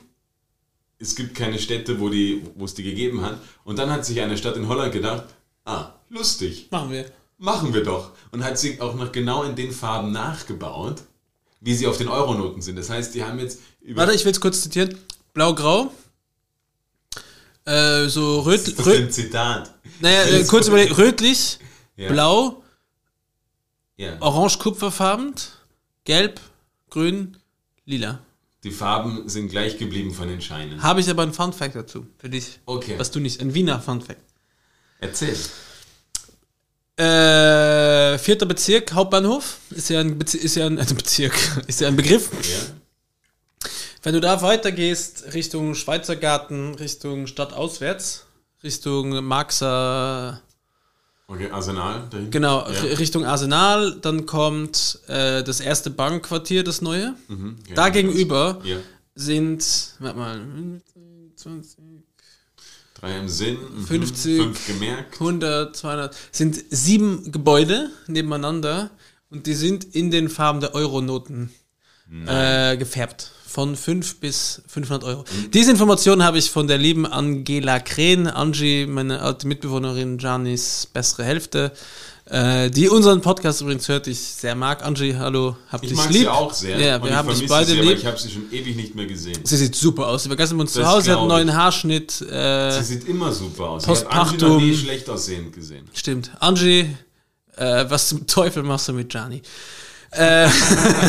es 1.00 1.16
gibt 1.16 1.36
keine 1.36 1.58
Städte, 1.60 2.00
wo, 2.00 2.10
die, 2.10 2.43
wo 2.56 2.66
es 2.66 2.74
die 2.74 2.84
gegeben 2.84 3.22
hat. 3.22 3.39
Und 3.64 3.80
dann 3.80 3.89
hat 3.89 4.06
sich 4.06 4.20
eine 4.22 4.38
Stadt 4.38 4.58
in 4.58 4.68
Holland 4.68 4.91
gedacht, 4.93 5.24
ah, 5.66 5.93
lustig, 6.10 6.68
Machen 6.72 6.91
wir. 6.91 7.06
machen 7.38 7.74
wir 7.74 7.84
doch. 7.84 8.12
Und 8.32 8.43
hat 8.43 8.60
sie 8.60 8.80
auch 8.82 8.95
noch 8.95 9.12
genau 9.12 9.43
in 9.43 9.56
den 9.56 9.72
Farben 9.72 10.12
nachgebaut, 10.12 11.02
wie 11.62 11.74
sie 11.74 11.88
auf 11.88 11.97
den 11.97 12.10
Euronoten 12.10 12.62
sind. 12.62 12.76
Das 12.78 12.89
heißt, 12.89 13.16
die 13.16 13.24
haben 13.24 13.39
jetzt 13.39 13.60
über... 13.82 14.02
Warte, 14.02 14.14
ich 14.14 14.26
will 14.26 14.32
es 14.34 14.41
kurz 14.41 14.62
zitieren. 14.62 14.97
Blau-grau. 15.34 15.91
Äh, 17.66 18.08
so 18.08 18.39
röt, 18.41 18.62
das 18.62 18.68
ist 18.70 18.80
ein 18.80 18.84
röt, 18.86 19.14
Zitat. 19.14 19.74
naja, 20.00 20.24
äh, 20.24 20.43
kurz 20.45 20.68
überlegen. 20.68 20.93
Rötlich, 20.95 21.60
Ja. 21.97 22.10
blau, 22.10 22.64
Ja. 23.97 24.18
orange-kupferfarben, 24.22 25.34
gelb, 26.06 26.39
grün, 26.89 27.38
lila. 27.86 28.20
Die 28.64 28.72
Farben 28.72 29.30
sind 29.30 29.49
gleich 29.49 29.78
geblieben 29.78 30.14
von 30.14 30.28
den 30.28 30.41
Scheinen. 30.41 30.84
Habe 30.84 30.99
ich 30.99 31.10
aber 31.10 31.24
einen 31.24 31.34
Fun 31.34 31.53
Fact 31.53 31.76
dazu 31.76 32.05
für 32.18 32.30
dich. 32.30 32.60
Okay. 32.66 32.95
Was 32.97 33.12
du 33.12 33.20
nicht. 33.20 33.39
Ein 33.41 33.53
Wiener 33.53 33.80
Fun 33.80 34.01
Fact. 34.01 34.20
Erzähl. 34.99 35.36
Äh, 36.97 38.18
vierter 38.18 38.45
Bezirk, 38.45 38.91
Hauptbahnhof. 38.93 39.60
Ist 39.70 39.89
ja 39.89 40.01
ein, 40.01 40.20
Bezi 40.20 40.38
ist 40.38 40.55
ja 40.55 40.66
ein, 40.66 40.78
also 40.80 40.95
Bezirk. 40.95 41.34
Ist 41.68 41.80
ja 41.80 41.88
ein 41.88 41.95
Begriff. 41.95 42.30
Ja? 42.34 43.70
Wenn 44.03 44.14
du 44.14 44.22
da 44.22 44.41
weitergehst, 44.41 45.34
Richtung 45.34 45.76
Schweizer 45.76 46.18
Garten, 46.18 46.76
Richtung 46.76 47.28
Stadt 47.28 47.53
auswärts, 47.53 48.26
Richtung 48.64 49.24
Marxer, 49.24 50.41
Okay, 51.32 51.50
Arsenal. 51.52 52.08
dahin. 52.10 52.32
genau, 52.32 52.68
Ja. 52.68 52.82
Richtung 52.98 53.24
Arsenal, 53.24 53.98
dann 54.02 54.26
kommt 54.26 55.00
äh, 55.08 55.44
das 55.44 55.60
erste 55.60 55.92
Bankquartier, 55.92 56.64
das 56.64 56.82
neue. 56.82 57.14
Mhm, 57.28 57.58
ja. 57.70 57.76
Da 57.76 57.90
gegenüber 57.90 58.60
Ja. 58.64 58.78
sind, 59.14 59.64
warte 60.00 60.18
mal, 60.18 60.42
20, 61.36 61.78
Drei 62.96 63.18
im 63.20 63.30
Sinn. 63.30 63.58
mhm. 63.78 63.86
50. 63.86 64.42
Fünf 64.42 64.68
gemerkt. 64.68 65.14
100, 65.22 65.76
200, 65.76 66.16
sind 66.32 66.60
sieben 66.72 67.32
Gebäude 67.32 67.92
nebeneinander 68.08 68.90
und 69.30 69.46
die 69.46 69.54
sind 69.54 69.84
in 69.96 70.10
den 70.12 70.30
Farben 70.30 70.60
der 70.62 70.74
Euronoten 70.74 71.52
äh, 72.26 72.76
gefärbt. 72.76 73.32
Von 73.52 73.76
5 73.76 74.20
bis 74.20 74.62
500 74.68 75.04
Euro. 75.04 75.24
Diese 75.54 75.72
Informationen 75.72 76.24
habe 76.24 76.38
ich 76.38 76.52
von 76.52 76.68
der 76.68 76.78
lieben 76.78 77.08
Angela 77.08 77.80
Kren, 77.80 78.28
Angie, 78.28 78.86
meine 78.86 79.22
alte 79.22 79.47
Mitbewohnerin, 79.47 80.20
Janis 80.20 80.88
bessere 80.93 81.24
Hälfte, 81.24 81.72
äh, 82.26 82.70
die 82.70 82.89
unseren 82.89 83.22
Podcast 83.22 83.62
übrigens 83.62 83.88
hört, 83.88 84.06
ich 84.06 84.20
sehr 84.20 84.54
mag. 84.54 84.86
Angie, 84.86 85.16
hallo, 85.16 85.58
hab 85.72 85.82
Ich 85.82 85.89
dich 85.89 85.97
mag 85.97 86.10
lieb. 86.10 86.20
sie 86.22 86.28
auch 86.28 86.54
sehr. 86.54 86.80
Ja, 86.80 87.02
wir 87.02 87.10
ich 87.10 87.16
haben 87.16 87.28
dich 87.30 87.47
beide 87.47 87.72
sie, 87.72 87.80
aber 87.80 87.89
lieb. 87.89 87.97
ich 87.97 88.06
habe 88.06 88.20
sie 88.20 88.30
schon 88.30 88.52
ewig 88.52 88.76
nicht 88.76 88.93
mehr 88.93 89.08
gesehen. 89.08 89.39
Sie 89.43 89.58
sieht 89.58 89.74
super 89.76 90.06
aus. 90.10 90.24
Sie 90.24 90.30
war 90.30 90.38
gestern 90.38 90.60
bei 90.60 90.62
uns 90.62 90.74
zu 90.74 90.80
Das 90.82 90.88
Hause, 90.89 91.06
sie 91.06 91.12
hat 91.12 91.18
einen 91.18 91.28
neuen 91.28 91.52
Haarschnitt. 91.56 92.22
Äh, 92.22 92.72
Sie 92.80 92.84
sieht 92.84 93.08
immer 93.08 93.32
super 93.32 93.70
aus. 93.72 93.84
Ich 93.84 93.89
habe 93.89 94.12
Angie 94.12 94.45
noch 94.45 94.60
nie 94.60 94.78
schlecht 94.78 95.10
aussehend 95.10 95.54
gesehen. 95.54 95.88
Stimmt. 95.93 96.30
Angie, 96.39 96.95
äh, 97.58 97.86
was 97.89 98.10
zum 98.10 98.28
Teufel 98.28 98.62
machst 98.62 98.88
du 98.89 98.93
mit 98.93 99.10
Gianni? 99.10 99.41
Äh, 100.12 100.47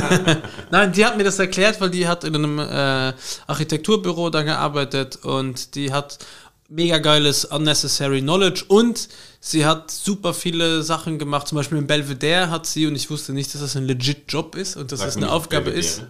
Nein, 0.70 0.92
die 0.92 1.04
hat 1.06 1.16
mir 1.16 1.24
das 1.24 1.38
erklärt, 1.38 1.80
weil 1.80 1.90
die 1.90 2.06
hat 2.06 2.24
in 2.24 2.34
einem 2.34 2.58
äh, 2.58 3.12
Architekturbüro 3.46 4.30
da 4.30 4.42
gearbeitet 4.42 5.16
und 5.24 5.74
die 5.74 5.92
hat 5.92 6.18
mega 6.68 6.98
geiles 6.98 7.44
unnecessary 7.46 8.20
knowledge 8.20 8.64
und 8.68 9.08
sie 9.40 9.64
hat 9.66 9.90
super 9.90 10.34
viele 10.34 10.82
Sachen 10.82 11.18
gemacht. 11.18 11.48
Zum 11.48 11.56
Beispiel 11.56 11.78
in 11.78 11.86
Belvedere 11.86 12.50
hat 12.50 12.66
sie 12.66 12.86
und 12.86 12.94
ich 12.94 13.10
wusste 13.10 13.32
nicht, 13.32 13.52
dass 13.54 13.60
das 13.62 13.74
ein 13.76 13.86
legit 13.86 14.30
Job 14.30 14.54
ist 14.54 14.76
und 14.76 14.92
dass 14.92 15.00
Sag 15.00 15.08
das 15.08 15.16
eine 15.16 15.30
Aufgabe 15.32 15.66
wer 15.66 15.74
ist. 15.74 16.02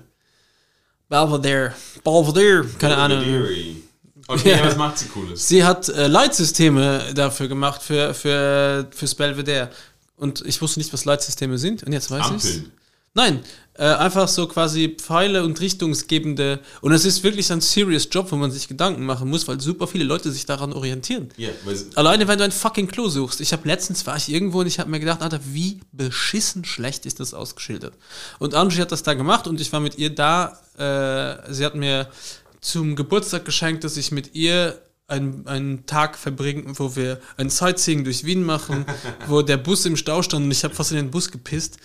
Belvedere, 1.08 1.74
Belvedere, 2.04 2.66
keine 2.78 2.96
Ahnung. 2.96 3.20
Belvedere. 3.20 3.76
Okay, 4.28 4.50
Ja. 4.52 4.64
was 4.64 4.76
macht 4.76 4.96
sie 4.98 5.06
Cooles? 5.06 5.48
Sie 5.48 5.64
hat 5.64 5.88
äh, 5.88 6.06
Leitsysteme 6.06 7.02
dafür 7.14 7.48
gemacht, 7.48 7.82
für, 7.82 8.14
für, 8.14 8.86
fürs 8.94 9.16
Belvedere. 9.16 9.70
Und 10.16 10.44
ich 10.46 10.62
wusste 10.62 10.78
nicht, 10.78 10.92
was 10.92 11.04
Leitsysteme 11.04 11.58
sind. 11.58 11.82
Und 11.82 11.92
jetzt 11.92 12.12
weiß 12.12 12.26
ich 12.26 12.32
Ampeln. 12.32 12.72
Nein, 13.14 13.40
äh, 13.74 13.82
einfach 13.84 14.28
so 14.28 14.46
quasi 14.46 14.96
Pfeile 14.96 15.42
und 15.42 15.60
richtungsgebende. 15.60 16.60
Und 16.80 16.92
es 16.92 17.04
ist 17.04 17.24
wirklich 17.24 17.50
ein 17.50 17.60
serious 17.60 18.08
Job, 18.10 18.30
wo 18.30 18.36
man 18.36 18.52
sich 18.52 18.68
Gedanken 18.68 19.04
machen 19.04 19.28
muss, 19.28 19.48
weil 19.48 19.60
super 19.60 19.88
viele 19.88 20.04
Leute 20.04 20.30
sich 20.30 20.46
daran 20.46 20.72
orientieren. 20.72 21.28
Sie- 21.74 21.96
Alleine, 21.96 22.28
wenn 22.28 22.38
du 22.38 22.44
ein 22.44 22.52
fucking 22.52 22.86
Klo 22.86 23.08
suchst. 23.08 23.40
Ich 23.40 23.52
habe 23.52 23.66
letztens 23.66 24.06
war 24.06 24.16
ich 24.16 24.28
irgendwo 24.28 24.60
und 24.60 24.68
ich 24.68 24.78
habe 24.78 24.88
mir 24.90 25.00
gedacht, 25.00 25.22
Alter, 25.22 25.40
wie 25.52 25.80
beschissen 25.90 26.64
schlecht 26.64 27.04
ist 27.04 27.18
das 27.18 27.34
ausgeschildert. 27.34 27.94
Und 28.38 28.54
Angie 28.54 28.80
hat 28.80 28.92
das 28.92 29.02
da 29.02 29.14
gemacht 29.14 29.48
und 29.48 29.60
ich 29.60 29.72
war 29.72 29.80
mit 29.80 29.98
ihr 29.98 30.14
da. 30.14 30.60
Äh, 30.78 31.52
sie 31.52 31.64
hat 31.64 31.74
mir 31.74 32.08
zum 32.60 32.94
Geburtstag 32.94 33.44
geschenkt, 33.44 33.82
dass 33.82 33.96
ich 33.96 34.12
mit 34.12 34.34
ihr 34.36 34.80
einen, 35.08 35.48
einen 35.48 35.86
Tag 35.86 36.16
verbringen, 36.16 36.74
wo 36.78 36.94
wir 36.94 37.18
ein 37.36 37.50
Sightseeing 37.50 38.04
durch 38.04 38.24
Wien 38.24 38.44
machen, 38.44 38.84
wo 39.26 39.42
der 39.42 39.56
Bus 39.56 39.84
im 39.84 39.96
Stau 39.96 40.22
stand 40.22 40.44
und 40.44 40.50
ich 40.52 40.62
habe 40.62 40.74
fast 40.74 40.92
in 40.92 40.96
den 40.98 41.10
Bus 41.10 41.32
gepisst. 41.32 41.78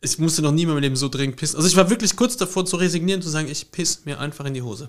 Ich 0.00 0.18
musste 0.18 0.42
noch 0.42 0.52
nie 0.52 0.62
in 0.62 0.68
meinem 0.68 0.78
Leben 0.78 0.96
so 0.96 1.08
dringend 1.08 1.36
pissen. 1.36 1.56
Also 1.56 1.68
ich 1.68 1.76
war 1.76 1.90
wirklich 1.90 2.14
kurz 2.14 2.36
davor 2.36 2.64
zu 2.64 2.76
resignieren, 2.76 3.22
zu 3.22 3.28
sagen, 3.28 3.48
ich 3.48 3.72
piss 3.72 4.04
mir 4.04 4.20
einfach 4.20 4.44
in 4.44 4.54
die 4.54 4.62
Hose. 4.62 4.88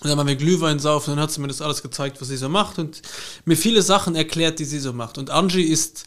Und 0.00 0.10
dann 0.10 0.18
haben 0.18 0.26
wir 0.26 0.36
Glühwein 0.36 0.78
saufen, 0.78 1.10
dann 1.10 1.20
hat 1.20 1.32
sie 1.32 1.40
mir 1.40 1.48
das 1.48 1.62
alles 1.62 1.82
gezeigt, 1.82 2.20
was 2.20 2.28
sie 2.28 2.36
so 2.36 2.48
macht 2.48 2.78
und 2.78 3.00
mir 3.44 3.56
viele 3.56 3.80
Sachen 3.80 4.14
erklärt, 4.14 4.58
die 4.58 4.66
sie 4.66 4.78
so 4.78 4.92
macht. 4.92 5.16
Und 5.16 5.30
Angie 5.30 5.62
ist 5.62 6.04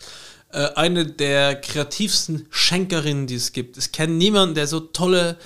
äh, 0.51 0.69
eine 0.75 1.05
der 1.05 1.55
kreativsten 1.55 2.47
Schenkerinnen, 2.49 3.25
die 3.25 3.35
es 3.35 3.51
gibt. 3.51 3.77
Ich 3.77 3.91
kenne 3.91 4.13
niemanden, 4.13 4.55
der 4.55 4.67
so 4.67 4.79
tolle, 4.79 5.37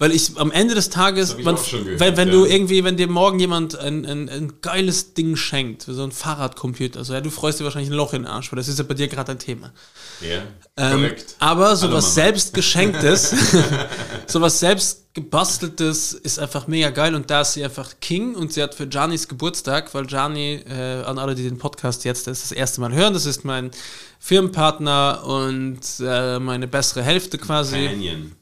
weil 0.00 0.12
ich 0.12 0.38
am 0.38 0.52
Ende 0.52 0.76
des 0.76 0.90
Tages, 0.90 1.36
man, 1.38 1.56
gehört, 1.56 1.98
wenn, 1.98 2.16
wenn 2.16 2.28
ja. 2.28 2.34
du 2.34 2.44
irgendwie, 2.44 2.84
wenn 2.84 2.96
dir 2.96 3.08
morgen 3.08 3.40
jemand 3.40 3.76
ein, 3.76 4.06
ein, 4.06 4.28
ein 4.28 4.52
geiles 4.60 5.14
Ding 5.14 5.34
schenkt, 5.34 5.82
so 5.82 6.04
ein 6.04 6.12
Fahrradcomputer, 6.12 7.00
also 7.00 7.14
ja, 7.14 7.20
du 7.20 7.30
freust 7.30 7.58
dir 7.58 7.64
wahrscheinlich 7.64 7.90
ein 7.90 7.96
Loch 7.96 8.12
in 8.12 8.22
den 8.22 8.30
Arsch, 8.30 8.52
weil 8.52 8.58
das 8.58 8.68
ist 8.68 8.78
ja 8.78 8.84
bei 8.84 8.94
dir 8.94 9.08
gerade 9.08 9.32
ein 9.32 9.40
Thema. 9.40 9.72
ja, 10.20 10.42
Ähm, 10.76 11.00
korrekt. 11.00 11.34
aber 11.40 11.74
sowas 11.74 12.04
Mama. 12.04 12.14
selbst 12.14 12.54
geschenktes, 12.54 13.34
sowas 14.28 14.60
selbst 14.60 15.06
gebasteltes 15.14 16.12
ist 16.12 16.38
einfach 16.38 16.68
mega 16.68 16.90
geil 16.90 17.16
und 17.16 17.28
da 17.28 17.40
ist 17.40 17.54
sie 17.54 17.64
einfach 17.64 17.94
King 18.00 18.36
und 18.36 18.52
sie 18.52 18.62
hat 18.62 18.76
für 18.76 18.86
Giannis 18.86 19.26
Geburtstag, 19.26 19.92
weil 19.94 20.06
Gianni, 20.06 20.62
äh, 20.68 21.02
an 21.02 21.18
alle, 21.18 21.34
die 21.34 21.42
den 21.42 21.58
Podcast 21.58 22.04
jetzt 22.04 22.28
das, 22.28 22.42
das 22.42 22.52
erste 22.52 22.80
Mal 22.80 22.92
hören, 22.92 23.14
das 23.14 23.26
ist 23.26 23.44
mein 23.44 23.72
Firmenpartner 24.20 25.24
und 25.24 25.80
äh, 26.00 26.38
meine 26.38 26.68
bessere 26.68 27.02
Hälfte 27.02 27.36
quasi. 27.36 27.88
Canyon. 27.88 28.37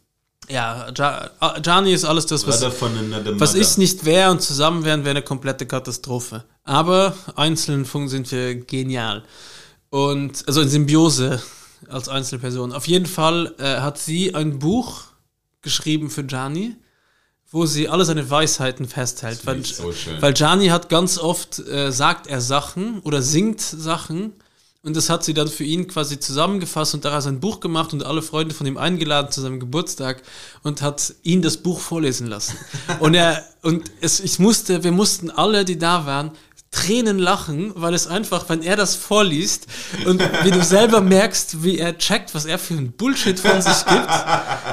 Ja, 0.48 0.88
äh, 0.88 1.60
Gianni 1.60 1.92
ist 1.92 2.04
alles 2.04 2.26
das, 2.26 2.46
was, 2.46 2.60
was 3.40 3.54
ich 3.54 3.78
nicht 3.78 4.04
wäre 4.04 4.30
und 4.30 4.40
zusammen 4.42 4.84
wären, 4.84 5.00
wäre 5.04 5.10
eine 5.16 5.22
komplette 5.22 5.66
Katastrophe. 5.66 6.44
Aber 6.64 7.14
einzeln 7.34 7.84
fun- 7.84 8.08
sind 8.08 8.30
wir 8.30 8.54
genial. 8.54 9.24
Und 9.90 10.44
also 10.46 10.60
in 10.60 10.68
Symbiose 10.68 11.42
als 11.88 12.08
Einzelperson. 12.08 12.72
Auf 12.72 12.86
jeden 12.88 13.06
Fall 13.06 13.54
äh, 13.58 13.80
hat 13.80 13.98
sie 13.98 14.34
ein 14.34 14.58
Buch 14.58 15.02
geschrieben 15.62 16.10
für 16.10 16.24
Gianni, 16.24 16.76
wo 17.50 17.66
sie 17.66 17.88
alle 17.88 18.04
seine 18.04 18.28
Weisheiten 18.28 18.86
festhält. 18.88 19.46
Weil, 19.46 19.64
so 19.64 19.92
weil 20.20 20.32
Gianni 20.32 20.68
hat 20.68 20.88
ganz 20.88 21.18
oft, 21.18 21.58
äh, 21.60 21.90
sagt 21.92 22.26
er 22.26 22.40
Sachen 22.40 23.00
oder 23.00 23.22
singt 23.22 23.60
Sachen 23.60 24.32
und 24.86 24.96
das 24.96 25.10
hat 25.10 25.24
sie 25.24 25.34
dann 25.34 25.48
für 25.48 25.64
ihn 25.64 25.88
quasi 25.88 26.20
zusammengefasst 26.20 26.94
und 26.94 27.04
daraus 27.04 27.26
ein 27.26 27.40
Buch 27.40 27.58
gemacht 27.58 27.92
und 27.92 28.06
alle 28.06 28.22
Freunde 28.22 28.54
von 28.54 28.68
ihm 28.68 28.76
eingeladen 28.76 29.32
zu 29.32 29.40
seinem 29.40 29.58
Geburtstag 29.58 30.22
und 30.62 30.80
hat 30.80 31.12
ihn 31.24 31.42
das 31.42 31.56
Buch 31.56 31.80
vorlesen 31.80 32.28
lassen. 32.28 32.56
und 33.00 33.14
er, 33.14 33.44
und 33.62 33.90
es, 34.00 34.20
ich 34.20 34.38
musste, 34.38 34.84
wir 34.84 34.92
mussten 34.92 35.28
alle, 35.28 35.64
die 35.64 35.76
da 35.76 36.06
waren, 36.06 36.30
Tränen 36.70 37.18
lachen, 37.18 37.72
weil 37.74 37.94
es 37.94 38.06
einfach, 38.06 38.48
wenn 38.48 38.62
er 38.62 38.76
das 38.76 38.94
vorliest 38.94 39.66
und 40.04 40.22
wie 40.44 40.50
du 40.52 40.62
selber 40.62 41.00
merkst, 41.00 41.64
wie 41.64 41.78
er 41.78 41.98
checkt, 41.98 42.32
was 42.34 42.44
er 42.44 42.58
für 42.58 42.74
ein 42.74 42.92
Bullshit 42.92 43.40
von 43.40 43.60
sich 43.60 43.84
gibt. 43.86 44.08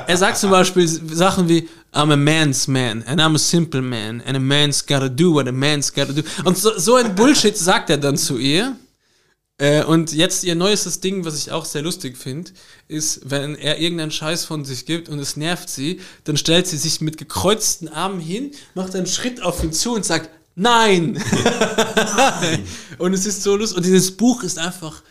Er 0.08 0.18
sagt 0.18 0.38
zum 0.38 0.52
Beispiel 0.52 0.88
Sachen 0.88 1.50
wie, 1.50 1.68
I'm 1.92 2.12
a 2.12 2.18
man's 2.18 2.68
man 2.68 3.04
and 3.04 3.20
I'm 3.20 3.34
a 3.34 3.40
simple 3.40 3.82
man 3.82 4.22
and 4.28 4.36
a 4.36 4.40
man's 4.40 4.86
gotta 4.86 5.10
do 5.10 5.34
what 5.34 5.48
a 5.48 5.52
man's 5.52 5.92
gotta 5.92 6.14
do. 6.14 6.22
Und 6.44 6.58
so, 6.58 6.78
so 6.78 6.96
ein 6.96 7.16
Bullshit 7.16 7.58
sagt 7.58 7.90
er 7.90 7.98
dann 7.98 8.18
zu 8.18 8.38
ihr. 8.38 8.76
Äh, 9.60 9.84
und 9.84 10.14
jetzt 10.14 10.44
ihr 10.44 10.56
neuestes 10.56 11.00
Ding, 11.00 11.26
was 11.26 11.38
ich 11.38 11.52
auch 11.52 11.66
sehr 11.66 11.84
lustig 11.84 12.18
finde, 12.18 12.52
ist, 12.88 13.22
wenn 13.30 13.56
er 13.56 13.80
irgendeinen 13.80 14.12
Scheiß 14.12 14.46
von 14.46 14.66
sich 14.66 14.86
gibt 14.86 15.10
und 15.10 15.20
es 15.20 15.38
nervt 15.38 15.70
sie, 15.70 16.02
dann 16.24 16.38
stellt 16.38 16.68
sie 16.68 16.78
sich 16.78 17.02
mit 17.02 17.18
gekreuzten 17.18 17.88
Armen 17.88 18.20
hin, 18.20 18.52
macht 18.74 18.96
einen 18.96 19.06
Schritt 19.06 19.42
auf 19.44 19.64
ihn 19.64 19.72
zu 19.72 19.94
und 19.94 20.06
sagt, 20.06 20.30
nein! 20.56 21.22
und 22.98 23.14
es 23.14 23.26
ist 23.26 23.44
so 23.44 23.56
lustig. 23.56 23.78
Und 23.78 23.86
dieses 23.86 24.18
Buch 24.18 24.44
ist 24.44 24.58
einfach 24.58 25.04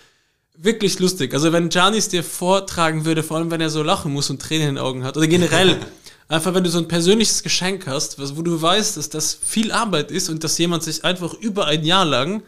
wirklich 0.56 0.98
lustig. 0.98 1.34
Also 1.34 1.52
wenn 1.52 1.70
Janis 1.70 2.08
dir 2.08 2.24
vortragen 2.24 3.04
würde, 3.04 3.22
vor 3.22 3.36
allem 3.36 3.50
wenn 3.50 3.60
er 3.60 3.70
so 3.70 3.82
lachen 3.82 4.12
muss 4.12 4.30
und 4.30 4.42
Tränen 4.42 4.70
in 4.70 4.74
den 4.74 4.84
Augen 4.84 5.04
hat, 5.04 5.16
oder 5.16 5.28
generell, 5.28 5.78
einfach 6.28 6.52
wenn 6.54 6.64
du 6.64 6.70
so 6.70 6.78
ein 6.78 6.88
persönliches 6.88 7.44
Geschenk 7.44 7.86
hast, 7.86 8.18
was, 8.18 8.36
wo 8.36 8.42
du 8.42 8.60
weißt, 8.60 8.96
dass 8.96 9.08
das 9.08 9.38
viel 9.40 9.70
Arbeit 9.70 10.10
ist 10.10 10.28
und 10.28 10.42
dass 10.42 10.58
jemand 10.58 10.82
sich 10.82 11.04
einfach 11.04 11.34
über 11.34 11.66
ein 11.66 11.84
Jahr 11.84 12.04
lang 12.04 12.42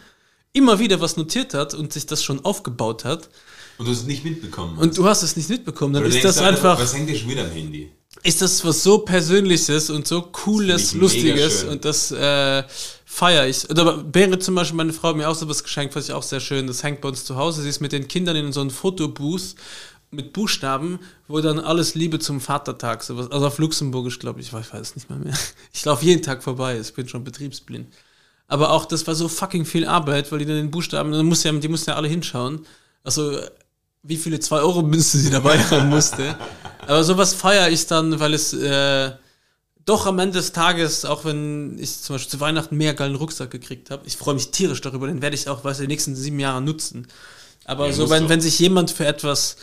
immer 0.54 0.78
wieder 0.78 1.00
was 1.00 1.18
notiert 1.18 1.52
hat 1.52 1.74
und 1.74 1.92
sich 1.92 2.06
das 2.06 2.24
schon 2.24 2.42
aufgebaut 2.44 3.04
hat 3.04 3.28
Und 3.76 3.86
du 3.86 3.90
hast 3.92 3.98
es 4.00 4.06
nicht 4.06 4.24
mitbekommen. 4.24 4.78
und 4.78 4.96
du 4.96 5.04
hast 5.04 5.22
es 5.22 5.36
nicht 5.36 5.50
mitbekommen, 5.50 5.92
dann 5.92 6.04
Oder 6.04 6.14
ist 6.14 6.24
das 6.24 6.36
du, 6.36 6.44
einfach, 6.44 6.80
Was 6.80 6.94
hängt 6.94 7.10
dir 7.10 7.16
schon 7.18 7.28
wieder 7.28 7.44
am 7.44 7.50
Handy? 7.50 7.90
ist 8.22 8.40
das 8.40 8.64
was 8.64 8.82
so 8.82 8.98
Persönliches 9.00 9.90
und 9.90 10.06
so 10.06 10.22
Cooles, 10.22 10.94
Lustiges 10.94 11.64
und 11.64 11.84
das 11.84 12.10
äh, 12.12 12.62
feiere 13.04 13.48
ich. 13.48 13.68
Oder 13.68 13.98
Bäre 13.98 14.38
zum 14.38 14.54
Beispiel, 14.54 14.76
meine 14.76 14.92
Frau 14.92 15.08
hat 15.08 15.16
mir 15.16 15.28
auch 15.28 15.34
so 15.34 15.48
was 15.48 15.62
geschenkt, 15.64 15.94
was 15.96 16.06
ich 16.06 16.12
auch 16.12 16.22
sehr 16.22 16.40
schön, 16.40 16.66
das 16.68 16.82
hängt 16.84 17.00
bei 17.00 17.08
uns 17.08 17.24
zu 17.24 17.36
Hause. 17.36 17.62
Sie 17.62 17.68
ist 17.68 17.80
mit 17.80 17.92
den 17.92 18.06
Kindern 18.08 18.36
in 18.36 18.52
so 18.52 18.60
einem 18.60 18.70
Fotobooth 18.70 19.56
mit 20.12 20.32
Buchstaben, 20.32 21.00
wo 21.26 21.40
dann 21.40 21.58
alles 21.58 21.96
Liebe 21.96 22.20
zum 22.20 22.40
Vatertag, 22.40 23.02
sowas, 23.02 23.30
also 23.32 23.48
auf 23.48 23.58
Luxemburgisch, 23.58 24.20
glaube 24.20 24.40
ich, 24.40 24.46
ich 24.46 24.52
weiß 24.52 24.68
es 24.80 24.94
nicht 24.94 25.10
mal 25.10 25.18
mehr. 25.18 25.34
Ich 25.72 25.84
laufe 25.84 26.04
jeden 26.04 26.22
Tag 26.22 26.44
vorbei, 26.44 26.78
ich 26.80 26.94
bin 26.94 27.08
schon 27.08 27.24
betriebsblind. 27.24 27.88
Aber 28.54 28.70
auch 28.70 28.84
das 28.84 29.04
war 29.08 29.16
so 29.16 29.26
fucking 29.26 29.64
viel 29.64 29.84
Arbeit, 29.84 30.30
weil 30.30 30.38
die 30.38 30.44
dann 30.44 30.54
den 30.54 30.70
Buchstaben, 30.70 31.10
dann 31.10 31.26
muss 31.26 31.42
ja, 31.42 31.50
die 31.50 31.66
mussten 31.66 31.90
ja 31.90 31.96
alle 31.96 32.06
hinschauen. 32.06 32.64
Also, 33.02 33.36
wie 34.04 34.16
viele 34.16 34.36
2-Euro-Münzen 34.36 35.18
sie 35.22 35.30
dabei 35.30 35.58
haben 35.72 35.88
musste. 35.88 36.38
Aber 36.82 37.02
sowas 37.02 37.34
feiere 37.34 37.68
ich 37.70 37.88
dann, 37.88 38.20
weil 38.20 38.32
es, 38.32 38.52
äh, 38.52 39.10
doch 39.84 40.06
am 40.06 40.20
Ende 40.20 40.38
des 40.38 40.52
Tages, 40.52 41.04
auch 41.04 41.24
wenn 41.24 41.76
ich 41.80 41.98
zum 41.98 42.14
Beispiel 42.14 42.30
zu 42.30 42.38
Weihnachten 42.38 42.76
mehr 42.76 42.94
geilen 42.94 43.16
Rucksack 43.16 43.50
gekriegt 43.50 43.90
habe, 43.90 44.06
ich 44.06 44.16
freue 44.16 44.34
mich 44.34 44.52
tierisch 44.52 44.80
darüber, 44.80 45.08
den 45.08 45.20
werde 45.20 45.34
ich 45.34 45.48
auch, 45.48 45.64
weiß 45.64 45.80
ich, 45.80 45.88
die 45.88 45.92
nächsten 45.92 46.14
sieben 46.14 46.38
Jahre 46.38 46.62
nutzen. 46.62 47.08
Aber 47.64 47.86
Ja, 47.88 47.92
so, 47.92 48.08
wenn, 48.08 48.28
wenn 48.28 48.40
sich 48.40 48.60
jemand 48.60 48.92
für 48.92 49.04
etwas 49.04 49.56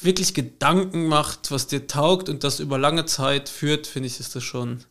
wirklich 0.00 0.34
Gedanken 0.34 1.08
macht, 1.08 1.50
was 1.50 1.66
dir 1.66 1.88
taugt 1.88 2.28
und 2.28 2.44
das 2.44 2.60
über 2.60 2.78
lange 2.78 3.06
Zeit 3.06 3.48
führt, 3.48 3.88
finde 3.88 4.06
ich, 4.06 4.20
ist 4.20 4.36
das 4.36 4.44
schon 4.44 4.84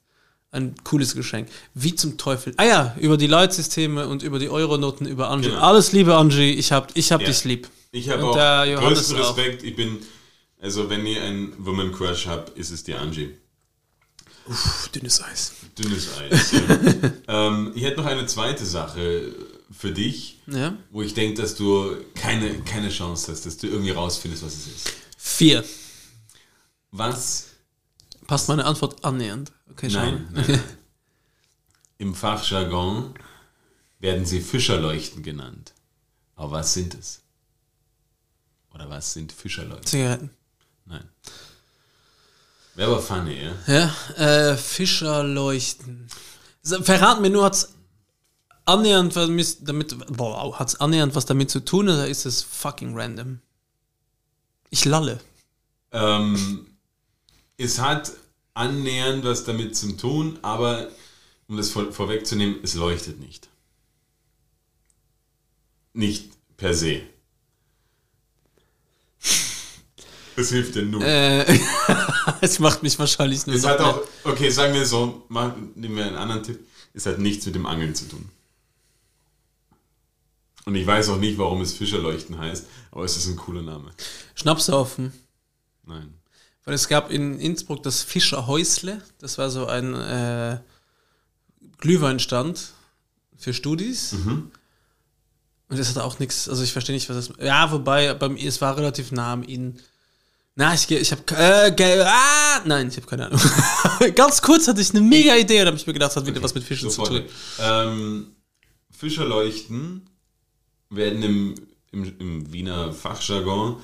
ein 0.55 0.73
cooles 0.83 1.13
Geschenk. 1.15 1.49
Wie 1.73 1.93
zum 1.95 2.17
Teufel. 2.17 2.53
Ah 2.57 2.65
ja, 2.65 2.95
über 2.99 3.17
die 3.17 3.27
Leitsysteme 3.27 4.07
und 4.07 4.23
über 4.23 4.39
die 4.39 4.49
Euronoten, 4.49 5.05
über 5.05 5.29
Angie. 5.29 5.49
Genau. 5.49 5.61
Alles 5.61 5.91
Liebe, 5.91 6.15
Angie. 6.15 6.51
Ich 6.53 6.71
hab, 6.71 6.91
ich 6.95 7.11
hab 7.11 7.21
Ja. 7.21 7.27
dich 7.27 7.43
lieb. 7.43 7.69
Ich 7.91 8.09
habe 8.09 8.23
auch 8.23 8.35
Johannes 8.65 8.99
größten 9.09 9.17
auch. 9.21 9.37
Respekt. 9.37 9.63
Ich 9.63 9.75
bin, 9.75 9.99
also 10.59 10.89
wenn 10.89 11.05
ihr 11.05 11.21
einen 11.21 11.53
Woman 11.63 11.91
Crush 11.91 12.25
habt, 12.27 12.57
ist 12.57 12.71
es 12.71 12.83
die 12.83 12.93
Angie. 12.95 13.35
Puh, 14.45 14.53
dünnes 14.93 15.21
Eis. 15.23 15.53
Dünnes 15.77 16.09
Eis. 16.19 16.51
ja. 16.51 17.11
ähm, 17.47 17.71
ich 17.75 17.83
hätte 17.83 17.97
noch 18.01 18.05
eine 18.07 18.25
zweite 18.27 18.65
Sache 18.65 19.33
für 19.71 19.91
dich, 19.91 20.39
Ja. 20.47 20.77
wo 20.91 21.01
ich 21.01 21.13
denke, 21.13 21.41
dass 21.41 21.55
du 21.55 21.95
keine, 22.15 22.59
keine 22.61 22.89
Chance 22.89 23.31
hast, 23.31 23.45
dass 23.45 23.57
du 23.57 23.67
irgendwie 23.67 23.91
rausfindest, 23.91 24.43
was 24.45 24.53
es 24.53 24.67
ist. 24.67 24.93
Vier. 25.17 25.63
Was 26.91 27.47
Passt 28.27 28.47
meine 28.49 28.65
Antwort 28.65 29.03
annähernd. 29.05 29.51
Okay. 29.75 29.89
Nein, 29.89 30.27
nein. 30.31 30.63
Im 31.97 32.15
Fachjargon 32.15 33.13
werden 33.99 34.25
sie 34.25 34.39
Fischerleuchten 34.39 35.21
genannt. 35.21 35.73
Aber 36.35 36.51
was 36.51 36.73
sind 36.73 36.93
es? 36.93 37.21
Oder 38.73 38.89
was 38.89 39.11
sind 39.13 39.33
Fischerleuchten? 39.33 39.85
Zigaretten. 39.85 40.29
Nein. 40.85 41.09
Wäre 42.75 42.91
aber 42.91 43.01
funny, 43.01 43.41
ja? 43.41 43.53
Ja, 43.67 44.51
äh, 44.51 44.57
Fischerleuchten. 44.57 46.07
Verraten 46.63 47.21
mir 47.21 47.29
nur, 47.29 47.43
hat's 47.43 47.73
annähernd 48.65 49.15
was 49.15 49.57
damit, 49.61 49.95
wow, 50.17 50.57
hat's 50.57 50.75
annähernd 50.75 51.15
was 51.15 51.25
damit 51.25 51.51
zu 51.51 51.59
tun 51.63 51.89
oder 51.89 52.07
ist 52.07 52.25
es 52.25 52.41
fucking 52.41 52.97
random? 52.97 53.39
Ich 54.69 54.85
lalle. 54.85 55.19
Ähm, 55.91 56.67
es 57.57 57.79
hat 57.79 58.11
annähernd 58.55 59.23
was 59.23 59.43
damit 59.43 59.75
zu 59.75 59.95
tun, 59.95 60.39
aber 60.41 60.89
um 61.47 61.57
das 61.57 61.69
vor, 61.69 61.91
vorwegzunehmen, 61.91 62.59
es 62.63 62.73
leuchtet 62.73 63.19
nicht. 63.19 63.49
Nicht 65.93 66.31
per 66.57 66.73
se. 66.73 67.03
Das 70.35 70.49
hilft 70.49 70.75
dir 70.75 70.83
nur. 70.83 71.01
Äh, 71.01 71.45
es 72.41 72.59
macht 72.59 72.83
mich 72.83 72.99
wahrscheinlich 72.99 73.45
nur 73.45 73.55
Es 73.55 73.65
hat 73.65 73.79
auch, 73.79 74.01
okay, 74.23 74.49
sagen 74.49 74.73
wir 74.73 74.85
so, 74.85 75.23
mach, 75.29 75.55
nehmen 75.75 75.95
wir 75.95 76.05
einen 76.05 76.17
anderen 76.17 76.43
Tipp. 76.43 76.59
Es 76.93 77.05
hat 77.05 77.19
nichts 77.19 77.45
mit 77.45 77.55
dem 77.55 77.65
Angeln 77.65 77.95
zu 77.95 78.07
tun. 78.09 78.29
Und 80.65 80.75
ich 80.75 80.85
weiß 80.85 81.09
auch 81.09 81.17
nicht, 81.17 81.37
warum 81.37 81.61
es 81.61 81.73
Fischerleuchten 81.73 82.37
heißt, 82.37 82.65
aber 82.91 83.05
es 83.05 83.15
ist 83.15 83.27
ein 83.27 83.35
cooler 83.35 83.61
Name. 83.61 83.91
Schnapsaufen. 84.33 85.13
Nein. 85.85 86.13
Weil 86.65 86.73
es 86.73 86.87
gab 86.87 87.11
in 87.11 87.39
Innsbruck 87.39 87.83
das 87.83 88.01
Fischerhäusle. 88.01 89.01
Das 89.19 89.37
war 89.37 89.49
so 89.51 89.67
ein 89.67 89.93
äh, 89.93 90.57
Glühweinstand 91.77 92.73
für 93.37 93.53
Studis. 93.53 94.13
Mhm. 94.13 94.51
Und 95.67 95.79
das 95.79 95.89
hat 95.89 95.97
auch 95.97 96.19
nichts, 96.19 96.49
also 96.49 96.63
ich 96.63 96.73
verstehe 96.73 96.95
nicht, 96.95 97.09
was 97.09 97.27
das. 97.27 97.37
Ja, 97.39 97.71
wobei, 97.71 98.13
bei 98.15 98.29
mir, 98.29 98.47
es 98.47 98.61
war 98.61 98.77
relativ 98.77 99.11
nah 99.11 99.33
am 99.33 99.43
Inn. 99.43 99.79
Na, 100.55 100.73
ich, 100.73 100.89
ich 100.89 101.11
habe 101.11 101.23
äh, 101.35 102.03
ah, 102.03 102.61
nein, 102.65 102.87
ich 102.87 102.97
habe 102.97 103.07
keine 103.07 103.27
Ahnung. 103.27 103.41
Ganz 104.15 104.41
kurz 104.41 104.67
hatte 104.67 104.81
ich 104.81 104.91
eine 104.91 105.01
mega 105.01 105.35
Idee 105.35 105.61
und 105.61 105.67
habe 105.67 105.77
ich 105.77 105.85
mir 105.85 105.93
gedacht, 105.93 106.15
hat 106.15 106.25
wieder 106.25 106.41
was 106.41 106.55
mit 106.55 106.63
Fischen 106.63 106.89
Sofort. 106.89 107.07
zu 107.07 107.19
tun. 107.19 107.29
Ähm, 107.59 108.27
Fischerleuchten 108.89 110.09
werden 110.89 111.21
im, 111.23 111.55
im, 111.91 112.19
im 112.19 112.53
Wiener 112.53 112.93
Fachjargon 112.93 113.77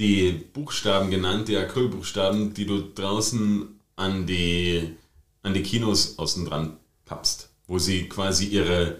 die 0.00 0.32
Buchstaben 0.32 1.10
genannt, 1.10 1.48
die 1.48 1.56
Acrylbuchstaben, 1.56 2.54
die 2.54 2.66
du 2.66 2.80
draußen 2.80 3.68
an 3.96 4.26
die, 4.26 4.96
an 5.42 5.52
die 5.54 5.62
Kinos 5.62 6.18
außen 6.18 6.46
dran 6.46 6.78
pappst, 7.04 7.50
wo 7.66 7.78
sie 7.78 8.08
quasi 8.08 8.46
ihre, 8.46 8.96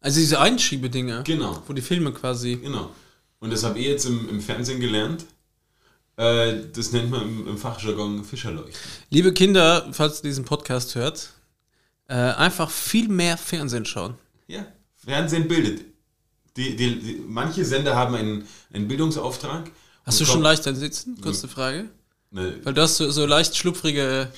Also 0.00 0.18
diese 0.20 0.40
Einschiebedinger, 0.40 1.22
genau, 1.24 1.62
wo 1.66 1.74
die 1.74 1.82
Filme 1.82 2.12
quasi. 2.12 2.56
genau. 2.56 2.90
Und 3.38 3.52
das 3.52 3.64
habe 3.64 3.78
ich 3.78 3.86
jetzt 3.86 4.06
im, 4.06 4.28
im 4.28 4.40
Fernsehen 4.40 4.80
gelernt. 4.80 5.26
Äh, 6.16 6.54
das 6.72 6.92
nennt 6.92 7.10
man 7.10 7.22
im, 7.22 7.48
im 7.48 7.58
Fachjargon 7.58 8.24
Fischerleuchten. 8.24 8.80
Liebe 9.10 9.32
Kinder, 9.32 9.88
falls 9.92 10.20
ihr 10.20 10.28
diesen 10.28 10.44
Podcast 10.44 10.94
hört, 10.94 11.34
äh, 12.08 12.14
einfach 12.14 12.70
viel 12.70 13.08
mehr 13.08 13.36
Fernsehen 13.36 13.84
schauen. 13.84 14.14
Ja, 14.46 14.66
Fernsehen 14.94 15.48
bildet. 15.48 15.89
Die, 16.60 16.76
die, 16.76 16.98
die, 17.00 17.22
manche 17.26 17.64
Sender 17.64 17.96
haben 17.96 18.14
einen, 18.14 18.46
einen 18.70 18.86
Bildungsauftrag. 18.86 19.70
Hast 20.04 20.20
du 20.20 20.24
schon 20.26 20.34
kommen- 20.34 20.42
leicht 20.44 20.66
ein 20.66 20.76
Sitzen? 20.76 21.18
Kurze 21.22 21.48
Frage. 21.48 21.88
Ne, 22.30 22.60
Weil 22.62 22.74
du 22.74 22.82
hast 22.82 22.98
so, 22.98 23.10
so 23.10 23.24
leicht 23.24 23.56
schlupfrige 23.56 24.30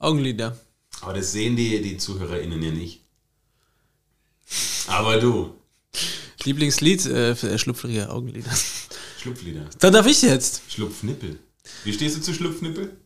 Augenlider. 0.00 0.58
aber 1.00 1.14
das 1.14 1.30
sehen 1.30 1.54
die, 1.54 1.80
die 1.80 1.96
ZuhörerInnen 1.96 2.60
ja 2.60 2.72
nicht. 2.72 3.02
Aber 4.88 5.18
du, 5.20 5.54
Lieblingslied 6.42 7.06
äh, 7.06 7.36
für 7.36 7.56
schlupfrige 7.58 8.10
Augenlider. 8.10 8.50
Schlupflieder. 9.20 9.66
Dann 9.78 9.92
darf 9.92 10.06
ich 10.06 10.22
jetzt. 10.22 10.62
Schlupfnippel. 10.68 11.38
Wie 11.84 11.92
stehst 11.92 12.16
du 12.16 12.20
zu 12.22 12.34
Schlupfnippel? 12.34 12.96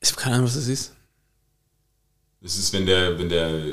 Ich 0.00 0.10
habe 0.10 0.20
keine 0.20 0.34
Ahnung, 0.34 0.48
was 0.48 0.54
das 0.56 0.68
ist. 0.68 0.92
Das 2.42 2.58
ist, 2.58 2.72
wenn 2.74 2.84
der, 2.84 3.18
wenn 3.18 3.28
der 3.30 3.64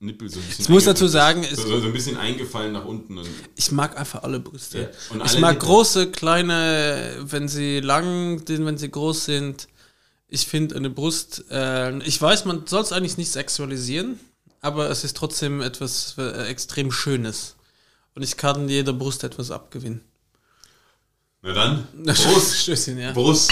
Nippel 0.00 0.28
so 0.30 0.38
ein 0.38 0.46
bisschen. 0.46 0.62
Ich 0.64 0.68
muss 0.68 0.84
dazu 0.84 1.08
sagen, 1.08 1.42
ist. 1.42 1.56
so, 1.60 1.80
so 1.80 1.86
ein 1.86 1.92
bisschen 1.92 2.16
eingefallen 2.16 2.72
nach 2.72 2.84
unten. 2.84 3.20
Ich 3.56 3.72
mag 3.72 3.98
einfach 3.98 4.22
alle 4.22 4.38
Brüste. 4.38 4.78
Ja, 4.78 4.86
und 5.10 5.24
Ich 5.24 5.32
alle 5.32 5.40
mag 5.40 5.54
Nippel. 5.54 5.66
große, 5.68 6.10
kleine, 6.12 7.16
wenn 7.22 7.48
sie 7.48 7.80
lang 7.80 8.44
sind, 8.46 8.64
wenn 8.64 8.78
sie 8.78 8.90
groß 8.90 9.24
sind. 9.24 9.66
Ich 10.28 10.46
finde 10.46 10.76
eine 10.76 10.90
Brust, 10.90 11.44
äh, 11.50 11.98
ich 12.00 12.20
weiß, 12.20 12.44
man 12.44 12.66
soll 12.66 12.82
es 12.82 12.92
eigentlich 12.92 13.16
nicht 13.16 13.32
sexualisieren, 13.32 14.20
aber 14.60 14.90
es 14.90 15.02
ist 15.02 15.16
trotzdem 15.16 15.62
etwas 15.62 16.14
äh, 16.18 16.46
extrem 16.48 16.92
Schönes. 16.92 17.56
Und 18.14 18.22
ich 18.22 18.36
kann 18.36 18.68
jeder 18.68 18.92
Brust 18.92 19.24
etwas 19.24 19.50
abgewinnen. 19.50 20.02
na 21.42 21.52
dann, 21.54 21.88
Brust. 22.04 22.56
Stößchen, 22.58 22.98
ja. 22.98 23.12
Brust. 23.12 23.50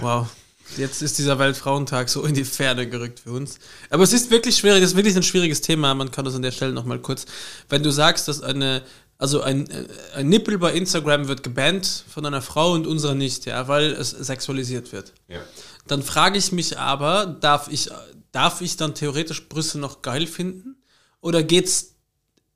Wow. 0.00 0.28
Jetzt 0.76 1.02
ist 1.02 1.18
dieser 1.18 1.38
Weltfrauentag 1.38 2.08
so 2.08 2.24
in 2.24 2.34
die 2.34 2.44
Ferne 2.44 2.88
gerückt 2.88 3.20
für 3.20 3.32
uns. 3.32 3.58
Aber 3.90 4.02
es 4.02 4.12
ist 4.12 4.30
wirklich 4.30 4.56
schwierig, 4.56 4.82
es 4.82 4.90
ist 4.90 4.96
wirklich 4.96 5.16
ein 5.16 5.22
schwieriges 5.22 5.60
Thema. 5.60 5.94
Man 5.94 6.10
kann 6.10 6.24
das 6.24 6.34
an 6.34 6.42
der 6.42 6.52
Stelle 6.52 6.72
nochmal 6.72 7.00
kurz. 7.00 7.26
Wenn 7.68 7.82
du 7.82 7.90
sagst, 7.90 8.28
dass 8.28 8.42
eine, 8.42 8.82
also 9.16 9.40
ein, 9.40 9.68
äh, 9.70 9.86
ein 10.14 10.28
Nippel 10.28 10.58
bei 10.58 10.72
Instagram 10.72 11.28
wird 11.28 11.42
gebannt 11.42 12.04
von 12.08 12.26
einer 12.26 12.42
Frau 12.42 12.72
und 12.72 12.86
unserer 12.86 13.14
nicht, 13.14 13.46
ja, 13.46 13.66
weil 13.66 13.92
es 13.92 14.10
sexualisiert 14.10 14.92
wird. 14.92 15.14
Ja. 15.26 15.40
Dann 15.86 16.02
frage 16.02 16.38
ich 16.38 16.52
mich 16.52 16.78
aber, 16.78 17.26
darf 17.26 17.68
ich, 17.70 17.88
darf 18.30 18.60
ich 18.60 18.76
dann 18.76 18.94
theoretisch 18.94 19.48
Brüste 19.48 19.78
noch 19.78 20.02
geil 20.02 20.26
finden? 20.26 20.76
Oder 21.20 21.42
geht's 21.42 21.96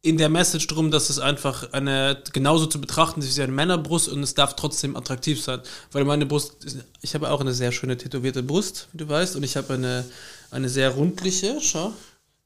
in 0.05 0.19
der 0.19 0.29
Message 0.29 0.67
drum, 0.67 0.91
dass 0.91 1.11
es 1.11 1.21
einfach 1.21 1.73
eine 1.73 2.21
genauso 2.33 2.67
zu 2.67 2.81
betrachten 2.81 3.21
ist 3.21 3.37
wie 3.37 3.43
eine 3.43 3.53
Männerbrust 3.53 4.09
und 4.09 4.21
es 4.25 4.35
darf 4.35 4.57
trotzdem 4.57 4.97
attraktiv 4.97 5.41
sein. 5.41 5.61
Weil 5.93 6.05
meine 6.05 6.27
Brust, 6.27 6.57
ich 7.01 7.15
habe 7.15 7.31
auch 7.31 7.41
eine 7.41 7.55
sehr 7.55 7.71
schöne 7.71 7.97
tätowierte 7.97 8.43
Brust, 8.43 8.89
wie 8.93 8.99
du 8.99 9.09
weißt, 9.09 9.37
und 9.37 9.45
ich 9.45 9.57
habe 9.57 9.75
eine, 9.75 10.05
eine 10.51 10.69
sehr 10.69 10.91
rundliche, 10.91 11.59
schau. 11.63 11.93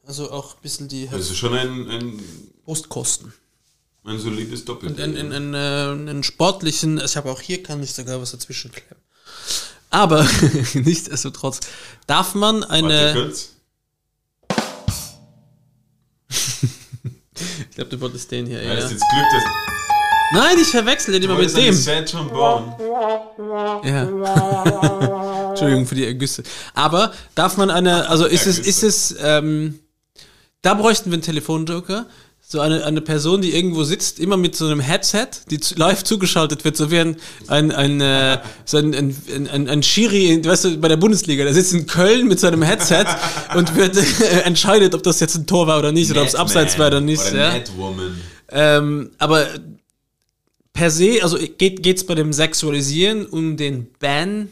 Also 0.06 0.30
auch 0.30 0.54
ein 0.56 0.62
bisschen 0.62 0.86
die 0.88 1.08
Das 1.10 1.30
ist 1.30 1.36
schon 1.38 1.54
ein, 1.54 1.88
ein, 1.90 2.20
Brustkosten. 2.64 3.32
ein 4.04 4.18
solides 4.20 4.64
Doppel. 4.66 4.90
Und 4.90 5.00
einen, 5.00 5.32
einen, 5.32 5.54
äh, 5.54 6.10
einen 6.10 6.22
sportlichen, 6.22 7.00
ich 7.02 7.16
habe 7.16 7.30
auch 7.30 7.40
hier, 7.40 7.62
kann 7.62 7.82
ich 7.82 7.92
sogar 7.92 8.20
was 8.20 8.32
dazwischen 8.32 8.70
klemmen. 8.70 9.02
Aber 9.88 10.28
nichtsdestotrotz, 10.74 11.60
darf 12.06 12.34
man 12.34 12.60
Warte 12.60 12.70
eine. 12.72 13.12
kurz. 13.14 13.48
Ich 17.76 17.78
glaube, 17.78 17.94
du 17.94 18.00
wolltest 18.00 18.30
den 18.30 18.46
hier, 18.46 18.62
Ja, 18.62 18.74
das 18.74 18.86
ist 18.86 18.92
jetzt 18.92 19.04
Glück, 19.12 19.26
dass. 19.34 19.44
Nein, 20.32 20.56
ich 20.58 20.68
verwechsel 20.68 21.12
den 21.12 21.24
immer 21.24 21.34
mit 21.34 21.44
das 21.44 21.52
ist 21.52 21.58
eine 21.58 21.66
dem. 21.66 21.74
Sad 21.74 22.08
Trombone. 22.10 22.74
Ja. 23.84 25.48
Entschuldigung 25.50 25.84
für 25.86 25.94
die 25.94 26.06
Ergüsse. 26.06 26.42
Aber 26.72 27.12
darf 27.34 27.58
man 27.58 27.68
eine, 27.70 28.08
also 28.08 28.24
ist 28.24 28.46
es, 28.46 28.58
ist 28.58 28.82
es, 28.82 29.14
ähm, 29.22 29.78
da 30.62 30.72
bräuchten 30.72 31.10
wir 31.10 31.16
einen 31.16 31.22
Telefonjoker. 31.22 32.06
So 32.48 32.60
eine, 32.60 32.84
eine 32.84 33.00
Person, 33.00 33.42
die 33.42 33.52
irgendwo 33.56 33.82
sitzt, 33.82 34.20
immer 34.20 34.36
mit 34.36 34.54
so 34.54 34.66
einem 34.66 34.78
Headset, 34.78 35.26
die 35.50 35.58
zu, 35.58 35.74
live 35.74 36.04
zugeschaltet 36.04 36.64
wird, 36.64 36.76
so 36.76 36.92
wie 36.92 37.00
ein, 37.00 37.16
ein, 37.48 37.72
ein, 37.72 38.00
äh, 38.00 38.38
so 38.64 38.76
ein, 38.76 38.94
ein, 38.94 39.16
ein, 39.52 39.68
ein, 39.68 39.82
Schiri, 39.82 40.26
in- 40.26 40.44
weißt 40.44 40.64
du, 40.66 40.76
bei 40.78 40.86
der 40.86 40.96
Bundesliga, 40.96 41.42
der 41.42 41.52
sitzt 41.54 41.72
in 41.74 41.86
Köln 41.88 42.28
mit 42.28 42.38
seinem 42.38 42.62
Headset 42.62 43.04
und 43.56 43.74
wird 43.74 43.96
äh, 43.96 44.42
entscheidet, 44.42 44.94
ob 44.94 45.02
das 45.02 45.18
jetzt 45.18 45.34
ein 45.34 45.46
Tor 45.48 45.66
war 45.66 45.80
oder 45.80 45.90
nicht, 45.90 46.08
oder 46.12 46.22
ob 46.22 46.28
es 46.28 46.36
abseits 46.36 46.78
war 46.78 46.86
oder 46.86 47.00
nicht. 47.00 47.20
Oder 47.32 47.36
ja. 47.36 47.52
Ähm, 48.50 49.10
aber 49.18 49.48
per 50.72 50.92
se, 50.92 51.18
also 51.22 51.38
geht 51.58 51.84
es 51.84 52.06
bei 52.06 52.14
dem 52.14 52.32
Sexualisieren 52.32 53.26
um 53.26 53.56
den 53.56 53.88
Ban 53.98 54.50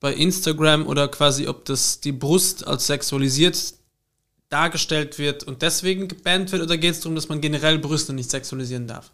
bei 0.00 0.12
Instagram 0.12 0.86
oder 0.86 1.08
quasi, 1.08 1.48
ob 1.48 1.64
das 1.64 2.00
die 2.00 2.12
Brust 2.12 2.66
als 2.66 2.88
sexualisiert 2.88 3.56
dargestellt 4.52 5.18
wird 5.18 5.44
und 5.44 5.62
deswegen 5.62 6.08
gebannt 6.08 6.52
wird 6.52 6.62
oder 6.62 6.76
geht 6.76 6.92
es 6.92 7.00
darum, 7.00 7.14
dass 7.16 7.28
man 7.28 7.40
generell 7.40 7.78
Brüste 7.78 8.12
nicht 8.12 8.30
sexualisieren 8.30 8.86
darf? 8.86 9.10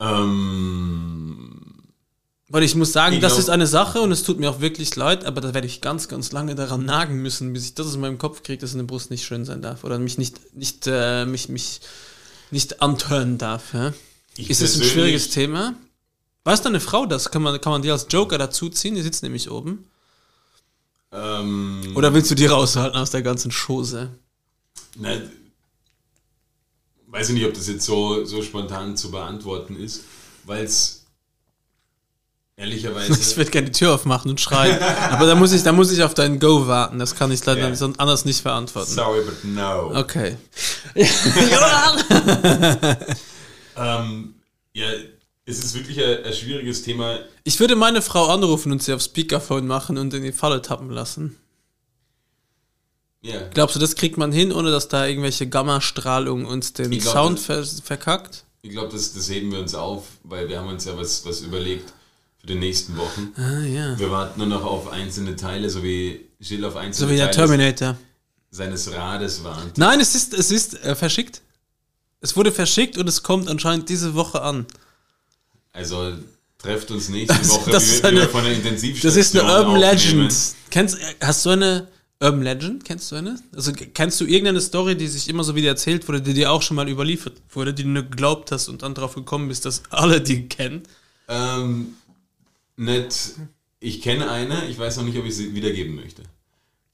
Ähm, 0.00 1.74
Weil 2.48 2.62
ich 2.62 2.74
muss 2.74 2.92
sagen, 2.92 3.14
Ich 3.16 3.20
das 3.20 3.32
glaub- 3.34 3.40
ist 3.40 3.48
eine 3.50 3.66
Sache 3.66 4.00
und 4.00 4.12
es 4.12 4.22
tut 4.22 4.38
mir 4.38 4.50
auch 4.50 4.60
wirklich 4.60 4.94
leid, 4.96 5.24
aber 5.24 5.40
da 5.40 5.54
werde 5.54 5.66
ich 5.66 5.80
ganz, 5.80 6.08
ganz 6.08 6.32
lange 6.32 6.54
daran 6.54 6.84
nagen 6.84 7.22
müssen, 7.22 7.52
bis 7.52 7.64
ich 7.66 7.74
das 7.74 7.86
aus 7.86 7.96
meinem 7.96 8.18
Kopf 8.18 8.42
kriege, 8.42 8.58
dass 8.60 8.74
eine 8.74 8.84
Brust 8.84 9.10
nicht 9.10 9.24
schön 9.24 9.44
sein 9.44 9.62
darf 9.62 9.84
oder 9.84 9.98
mich 9.98 10.18
nicht, 10.18 10.54
nicht, 10.54 10.86
äh, 10.86 11.24
mich, 11.26 11.48
mich 11.48 11.80
nicht 12.50 12.82
antören 12.82 13.38
darf. 13.38 13.72
Ja? 13.72 13.92
Ist 14.36 14.62
es 14.62 14.76
ein 14.76 14.84
schwieriges 14.84 15.30
Thema? 15.30 15.74
Weiß 16.44 16.60
deine 16.62 16.80
Frau 16.80 17.06
das? 17.06 17.30
Kann 17.30 17.42
man, 17.42 17.58
kann 17.60 17.72
man 17.72 17.82
die 17.82 17.90
als 17.90 18.06
Joker 18.10 18.36
dazuziehen? 18.36 18.94
Die 18.96 19.02
sitzt 19.02 19.22
nämlich 19.22 19.50
oben. 19.50 19.86
ähm, 21.12 21.92
Oder 21.94 22.12
willst 22.12 22.30
du 22.30 22.34
die 22.34 22.46
raushalten 22.46 22.98
aus 23.00 23.10
der 23.10 23.22
ganzen 23.22 23.50
Chose? 23.50 24.10
Na, 24.96 25.10
weiß 27.06 27.28
ich 27.28 27.34
nicht, 27.34 27.46
ob 27.46 27.54
das 27.54 27.68
jetzt 27.68 27.84
so, 27.84 28.24
so 28.24 28.42
spontan 28.42 28.96
zu 28.96 29.10
beantworten 29.10 29.76
ist, 29.76 30.04
weil 30.44 30.64
es 30.64 31.04
ehrlicherweise. 32.56 33.12
Ich 33.12 33.36
würde 33.36 33.50
gerne 33.50 33.70
die 33.70 33.78
Tür 33.78 33.94
aufmachen 33.94 34.30
und 34.30 34.40
schreien. 34.40 34.80
aber 34.80 35.26
da 35.26 35.34
muss 35.34 35.52
ich, 35.52 35.62
da 35.62 35.72
muss 35.72 35.92
ich 35.92 36.02
auf 36.02 36.14
dein 36.14 36.38
Go 36.38 36.66
warten. 36.66 36.98
Das 36.98 37.14
kann 37.14 37.30
ich 37.32 37.44
leider 37.44 37.74
sonst 37.74 38.00
anders 38.00 38.24
nicht 38.24 38.40
verantworten. 38.40 38.92
Sorry, 38.92 39.22
but 39.24 39.44
no. 39.44 39.98
Okay. 39.98 40.36
Ähm, 43.76 44.34
ja, 44.72 44.86
es 45.46 45.58
ist 45.58 45.74
wirklich 45.74 46.02
ein, 46.02 46.24
ein 46.24 46.32
schwieriges 46.32 46.82
Thema. 46.82 47.18
Ich 47.44 47.60
würde 47.60 47.76
meine 47.76 48.02
Frau 48.02 48.28
anrufen 48.28 48.72
und 48.72 48.82
sie 48.82 48.92
auf 48.92 49.02
Speakerphone 49.02 49.66
machen 49.66 49.98
und 49.98 50.14
in 50.14 50.22
die 50.22 50.32
Falle 50.32 50.62
tappen 50.62 50.90
lassen. 50.90 51.36
Ja, 53.24 53.40
Glaubst 53.54 53.74
du, 53.74 53.80
das 53.80 53.94
kriegt 53.96 54.18
man 54.18 54.32
hin, 54.32 54.52
ohne 54.52 54.70
dass 54.70 54.88
da 54.88 55.06
irgendwelche 55.06 55.46
Gammastrahlung 55.48 56.44
uns 56.44 56.74
den 56.74 56.90
glaub, 56.90 57.14
Sound 57.14 57.38
das- 57.38 57.44
ver 57.46 57.64
verkackt? 57.82 58.44
ich 58.62 58.70
glaube, 58.70 58.92
das, 58.92 59.14
das 59.14 59.28
heben 59.30 59.50
wir 59.50 59.58
uns 59.60 59.74
auf, 59.74 60.04
weil 60.24 60.48
wir 60.48 60.58
haben 60.58 60.68
uns 60.68 60.84
ja 60.84 60.96
was, 60.96 61.24
was 61.24 61.40
überlegt 61.40 61.90
für 62.38 62.46
die 62.48 62.54
nächsten 62.54 62.96
Wochen. 62.98 63.32
Ah, 63.36 63.60
ja. 63.64 63.98
Wir 63.98 64.10
warten 64.10 64.38
nur 64.38 64.46
noch 64.48 64.64
auf 64.64 64.90
einzelne 64.92 65.36
Teile, 65.36 65.70
so 65.70 65.82
wie 65.82 66.20
Jill 66.38 66.64
auf 66.66 66.76
einzelne 66.76 67.08
So 67.08 67.12
wie 67.12 67.16
der 67.16 67.30
Teile 67.30 67.46
Terminator. 67.48 67.96
seines 68.50 68.92
Rades 68.92 69.42
warnt. 69.42 69.78
Nein, 69.78 70.00
es 70.00 70.14
ist, 70.14 70.34
es 70.34 70.50
ist 70.50 70.82
äh, 70.84 70.94
verschickt. 70.94 71.40
Es 72.20 72.36
wurde 72.36 72.52
verschickt 72.52 72.96
und 72.98 73.08
es 73.08 73.22
kommt 73.22 73.48
anscheinend 73.48 73.88
diese 73.88 74.14
Woche 74.14 74.42
an. 74.42 74.66
Also 75.72 76.12
trefft 76.58 76.90
uns 76.90 77.08
nächste 77.08 77.36
Das- 77.38 77.48
Woche, 77.50 77.70
das 77.70 77.84
wie, 77.86 77.94
ist 77.94 78.02
wir- 78.02 78.12
wie 78.12 78.16
eine- 78.20 78.28
von 78.28 78.44
der 78.44 78.52
Intensivstation 78.54 79.10
Das 79.14 79.16
ist 79.16 79.34
eine 79.38 79.44
Urban 79.50 79.66
aufnehmen. 79.82 79.90
Legend. 80.28 80.34
Kennst, 80.70 80.98
äh, 80.98 81.14
hast 81.22 81.44
du 81.46 81.50
eine 81.50 81.88
Urban 82.20 82.42
Legend? 82.42 82.84
Kennst 82.84 83.10
du 83.12 83.16
eine? 83.16 83.38
Also 83.54 83.72
kennst 83.72 84.20
du 84.20 84.24
irgendeine 84.24 84.60
Story, 84.60 84.96
die 84.96 85.08
sich 85.08 85.28
immer 85.28 85.44
so 85.44 85.54
wieder 85.54 85.68
erzählt 85.68 86.06
wurde, 86.08 86.22
die 86.22 86.32
dir 86.34 86.52
auch 86.52 86.62
schon 86.62 86.76
mal 86.76 86.88
überliefert 86.88 87.40
wurde, 87.50 87.74
die 87.74 87.82
du 87.82 87.88
nur 87.88 88.04
geglaubt 88.04 88.52
hast 88.52 88.68
und 88.68 88.82
dann 88.82 88.94
drauf 88.94 89.14
gekommen 89.14 89.48
bist, 89.48 89.64
dass 89.64 89.82
alle 89.90 90.20
die 90.20 90.48
kennen? 90.48 90.82
Ähm, 91.28 91.94
nicht. 92.76 93.34
Ich 93.80 94.00
kenne 94.00 94.30
eine, 94.30 94.66
ich 94.68 94.78
weiß 94.78 94.96
noch 94.96 95.04
nicht, 95.04 95.18
ob 95.18 95.24
ich 95.26 95.36
sie 95.36 95.54
wiedergeben 95.54 95.94
möchte. 95.96 96.22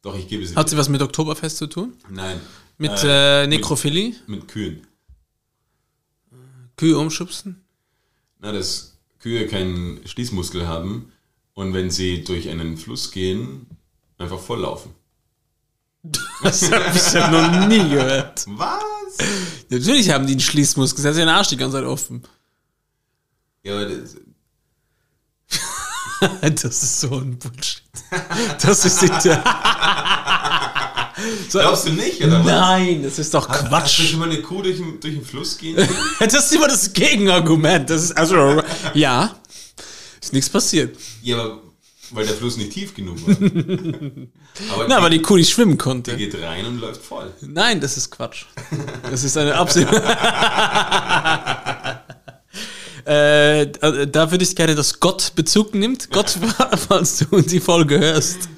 Doch, 0.02 0.16
ich 0.18 0.26
gebe 0.28 0.44
sie. 0.44 0.56
Hat 0.56 0.68
sie 0.68 0.76
was 0.76 0.88
mit 0.88 1.02
Oktoberfest 1.02 1.59
zu 1.59 1.66
tun? 1.66 1.92
Nein. 2.09 2.40
Mit 2.78 3.05
Äh, 3.05 3.44
äh, 3.44 3.47
Nekrophilie? 3.47 4.14
Mit, 4.26 4.28
mit 4.28 4.48
Kühen. 4.48 4.86
Kühe 6.76 6.98
umschubsen? 6.98 7.62
Na, 8.40 8.52
dass 8.52 8.97
Kühe 9.18 9.47
keinen 9.47 10.01
Schließmuskel 10.09 10.66
haben 10.66 11.12
und 11.52 11.74
wenn 11.74 11.90
sie 11.90 12.24
durch 12.24 12.48
einen 12.48 12.78
Fluss 12.78 13.10
gehen, 13.10 13.66
einfach 14.16 14.40
volllaufen. 14.40 14.92
Das 16.02 16.70
habe 16.70 16.85
ich 16.94 17.12
ja 17.12 17.31
noch 17.31 17.66
nie 17.66 17.89
gehört. 17.90 18.44
Was? 18.48 18.82
Natürlich 19.68 20.10
haben 20.10 20.27
die 20.27 20.32
einen 20.32 20.40
Schließmuskel, 20.40 21.05
das 21.05 21.12
ist 21.12 21.18
ja 21.18 21.24
ein 21.27 21.35
Arsch 21.35 21.48
die 21.48 21.56
ganze 21.59 21.77
Zeit 21.77 21.85
offen. 21.86 22.22
Ja, 23.62 23.74
aber 23.74 23.85
das, 23.86 24.16
Das 26.62 26.82
ist 26.82 27.01
so 27.01 27.18
ein 27.18 27.39
Bullshit. 27.39 27.82
Das 28.62 28.85
ist 28.85 29.02
nicht 29.02 29.24
der. 29.24 29.43
so, 31.48 31.59
glaubst 31.59 31.86
du 31.86 31.93
nicht, 31.93 32.22
oder 32.22 32.40
was? 32.40 32.47
Nein, 32.47 33.02
das 33.02 33.18
ist 33.18 33.32
doch 33.35 33.48
Hast 33.48 33.62
du 33.64 33.68
Quatsch. 33.68 34.10
schon 34.10 34.18
mal 34.20 34.31
eine 34.31 34.40
Kuh 34.43 34.62
durch 34.62 34.77
den, 34.78 35.01
durch 35.01 35.14
den 35.14 35.24
Fluss 35.24 35.59
gehen? 35.59 35.77
Das 36.18 36.35
ist 36.35 36.52
immer 36.52 36.68
das 36.68 36.93
Gegenargument. 36.93 37.90
Das 37.90 38.02
ist 38.05 38.16
also 38.16 38.62
ja, 38.94 39.35
ist 40.20 40.32
nichts 40.32 40.48
passiert. 40.48 40.97
Ja, 41.22 41.43
aber 41.43 41.62
weil 42.12 42.27
der 42.27 42.35
Fluss 42.35 42.57
nicht 42.57 42.73
tief 42.73 42.95
genug 42.95 43.16
war. 43.27 43.37
Aber 44.74 44.87
Na, 44.89 44.97
die, 44.99 45.03
weil 45.05 45.11
die 45.11 45.23
Kuh 45.23 45.37
nicht 45.37 45.51
schwimmen 45.51 45.73
die 45.73 45.78
konnte. 45.78 46.16
geht 46.16 46.35
rein 46.43 46.66
und 46.66 46.81
läuft 46.81 47.03
voll. 47.03 47.32
Nein, 47.41 47.81
das 47.81 47.97
ist 47.97 48.11
Quatsch. 48.11 48.45
Das 49.11 49.23
ist 49.24 49.37
eine 49.37 49.55
absolute. 49.55 49.97
äh, 53.05 53.66
da- 53.66 54.07
da 54.07 54.31
würde 54.31 54.45
ich 54.45 54.55
gerne, 54.57 54.74
dass 54.74 55.01
Gott 55.01 55.32
Bezug 55.35 55.74
nimmt. 55.74 56.11
Gott, 56.11 56.37
falls 56.89 57.19
du 57.19 57.41
die 57.41 57.61
Folge 57.61 57.99
hörst, 57.99 58.49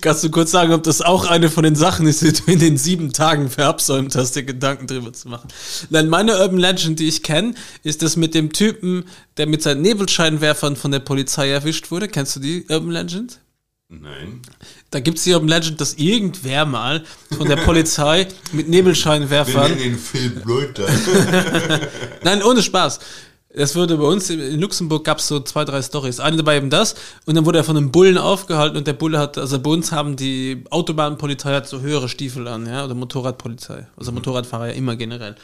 kannst 0.00 0.24
du 0.24 0.30
kurz 0.30 0.50
sagen, 0.50 0.72
ob 0.72 0.82
das 0.82 1.02
auch 1.02 1.24
eine 1.26 1.50
von 1.50 1.62
den 1.64 1.76
Sachen 1.76 2.06
ist, 2.06 2.22
die 2.22 2.32
du 2.32 2.50
in 2.50 2.58
den 2.58 2.76
sieben 2.78 3.12
Tagen 3.12 3.50
verabsäumt 3.50 4.14
hast, 4.14 4.36
dir 4.36 4.42
Gedanken 4.42 4.86
drüber 4.86 5.12
zu 5.12 5.28
machen. 5.28 5.48
Nein, 5.90 6.08
meine 6.08 6.38
Urban 6.38 6.58
Legend, 6.58 6.98
die 6.98 7.08
ich 7.08 7.22
kenne, 7.22 7.54
ist 7.82 8.02
das 8.02 8.16
mit 8.16 8.34
dem 8.34 8.52
Typen, 8.52 9.04
der 9.36 9.46
mit 9.46 9.62
seinen 9.62 9.82
Nebelscheinwerfern 9.82 10.76
von 10.76 10.90
der 10.90 11.00
Polizei 11.00 11.50
erwischt 11.50 11.90
wurde. 11.90 12.08
Kennst 12.08 12.36
du 12.36 12.40
die 12.40 12.64
Urban 12.68 12.90
Legend? 12.90 13.40
Nein. 13.92 14.40
Da 14.90 15.00
gibt 15.00 15.18
es 15.18 15.24
die 15.24 15.32
Urban 15.34 15.48
Legend, 15.48 15.80
dass 15.80 15.94
irgendwer 15.94 16.64
mal 16.64 17.04
von 17.36 17.48
der 17.48 17.56
Polizei 17.56 18.28
mit 18.52 18.66
Wir 18.66 18.70
Nebelscheinwerfern. 18.70 19.72
nennen 19.72 19.82
den 19.82 19.98
Phil 19.98 20.30
Blöter. 20.30 20.86
Nein, 22.22 22.42
ohne 22.42 22.62
Spaß. 22.62 23.00
Das 23.52 23.74
wurde 23.74 23.96
bei 23.96 24.04
uns 24.04 24.30
in- 24.30 24.60
Luxemburg 24.60 25.04
gab 25.04 25.18
es 25.18 25.26
so 25.26 25.40
zwei, 25.40 25.64
drei 25.64 25.82
Stories. 25.82 26.20
Eine 26.20 26.36
dabei 26.36 26.56
eben 26.56 26.70
das 26.70 26.94
und 27.26 27.34
dann 27.34 27.44
wurde 27.46 27.58
er 27.58 27.64
von 27.64 27.76
einem 27.76 27.90
Bullen 27.90 28.16
aufgehalten 28.16 28.76
und 28.76 28.86
der 28.86 28.92
Bulle 28.92 29.18
hat, 29.18 29.38
also 29.38 29.58
bei 29.58 29.70
uns 29.70 29.90
haben 29.90 30.14
die 30.14 30.64
Autobahnpolizei 30.70 31.54
hat 31.54 31.66
so 31.68 31.80
höhere 31.80 32.08
Stiefel 32.08 32.46
an, 32.46 32.66
ja, 32.66 32.84
oder 32.84 32.94
Motorradpolizei. 32.94 33.88
Also 33.96 34.12
Motorradfahrer 34.12 34.68
ja 34.68 34.72
immer 34.74 34.94
generell. 34.94 35.34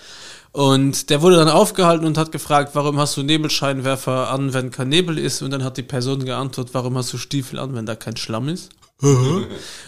Und 0.53 1.11
der 1.11 1.21
wurde 1.21 1.37
dann 1.37 1.49
aufgehalten 1.49 2.07
und 2.07 2.17
hat 2.17 2.33
gefragt, 2.33 2.71
warum 2.75 2.99
hast 2.99 3.17
du 3.17 3.23
Nebelscheinwerfer 3.23 4.31
an, 4.31 4.55
wenn 4.55 4.71
kein 4.71 4.89
Nebel 4.89 5.19
ist? 5.19 5.43
Und 5.43 5.51
dann 5.51 5.65
hat 5.65 5.77
die 5.77 5.83
Person 5.83 6.25
geantwortet, 6.25 6.73
warum 6.75 6.97
hast 6.97 7.13
du 7.13 7.19
Stiefel 7.19 7.59
an, 7.59 7.75
wenn 7.75 7.87
da 7.87 7.95
kein 7.97 8.17
Schlamm 8.17 8.49
ist? 8.49 8.71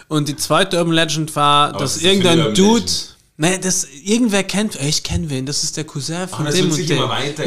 und 0.07 0.27
die 0.27 0.35
zweite 0.35 0.77
Urban 0.77 0.93
Legend 0.93 1.35
war, 1.35 1.73
was 1.73 1.81
dass 1.81 1.93
das 1.95 2.03
irgendein 2.03 2.53
Dude, 2.53 2.81
Legend? 2.81 3.15
Naja, 3.41 3.57
das, 3.57 3.87
irgendwer 4.03 4.43
kennt, 4.43 4.75
ey, 4.81 4.89
ich 4.89 5.01
kenne 5.01 5.29
wen, 5.29 5.45
das 5.45 5.63
ist 5.63 5.77
der 5.77 5.85
Cousin 5.85 6.27
von 6.27 6.43
das 6.43 6.55
dem 6.55 6.69
und 6.69 6.89
dem. 6.89 6.97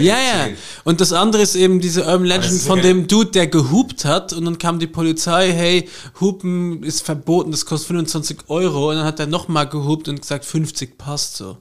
ja, 0.00 0.18
ja. 0.18 0.48
Und 0.84 1.02
das 1.02 1.12
andere 1.12 1.42
ist 1.42 1.54
eben 1.54 1.80
diese 1.82 2.00
Urban 2.06 2.24
Legend 2.24 2.62
von 2.62 2.80
dem 2.80 3.08
Dude, 3.08 3.30
der 3.30 3.46
gehupt 3.46 4.06
hat 4.06 4.32
und 4.32 4.46
dann 4.46 4.56
kam 4.56 4.78
die 4.78 4.86
Polizei, 4.86 5.52
hey, 5.52 5.88
Hupen 6.18 6.82
ist 6.82 7.02
verboten, 7.04 7.50
das 7.50 7.66
kostet 7.66 7.88
25 7.88 8.38
Euro 8.48 8.88
und 8.88 8.96
dann 8.96 9.04
hat 9.04 9.20
er 9.20 9.26
nochmal 9.26 9.68
gehupt 9.68 10.08
und 10.08 10.22
gesagt, 10.22 10.46
50 10.46 10.96
passt 10.96 11.36
so. 11.36 11.58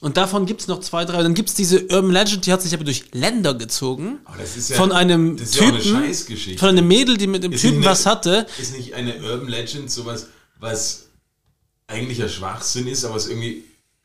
Und 0.00 0.16
davon 0.16 0.46
gibt's 0.46 0.68
noch 0.68 0.80
zwei, 0.80 1.04
drei. 1.04 1.22
Dann 1.22 1.34
gibt's 1.34 1.54
diese 1.54 1.82
Urban 1.86 2.10
Legend, 2.12 2.46
die 2.46 2.52
hat 2.52 2.62
sich 2.62 2.74
aber 2.74 2.84
durch 2.84 3.06
Länder 3.12 3.54
gezogen. 3.54 4.18
Ist 4.56 4.70
ja- 4.70 4.76
von 4.76 4.90
einem 4.92 5.36
Typen, 5.36 5.96
eine 5.96 6.58
von 6.58 6.68
einem 6.68 6.88
Mädel, 6.88 7.16
die 7.16 7.26
mit 7.28 7.42
dem 7.44 7.52
Ist 7.52 7.60
Typen 7.62 7.78
nicht- 7.80 7.88
was 7.88 8.06
hatte. 8.06 8.46
Ist 8.60 8.76
nicht 8.76 8.94
eine 8.94 9.14
Urban 9.22 9.48
Legend 9.48 9.90
sowas, 9.90 10.26
was 10.58 11.08
eigentlich 11.92 12.22
ein 12.22 12.28
Schwachsinn 12.28 12.88
ist, 12.88 13.04
aber 13.04 13.16
es 13.16 13.28
irgendwie 13.28 13.64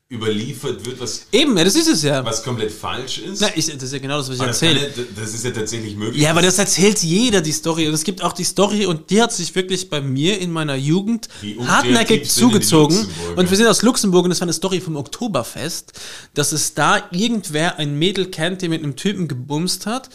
überliefert 0.09 0.85
wird, 0.85 1.01
was, 1.01 1.27
Eben, 1.33 1.57
ja, 1.57 1.65
das 1.65 1.75
ist 1.75 1.87
es 1.89 2.01
ja. 2.01 2.23
was 2.23 2.41
komplett 2.41 2.71
falsch 2.71 3.17
ist? 3.17 3.41
Na, 3.41 3.49
ich, 3.53 3.65
das 3.65 3.83
ist 3.83 3.91
ja 3.91 3.99
genau 3.99 4.17
das, 4.17 4.29
was 4.29 4.35
ich 4.35 4.41
Aber 4.41 4.51
erzähle. 4.51 4.93
das 5.13 5.33
ist 5.33 5.43
ja 5.43 5.51
tatsächlich 5.51 5.97
möglich. 5.97 6.21
Ja, 6.21 6.31
aber 6.31 6.41
das 6.41 6.57
erzählt 6.57 7.03
jeder, 7.03 7.41
die 7.41 7.51
Story. 7.51 7.89
Und 7.89 7.93
es 7.93 8.05
gibt 8.05 8.23
auch 8.23 8.31
die 8.31 8.45
Story, 8.45 8.85
und 8.85 9.09
die 9.09 9.21
hat 9.21 9.33
sich 9.33 9.53
wirklich 9.53 9.89
bei 9.89 9.99
mir 9.99 10.39
in 10.39 10.51
meiner 10.51 10.75
Jugend 10.75 11.27
hartnäckig 11.59 12.29
zugezogen. 12.29 13.05
Und 13.35 13.49
wir 13.49 13.57
sind 13.57 13.67
aus 13.67 13.81
Luxemburg 13.81 14.23
und 14.23 14.29
das 14.29 14.39
war 14.39 14.45
eine 14.45 14.53
Story 14.53 14.79
vom 14.79 14.95
Oktoberfest, 14.95 15.91
dass 16.33 16.53
es 16.53 16.73
da 16.73 17.03
irgendwer 17.11 17.77
ein 17.77 17.99
Mädel 17.99 18.27
kennt, 18.27 18.61
die 18.61 18.69
mit 18.69 18.83
einem 18.83 18.95
Typen 18.95 19.27
gebumst 19.27 19.85
hat, 19.85 20.09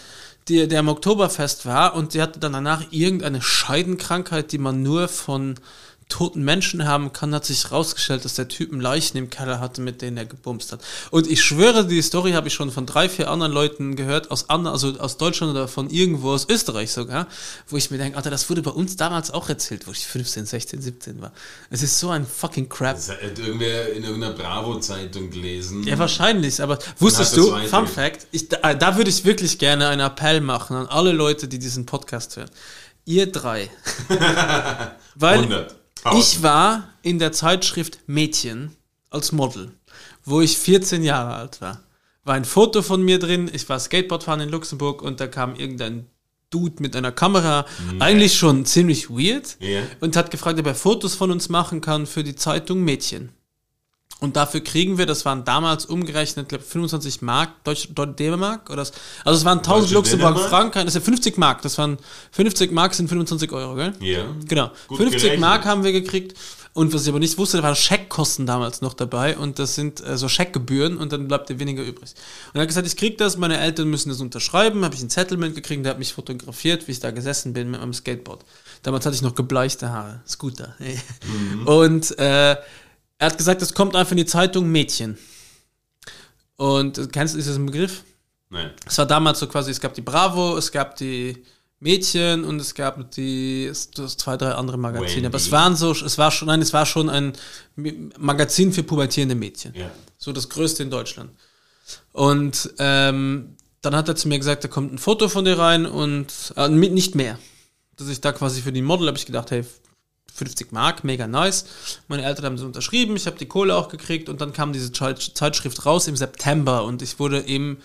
die, 0.48 0.66
der 0.68 0.80
am 0.80 0.88
Oktoberfest 0.88 1.66
war 1.66 1.94
und 1.94 2.14
die 2.14 2.22
hatte 2.22 2.40
dann 2.40 2.54
danach 2.54 2.82
irgendeine 2.90 3.42
Scheidenkrankheit, 3.42 4.52
die 4.52 4.58
man 4.58 4.82
nur 4.82 5.08
von 5.08 5.56
toten 6.12 6.44
Menschen 6.44 6.86
haben 6.86 7.14
kann, 7.14 7.34
hat 7.34 7.46
sich 7.46 7.64
herausgestellt, 7.64 8.26
dass 8.26 8.34
der 8.34 8.46
Typ 8.46 8.70
einen 8.70 8.82
Leichen 8.82 9.16
im 9.16 9.30
Keller 9.30 9.60
hatte, 9.60 9.80
mit 9.80 10.02
denen 10.02 10.18
er 10.18 10.26
gebumst 10.26 10.70
hat. 10.70 10.80
Und 11.10 11.26
ich 11.26 11.42
schwöre, 11.42 11.86
die 11.86 12.02
Story 12.02 12.32
habe 12.32 12.48
ich 12.48 12.54
schon 12.54 12.70
von 12.70 12.84
drei, 12.84 13.08
vier 13.08 13.30
anderen 13.30 13.50
Leuten 13.50 13.96
gehört, 13.96 14.30
aus 14.30 14.50
anderen, 14.50 14.74
also 14.74 14.98
aus 14.98 15.16
Deutschland 15.16 15.52
oder 15.52 15.68
von 15.68 15.88
irgendwo 15.88 16.32
aus 16.32 16.46
Österreich 16.50 16.92
sogar, 16.92 17.28
wo 17.66 17.78
ich 17.78 17.90
mir 17.90 17.96
denke, 17.96 18.18
Alter, 18.18 18.28
das 18.28 18.50
wurde 18.50 18.60
bei 18.60 18.72
uns 18.72 18.96
damals 18.96 19.30
auch 19.30 19.48
erzählt, 19.48 19.86
wo 19.86 19.92
ich 19.92 20.06
15, 20.06 20.44
16, 20.44 20.82
17 20.82 21.22
war. 21.22 21.32
Es 21.70 21.82
ist 21.82 21.98
so 21.98 22.10
ein 22.10 22.26
fucking 22.26 22.68
Crap. 22.68 22.96
Das 22.96 23.08
hat 23.08 23.38
irgendwer 23.38 23.94
in 23.94 24.04
irgendeiner 24.04 24.34
Bravo-Zeitung 24.34 25.30
gelesen. 25.30 25.82
Ja, 25.84 25.98
wahrscheinlich, 25.98 26.60
aber 26.62 26.78
wusstest 26.98 27.38
du, 27.38 27.56
Fun 27.68 27.86
Fact, 27.86 28.26
ich, 28.32 28.50
da, 28.50 28.74
da 28.74 28.96
würde 28.98 29.08
ich 29.08 29.24
wirklich 29.24 29.58
gerne 29.58 29.88
einen 29.88 30.02
Appell 30.02 30.42
machen 30.42 30.76
an 30.76 30.86
alle 30.88 31.12
Leute, 31.12 31.48
die 31.48 31.58
diesen 31.58 31.86
Podcast 31.86 32.36
hören. 32.36 32.50
Ihr 33.06 33.32
drei. 33.32 33.70
Weil 35.14 35.38
100. 35.38 35.81
ich 36.18 36.42
war 36.42 36.88
in 37.02 37.18
der 37.18 37.32
Zeitschrift 37.32 37.98
Mädchen 38.06 38.74
als 39.10 39.32
Model, 39.32 39.72
wo 40.24 40.40
ich 40.40 40.56
14 40.58 41.02
Jahre 41.02 41.34
alt 41.34 41.60
war. 41.60 41.82
War 42.24 42.34
ein 42.34 42.44
Foto 42.44 42.82
von 42.82 43.02
mir 43.02 43.18
drin, 43.18 43.50
ich 43.52 43.68
war 43.68 43.78
Skateboardfahren 43.78 44.40
in 44.40 44.48
Luxemburg 44.48 45.02
und 45.02 45.20
da 45.20 45.26
kam 45.26 45.54
irgendein 45.56 46.06
Dude 46.50 46.82
mit 46.82 46.94
einer 46.94 47.12
Kamera, 47.12 47.64
eigentlich 47.98 48.34
schon 48.36 48.66
ziemlich 48.66 49.08
weird, 49.10 49.56
Ja. 49.58 49.80
und 50.00 50.16
hat 50.16 50.30
gefragt, 50.30 50.60
ob 50.60 50.66
er 50.66 50.74
Fotos 50.74 51.14
von 51.14 51.30
uns 51.30 51.48
machen 51.48 51.80
kann 51.80 52.06
für 52.06 52.22
die 52.22 52.36
Zeitung 52.36 52.82
Mädchen. 52.84 53.30
Und 54.22 54.36
dafür 54.36 54.60
kriegen 54.60 54.98
wir, 54.98 55.06
das 55.06 55.24
waren 55.24 55.44
damals 55.44 55.84
umgerechnet, 55.84 56.48
glaube 56.48 56.64
25 56.64 57.22
Mark, 57.22 57.64
Deutsch, 57.64 57.88
Deu- 57.94 58.06
D-Mark, 58.06 58.68
oder 58.70 58.76
das, 58.76 58.92
also 59.24 59.38
es 59.38 59.44
waren 59.44 59.58
1000 59.58 59.82
Deutsche 59.82 59.94
Luxemburg? 59.94 60.38
Franken, 60.48 60.84
das 60.84 60.94
sind 60.94 61.04
50 61.04 61.36
Mark, 61.38 61.60
das 61.62 61.76
waren 61.76 61.98
50 62.30 62.70
Mark 62.72 62.94
sind 62.94 63.08
25 63.08 63.50
Euro, 63.52 63.74
gell? 63.74 63.92
Ja. 64.00 64.24
Genau. 64.46 64.70
Gut 64.86 64.98
50 64.98 65.20
gerechnet. 65.22 65.40
Mark 65.40 65.64
haben 65.64 65.82
wir 65.84 65.92
gekriegt. 65.92 66.38
Und 66.74 66.94
was 66.94 67.02
ich 67.02 67.10
aber 67.10 67.18
nicht 67.18 67.36
wusste, 67.36 67.58
da 67.58 67.64
waren 67.64 67.76
Scheckkosten 67.76 68.46
damals 68.46 68.80
noch 68.80 68.94
dabei 68.94 69.36
und 69.36 69.58
das 69.58 69.74
sind 69.74 70.02
äh, 70.06 70.16
so 70.16 70.26
Scheckgebühren 70.28 70.96
und 70.96 71.12
dann 71.12 71.28
bleibt 71.28 71.50
dir 71.50 71.58
weniger 71.58 71.82
übrig. 71.82 72.14
Und 72.54 72.54
er 72.54 72.62
hat 72.62 72.68
gesagt, 72.68 72.86
ich 72.86 72.96
krieg 72.96 73.18
das, 73.18 73.36
meine 73.36 73.58
Eltern 73.58 73.88
müssen 73.90 74.08
das 74.08 74.22
unterschreiben, 74.22 74.82
habe 74.82 74.94
ich 74.94 75.02
ein 75.02 75.10
Settlement 75.10 75.54
gekriegt, 75.54 75.84
der 75.84 75.90
hat 75.90 75.98
mich 75.98 76.14
fotografiert, 76.14 76.88
wie 76.88 76.92
ich 76.92 77.00
da 77.00 77.10
gesessen 77.10 77.52
bin 77.52 77.70
mit 77.70 77.80
meinem 77.80 77.92
Skateboard. 77.92 78.42
Damals 78.84 79.04
hatte 79.04 79.14
ich 79.14 79.20
noch 79.20 79.34
gebleichte 79.34 79.90
Haare, 79.90 80.22
Scooter. 80.26 80.74
Und 81.66 82.18
äh, 82.18 82.56
er 83.22 83.26
hat 83.26 83.38
gesagt, 83.38 83.62
es 83.62 83.72
kommt 83.72 83.94
einfach 83.94 84.10
in 84.10 84.16
die 84.16 84.26
Zeitung 84.26 84.68
Mädchen. 84.68 85.16
Und 86.56 87.12
kennst 87.12 87.34
du 87.34 87.38
diesen 87.38 87.66
Begriff? 87.66 88.02
Nein. 88.50 88.72
Es 88.84 88.98
war 88.98 89.06
damals 89.06 89.38
so 89.38 89.46
quasi, 89.46 89.70
es 89.70 89.80
gab 89.80 89.94
die 89.94 90.00
Bravo, 90.00 90.58
es 90.58 90.72
gab 90.72 90.96
die 90.96 91.44
Mädchen 91.78 92.42
und 92.44 92.60
es 92.60 92.74
gab 92.74 93.12
die 93.12 93.70
das 93.94 94.16
zwei, 94.16 94.36
drei 94.36 94.50
andere 94.54 94.76
Magazine. 94.76 95.14
Wendy. 95.14 95.26
Aber 95.26 95.36
es 95.36 95.52
waren 95.52 95.76
so, 95.76 95.92
es 95.92 96.18
war 96.18 96.32
schon, 96.32 96.48
nein, 96.48 96.60
es 96.62 96.72
war 96.72 96.84
schon 96.84 97.08
ein 97.08 97.32
Magazin 98.18 98.72
für 98.72 98.82
pubertierende 98.82 99.36
Mädchen. 99.36 99.72
Ja. 99.76 99.88
So 100.18 100.32
das 100.32 100.48
größte 100.48 100.82
in 100.82 100.90
Deutschland. 100.90 101.30
Und 102.10 102.74
ähm, 102.78 103.56
dann 103.82 103.94
hat 103.94 104.08
er 104.08 104.16
zu 104.16 104.26
mir 104.26 104.38
gesagt, 104.38 104.64
da 104.64 104.68
kommt 104.68 104.92
ein 104.92 104.98
Foto 104.98 105.28
von 105.28 105.44
dir 105.44 105.58
rein 105.58 105.86
und 105.86 106.52
äh, 106.56 106.68
mit- 106.68 106.92
nicht 106.92 107.14
mehr. 107.14 107.38
Dass 107.94 108.08
ich 108.08 108.20
da 108.20 108.32
quasi 108.32 108.62
für 108.62 108.72
die 108.72 108.82
Model 108.82 109.06
habe 109.06 109.18
ich 109.18 109.26
gedacht, 109.26 109.52
hey, 109.52 109.64
50 110.34 110.72
Mark, 110.72 111.04
mega 111.04 111.26
nice. 111.26 111.66
Meine 112.08 112.24
Eltern 112.24 112.44
haben 112.46 112.58
so 112.58 112.66
unterschrieben, 112.66 113.16
ich 113.16 113.26
habe 113.26 113.38
die 113.38 113.46
Kohle 113.46 113.76
auch 113.76 113.88
gekriegt 113.88 114.28
und 114.28 114.40
dann 114.40 114.52
kam 114.52 114.72
diese 114.72 114.92
Zeit- 114.92 115.32
Zeitschrift 115.34 115.84
raus 115.86 116.08
im 116.08 116.16
September 116.16 116.84
und 116.84 117.02
ich 117.02 117.18
wurde 117.18 117.38
im 117.38 117.78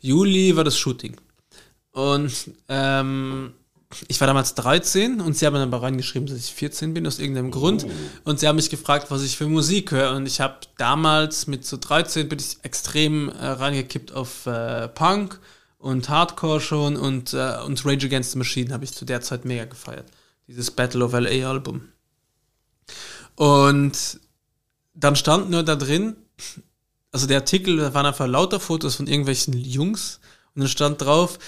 Juli 0.00 0.56
war 0.56 0.64
das 0.64 0.78
Shooting. 0.78 1.16
Und 1.92 2.32
ähm, 2.68 3.52
ich 4.06 4.20
war 4.20 4.26
damals 4.26 4.54
13 4.54 5.20
und 5.20 5.36
sie 5.36 5.46
haben 5.46 5.54
dann 5.54 5.62
aber 5.72 5.82
reingeschrieben, 5.82 6.28
dass 6.28 6.36
ich 6.36 6.52
14 6.52 6.92
bin, 6.94 7.06
aus 7.06 7.18
irgendeinem 7.18 7.50
Grund. 7.50 7.86
Und 8.24 8.38
sie 8.38 8.46
haben 8.46 8.56
mich 8.56 8.70
gefragt, 8.70 9.10
was 9.10 9.22
ich 9.22 9.36
für 9.36 9.46
Musik 9.48 9.90
höre. 9.92 10.14
Und 10.14 10.26
ich 10.26 10.40
habe 10.40 10.56
damals 10.76 11.46
mit 11.46 11.64
so 11.64 11.78
13 11.78 12.28
bin 12.28 12.38
ich 12.38 12.58
extrem 12.62 13.30
äh, 13.30 13.46
reingekippt 13.46 14.12
auf 14.12 14.46
äh, 14.46 14.88
Punk 14.88 15.40
und 15.78 16.08
Hardcore 16.08 16.60
schon 16.60 16.96
und, 16.96 17.32
äh, 17.32 17.56
und 17.64 17.84
Rage 17.86 18.06
Against 18.06 18.32
the 18.32 18.38
Machine 18.38 18.72
habe 18.72 18.84
ich 18.84 18.92
zu 18.92 19.04
der 19.04 19.22
Zeit 19.22 19.44
mega 19.44 19.64
gefeiert. 19.64 20.06
Dieses 20.48 20.72
Battle 20.72 21.04
of 21.04 21.12
LA 21.12 21.48
Album. 21.48 21.92
Und 23.36 24.18
dann 24.94 25.14
stand 25.14 25.50
nur 25.50 25.62
da 25.62 25.76
drin, 25.76 26.16
also 27.12 27.26
der 27.26 27.38
Artikel, 27.38 27.76
da 27.76 27.94
waren 27.94 28.06
einfach 28.06 28.26
lauter 28.26 28.58
Fotos 28.58 28.96
von 28.96 29.06
irgendwelchen 29.06 29.52
Jungs 29.52 30.18
und 30.54 30.62
dann 30.62 30.68
stand 30.68 31.00
drauf, 31.00 31.38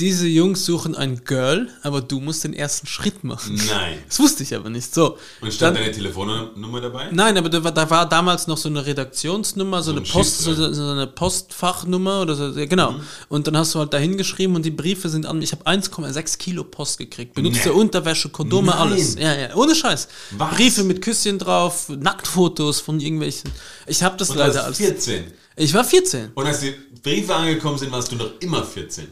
diese 0.00 0.26
Jungs 0.26 0.64
suchen 0.66 0.96
ein 0.96 1.22
Girl, 1.24 1.68
aber 1.82 2.00
du 2.00 2.18
musst 2.18 2.42
den 2.42 2.52
ersten 2.52 2.88
Schritt 2.88 3.22
machen. 3.22 3.54
Nein. 3.68 3.98
Das 4.08 4.18
wusste 4.18 4.42
ich 4.42 4.52
aber 4.52 4.68
nicht. 4.68 4.92
So. 4.92 5.16
Und 5.40 5.52
stand 5.54 5.76
Dann- 5.76 5.84
deine 5.84 5.94
Telefonnummer 5.94 6.80
dabei? 6.80 7.10
Nein, 7.12 7.38
aber 7.38 7.48
da 7.48 7.62
war, 7.62 7.70
da 7.70 7.88
war 7.88 8.08
damals 8.08 8.48
noch 8.48 8.56
so 8.58 8.68
eine 8.68 8.84
Redaktionsnummer, 8.84 9.84
so, 9.84 9.92
So 9.92 9.98
eine 9.98 10.00
ein 10.06 10.10
Post, 10.10 10.38
so, 10.40 10.52
so 10.72 10.82
eine 10.90 11.06
Postfachnummer 11.06 12.22
oder 12.22 12.34
so, 12.34 12.48
ja, 12.58 12.66
genau. 12.66 12.90
Mhm. 12.92 13.00
Und 13.28 13.46
dann 13.46 13.56
hast 13.56 13.72
du 13.74 13.78
halt 13.78 13.92
da 13.94 13.98
hingeschrieben 13.98 14.56
und 14.56 14.64
die 14.64 14.72
Briefe 14.72 15.08
sind 15.08 15.26
an, 15.26 15.40
ich 15.40 15.52
habe 15.52 15.64
1,6 15.64 16.38
Kilo 16.38 16.64
Post 16.64 16.98
gekriegt. 16.98 17.34
Benutzte 17.34 17.68
Nee. 17.68 17.74
Unterwäsche, 17.76 18.30
Kondome, 18.30 18.72
Nein. 18.72 18.78
alles. 18.78 19.14
Ja, 19.14 19.32
ja, 19.32 19.54
ohne 19.54 19.76
Scheiß. 19.76 20.08
Was? 20.32 20.54
Briefe 20.56 20.82
mit 20.82 21.02
Küsschen 21.02 21.38
drauf, 21.38 21.88
Nacktfotos 21.88 22.80
von 22.80 22.98
irgendwelchen. 22.98 23.48
Ich 23.86 24.02
habe 24.02 24.16
das 24.16 24.30
Und 24.30 24.38
leider 24.38 24.64
als 24.64 24.78
als. 24.78 24.78
14. 24.78 25.24
Ich 25.54 25.72
war 25.72 25.84
14. 25.84 26.32
Und 26.34 26.46
als 26.46 26.58
die 26.60 26.74
Briefe 27.00 27.32
angekommen 27.32 27.78
sind, 27.78 27.92
warst 27.92 28.10
du 28.10 28.16
noch 28.16 28.32
immer 28.40 28.64
14. 28.64 29.06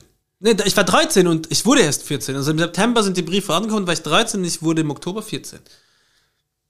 Nee, 0.45 0.57
ich 0.65 0.77
war 0.77 0.85
13 0.85 1.27
und 1.29 1.51
ich 1.53 1.65
wurde 1.65 1.83
erst 1.83 2.03
14. 2.03 2.35
Also 2.35 2.51
im 2.51 2.59
September 2.59 3.03
sind 3.03 3.17
die 3.17 3.23
Briefe 3.23 3.55
angekommen, 3.55 3.87
war 3.87 3.95
ich 3.95 4.03
13 4.03 4.41
und 4.41 4.47
ich 4.47 4.61
wurde 4.63 4.81
im 4.81 4.91
Oktober 4.91 5.23
14. 5.23 5.61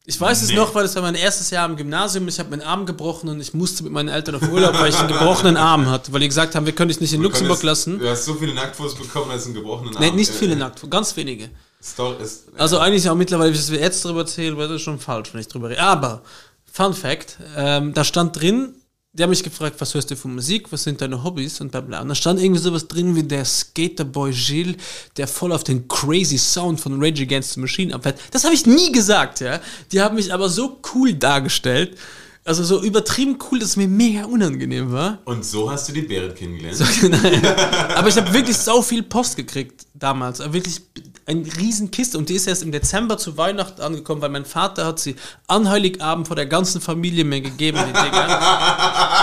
Ich 0.05 0.21
weiß 0.21 0.43
es 0.43 0.49
Nee. 0.49 0.57
noch, 0.57 0.75
weil 0.75 0.85
es 0.85 0.95
war 0.97 1.03
mein 1.03 1.15
erstes 1.15 1.51
Jahr 1.51 1.65
im 1.69 1.77
Gymnasium. 1.77 2.27
Ich 2.27 2.39
habe 2.41 2.51
meinen 2.51 2.63
Arm 2.63 2.87
gebrochen 2.87 3.29
und 3.31 3.41
ich 3.41 3.55
musste 3.55 3.85
mit 3.85 3.93
meinen 3.93 4.09
Eltern 4.09 4.35
auf 4.35 4.43
Urlaub, 4.51 4.75
weil 4.79 4.91
ich 4.91 4.99
einen 4.99 5.09
gebrochenen 5.09 5.57
Arm 5.57 5.89
hatte. 5.89 6.13
Weil 6.13 6.21
die 6.21 6.29
gesagt 6.29 6.55
haben, 6.57 6.67
wir 6.67 6.75
können 6.75 6.89
dich 6.89 7.01
nicht 7.01 7.13
in 7.13 7.21
Du 7.21 7.29
Luxemburg 7.29 7.61
konntest- 7.61 7.87
lassen. 7.87 7.99
Du 8.01 8.09
hast 8.11 8.25
so 8.25 8.35
viele 8.35 8.53
Nacktfotos 8.53 8.97
bekommen 8.97 9.31
als 9.31 9.45
einen 9.47 9.55
gebrochenen 9.55 9.95
Arm. 9.97 10.05
Nee, 10.05 10.11
nicht 10.11 10.31
Äh, 10.31 10.35
viele 10.35 10.57
nackt, 10.57 10.89
ganz 10.91 11.17
wenige. 11.17 11.51
Story 11.83 12.17
ist, 12.23 12.47
Also 12.59 12.79
eigentlich 12.79 13.09
auch 13.09 13.15
mittlerweile, 13.15 13.53
wie 13.55 13.59
es 13.59 13.71
jetzt 13.71 14.05
drüber 14.05 14.21
erzähle, 14.21 14.57
wäre 14.59 14.73
das 14.75 14.83
schon 14.83 14.99
falsch, 14.99 15.33
wenn 15.33 15.41
ich 15.41 15.49
drüber 15.49 15.71
rede. 15.71 15.81
Aber, 15.81 16.23
Fun 16.71 16.95
Fact, 16.95 17.37
ähm, 17.57 17.95
da 17.95 18.03
stand 18.05 18.39
drin, 18.41 18.75
die 19.15 19.23
haben 19.23 19.31
mich 19.31 19.43
gefragt, 19.43 19.77
was 19.79 19.93
hörst 19.93 20.11
du 20.11 20.17
für 20.17 20.29
Musik, 20.29 20.73
was 20.73 20.85
sind 20.85 21.01
deine 21.03 21.23
Hobbys 21.23 21.61
und 21.61 21.71
bla 21.71 21.83
bla. 21.83 22.01
Und 22.01 22.09
da 22.09 22.15
stand 22.15 22.41
irgendwie 22.41 22.61
sowas 22.63 22.89
drin 22.89 23.15
wie 23.15 23.23
der 23.23 23.45
Skaterboy 23.45 24.33
Gilles, 24.33 24.77
der 25.19 25.29
voll 25.29 25.53
auf 25.53 25.65
den 25.65 25.87
crazy 25.87 26.39
Sound 26.39 26.81
von 26.81 27.03
Rage 27.03 27.23
Against 27.23 27.53
the 27.55 27.61
Machine 27.61 27.95
abfällt. 27.95 28.17
Das 28.31 28.45
habe 28.45 28.55
ich 28.55 28.65
nie 28.65 28.91
gesagt, 28.91 29.41
ja. 29.41 29.61
Die 29.93 30.01
haben 30.01 30.15
mich 30.17 30.33
aber 30.33 30.49
so 30.49 30.81
cool 30.95 31.13
dargestellt, 31.13 31.99
also 32.45 32.65
so 32.65 32.83
übertrieben 32.83 33.39
cool, 33.51 33.59
dass 33.59 33.71
es 33.71 33.77
mir 33.77 33.87
mega 33.87 34.25
unangenehm 34.25 34.91
war. 34.91 35.19
und 35.27 35.45
so 35.45 35.71
hast 35.71 35.89
du 35.89 35.93
die 35.93 36.03
Berit 36.03 36.35
kennengelernt. 36.35 36.81
Aber 37.95 38.09
ich 38.09 38.17
habe 38.17 38.33
wirklich 38.33 38.57
so 38.57 38.83
viel 38.83 39.05
Post 39.05 39.37
gekriegt 39.37 39.87
damals. 39.95 40.41
Wirklich 40.53 40.81
eine 41.27 41.45
riesen 41.57 41.91
Kiste. 41.91 42.19
Und 42.19 42.29
die 42.29 42.35
ist 42.35 42.47
erst 42.47 42.63
im 42.63 42.73
Dezember 42.73 43.19
zu 43.19 43.37
Weihnachten 43.37 43.81
angekommen, 43.81 44.21
weil 44.23 44.31
mein 44.31 44.45
Vater 44.45 44.87
hat 44.87 44.99
sie 44.99 45.17
an 45.47 45.69
Heiligabend 45.69 46.27
vor 46.27 46.37
der 46.37 46.47
ganzen 46.47 46.81
Familie 46.81 47.25
mir 47.25 47.41
gegeben, 47.41 47.79
die 47.87 47.93
Dinger. 47.93 48.41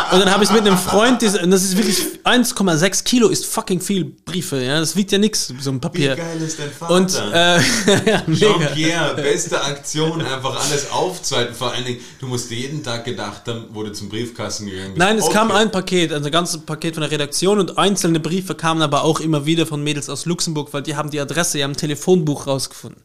Und 0.12 0.20
dann 0.20 0.32
habe 0.32 0.44
ich 0.44 0.50
mit 0.52 0.62
einem 0.62 0.78
Freund, 0.78 1.22
und 1.22 1.52
das 1.52 1.64
ist 1.64 1.78
wirklich 1.78 2.00
1,6 2.24 3.04
Kilo, 3.04 3.28
ist 3.28 3.46
fucking 3.46 3.80
viel 3.80 4.06
Briefe. 4.06 4.60
Ja? 4.64 4.80
Das 4.80 4.96
wiegt 4.96 5.12
ja 5.12 5.20
nichts, 5.20 5.54
so 5.60 5.70
ein 5.70 5.76
Wie 5.76 5.80
Papier. 5.80 6.16
geil 6.16 6.42
ist 6.42 6.58
dein 6.58 6.72
Vater? 6.72 6.94
Und 6.96 7.14
äh, 7.32 7.58
ja. 8.10 8.24
Jean-Pierre, 8.34 9.14
beste 9.16 9.62
Aktion, 9.62 10.22
einfach 10.24 10.60
alles 10.66 10.90
aufzuhalten. 10.92 11.54
Vor 11.54 11.72
allen 11.74 11.86
Dingen, 11.86 12.00
du 12.20 12.26
musst 12.26 12.50
jeden 12.50 12.84
Tag 12.84 13.06
gedacht 13.06 13.44
haben, 13.48 13.66
wo 13.72 13.84
du 13.84 13.92
zum 13.94 14.10
Briefkasten 14.10 14.66
gegangen 14.66 14.94
bist. 14.96 14.98
Nein, 14.98 15.18
es 15.18 15.26
Okay. 15.26 15.34
kam 15.38 15.52
ein 15.52 15.70
Paket, 15.72 16.12
also 16.12 16.26
ein 16.26 16.32
ganzes 16.32 16.62
Paket 16.62 16.96
von 16.96 17.02
der 17.02 17.12
Redaktion 17.12 17.60
und 17.60 17.78
einzelne 17.78 18.20
Briefe 18.20 18.56
kamen 18.56 18.82
aber 18.82 19.04
auch 19.04 19.20
immer 19.20 19.46
wieder 19.46 19.68
von 19.68 19.84
Mädels 19.84 20.10
aus 20.10 20.26
Luxemburg, 20.26 20.70
weil 20.74 20.82
die 20.82 20.96
haben 20.96 21.12
die 21.12 21.20
Adresse 21.20 21.60
ja 21.60 21.66
im 21.68 21.78
Telefonbuch 21.90 22.48
rausgefunden. 22.48 23.02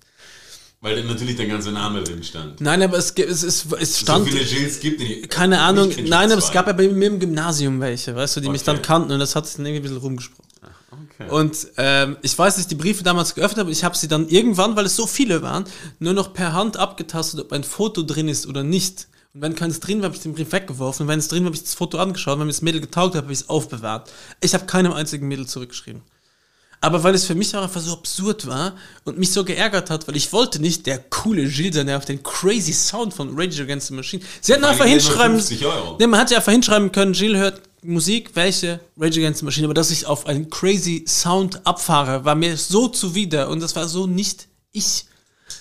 Weil 0.80 0.96
dann 0.96 1.06
natürlich 1.06 1.36
dein 1.36 1.48
ganzer 1.48 1.72
Name 1.72 2.02
drin 2.02 2.22
stand. 2.22 2.60
Nein, 2.60 2.82
aber 2.82 2.98
es, 2.98 3.10
es, 3.12 3.42
es, 3.42 3.64
es 3.78 3.94
So 3.94 4.00
stand. 4.02 4.28
viele 4.28 4.44
Gilles 4.44 4.80
gibt 4.80 5.00
es 5.00 5.28
keine 5.30 5.60
Ahnung. 5.60 5.90
Nein, 6.04 6.30
aber 6.30 6.38
es 6.38 6.52
gab 6.52 6.66
ja 6.66 6.74
bei 6.74 6.86
mir 6.88 7.06
im 7.06 7.18
Gymnasium 7.18 7.80
welche, 7.80 8.14
weißt 8.14 8.36
du, 8.36 8.40
die 8.40 8.48
mich 8.50 8.60
Okay. 8.60 8.72
dann 8.72 8.82
kannten 8.82 9.12
und 9.12 9.18
das 9.18 9.34
hat 9.34 9.46
sich 9.46 9.56
dann 9.56 9.64
irgendwie 9.66 9.80
ein 9.80 9.82
bisschen 9.84 9.98
rumgesprochen. 10.02 10.44
Okay. 11.18 11.30
Und 11.30 11.56
ähm, 11.78 12.16
ich 12.22 12.36
weiß, 12.38 12.54
dass 12.54 12.62
ich 12.64 12.68
die 12.68 12.74
Briefe 12.74 13.02
damals 13.02 13.34
geöffnet 13.34 13.60
habe. 13.60 13.70
Ich 13.70 13.82
habe 13.82 13.96
sie 13.96 14.08
dann 14.08 14.28
irgendwann, 14.28 14.76
weil 14.76 14.84
es 14.86 14.94
so 14.96 15.06
viele 15.06 15.42
waren, 15.42 15.64
nur 16.00 16.12
noch 16.12 16.34
per 16.34 16.52
Hand 16.52 16.76
abgetastet, 16.76 17.40
ob 17.40 17.52
ein 17.52 17.64
Foto 17.64 18.02
drin 18.02 18.28
ist 18.28 18.46
oder 18.46 18.62
nicht. 18.62 19.08
Und 19.32 19.40
wenn 19.42 19.54
keins 19.54 19.80
drin 19.80 19.98
war, 20.00 20.06
habe 20.06 20.16
ich 20.16 20.22
den 20.22 20.34
Brief 20.34 20.52
weggeworfen. 20.52 21.04
Und 21.04 21.08
wenn 21.08 21.18
es 21.18 21.28
drin 21.28 21.44
war, 21.44 21.46
habe 21.46 21.56
ich 21.56 21.62
das 21.62 21.74
Foto 21.74 21.98
angeschaut. 21.98 22.38
Wenn 22.38 22.46
mir 22.46 22.52
das 22.52 22.62
Mädel 22.62 22.80
getaugt 22.80 23.14
hat, 23.14 23.22
habe 23.22 23.32
ich 23.32 23.40
es 23.40 23.48
aufbewahrt. 23.48 24.10
Ich 24.40 24.54
habe 24.54 24.66
keinem 24.66 24.92
einzigen 24.92 25.26
Mädel 25.28 25.46
zurückgeschrieben. 25.46 26.02
Aber 26.84 27.02
weil 27.02 27.14
es 27.14 27.24
für 27.24 27.34
mich 27.34 27.56
auch 27.56 27.62
einfach 27.62 27.80
so 27.80 27.94
absurd 27.94 28.46
war 28.46 28.74
und 29.04 29.16
mich 29.16 29.32
so 29.32 29.42
geärgert 29.42 29.88
hat, 29.88 30.06
weil 30.06 30.16
ich 30.16 30.30
wollte 30.34 30.60
nicht 30.60 30.84
der 30.84 30.98
coole 30.98 31.48
Gilles 31.48 31.76
sein, 31.76 31.86
der 31.86 31.96
auf 31.96 32.04
den 32.04 32.22
crazy 32.22 32.74
Sound 32.74 33.14
von 33.14 33.30
Rage 33.34 33.62
Against 33.62 33.86
the 33.86 33.94
Machine. 33.94 34.22
Sie 34.42 34.52
hätten 34.52 34.64
einfach 34.64 34.84
hinschreiben. 34.84 35.36
50 35.36 35.64
Euro. 35.64 35.96
Nee, 35.98 36.06
man 36.06 36.20
hätte 36.20 36.34
ja 36.34 36.40
einfach 36.40 36.52
hinschreiben 36.52 36.92
können, 36.92 37.14
Gilles 37.14 37.40
hört 37.40 37.62
Musik, 37.82 38.32
welche 38.34 38.80
Rage 38.98 39.18
Against 39.20 39.38
the 39.38 39.46
Machine, 39.46 39.66
aber 39.66 39.72
dass 39.72 39.90
ich 39.90 40.04
auf 40.04 40.26
einen 40.26 40.50
crazy 40.50 41.06
Sound 41.08 41.66
abfahre, 41.66 42.26
war 42.26 42.34
mir 42.34 42.54
so 42.58 42.88
zuwider 42.88 43.48
und 43.48 43.60
das 43.60 43.74
war 43.74 43.88
so 43.88 44.06
nicht 44.06 44.48
ich. 44.72 45.06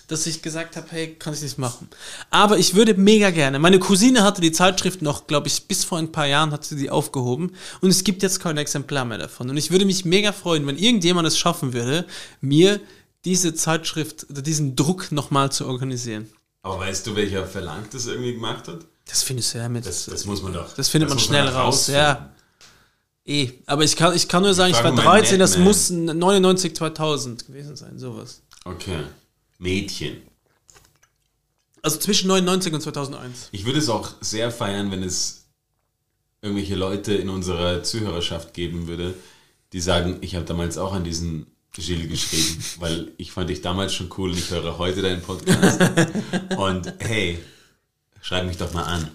Dass 0.08 0.26
ich 0.26 0.42
gesagt 0.42 0.76
habe, 0.76 0.88
hey, 0.92 1.16
kann 1.16 1.34
ich 1.34 1.42
nicht 1.42 1.58
machen. 1.58 1.90
Aber 2.30 2.58
ich 2.58 2.76
würde 2.76 2.94
mega 2.94 3.30
gerne. 3.30 3.60
Meine 3.60 3.80
Cousine 3.80 4.24
hatte 4.24 4.42
die 4.42 4.52
Zeitschrift 4.52 5.02
noch, 5.02 5.28
glaube 5.28 5.48
ich, 5.48 5.68
bis 5.68 5.84
vor 5.84 5.98
ein 5.98 6.12
paar 6.12 6.28
Jahren 6.28 6.52
hat 6.52 6.66
sie 6.66 6.76
die 6.76 6.90
aufgehoben 6.90 7.56
und 7.82 7.90
es 7.90 8.04
gibt 8.04 8.24
jetzt 8.24 8.40
kein 8.40 8.58
Exemplar 8.58 9.06
mehr 9.06 9.18
davon. 9.18 9.50
Und 9.50 9.58
ich 9.58 9.72
würde 9.72 9.86
mich 9.86 10.06
mega 10.06 10.32
freuen, 10.32 10.68
wenn 10.68 10.78
irgendjemand 10.78 11.28
es 11.28 11.38
schaffen 11.38 11.74
würde, 11.74 12.06
mir 12.42 12.80
diese 13.26 13.54
Zeitschrift 13.54 14.26
diesen 14.30 14.76
Druck 14.76 15.12
nochmal 15.12 15.52
zu 15.52 15.66
organisieren. 15.66 16.30
Aber 16.62 16.80
weißt 16.80 17.08
du, 17.08 17.16
welcher 17.16 17.46
Verlag 17.46 17.90
das 17.92 18.06
irgendwie 18.06 18.34
gemacht 18.34 18.68
hat? 18.68 18.86
Das 19.06 19.24
findest 19.24 19.54
du 19.54 19.58
ja 19.58 19.70
mit. 19.70 19.86
Das, 19.86 20.06
das 20.06 20.26
muss 20.26 20.42
man 20.42 20.54
doch. 20.54 20.74
Das 20.74 20.90
findet 20.90 21.10
man 21.10 21.18
muss 21.18 21.26
schnell 21.26 21.46
doch 21.46 21.56
raus, 21.56 21.88
ja. 21.88 22.30
Eh, 23.26 23.52
aber 23.66 23.84
ich 23.84 23.96
kann, 23.96 24.14
ich 24.16 24.28
kann 24.28 24.44
nur 24.44 24.54
sagen, 24.54 24.72
ich, 24.72 24.78
frage 24.78 24.98
war 24.98 25.04
mal 25.06 25.20
13, 25.22 25.40
das 25.40 25.58
muss 25.58 25.90
99, 25.90 26.76
2000 26.76 27.48
gewesen 27.48 27.76
sein, 27.76 27.98
sowas. 27.98 28.42
Okay. 28.66 29.00
Mädchen. 29.64 30.22
Also 31.82 31.98
zwischen 31.98 32.28
99 32.28 32.74
und 32.74 32.82
2001. 32.82 33.50
Ich 33.52 33.66
würde 33.66 33.80
es 33.80 33.90
auch 33.90 34.12
sehr 34.22 34.52
feiern, 34.52 34.92
wenn 34.92 35.04
es 35.04 35.48
irgendwelche 36.42 36.76
Leute 36.76 37.14
in 37.14 37.30
unserer 37.30 37.84
Zuhörerschaft 37.84 38.54
geben 38.54 38.88
würde, 38.88 39.16
die 39.72 39.80
sagen, 39.80 40.18
ich 40.22 40.36
habe 40.36 40.46
damals 40.46 40.78
auch 40.78 40.94
an 40.94 41.04
diesen 41.04 41.48
Gilles 41.72 42.10
geschrieben, 42.10 42.64
weil 42.80 43.12
ich 43.18 43.32
fand 43.32 43.50
dich 43.50 43.62
damals 43.62 43.94
schon 43.94 44.10
cool 44.18 44.32
und 44.32 44.38
ich 44.38 44.52
höre 44.52 44.78
heute 44.78 45.02
deinen 45.02 45.22
Podcast. 45.22 45.82
und 46.58 46.94
hey, 47.00 47.40
schreib 48.22 48.46
mich 48.46 48.58
doch 48.58 48.74
mal 48.74 48.84
an. 48.84 49.10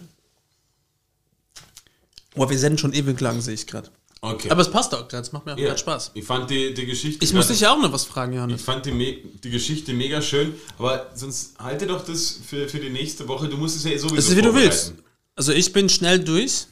Boah, 2.34 2.50
wir 2.50 2.58
senden 2.58 2.78
schon 2.78 2.92
ewig 2.92 3.20
lang, 3.20 3.40
sehe 3.40 3.54
ich 3.54 3.66
gerade. 3.66 3.90
Okay. 4.20 4.50
Aber 4.50 4.62
es 4.62 4.70
passt 4.70 4.92
auch 4.94 5.06
gerade, 5.06 5.22
es 5.22 5.32
macht 5.32 5.46
mir 5.46 5.54
auch 5.54 5.58
Ja. 5.58 5.66
gerade 5.68 5.78
Spaß. 5.78 6.10
Ich 6.14 6.24
fand 6.24 6.50
die, 6.50 6.74
die 6.74 6.86
Geschichte. 6.86 7.24
Ich 7.24 7.32
muss 7.32 7.46
dich 7.46 7.60
ja 7.60 7.72
auch 7.72 7.80
noch 7.80 7.92
was 7.92 8.04
fragen, 8.04 8.32
Ich 8.32 8.36
Johannes. 8.36 8.62
fand 8.62 8.84
die, 8.86 9.22
die 9.44 9.50
Geschichte 9.50 9.92
mega 9.92 10.20
schön, 10.20 10.54
aber 10.78 11.10
sonst 11.14 11.54
halte 11.58 11.86
doch 11.86 12.04
das 12.04 12.38
für, 12.44 12.68
für 12.68 12.78
die 12.80 12.90
nächste 12.90 13.28
Woche. 13.28 13.48
Du 13.48 13.56
musst 13.56 13.76
es 13.76 13.84
ja 13.84 13.96
sowieso 13.96 14.16
Es 14.16 14.28
ist 14.28 14.36
wie 14.36 14.42
du 14.42 14.54
willst. 14.54 14.94
Also 15.36 15.52
ich 15.52 15.72
bin 15.72 15.88
schnell 15.88 16.18
durch 16.18 16.66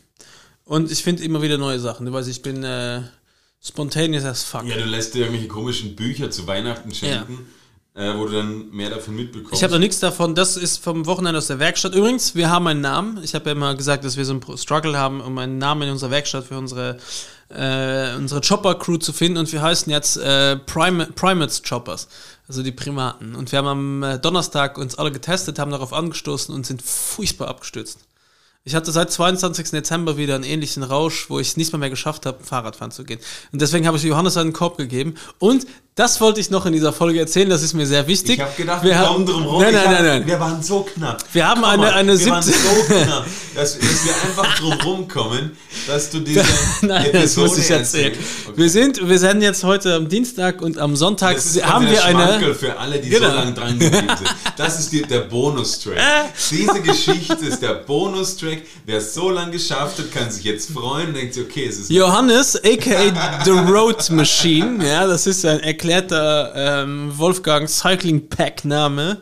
und 0.64 0.90
ich 0.90 1.02
finde 1.04 1.22
immer 1.22 1.40
wieder 1.40 1.56
neue 1.56 1.78
Sachen. 1.78 2.04
Du 2.06 2.12
weißt, 2.12 2.28
ich 2.28 2.42
bin 2.42 2.64
äh, 2.64 3.02
spontaneous 3.62 4.24
as 4.24 4.42
fuck. 4.42 4.64
Ja, 4.64 4.76
du 4.76 4.84
lässt 4.84 5.14
dir 5.14 5.20
irgendwelche 5.20 5.46
komischen 5.48 5.94
Bücher 5.94 6.30
zu 6.32 6.48
Weihnachten 6.48 6.92
schenken, 6.92 7.46
äh, 7.94 8.12
wo 8.16 8.26
du 8.26 8.32
dann 8.32 8.70
mehr 8.70 8.90
davon 8.90 9.14
mitbekommst. 9.14 9.54
Ich 9.54 9.62
habe 9.62 9.72
noch 9.72 9.78
nichts 9.80 10.00
davon. 10.00 10.34
Das 10.34 10.56
ist 10.56 10.78
vom 10.82 11.06
Wochenende 11.06 11.38
aus 11.38 11.46
der 11.46 11.60
Werkstatt. 11.60 11.94
Übrigens, 11.94 12.34
wir 12.34 12.50
haben 12.50 12.66
einen 12.66 12.80
Namen. 12.80 13.22
Ich 13.22 13.36
habe 13.36 13.46
ja 13.46 13.52
immer 13.52 13.74
gesagt, 13.76 14.04
dass 14.04 14.16
wir 14.16 14.24
so 14.24 14.32
einen 14.32 14.58
Struggle 14.58 14.98
haben, 14.98 15.20
um 15.20 15.38
einen 15.38 15.58
Namen 15.58 15.82
in 15.82 15.90
unserer 15.90 16.10
Werkstatt 16.10 16.46
für 16.46 16.58
unsere, 16.58 16.98
äh, 17.48 18.14
unsere 18.16 18.40
Chopper-Crew 18.40 18.98
zu 18.98 19.12
finden. 19.12 19.38
Und 19.38 19.52
wir 19.52 19.62
heißen 19.62 19.90
jetzt 19.90 20.16
äh, 20.16 20.56
Prim 20.56 21.06
Primates 21.14 21.62
Choppers. 21.62 22.08
Also 22.48 22.62
die 22.62 22.72
Primaten. 22.72 23.34
Und 23.34 23.52
wir 23.52 23.58
haben 23.58 23.66
am 23.66 24.02
äh, 24.02 24.18
Donnerstag 24.18 24.78
uns 24.78 24.96
alle 24.96 25.12
getestet, 25.12 25.58
haben 25.58 25.70
darauf 25.70 25.92
angestoßen 25.92 26.54
und 26.54 26.66
sind 26.66 26.82
furchtbar 26.82 27.48
abgestürzt. 27.48 28.00
Ich 28.64 28.74
hatte 28.74 28.90
seit 28.90 29.12
22. 29.12 29.70
Dezember 29.70 30.16
wieder 30.16 30.34
einen 30.34 30.42
ähnlichen 30.42 30.82
Rausch, 30.82 31.30
wo 31.30 31.38
ich 31.38 31.48
es 31.48 31.56
nicht 31.56 31.72
mal 31.72 31.78
mehr 31.78 31.90
geschafft 31.90 32.26
habe, 32.26 32.42
Fahrradfahren 32.42 32.90
zu 32.90 33.04
gehen. 33.04 33.20
Und 33.52 33.62
deswegen 33.62 33.86
habe 33.86 33.96
ich 33.96 34.02
Johannes 34.02 34.36
einen 34.36 34.52
Korb 34.52 34.76
gegeben. 34.76 35.14
Und 35.38 35.66
das 35.96 36.20
wollte 36.20 36.40
ich 36.40 36.50
noch 36.50 36.66
in 36.66 36.74
dieser 36.74 36.92
Folge 36.92 37.18
erzählen, 37.20 37.48
das 37.48 37.62
ist 37.62 37.72
mir 37.72 37.86
sehr 37.86 38.06
wichtig. 38.06 38.34
Ich 38.36 38.40
habe 38.42 38.52
gedacht, 38.54 38.84
wir 38.84 38.98
haben, 38.98 39.24
drum 39.24 39.44
rum. 39.46 39.62
Nein, 39.62 39.72
nein, 39.72 39.84
nein, 39.92 40.04
nein. 40.04 40.26
Wir 40.26 40.38
waren 40.38 40.62
so 40.62 40.80
knapp. 40.82 41.24
Wir 41.32 41.48
haben 41.48 41.62
Guck 41.62 41.70
eine- 41.70 41.92
eine 41.94 42.20
Wir 42.20 42.30
waren 42.30 42.42
so 42.42 42.52
knapp, 42.52 43.24
dass, 43.54 43.78
dass 43.78 44.04
wir 44.04 44.12
einfach 44.28 44.58
drum 44.58 44.72
rumkommen, 44.74 45.56
dass 45.86 46.10
du 46.10 46.20
diese 46.20 46.44
Nein, 46.82 47.06
das 47.12 47.22
Episode 47.22 47.48
muss 47.48 47.58
ich 47.58 47.70
erzählen. 47.70 48.12
Okay. 48.12 48.52
Wir 48.58 48.68
sind, 48.68 49.08
wir 49.08 49.18
senden 49.18 49.40
jetzt 49.42 49.64
heute 49.64 49.94
am 49.94 50.06
Dienstag 50.06 50.60
und 50.60 50.76
am 50.76 50.96
Sonntag 50.96 51.34
Das 51.36 51.46
ist 51.46 51.64
haben 51.64 51.86
wir 51.90 52.04
eine. 52.04 52.54
Für 52.54 52.78
alle, 52.78 52.98
die 52.98 53.08
Genau. 53.08 53.30
so 53.30 53.34
lange 53.34 53.52
dran 53.54 53.78
geblieben 53.78 54.06
sind. 54.18 54.34
Das 54.58 54.78
ist 54.78 54.92
die, 54.92 55.00
der 55.00 55.20
Bonustrack. 55.20 55.96
Diese 56.50 56.80
Geschichte 56.82 57.36
ist 57.42 57.60
der 57.62 57.72
Bonustrack. 57.74 58.58
Wer 58.84 58.98
es 58.98 59.14
so 59.14 59.30
lange 59.30 59.52
geschafft 59.52 59.98
hat, 59.98 60.12
kann 60.12 60.30
sich 60.30 60.44
jetzt 60.44 60.70
freuen 60.72 61.08
und 61.08 61.14
denkt 61.14 61.32
sich, 61.32 61.42
okay, 61.44 61.66
es 61.66 61.78
ist 61.78 61.90
Johannes, 61.90 62.54
aka 62.56 63.42
The 63.44 63.50
Road 63.50 64.10
Machine, 64.10 64.86
ja, 64.86 65.06
das 65.06 65.26
ist 65.26 65.44
ein 65.46 65.60
erklärter 65.88 66.52
ähm, 66.82 67.12
Wolfgang 67.16 67.68
Cycling 67.68 68.28
Pack 68.28 68.64
Name, 68.64 69.18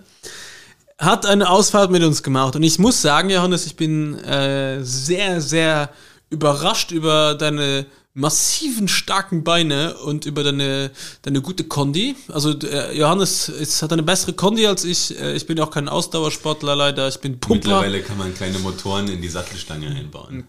hat 0.99 1.27
eine 1.27 1.51
Ausfahrt 1.51 1.91
mit 1.91 2.03
uns 2.03 2.23
gemacht. 2.23 2.57
Und 2.57 2.63
ich 2.63 2.79
muss 2.79 3.03
sagen, 3.03 3.29
Johannes, 3.29 3.67
ich 3.67 3.77
bin 3.77 4.19
äh, 4.21 4.83
sehr, 4.83 5.41
sehr 5.41 5.91
überrascht 6.31 6.91
über 6.91 7.35
deine 7.35 7.87
massiven, 8.15 8.89
starken 8.89 9.45
Beine 9.45 9.95
und 9.99 10.25
über 10.25 10.43
deine, 10.43 10.91
deine 11.23 11.43
gute 11.43 11.65
Kondi. 11.65 12.17
Also 12.33 12.59
äh, 12.61 12.97
Johannes 12.97 13.49
ist, 13.49 13.83
hat 13.83 13.93
eine 13.93 14.05
bessere 14.05 14.33
Kondi 14.33 14.67
als 14.67 14.85
ich. 14.85 15.21
Äh, 15.21 15.35
ich 15.35 15.47
bin 15.47 15.61
auch 15.61 15.71
kein 15.71 15.89
Ausdauersportler 15.89 16.77
leider. 16.77 17.09
Ich 17.09 17.19
bin 17.19 17.41
Pumper. 17.41 17.57
Mittlerweile 17.57 18.01
kann 18.03 18.17
man 18.17 18.33
kleine 18.33 18.59
Motoren 18.61 19.09
in 19.09 19.21
die 19.21 19.29
Sattelstange 19.29 19.89
einbauen. 19.89 20.45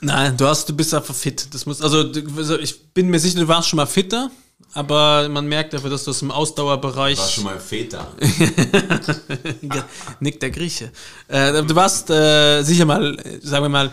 Nein, 0.00 0.36
du 0.36 0.46
hast, 0.46 0.68
du 0.68 0.74
bist 0.74 0.92
einfach 0.94 1.14
fit. 1.14 1.48
Das 1.52 1.66
muss, 1.66 1.82
also 1.82 2.10
also 2.36 2.58
ich 2.58 2.82
bin 2.94 3.08
mir 3.08 3.20
sicher, 3.20 3.38
du 3.40 3.46
warst 3.46 3.68
schon 3.68 3.76
mal 3.76 3.86
fitter, 3.86 4.30
aber 4.74 5.28
man 5.28 5.46
merkt 5.46 5.74
dafür, 5.74 5.90
dass 5.90 6.04
du 6.04 6.10
aus 6.10 6.20
dem 6.20 6.30
Ausdauerbereich. 6.30 7.18
War 7.18 7.28
schon 7.28 7.44
mal 7.44 7.60
Väter. 7.60 8.06
Nick 10.20 10.40
der 10.40 10.50
Grieche. 10.50 10.90
Äh, 11.28 11.62
du 11.62 11.74
warst 11.74 12.10
äh, 12.10 12.62
sicher 12.62 12.84
mal, 12.84 13.16
sagen 13.42 13.64
wir 13.64 13.68
mal, 13.68 13.90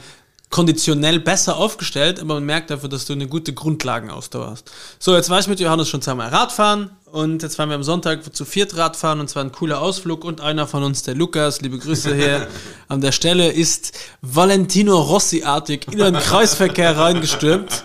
konditionell 0.50 1.20
besser 1.20 1.58
aufgestellt, 1.58 2.20
aber 2.20 2.36
man 2.36 2.44
merkt 2.44 2.72
dafür, 2.72 2.90
dass 2.90 3.06
du 3.06 3.14
eine 3.14 3.28
gute 3.28 3.54
Grundlagenausdauer 3.54 4.52
hast. 4.52 4.72
So, 4.98 5.16
jetzt 5.16 5.30
war 5.30 5.40
ich 5.40 5.48
mit 5.48 5.60
Johannes 5.60 5.90
schon 5.90 6.02
zweimal 6.02 6.30
Radfahren 6.30 6.90
und 7.12 7.44
jetzt 7.44 7.60
waren 7.60 7.70
wir 7.70 7.76
am 7.76 7.84
Sonntag 7.84 8.36
zu 8.36 8.46
viert 8.46 8.76
Radfahren 8.76 9.20
und 9.20 9.30
zwar 9.30 9.44
ein 9.44 9.52
cooler 9.52 9.80
Ausflug 9.80 10.24
und 10.24 10.42
einer 10.42 10.66
von 10.66 10.84
uns, 10.84 11.04
der 11.04 11.14
Lukas, 11.14 11.62
liebe 11.62 11.78
Grüße 11.78 12.16
hier 12.16 12.48
an 12.88 13.02
der 13.02 13.12
Stelle, 13.12 13.52
ist 13.52 13.94
Valentino 14.22 15.00
Rossi-artig 15.00 15.88
in 15.92 16.00
den 16.00 16.16
Kreisverkehr 16.16 16.98
reingestürmt 16.98 17.84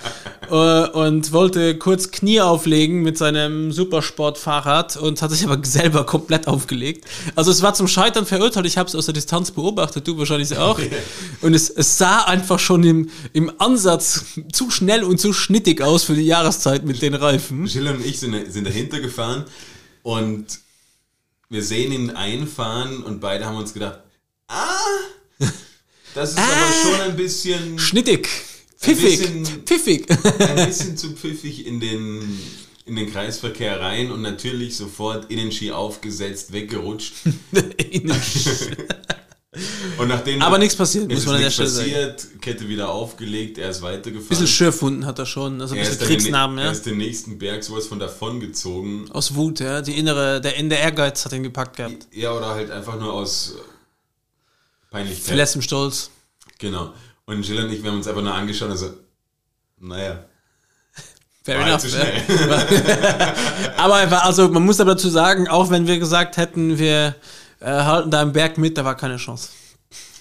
und 0.50 1.32
wollte 1.32 1.76
kurz 1.78 2.10
Knie 2.10 2.40
auflegen 2.40 3.02
mit 3.02 3.18
seinem 3.18 3.72
Supersportfahrrad 3.72 4.96
und 4.96 5.20
hat 5.22 5.30
sich 5.30 5.44
aber 5.44 5.64
selber 5.64 6.04
komplett 6.04 6.46
aufgelegt. 6.46 7.06
Also 7.34 7.50
es 7.50 7.62
war 7.62 7.74
zum 7.74 7.88
Scheitern 7.88 8.26
verurteilt, 8.26 8.66
ich 8.66 8.76
habe 8.76 8.88
es 8.88 8.94
aus 8.94 9.06
der 9.06 9.14
Distanz 9.14 9.50
beobachtet, 9.50 10.06
du 10.06 10.18
wahrscheinlich 10.18 10.56
auch. 10.56 10.78
Und 11.40 11.54
es, 11.54 11.68
es 11.70 11.98
sah 11.98 12.22
einfach 12.24 12.58
schon 12.58 12.84
im, 12.84 13.10
im 13.32 13.52
Ansatz 13.58 14.24
zu 14.52 14.70
schnell 14.70 15.04
und 15.04 15.20
zu 15.20 15.32
schnittig 15.32 15.82
aus 15.82 16.04
für 16.04 16.14
die 16.14 16.22
Jahreszeit 16.22 16.84
mit 16.84 17.02
den 17.02 17.14
Reifen. 17.14 17.66
Jill 17.66 17.88
und 17.88 18.04
ich 18.04 18.18
sind, 18.18 18.52
sind 18.52 18.66
dahinter 18.66 19.00
gefahren 19.00 19.44
und 20.02 20.46
wir 21.48 21.62
sehen 21.62 21.92
ihn 21.92 22.10
einfahren 22.10 23.02
und 23.02 23.20
beide 23.20 23.44
haben 23.44 23.56
uns 23.56 23.74
gedacht, 23.74 24.00
ah, 24.48 24.62
das 26.14 26.30
ist 26.30 26.38
aber 26.38 26.72
schon 26.82 27.00
ein 27.10 27.16
bisschen, 27.16 27.78
Schnittig, 27.78 28.28
pfiffig, 28.84 29.18
bisschen- 29.20 29.64
pfiffig. 29.66 30.06
ein 30.10 30.66
bisschen 30.66 30.96
zu 30.96 31.10
pfiffig 31.12 31.66
in 31.66 31.80
den, 31.80 32.38
in 32.86 32.96
den 32.96 33.10
Kreisverkehr 33.10 33.80
rein 33.80 34.10
und 34.10 34.22
natürlich 34.22 34.76
sofort 34.76 35.30
Innenski 35.30 35.70
aufgesetzt, 35.72 36.52
weggerutscht. 36.52 37.14
Und 39.98 40.08
nachdem 40.08 40.42
Aber 40.42 40.58
nichts 40.58 40.74
passiert, 40.74 41.08
muss 41.08 41.26
man 41.26 41.36
an 41.36 41.40
der 41.42 41.48
nichts 41.48 41.54
Stelle 41.54 41.70
passiert, 41.70 42.42
Kette 42.42 42.68
wieder 42.68 42.88
aufgelegt, 42.88 43.56
er 43.58 43.70
ist 43.70 43.82
weitergefahren. 43.82 44.28
bisschen 44.28 44.48
Schürfwunden 44.48 45.06
hat 45.06 45.18
er 45.20 45.26
schon, 45.26 45.60
also 45.60 45.74
ein 45.74 45.80
bisschen 45.80 45.98
dann 46.00 46.08
den, 46.08 46.16
Kriegsnamen, 46.18 46.58
er 46.58 46.64
ja. 46.64 46.70
ist 46.72 46.86
den 46.86 46.98
nächsten 46.98 47.38
Berg 47.38 47.62
sowas 47.62 47.86
von 47.86 48.00
davon 48.00 48.40
gezogen. 48.40 49.08
Aus 49.12 49.34
Wut, 49.36 49.60
ja. 49.60 49.80
Die 49.80 49.92
innere, 49.96 50.40
der, 50.40 50.60
der 50.60 50.80
Ehrgeiz 50.80 51.24
hat 51.24 51.32
ihn 51.32 51.44
gepackt 51.44 51.76
gehabt. 51.76 52.08
Ja, 52.12 52.32
oder 52.32 52.48
halt 52.48 52.72
einfach 52.72 52.98
nur 52.98 53.12
aus 53.12 53.54
Peinlichkeit. 54.90 55.24
Verlässt 55.24 55.54
im 55.54 55.62
Stolz. 55.62 56.10
Genau. 56.58 56.92
Und 57.26 57.46
Jill 57.46 57.64
und 57.64 57.72
ich, 57.72 57.82
wir 57.82 57.90
haben 57.90 57.98
uns 57.98 58.06
einfach 58.08 58.22
nur 58.22 58.34
angeschaut 58.34 58.70
und 58.70 58.76
so, 58.76 58.90
naja, 59.80 60.24
Fair 61.42 61.58
war 61.58 61.66
halt 61.66 61.84
enough. 61.84 61.90
schnell. 61.90 62.22
Aber 63.76 63.94
einfach, 63.96 64.24
also 64.24 64.48
man 64.48 64.62
muss 64.64 64.80
aber 64.80 64.92
dazu 64.94 65.10
sagen, 65.10 65.46
auch 65.48 65.70
wenn 65.70 65.86
wir 65.86 65.98
gesagt 65.98 66.36
hätten, 66.38 66.78
wir 66.78 67.14
äh, 67.60 67.66
halten 67.66 68.10
da 68.10 68.22
im 68.22 68.32
Berg 68.32 68.56
mit, 68.56 68.78
da 68.78 68.84
war 68.84 68.96
keine 68.96 69.16
Chance. 69.18 69.50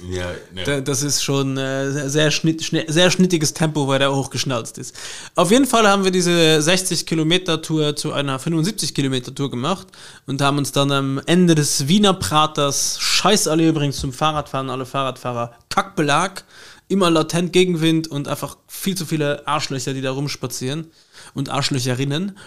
ja, 0.10 0.26
ja. 0.54 0.64
Da- 0.66 0.82
Das 0.82 1.02
ist 1.02 1.24
schon 1.24 1.58
äh, 1.58 2.10
sehr, 2.10 2.30
schnitt, 2.30 2.62
schne- 2.62 2.92
sehr 2.92 3.10
schnittiges 3.10 3.54
Tempo, 3.54 3.88
weil 3.88 4.00
der 4.00 4.14
hochgeschnalzt 4.14 4.78
ist. 4.78 4.96
Auf 5.36 5.50
jeden 5.52 5.66
Fall 5.66 5.88
haben 5.88 6.04
wir 6.04 6.12
diese 6.12 6.62
60 6.62 7.06
Kilometer 7.06 7.62
Tour 7.62 7.96
zu 7.96 8.12
einer 8.12 8.38
75 8.38 8.94
Kilometer 8.94 9.34
Tour 9.34 9.50
gemacht 9.50 9.88
und 10.26 10.42
haben 10.42 10.58
uns 10.58 10.74
dann 10.74 10.92
am 10.92 11.22
Ende 11.26 11.56
des 11.56 11.88
Wiener 11.88 12.14
Praters, 12.14 12.98
scheiß 13.00 13.48
alle 13.48 13.66
übrigens 13.68 13.96
zum 13.98 14.12
Fahrradfahren, 14.12 14.70
alle 14.70 14.86
Fahrradfahrer, 14.86 15.54
Kackbelag, 15.70 16.44
immer 16.88 17.10
latent 17.10 17.54
Gegenwind 17.54 18.08
und 18.08 18.28
einfach 18.28 18.58
viel 18.68 18.96
zu 18.96 19.06
viele 19.06 19.48
Arschlöcher, 19.48 19.94
die 19.94 20.02
da 20.02 20.12
rumspazieren 20.12 20.92
und 21.34 21.50
Arschlöcherinnen. 21.50 22.38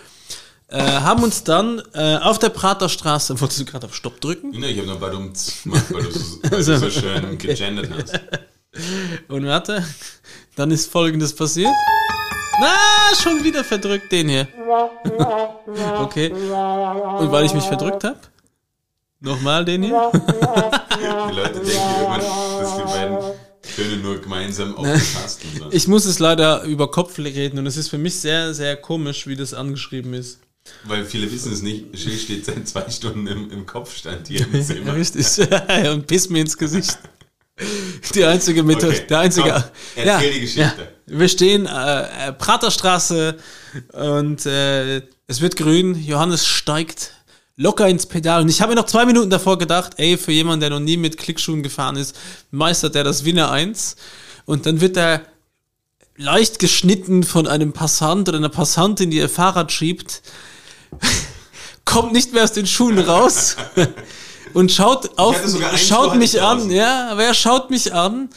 Äh, 0.69 0.81
haben 0.83 1.23
uns 1.23 1.45
dann 1.45 1.81
äh, 1.95 2.17
auf 2.17 2.39
der 2.39 2.49
Praterstraße, 2.49 3.41
wolltest 3.41 3.61
du 3.61 3.65
gerade 3.65 3.87
auf 3.87 3.95
Stopp 3.95 4.21
drücken? 4.21 4.51
Nee, 4.51 4.71
ich 4.71 4.79
habe 4.79 4.89
nur 4.89 4.99
Badumts 4.99 5.63
gemacht, 5.63 5.85
weil 5.91 6.03
du 6.03 6.11
so, 6.11 6.43
weil 6.43 6.65
du 6.65 6.79
so 6.79 6.91
schön 6.91 7.39
gegendert 7.39 7.91
hast. 7.97 8.21
Und 9.29 9.47
warte, 9.47 9.85
dann 10.57 10.71
ist 10.71 10.91
folgendes 10.91 11.35
passiert. 11.35 11.73
Na, 12.61 13.15
schon 13.15 13.45
wieder 13.45 13.63
verdrückt 13.65 14.11
den 14.13 14.29
hier. 14.29 14.49
Okay. 15.99 16.31
Und 16.31 17.33
weil 17.33 17.45
ich 17.45 17.53
mich 17.53 17.65
verdrückt 17.65 18.05
habe? 18.05 18.19
Nochmal 19.21 19.65
den 19.65 19.83
hier. 19.83 20.11
Die 21.31 21.35
Leute 21.35 21.61
nur 24.07 24.21
gemeinsam 24.21 24.77
auf 24.77 24.87
den 24.87 24.95
Tasten 24.95 25.49
sind. 25.59 25.75
Ich 25.75 25.89
muss 25.89 26.05
es 26.05 26.19
leider 26.19 26.63
über 26.63 26.91
Kopf 26.91 27.19
reden 27.19 27.59
und 27.59 27.67
es 27.67 27.77
ist 27.77 27.89
für 27.89 27.99
mich 27.99 28.15
sehr, 28.17 28.55
sehr 28.55 28.77
komisch, 28.77 29.27
wie 29.27 29.37
das 29.37 29.53
angeschrieben 29.55 30.15
ist. 30.15 30.41
Weil 30.85 31.05
viele 31.05 31.31
wissen 31.31 31.53
es 31.53 31.63
nicht, 31.63 31.97
Schill 31.99 32.17
steht 32.19 32.45
seit 32.45 32.67
zwei 32.69 32.89
Stunden 32.91 33.27
im, 33.27 33.51
im 33.51 33.67
Kopfstand 33.67 34.29
hier 34.29 34.41
im 34.47 34.55
Ja, 34.55 34.63
Zimmer. 34.65 34.95
richtig. 34.97 35.27
und 35.93 36.07
piss 36.07 36.29
mir 36.29 36.41
ins 36.41 36.57
Gesicht. 36.59 36.99
Die 38.15 38.25
einzige 38.25 38.63
Methode, 38.63 38.89
Okay, 38.89 39.07
der 39.09 39.19
einzige. 39.21 39.51
komm, 39.51 39.63
erzähl 40.05 40.33
die 40.33 40.41
Geschichte. 40.41 40.89
Wir 41.07 41.29
stehen 41.29 41.67
äh, 41.67 42.29
äh, 42.29 42.33
Praterstraße 42.33 43.37
und 43.93 44.45
äh, 44.45 44.97
es 45.27 45.41
wird 45.41 45.57
grün. 45.57 45.95
Johannes 46.05 46.47
steigt 46.47 47.13
locker 47.57 47.89
ins 47.89 48.07
Pedal. 48.07 48.43
Und 48.43 48.49
ich 48.49 48.61
habe 48.61 48.71
mir 48.71 48.81
noch 48.81 48.87
zwei 48.87 49.07
Minuten 49.07 49.31
davor 49.31 49.59
gedacht, 49.59 49.95
ey, 49.97 50.17
für 50.19 50.33
jemanden, 50.33 50.61
der 50.61 50.71
noch 50.71 50.81
nie 50.81 50.97
mit 50.97 51.17
Klickschuhen 51.17 51.63
gefahren 51.63 51.97
ist, 51.97 52.17
meistert 52.51 52.95
er 52.95 53.05
das 53.05 53.25
Winner 53.25 53.51
1 53.51 53.97
und 54.45 54.67
dann 54.67 54.81
wird 54.81 54.97
er 54.97 55.23
leicht 56.17 56.59
geschnitten 56.59 57.25
von 57.25 57.47
einem 57.47 57.73
Passant 57.73 58.29
oder 58.29 58.39
einer 58.39 58.49
Passantin, 58.49 59.11
die 59.11 59.19
ihr 59.19 59.29
Fahrrad 59.29 59.73
schiebt, 59.73 60.23
kommt 61.85 62.13
nicht 62.13 62.33
mehr 62.33 62.45
aus 62.45 62.53
den 62.53 62.67
Schuhen 62.67 62.99
raus 62.99 63.57
und 64.55 64.73
schaut 64.73 65.19
auf, 65.19 65.37
Schuh 65.43 65.77
schaut 65.77 66.17
mich 66.17 66.35
ich 66.35 66.43
an, 66.43 66.59
draußen. 66.59 66.71
ja, 66.71 67.11
aber 67.11 67.25
er 67.25 67.35
schaut 67.35 67.71
mich 67.71 67.93
an 67.93 68.29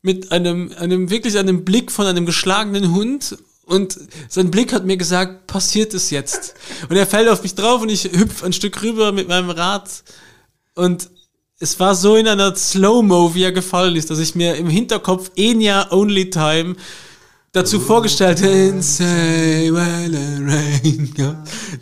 mit 0.00 0.32
einem, 0.32 0.72
einem 0.78 1.10
wirklich 1.10 1.38
einem 1.38 1.64
Blick 1.64 1.90
von 1.90 2.06
einem 2.06 2.24
geschlagenen 2.24 2.94
Hund 2.94 3.36
und 3.68 3.98
sein 4.28 4.50
Blick 4.50 4.72
hat 4.72 4.84
mir 4.86 4.96
gesagt, 4.96 5.46
passiert 5.46 5.92
es 5.94 6.10
jetzt. 6.10 6.54
Und 6.88 6.96
er 6.96 7.06
fällt 7.06 7.28
auf 7.28 7.42
mich 7.42 7.54
drauf 7.54 7.82
und 7.82 7.90
ich 7.90 8.04
hüpf 8.04 8.42
ein 8.42 8.52
Stück 8.52 8.82
rüber 8.82 9.12
mit 9.12 9.28
meinem 9.28 9.50
Rad 9.50 10.02
und 10.74 11.10
es 11.60 11.78
war 11.78 11.94
so 11.94 12.16
in 12.16 12.28
einer 12.28 12.54
Slow-Mo, 12.54 13.34
wie 13.34 13.42
er 13.42 13.52
gefallen 13.52 13.96
ist, 13.96 14.10
dass 14.10 14.20
ich 14.20 14.34
mir 14.34 14.54
im 14.56 14.68
Hinterkopf 14.68 15.32
Enya 15.36 15.90
Only 15.90 16.30
Time 16.30 16.76
dazu 17.52 17.80
vorgestellt 17.80 18.40
habe. 18.42 18.80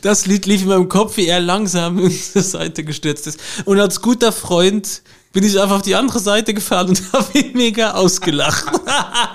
Das 0.03 0.27
Lied 0.27 0.47
lief 0.47 0.63
in 0.63 0.69
meinem 0.69 0.89
Kopf, 0.89 1.17
wie 1.19 1.27
er 1.27 1.41
langsam 1.41 2.11
zur 2.33 2.43
Seite 2.43 2.85
gestürzt 2.85 3.27
ist. 3.27 3.39
Und 3.65 3.79
als 3.79 4.01
guter 4.01 4.33
Freund 4.33 5.03
bin 5.37 5.45
ich 5.45 5.61
einfach 5.61 5.77
auf 5.77 5.83
die 5.83 5.95
andere 5.95 6.19
Seite 6.19 6.55
gefahren 6.55 6.89
und 6.89 7.03
habe 7.13 7.39
ihn 7.39 7.53
mega 7.53 7.91
ausgelacht. 7.91 8.73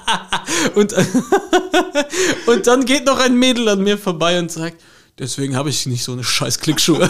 und, 0.73 0.95
und 2.47 2.65
dann 2.65 2.85
geht 2.85 3.05
noch 3.05 3.19
ein 3.19 3.35
Mädel 3.35 3.69
an 3.69 3.83
mir 3.83 3.99
vorbei 3.99 4.39
und 4.39 4.51
sagt, 4.51 4.81
deswegen 5.21 5.55
habe 5.55 5.69
ich 5.69 5.85
nicht 5.85 6.03
so 6.03 6.11
eine 6.11 6.23
scheiß 6.23 6.59
Klickschuhe. 6.59 7.07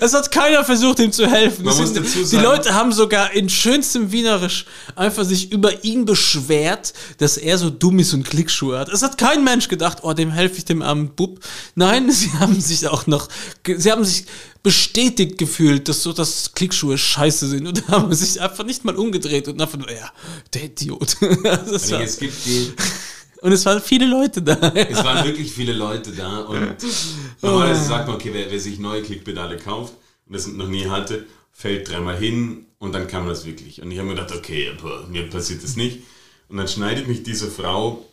es 0.00 0.12
hat 0.14 0.30
keiner 0.30 0.64
versucht, 0.64 0.98
ihm 0.98 1.12
zu 1.12 1.26
helfen. 1.26 1.64
Man 1.64 1.76
muss 1.76 1.88
sind- 1.92 2.04
dazu 2.04 2.18
die 2.18 2.24
sagen- 2.24 2.42
Leute 2.44 2.74
haben 2.74 2.92
sogar 2.92 3.32
in 3.32 3.48
schönstem 3.48 4.12
Wienerisch 4.12 4.66
einfach 4.96 5.24
sich 5.24 5.50
über 5.52 5.84
ihn 5.84 6.04
beschwert, 6.04 6.92
dass 7.18 7.36
er 7.36 7.56
so 7.58 7.70
dumm 7.70 7.98
ist 7.98 8.12
und 8.12 8.24
Klickschuhe 8.24 8.78
hat. 8.78 8.88
Es 8.88 9.02
hat 9.02 9.16
kein 9.16 9.44
Mensch 9.44 9.68
gedacht, 9.68 9.98
oh, 10.02 10.12
dem 10.12 10.30
helfe 10.30 10.58
ich 10.58 10.64
dem 10.64 10.82
armen 10.82 11.14
Bub. 11.14 11.40
Nein, 11.74 12.10
sie 12.12 12.30
haben 12.34 12.60
sich 12.60 12.86
auch 12.88 13.06
noch, 13.06 13.28
sie 13.66 13.90
haben 13.90 14.04
sich 14.04 14.26
bestätigt 14.62 15.36
gefühlt, 15.38 15.88
dass 15.88 16.02
so, 16.02 16.12
dass 16.12 16.52
Klickschuhe 16.54 16.96
scheiße 16.98 17.48
sind 17.48 17.66
und 17.66 17.86
haben 17.88 18.12
sich 18.14 18.40
einfach 18.40 18.64
nicht 18.64 18.84
mal 18.84 18.96
umgedreht 18.96 19.46
und 19.48 19.60
einfach 19.60 19.78
nur, 19.78 19.90
ja, 19.90 20.10
der 20.54 20.64
Idiot. 20.64 21.20
War, 21.20 22.00
Es 22.00 22.18
gibt 22.18 22.44
die, 22.46 22.72
und 23.44 23.52
es 23.52 23.66
waren 23.66 23.82
viele 23.82 24.06
Leute 24.06 24.40
da. 24.40 24.54
es 24.74 25.04
waren 25.04 25.22
wirklich 25.26 25.52
viele 25.52 25.74
Leute 25.74 26.12
da 26.12 26.38
und 26.40 26.76
normalerweise 27.42 27.84
sagt 27.84 28.06
man, 28.06 28.16
okay, 28.16 28.30
wer, 28.32 28.50
wer 28.50 28.58
sich 28.58 28.78
neue 28.78 29.02
Klickpedale 29.02 29.58
kauft 29.58 29.92
und 30.26 30.34
das 30.34 30.46
noch 30.46 30.66
nie 30.66 30.88
hatte, 30.88 31.26
fällt 31.52 31.90
dreimal 31.90 32.16
hin 32.16 32.64
und 32.78 32.94
dann 32.94 33.06
kann 33.06 33.20
man 33.20 33.34
das 33.34 33.44
wirklich. 33.44 33.82
Und 33.82 33.90
ich 33.90 33.98
habe 33.98 34.08
mir 34.08 34.14
gedacht, 34.14 34.34
okay, 34.34 34.72
boah, 34.80 35.06
mir 35.10 35.28
passiert 35.28 35.62
das 35.62 35.76
nicht. 35.76 36.04
Und 36.48 36.56
dann 36.56 36.68
schneidet 36.68 37.06
mich 37.06 37.22
diese 37.22 37.50
Frau 37.50 38.06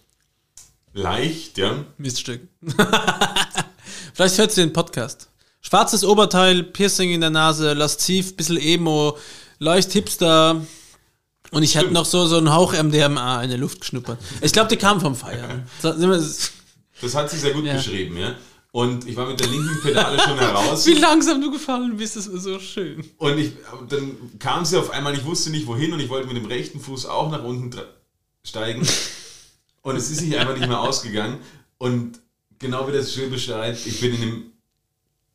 leicht, 0.92 1.58
ja, 1.58 1.86
Miststück. 1.98 2.42
Vielleicht 4.14 4.38
hört 4.38 4.52
sie 4.52 4.64
den 4.64 4.74
Podcast. 4.74 5.30
Schwarzes 5.62 6.04
Oberteil, 6.04 6.62
Piercing 6.62 7.12
in 7.12 7.22
der 7.22 7.30
Nase, 7.30 7.72
lasziv, 7.72 8.36
bisschen 8.36 8.58
Emo, 8.58 9.18
leicht 9.60 9.94
Hipster. 9.94 10.62
Und 11.52 11.64
ich 11.64 11.78
hatte 11.78 11.92
noch 11.92 12.06
so, 12.06 12.26
so 12.26 12.38
einen 12.38 12.52
Hauch 12.52 12.74
MDMA 12.74 13.44
in 13.44 13.50
der 13.50 13.58
Luft 13.60 13.82
geschnuppert. 13.82 14.18
Ich 14.42 14.54
glaube, 14.54 14.70
die 14.70 14.78
kam 14.78 15.02
vom 15.02 15.16
Feiern. 15.16 15.68
Das 15.82 17.16
hat 17.16 17.30
sie 17.30 17.38
sehr 17.38 17.52
gut 17.52 17.66
Ja. 17.66 17.74
beschrieben, 17.74 18.18
ja. 18.18 18.36
Und 18.74 19.06
ich 19.06 19.18
war 19.18 19.28
mit 19.28 19.38
der 19.38 19.48
linken 19.48 19.82
Pedale 19.82 20.18
schon 20.18 20.40
heraus. 20.40 20.86
Wie 20.88 20.94
langsam 20.94 21.42
du 21.42 21.52
gefallen 21.52 21.98
bist, 21.98 22.16
das 22.16 22.32
war 22.32 22.40
so 22.40 22.58
schön. 22.58 23.04
Und 23.18 23.38
ich, 23.38 23.52
dann 23.90 24.16
kam 24.40 24.64
sie 24.64 24.78
auf 24.78 24.92
einmal, 24.92 25.14
ich 25.14 25.26
wusste 25.26 25.50
nicht 25.50 25.68
wohin 25.68 25.92
und 25.92 26.00
ich 26.00 26.08
wollte 26.08 26.28
mit 26.28 26.38
dem 26.38 26.46
rechten 26.46 26.80
Fuß 26.80 27.06
auch 27.08 27.30
nach 27.32 27.44
unten 27.44 27.70
steigen. 28.46 28.88
Und 29.82 29.96
es 29.98 30.10
ist 30.10 30.20
sich 30.20 30.38
einfach 30.38 30.56
nicht 30.56 30.68
mehr 30.70 30.80
ausgegangen. 30.80 31.40
Und 31.80 32.20
genau 32.60 32.88
wie 32.88 32.94
das 32.94 33.14
schön 33.14 33.30
beschreibt, 33.30 33.86
ich 33.86 34.00
bin 34.00 34.14
in, 34.16 34.22
einem, 34.22 34.44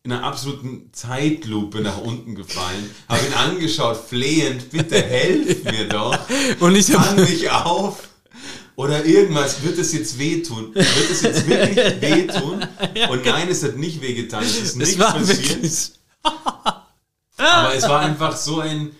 in 0.07 0.13
einer 0.13 0.23
absoluten 0.23 0.91
Zeitlupe 0.93 1.81
nach 1.81 1.99
unten 1.99 2.37
gefallen, 2.37 2.91
habe 3.09 3.27
ihn 3.27 3.35
angeschaut, 3.35 3.97
flehend, 4.09 4.71
bitte 4.71 5.03
helf 5.03 5.65
mir 5.71 5.89
doch, 5.89 6.17
Und 6.61 6.77
ich 6.77 6.87
fang 6.87 7.17
mich 7.17 7.51
auf. 7.51 8.09
Oder 8.77 9.05
irgendwas, 9.05 9.63
wird 9.63 9.79
es 9.79 9.93
jetzt 9.93 10.19
wehtun? 10.19 10.75
Wird 10.75 11.11
es 11.11 11.23
jetzt 11.23 11.49
wirklich 11.49 11.77
wehtun? 12.01 12.65
Und 13.11 13.25
nein, 13.25 13.49
es 13.49 13.65
hat 13.65 13.77
nicht 13.77 14.01
wehgetan, 14.01 14.45
es 14.45 14.61
ist 14.61 14.77
nichts 14.77 14.97
passiert. 14.97 15.93
Aber 16.23 17.75
es 17.75 17.83
war 17.89 18.01
einfach 18.01 18.37
so 18.37 18.61
ein. 18.61 18.93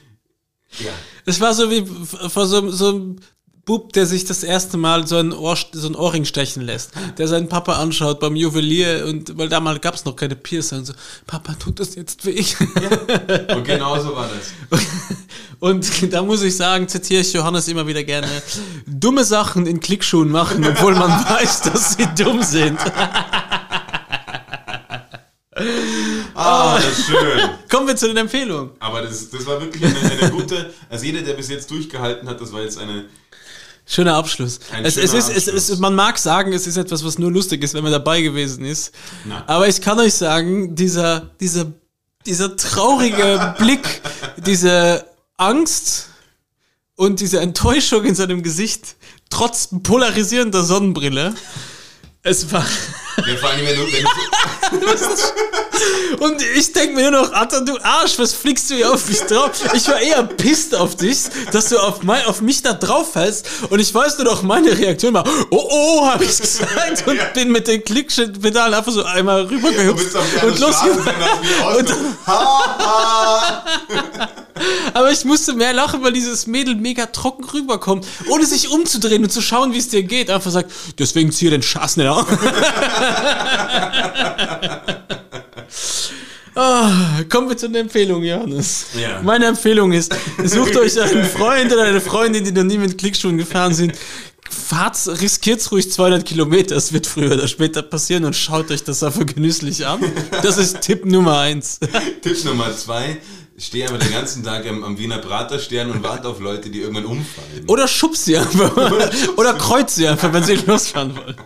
Ja. 0.81 0.93
Es 1.25 1.41
war 1.41 1.55
so 1.55 1.71
wie 1.71 1.85
vor 2.29 2.47
so, 2.47 2.71
so 2.71 2.89
einem 2.89 3.17
Bub, 3.67 3.93
der 3.95 4.07
sich 4.07 4.25
das 4.25 4.45
erste 4.45 4.77
Mal 4.77 5.09
so 5.09 5.17
ein, 5.17 5.33
Ohr, 5.33 5.59
so 5.73 5.89
ein 5.89 5.97
Ohrring 5.97 6.25
stechen 6.25 6.63
lässt, 6.63 6.93
der 7.19 7.27
seinen 7.27 7.49
Papa 7.49 7.73
anschaut 7.73 8.21
beim 8.21 8.37
Juwelier 8.37 9.05
und 9.07 9.37
weil 9.37 9.49
damals 9.49 9.81
gab 9.81 9.97
es 9.97 10.05
noch 10.05 10.15
keine 10.15 10.37
Piercer 10.37 10.77
und 10.77 10.85
so, 10.85 10.93
Papa, 11.27 11.53
tut 11.55 11.81
das 11.81 11.97
jetzt 11.97 12.25
weh? 12.25 12.45
Und 13.53 13.65
genau 13.65 14.01
so 14.01 14.15
war 14.15 14.29
das. 14.29 14.81
Und 15.59 16.13
da 16.13 16.23
muss 16.23 16.43
ich 16.43 16.55
sagen, 16.55 16.87
zitiere 16.87 17.23
ich 17.23 17.33
Johannes 17.33 17.67
immer 17.67 17.87
wieder 17.87 18.05
gerne, 18.05 18.29
dumme 18.87 19.25
Sachen 19.25 19.67
in 19.67 19.81
Klickschuhen 19.81 20.31
machen, 20.31 20.63
obwohl 20.67 20.95
man 20.95 21.11
weiß, 21.29 21.63
dass 21.63 21.95
sie 21.95 22.07
dumm 22.15 22.43
sind. 22.43 22.79
Ah, 26.35 26.77
das 26.77 26.99
ist 26.99 27.07
schön. 27.07 27.41
Kommen 27.71 27.89
wir 27.89 27.97
zu 27.97 28.09
den 28.09 28.19
Empfehlungen. 28.19 28.73
Aber 28.79 29.01
das, 29.01 29.31
das 29.31 29.47
war 29.47 29.59
wirklich 29.61 29.83
eine, 29.83 29.99
eine 29.99 30.31
gute. 30.31 30.75
Also 30.91 31.07
jeder, 31.07 31.23
der 31.23 31.33
bis 31.33 31.49
jetzt 31.49 31.71
durchgehalten 31.71 32.29
hat, 32.29 32.41
das 32.41 32.53
war 32.53 32.61
jetzt 32.61 32.79
eine. 32.79 33.07
Schöner 33.89 34.17
Abschluss. 34.17 34.59
Es, 34.83 34.97
es 34.97 35.11
schöner 35.11 35.19
ist, 35.19 35.29
es 35.29 35.49
Abschluss. 35.49 35.71
ist, 35.71 35.79
man 35.79 35.95
mag 35.95 36.19
sagen, 36.19 36.53
es 36.53 36.67
ist 36.67 36.77
etwas, 36.77 37.05
was 37.05 37.19
nur 37.19 37.31
lustig 37.31 37.63
ist, 37.63 37.73
wenn 37.73 37.85
man 37.85 37.93
dabei 37.93 38.21
gewesen 38.21 38.65
ist. 38.65 38.93
Na. 39.25 39.45
Aber 39.47 39.69
ich 39.69 39.81
kann 39.81 39.99
euch 40.01 40.15
sagen, 40.15 40.75
dieser, 40.75 41.31
dieser, 41.41 41.67
dieser 42.27 42.57
traurige 42.57 43.55
Blick, 43.59 44.03
diese 44.39 45.07
Angst 45.37 46.09
und 46.97 47.21
diese 47.21 47.39
Enttäuschung 47.41 48.05
in 48.05 48.17
seinem 48.17 48.43
Gesicht, 48.43 48.97
trotz 49.31 49.69
polarisierender 49.85 50.65
Sonnenbrille, 50.65 51.35
es 52.27 52.51
war. 52.53 52.67
Ja, 53.27 53.37
vor 53.37 53.49
allem, 53.51 53.65
wenn 53.65 53.77
du, 53.77 53.83
wenn 54.73 54.81
du 54.81 54.89
Und 56.25 56.43
ich 56.43 56.73
denke 56.73 56.95
mir 56.95 57.11
nur 57.11 57.23
noch, 57.23 57.33
Alter, 57.33 57.61
du 57.63 57.79
Arsch, 57.83 58.19
was 58.19 58.33
fliegst 58.33 58.69
du 58.69 58.75
hier 58.75 58.93
auf 58.93 59.09
mich 59.09 59.21
drauf? 59.21 59.53
Ich 59.75 59.87
war 59.89 60.01
eher 60.01 60.23
pisst 60.25 60.75
auf 60.75 60.97
dich, 60.97 61.19
dass 61.53 61.69
du 61.69 61.79
auf, 61.79 62.03
mein, 62.03 62.25
auf 62.27 62.41
mich 62.43 62.63
da 62.63 62.73
drauf 62.73 63.13
fällst. 63.13 63.47
Und 63.71 63.79
ich 63.81 63.95
weiß 63.95 64.19
nur 64.19 64.27
noch, 64.27 64.43
meine 64.43 64.77
Reaktion 64.77 65.15
war, 65.15 65.25
oh 65.51 65.69
oh, 65.71 66.07
habe 66.07 66.25
ich 66.25 66.37
gesagt. 66.39 67.07
Und 67.07 67.17
Ja. 67.17 67.25
bin 67.27 67.53
mit 67.53 67.69
den 67.69 67.85
Klickpedalen 67.85 68.75
einfach 68.75 68.93
so 68.93 69.05
einmal 69.05 69.43
rübergehüpft 69.43 70.17
auf 70.17 70.43
und 70.43 70.59
los. 70.59 70.77
und 71.79 71.95
ha, 72.27 73.65
ha. 73.87 74.46
Aber 74.95 75.11
ich 75.11 75.25
musste 75.25 75.53
mehr 75.55 75.73
lachen, 75.73 76.03
weil 76.03 76.13
dieses 76.13 76.47
Mädel 76.47 76.75
mega 76.77 77.07
trocken 77.07 77.45
rüberkommt, 77.45 78.07
ohne 78.29 78.47
sich 78.47 78.69
umzudrehen 78.71 79.23
und 79.23 79.31
zu 79.31 79.43
schauen, 79.43 79.73
wie 79.73 79.79
es 79.79 79.89
dir 79.89 80.03
geht. 80.03 80.31
Einfach 80.31 80.51
sagt, 80.51 80.71
deswegen 80.99 81.33
zieh 81.33 81.51
den 81.51 81.63
Schaß 81.63 81.97
nicht 81.97 82.09
auf. 82.09 82.27
Ah, 86.59 87.23
kommen 87.29 87.51
wir 87.51 87.57
zu 87.59 87.69
den 87.69 87.83
Empfehlungen, 87.83 88.27
Johannes. 88.27 88.87
Ja. 88.99 89.21
Meine 89.23 89.45
Empfehlung 89.45 89.93
ist, 89.93 90.15
sucht 90.43 90.75
euch 90.79 90.99
einen 90.99 91.27
Freund 91.27 91.71
oder 91.71 91.83
eine 91.83 92.01
Freundin, 92.01 92.45
die 92.45 92.53
noch 92.53 92.65
nie 92.65 92.79
mit 92.79 92.97
Klickschuhen 92.97 93.37
gefahren 93.37 93.75
sind. 93.75 93.93
Fahrt, 94.49 94.97
riskiert's 95.21 95.71
ruhig 95.71 95.93
200 95.93 96.25
Kilometer, 96.25 96.77
es 96.77 96.95
wird 96.95 97.07
früher 97.07 97.33
oder 97.33 97.47
später 97.47 97.83
passieren 97.83 98.25
und 98.25 98.35
schaut 98.35 98.71
euch 98.71 98.83
das 98.85 99.03
einfach 99.03 99.27
genüsslich 99.27 99.87
an. 99.87 100.01
Das 100.43 100.57
ist 100.57 100.81
Tipp 100.81 101.05
Nummer 101.05 101.41
eins. 101.41 101.79
Tipp 102.23 102.43
Nummer 102.47 102.75
zwei. 102.75 103.19
Stehe 103.59 103.85
einfach 103.85 103.99
den 103.99 104.13
ganzen 104.13 104.45
Tag 104.45 104.67
am, 104.67 104.85
am 104.85 104.99
Wiener 104.99 105.17
Praterstern 105.17 105.91
und 105.91 106.03
warte 106.03 106.29
auf 106.29 106.41
Leute, 106.41 106.69
die 106.69 106.81
irgendwann 106.81 107.07
umfallen. 107.07 107.65
Oder 107.67 107.89
schubst 107.89 108.27
sie 108.27 108.37
einfach. 108.37 108.77
Oder 109.37 109.55
kreuzt 109.59 109.95
sie 109.95 110.07
einfach, 110.07 110.31
wenn 110.33 110.45
sie 110.45 110.57
losfahren 110.57 111.17
wollen. 111.17 111.37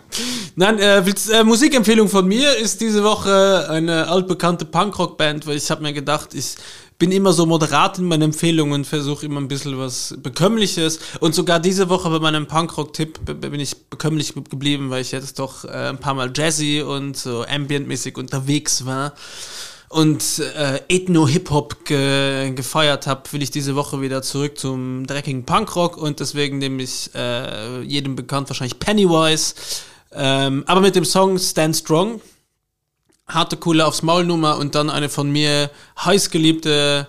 Nein, 0.56 0.80
äh, 0.80 0.98
äh, 0.98 1.44
Musikempfehlung 1.44 2.08
von 2.08 2.26
mir 2.26 2.56
ist 2.56 2.80
diese 2.80 3.04
Woche 3.04 3.68
eine 3.70 4.08
altbekannte 4.08 4.64
Punkrock-Band, 4.64 5.46
weil 5.46 5.56
ich 5.56 5.70
habe 5.70 5.82
mir 5.82 5.92
gedacht, 5.92 6.34
ich 6.34 6.56
bin 6.98 7.12
immer 7.12 7.32
so 7.32 7.46
moderat 7.46 7.98
in 7.98 8.06
meinen 8.06 8.22
Empfehlungen 8.22 8.74
und 8.74 8.86
versuche 8.86 9.24
immer 9.26 9.40
ein 9.40 9.48
bisschen 9.48 9.78
was 9.78 10.16
Bekömmliches. 10.20 10.98
Und 11.20 11.36
sogar 11.36 11.60
diese 11.60 11.88
Woche 11.88 12.10
bei 12.10 12.18
meinem 12.18 12.48
Punkrock-Tipp 12.48 13.20
bin 13.24 13.60
ich 13.60 13.76
bekömmlich 13.88 14.34
geblieben, 14.34 14.90
weil 14.90 15.02
ich 15.02 15.12
jetzt 15.12 15.38
doch 15.38 15.64
äh, 15.64 15.68
ein 15.68 15.98
paar 15.98 16.14
Mal 16.14 16.32
Jazzy 16.34 16.82
und 16.82 17.16
so 17.16 17.44
Ambient-mäßig 17.44 18.18
unterwegs 18.18 18.84
war 18.84 19.14
und 19.90 20.38
äh, 20.38 20.80
Ethno-Hip-Hop 20.88 21.84
ge 21.84 22.52
gefeiert 22.54 23.08
habe, 23.08 23.22
will 23.32 23.42
ich 23.42 23.50
diese 23.50 23.74
Woche 23.74 24.00
wieder 24.00 24.22
zurück 24.22 24.56
zum 24.56 25.04
dreckigen 25.04 25.44
Punkrock 25.44 25.96
und 25.96 26.20
deswegen 26.20 26.58
nehme 26.58 26.80
ich 26.80 27.10
äh, 27.12 27.82
jedem 27.82 28.14
bekannt 28.14 28.48
wahrscheinlich 28.48 28.78
Pennywise, 28.78 29.56
ähm, 30.12 30.62
aber 30.68 30.80
mit 30.80 30.94
dem 30.94 31.04
Song 31.04 31.36
Stand 31.38 31.76
Strong, 31.76 32.20
harte 33.26 33.56
coole 33.56 33.84
aufs 33.84 34.02
Maul 34.02 34.24
Nummer 34.24 34.58
und 34.58 34.76
dann 34.76 34.90
eine 34.90 35.08
von 35.08 35.28
mir 35.30 35.70
heiß 35.98 36.30
geliebte 36.30 37.08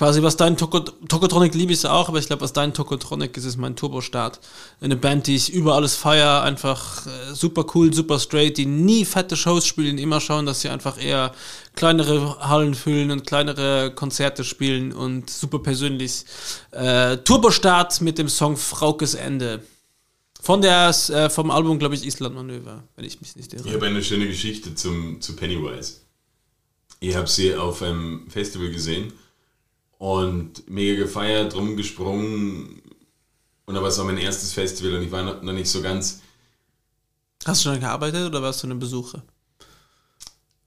quasi 0.00 0.22
was 0.22 0.36
dein 0.36 0.56
Toko 0.56 0.80
Tokotronic 0.80 1.54
liebe 1.54 1.74
ich 1.74 1.84
auch, 1.86 2.08
aber 2.08 2.18
ich 2.18 2.26
glaube 2.26 2.42
was 2.42 2.54
dein 2.54 2.72
Tokotronic 2.72 3.36
ist 3.36 3.44
ist 3.44 3.58
mein 3.58 3.76
Turbostart. 3.76 4.40
Eine 4.80 4.96
Band, 4.96 5.26
die 5.26 5.36
ich 5.36 5.52
über 5.52 5.74
alles 5.74 5.94
feier, 5.94 6.42
einfach 6.42 7.06
äh, 7.06 7.34
super 7.34 7.66
cool, 7.74 7.92
super 7.92 8.18
straight, 8.18 8.56
die 8.56 8.64
nie 8.64 9.04
fette 9.04 9.36
Shows 9.36 9.66
spielen, 9.66 9.98
immer 9.98 10.20
schauen, 10.20 10.46
dass 10.46 10.62
sie 10.62 10.70
einfach 10.70 11.02
eher 11.02 11.32
kleinere 11.74 12.38
Hallen 12.40 12.74
füllen 12.74 13.10
und 13.10 13.26
kleinere 13.26 13.92
Konzerte 13.94 14.44
spielen 14.44 14.92
und 14.92 15.30
super 15.30 15.58
persönlich. 15.58 16.24
Äh, 16.70 17.18
Turbostart 17.18 18.00
mit 18.00 18.18
dem 18.18 18.28
Song 18.28 18.56
Fraukes 18.56 19.14
Ende. 19.14 19.62
Von 20.40 20.62
der, 20.62 20.88
äh, 20.88 21.28
vom 21.28 21.50
Album, 21.50 21.78
glaube 21.78 21.94
ich, 21.94 22.06
Island 22.06 22.34
Manöver, 22.34 22.84
wenn 22.96 23.04
ich 23.04 23.20
mich 23.20 23.36
nicht 23.36 23.52
irre. 23.52 23.68
Ich 23.68 23.74
habe 23.74 23.86
eine 23.86 24.02
schöne 24.02 24.26
Geschichte 24.26 24.74
zum, 24.74 25.20
zu 25.20 25.36
Pennywise. 25.36 26.00
Ich 26.98 27.14
habe 27.14 27.28
sie 27.28 27.54
auf 27.54 27.82
einem 27.82 28.28
Festival 28.30 28.70
gesehen 28.70 29.12
und 29.98 30.68
mega 30.68 31.02
gefeiert, 31.02 31.54
rumgesprungen. 31.54 32.82
Und 33.66 33.74
da 33.74 33.82
war 33.82 33.88
es 33.88 33.98
auch 33.98 34.04
mein 34.04 34.18
erstes 34.18 34.52
Festival 34.52 34.94
und 34.94 35.02
ich 35.02 35.10
war 35.10 35.22
noch, 35.22 35.42
nicht 35.42 35.70
so 35.70 35.82
ganz. 35.82 36.20
Hast 37.44 37.64
du 37.64 37.70
schon 37.70 37.80
gearbeitet 37.80 38.26
oder 38.26 38.42
warst 38.42 38.62
du 38.62 38.66
ein 38.66 38.78
Besucher? 38.78 39.22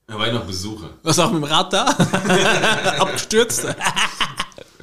Da 0.06 0.18
war 0.18 0.26
ich 0.26 0.32
noch 0.32 0.44
Besucher. 0.44 0.90
Du 1.02 1.10
auch 1.10 1.32
mit 1.32 1.42
dem 1.42 1.44
Rad 1.44 1.72
da? 1.72 1.84
Abgestürzt? 2.98 3.66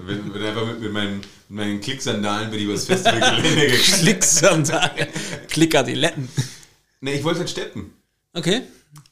Bin, 0.05 0.33
bin 0.33 0.43
einfach 0.43 0.65
mit, 0.65 0.79
mit, 0.79 0.91
meinen, 0.91 1.17
mit 1.17 1.25
meinen 1.49 1.81
Klicksandalen 1.81 2.49
bin 2.49 2.59
ich 2.59 2.65
übers 2.65 2.85
Festivalgelände 2.85 3.67
gegangen. 3.67 3.81
Klicksandalen. 4.01 5.07
Klickadiletten. 5.47 6.27
Nee, 7.01 7.13
ich 7.13 7.23
wollte 7.23 7.39
halt 7.39 7.49
steppen. 7.49 7.93
Okay. 8.33 8.63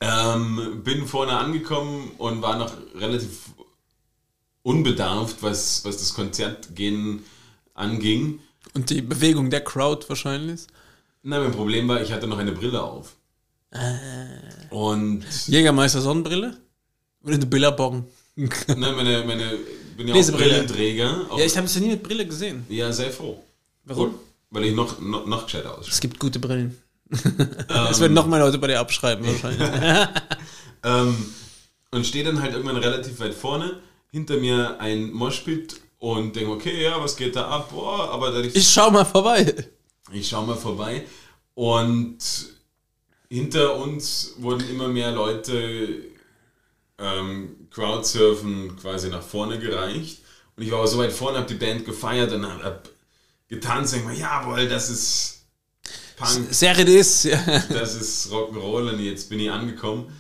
Ähm, 0.02 0.82
bin 0.84 1.08
vorne 1.08 1.34
angekommen 1.34 2.12
und 2.18 2.42
war 2.42 2.58
noch 2.58 2.72
relativ 2.96 3.52
unbedarft, 4.64 5.42
was, 5.42 5.86
was 5.86 5.98
das 5.98 6.14
Konzertgehen 6.14 7.24
anging. 7.76 8.40
Und 8.74 8.90
die 8.90 9.02
Bewegung 9.02 9.50
der 9.50 9.64
Crowd 9.64 10.08
wahrscheinlich. 10.10 10.62
Na, 11.22 11.40
mein 11.40 11.52
Problem 11.52 11.88
war, 11.88 12.02
ich 12.02 12.12
hatte 12.12 12.28
noch 12.28 12.38
eine 12.38 12.52
Brille 12.52 12.82
auf. 12.82 13.16
Und 14.70 15.24
Jägermeister 15.48 16.02
Sonnenbrille? 16.02 16.58
Oder 17.24 17.36
eine 17.36 17.46
Billabong? 17.46 18.06
nein, 18.36 18.96
meine, 18.96 19.24
meine, 19.26 19.58
bin 19.98 20.08
ja 20.08 20.16
auch. 20.16 20.32
Brillenträger. 20.32 21.26
Auch, 21.30 21.38
Ja, 21.40 21.46
ich 21.46 21.56
habe 21.58 21.66
es 21.68 21.76
ja 21.76 21.82
nie 21.82 21.90
mit 21.90 22.04
Brille 22.04 22.26
gesehen. 22.26 22.66
ja, 22.70 22.92
sei 22.92 23.10
froh. 23.12 23.44
Warum? 23.86 24.16
Weil 24.50 24.66
ich 24.66 24.74
noch, 24.76 25.00
noch, 25.00 25.26
noch 25.26 25.44
gescheiter 25.46 25.72
ausschaue. 25.78 25.92
Es 25.94 26.00
gibt 26.00 26.20
gute 26.20 26.40
Brillen. 26.40 26.78
Das 27.68 28.00
werden 28.00 28.14
noch 28.14 28.28
mehr 28.28 28.40
Leute 28.40 28.58
bei 28.60 28.68
dir 28.68 28.80
abschreiben 28.80 29.26
wahrscheinlich. 29.26 29.68
Ähm, 30.82 31.14
und 31.92 32.06
stehe 32.06 32.24
dann 32.24 32.42
halt 32.42 32.54
irgendwann 32.54 32.78
relativ 32.78 33.20
weit 33.20 33.34
vorne. 33.34 33.82
Hinter 34.12 34.38
mir 34.38 34.80
ein 34.80 35.12
Moshpit 35.12 35.76
und 35.98 36.34
denke, 36.38 36.52
okay, 36.52 36.82
ja, 36.84 37.04
was 37.04 37.18
geht 37.18 37.36
da 37.36 37.50
ab? 37.50 37.72
Boah, 37.72 38.10
aber 38.12 38.32
dadurch, 38.32 38.56
Ich 38.56 38.70
schau 38.70 38.90
mal 38.90 39.04
vorbei. 39.04 39.54
ich 40.14 40.30
schau 40.30 40.46
mal 40.46 40.56
vorbei. 40.56 41.06
Und 41.56 42.18
hinter 43.30 43.78
uns 43.78 44.36
wurden 44.38 44.68
immer 44.70 44.88
mehr 44.88 45.12
Leute 45.12 46.04
ähm, 46.98 47.68
Crowdsurfen 47.72 48.76
quasi 48.78 49.10
nach 49.10 49.24
vorne 49.24 49.60
gereicht. 49.60 50.20
Und 50.56 50.64
ich 50.64 50.72
war 50.72 50.80
aber 50.80 50.88
so 50.88 50.98
weit 50.98 51.14
vorne, 51.14 51.38
habe 51.38 51.48
die 51.48 51.54
Band 51.54 51.86
gefeiert 51.86 52.34
und 52.34 52.46
habe 52.46 52.64
hab 52.64 52.90
getanzt. 53.48 53.94
Denke 53.94 54.08
mal, 54.08 54.18
jawohl, 54.18 54.68
das 54.68 54.90
ist 54.90 55.46
Punk. 56.18 56.54
Seridis. 56.54 57.24
Ja. 57.24 57.38
das 57.70 57.96
ist 57.96 58.32
Rock'n'Roll 58.32 58.90
und 58.90 59.00
jetzt 59.00 59.30
bin 59.30 59.40
ich 59.40 59.50
angekommen 59.50 60.12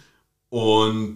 und 0.49 1.15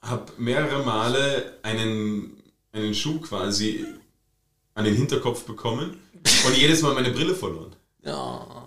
habe 0.00 0.32
mehrere 0.38 0.82
Male 0.84 1.58
einen, 1.62 2.42
einen 2.72 2.94
Schuh 2.94 3.20
quasi 3.20 3.84
an 4.74 4.84
den 4.84 4.94
Hinterkopf 4.94 5.44
bekommen 5.44 5.98
und 6.46 6.56
jedes 6.56 6.82
Mal 6.82 6.94
meine 6.94 7.10
Brille 7.10 7.34
verloren. 7.34 7.74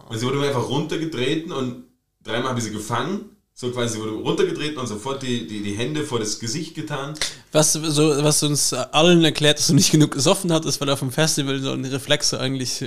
Und 0.10 0.18
sie 0.18 0.26
wurde 0.26 0.38
mir 0.38 0.48
einfach 0.48 0.70
runtergetreten 0.70 1.52
und 1.52 1.87
dreimal 2.28 2.50
habe 2.50 2.60
ich 2.60 2.66
sie 2.66 2.72
gefangen, 2.72 3.30
so 3.54 3.72
quasi 3.72 4.00
wurde 4.00 4.12
runtergetreten 4.12 4.78
und 4.78 4.86
sofort 4.86 5.24
die, 5.24 5.48
die, 5.48 5.64
die 5.64 5.74
Hände 5.74 6.04
vor 6.04 6.20
das 6.20 6.40
Gesicht 6.40 6.76
getan. 6.76 7.16
Was, 7.52 7.74
so, 7.74 8.24
was 8.24 8.44
uns 8.44 8.72
allen 8.74 9.24
erklärt, 9.24 9.58
dass 9.58 9.68
du 9.68 9.74
nicht 9.74 9.92
genug 9.92 10.12
gesoffen 10.12 10.54
hattest, 10.54 10.80
weil 10.80 10.90
auf 10.92 11.00
dem 11.00 11.12
Festival 11.12 11.60
so 11.60 11.72
eine 11.72 11.92
Reflexe 11.92 12.40
eigentlich. 12.40 12.86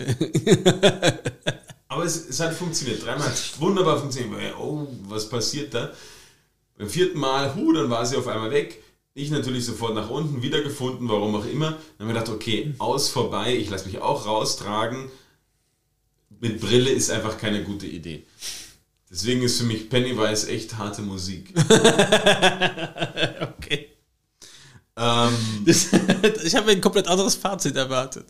Aber 1.88 2.04
es, 2.04 2.28
es 2.28 2.38
hat 2.38 2.54
funktioniert. 2.54 3.04
Dreimal 3.04 3.26
hat 3.26 3.34
es 3.34 3.60
wunderbar 3.60 3.98
funktioniert. 3.98 4.54
Oh, 4.60 4.86
was 5.08 5.28
passiert 5.28 5.74
da? 5.74 5.90
Beim 6.78 6.88
vierten 6.88 7.18
Mal, 7.18 7.54
hu, 7.56 7.72
dann 7.72 7.90
war 7.90 8.06
sie 8.06 8.16
auf 8.16 8.28
einmal 8.28 8.52
weg. 8.52 8.80
Ich 9.12 9.30
natürlich 9.30 9.66
sofort 9.66 9.96
nach 9.96 10.08
unten 10.08 10.40
wiedergefunden, 10.40 11.08
warum 11.08 11.34
auch 11.34 11.46
immer. 11.46 11.70
Dann 11.98 12.06
haben 12.06 12.14
wir 12.14 12.20
gedacht, 12.20 12.28
okay, 12.28 12.74
aus 12.78 13.08
vorbei, 13.08 13.56
ich 13.56 13.68
lasse 13.70 13.86
mich 13.86 13.98
auch 14.00 14.24
raustragen. 14.24 15.10
Mit 16.38 16.60
Brille 16.60 16.90
ist 16.90 17.10
einfach 17.10 17.36
keine 17.38 17.64
gute 17.64 17.86
Idee. 17.86 18.24
Deswegen 19.10 19.42
ist 19.42 19.58
für 19.58 19.64
mich 19.64 19.90
Pennywise 19.90 20.48
echt 20.48 20.78
harte 20.78 21.02
Musik. 21.02 21.52
okay. 23.58 23.88
ähm, 24.96 25.32
Das, 25.66 25.88
ich 26.44 26.54
habe 26.54 26.70
ein 26.70 26.80
komplett 26.80 27.08
anderes 27.08 27.34
Fazit 27.34 27.74
erwartet. 27.76 28.26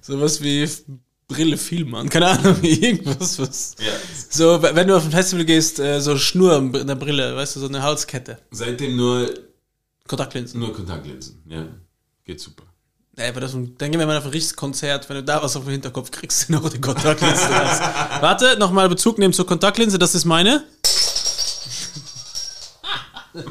Sowas 0.00 0.42
wie 0.42 0.68
Brille 1.28 1.56
Vielmann. 1.56 2.08
Keine 2.08 2.26
Ahnung, 2.26 2.58
irgendwas. 2.62 3.38
Was. 3.38 3.76
ja, 3.78 3.92
So, 4.28 4.60
wenn 4.62 4.88
du 4.88 4.96
auf 4.96 5.04
ein 5.04 5.10
Festival 5.12 5.44
gehst, 5.44 5.78
äh, 5.78 6.00
so 6.00 6.16
Schnur 6.18 6.56
in 6.56 6.86
der 6.86 6.96
Brille, 6.96 7.36
weißt 7.36 7.56
du, 7.56 7.60
so 7.60 7.68
eine 7.68 7.82
Halskette. 7.82 8.38
seitdem 8.50 8.96
nur, 8.96 9.32
Kontaktlinsen. 10.08 10.58
nur 10.60 10.72
Kontaktlinsen. 10.74 11.42
Ja, 11.48 11.66
geht 12.24 12.40
super. 12.40 12.64
Ey, 13.16 13.28
aber 13.28 13.40
das, 13.40 13.52
dann 13.52 13.90
gehen 13.90 13.98
wir 13.98 14.06
mal 14.06 14.16
auf 14.16 14.24
ein 14.24 14.30
richtiges 14.30 14.56
Konzert. 14.56 15.08
Wenn 15.08 15.16
du 15.16 15.24
da 15.24 15.42
was 15.42 15.54
auf 15.56 15.64
den 15.64 15.72
Hinterkopf 15.72 16.10
kriegst, 16.10 16.50
noch 16.50 16.68
die 16.68 16.80
Kontaktlinse. 16.80 17.48
hast. 17.48 18.22
Warte, 18.22 18.56
nochmal 18.58 18.88
Bezug 18.88 19.18
nehmen 19.18 19.32
zur 19.32 19.46
Kontaktlinse. 19.46 19.98
Das 19.98 20.14
ist 20.14 20.24
meine. 20.24 20.64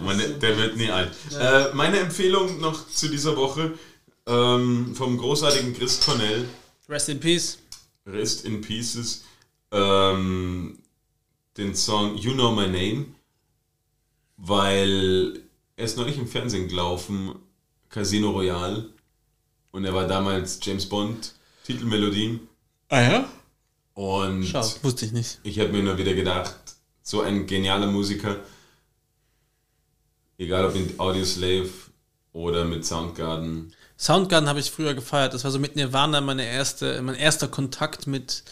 Meine, 0.00 0.28
der 0.28 0.56
wird 0.56 0.76
nie 0.76 0.90
alt. 0.90 1.10
Äh, 1.36 1.74
meine 1.74 1.98
Empfehlung 1.98 2.60
noch 2.60 2.88
zu 2.88 3.08
dieser 3.08 3.36
Woche 3.36 3.72
ähm, 4.26 4.94
vom 4.94 5.18
großartigen 5.18 5.74
Chris 5.74 6.00
Cornell, 6.00 6.48
Rest 6.88 7.08
in 7.08 7.20
Peace. 7.20 7.58
Rest 8.06 8.44
in 8.44 8.60
Pieces, 8.60 9.24
ähm, 9.72 10.78
den 11.56 11.74
Song 11.74 12.16
You 12.16 12.32
Know 12.34 12.52
My 12.52 12.66
Name, 12.66 13.06
weil 14.36 15.40
er 15.76 15.84
ist 15.84 15.96
neulich 15.96 16.18
im 16.18 16.28
Fernsehen 16.28 16.68
gelaufen, 16.68 17.34
Casino 17.92 18.30
Royale, 18.30 18.90
und 19.70 19.84
er 19.84 19.94
war 19.94 20.08
damals 20.08 20.58
James 20.60 20.88
Bond, 20.88 21.32
Titelmelodie. 21.64 22.40
Ah 22.88 23.00
ja? 23.00 23.28
Und 23.94 24.44
Schau, 24.44 24.66
wusste 24.82 25.06
ich 25.06 25.12
nicht. 25.12 25.38
ich 25.44 25.60
habe 25.60 25.70
mir 25.70 25.82
nur 25.82 25.96
wieder 25.98 26.14
gedacht, 26.14 26.56
so 27.02 27.20
ein 27.20 27.46
genialer 27.46 27.86
Musiker, 27.86 28.36
egal 30.38 30.64
ob 30.64 30.74
in 30.74 30.98
Audioslave 30.98 31.70
oder 32.32 32.64
mit 32.64 32.84
Soundgarden, 32.84 33.72
Soundgarden 33.98 34.48
habe 34.48 34.58
ich 34.58 34.70
früher 34.70 34.94
gefeiert. 34.94 35.32
Das 35.32 35.44
war 35.44 35.52
so 35.52 35.60
mit 35.60 35.76
Nirvana 35.76 36.20
meine 36.20 36.44
erste, 36.44 37.00
mein 37.02 37.14
erster 37.14 37.46
Kontakt 37.46 38.08
mit 38.08 38.42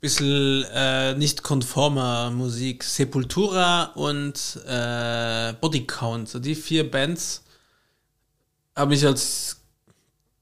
bisschen 0.00 0.64
äh, 0.74 1.14
nicht 1.14 1.42
konformer 1.42 2.30
Musik. 2.30 2.84
Sepultura 2.84 3.92
und 3.94 4.60
äh, 4.66 5.54
Body 5.60 5.86
Count. 5.86 6.28
So 6.28 6.40
die 6.40 6.56
vier 6.56 6.90
Bands 6.90 7.41
haben 8.74 8.90
mich 8.90 9.06
als 9.06 9.58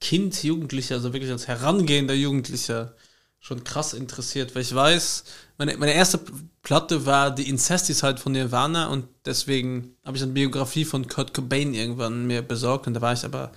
Kind, 0.00 0.42
Jugendlicher, 0.42 0.94
also 0.94 1.12
wirklich 1.12 1.30
als 1.30 1.46
herangehender 1.46 2.14
Jugendlicher 2.14 2.94
schon 3.40 3.64
krass 3.64 3.94
interessiert, 3.94 4.54
weil 4.54 4.62
ich 4.62 4.74
weiß, 4.74 5.24
meine, 5.58 5.76
meine 5.78 5.94
erste 5.94 6.20
Platte 6.62 7.06
war 7.06 7.30
die 7.30 7.48
Incesticide 7.48 8.18
von 8.18 8.32
Nirvana 8.32 8.88
und 8.88 9.06
deswegen 9.24 9.96
habe 10.04 10.16
ich 10.16 10.22
eine 10.22 10.32
Biografie 10.32 10.84
von 10.84 11.08
Kurt 11.08 11.32
Cobain 11.32 11.74
irgendwann 11.74 12.26
mir 12.26 12.42
besorgt 12.42 12.86
und 12.86 12.94
da 12.94 13.00
war 13.00 13.14
ich 13.14 13.24
aber 13.24 13.52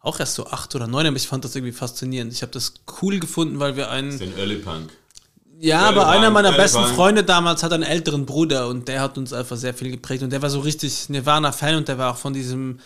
auch 0.00 0.20
erst 0.20 0.36
so 0.36 0.46
acht 0.46 0.74
oder 0.74 0.86
neun, 0.86 1.06
aber 1.06 1.16
ich 1.16 1.28
fand 1.28 1.44
das 1.44 1.54
irgendwie 1.54 1.72
faszinierend. 1.72 2.32
Ich 2.32 2.42
habe 2.42 2.52
das 2.52 2.74
cool 3.02 3.18
gefunden, 3.18 3.58
weil 3.58 3.76
wir 3.76 3.90
einen 3.90 4.18
den 4.18 4.36
Early 4.38 4.56
Punk. 4.56 4.90
Ja, 5.58 5.80
Geile 5.80 5.88
aber 5.88 6.08
einer 6.08 6.22
Wagen, 6.22 6.34
meiner 6.34 6.50
geile 6.50 6.62
besten 6.62 6.82
Wagen. 6.82 6.94
Freunde 6.94 7.24
damals 7.24 7.62
hat 7.62 7.72
einen 7.72 7.82
älteren 7.82 8.24
Bruder 8.24 8.68
und 8.68 8.88
der 8.88 9.00
hat 9.00 9.18
uns 9.18 9.32
einfach 9.32 9.56
sehr 9.56 9.74
viel 9.74 9.90
geprägt 9.90 10.22
und 10.22 10.30
der 10.30 10.42
war 10.42 10.50
so 10.50 10.60
richtig 10.60 11.08
Nirvana-Fan 11.08 11.76
und 11.76 11.88
der 11.88 11.98
war 11.98 12.12
auch 12.12 12.18
von 12.18 12.32
diesem 12.32 12.78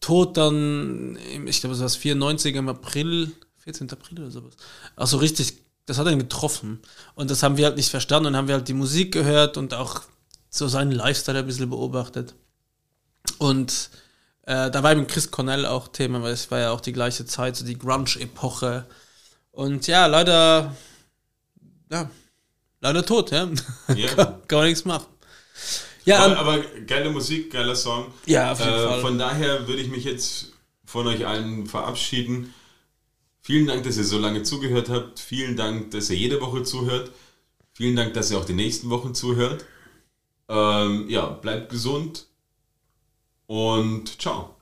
Tod 0.00 0.36
dann, 0.36 1.16
im- 1.34 1.46
ich 1.46 1.60
glaube, 1.60 1.74
es 1.74 1.80
war 1.80 1.86
das 1.86 1.96
94 1.96 2.54
im 2.56 2.68
April, 2.68 3.32
14. 3.58 3.90
April 3.92 4.20
oder 4.20 4.30
sowas. 4.30 4.54
Also 4.96 5.18
richtig, 5.18 5.58
das 5.86 5.98
hat 5.98 6.06
ihn 6.08 6.18
getroffen 6.18 6.80
und 7.14 7.30
das 7.30 7.42
haben 7.42 7.56
wir 7.56 7.66
halt 7.66 7.76
nicht 7.76 7.90
verstanden 7.90 8.28
und 8.28 8.36
haben 8.36 8.48
wir 8.48 8.54
halt 8.56 8.68
die 8.68 8.74
Musik 8.74 9.12
gehört 9.12 9.56
und 9.56 9.74
auch 9.74 10.02
so 10.48 10.68
seinen 10.68 10.92
Lifestyle 10.92 11.38
ein 11.40 11.46
bisschen 11.46 11.70
beobachtet. 11.70 12.34
Und 13.38 13.90
äh, 14.42 14.70
da 14.70 14.82
war 14.82 14.92
eben 14.92 15.06
Chris 15.06 15.30
Cornell 15.30 15.66
auch 15.66 15.88
Thema, 15.88 16.22
weil 16.22 16.32
es 16.32 16.50
war 16.50 16.58
ja 16.58 16.70
auch 16.70 16.80
die 16.80 16.92
gleiche 16.92 17.24
Zeit, 17.26 17.56
so 17.56 17.64
die 17.64 17.78
Grunge-Epoche. 17.78 18.86
Und 19.52 19.86
ja, 19.86 20.06
leider, 20.06 20.74
ja, 21.90 22.10
leider 22.80 23.04
tot, 23.04 23.30
ja. 23.30 23.48
Ja. 23.94 24.08
kann, 24.14 24.34
kann 24.48 24.58
man 24.58 24.68
nichts 24.68 24.84
machen. 24.84 25.06
Ja, 26.04 26.24
Aber, 26.24 26.32
ähm, 26.32 26.38
aber 26.38 26.58
geile 26.86 27.10
Musik, 27.10 27.52
geiler 27.52 27.76
Song. 27.76 28.06
Ja, 28.26 28.52
auf 28.52 28.60
jeden 28.60 28.72
äh, 28.72 28.86
Fall. 28.86 29.00
Von 29.00 29.18
daher 29.18 29.68
würde 29.68 29.82
ich 29.82 29.88
mich 29.88 30.04
jetzt 30.04 30.52
von 30.84 31.06
euch 31.06 31.26
allen 31.26 31.66
verabschieden. 31.66 32.54
Vielen 33.42 33.66
Dank, 33.66 33.84
dass 33.84 33.96
ihr 33.96 34.04
so 34.04 34.18
lange 34.18 34.42
zugehört 34.42 34.88
habt. 34.88 35.20
Vielen 35.20 35.56
Dank, 35.56 35.90
dass 35.92 36.10
ihr 36.10 36.16
jede 36.16 36.40
Woche 36.40 36.62
zuhört. 36.62 37.10
Vielen 37.72 37.96
Dank, 37.96 38.14
dass 38.14 38.30
ihr 38.30 38.38
auch 38.38 38.44
die 38.44 38.52
nächsten 38.52 38.90
Wochen 38.90 39.14
zuhört. 39.14 39.64
Ähm, 40.48 41.08
ja, 41.08 41.26
bleibt 41.26 41.70
gesund 41.70 42.26
und 43.46 44.20
ciao. 44.20 44.56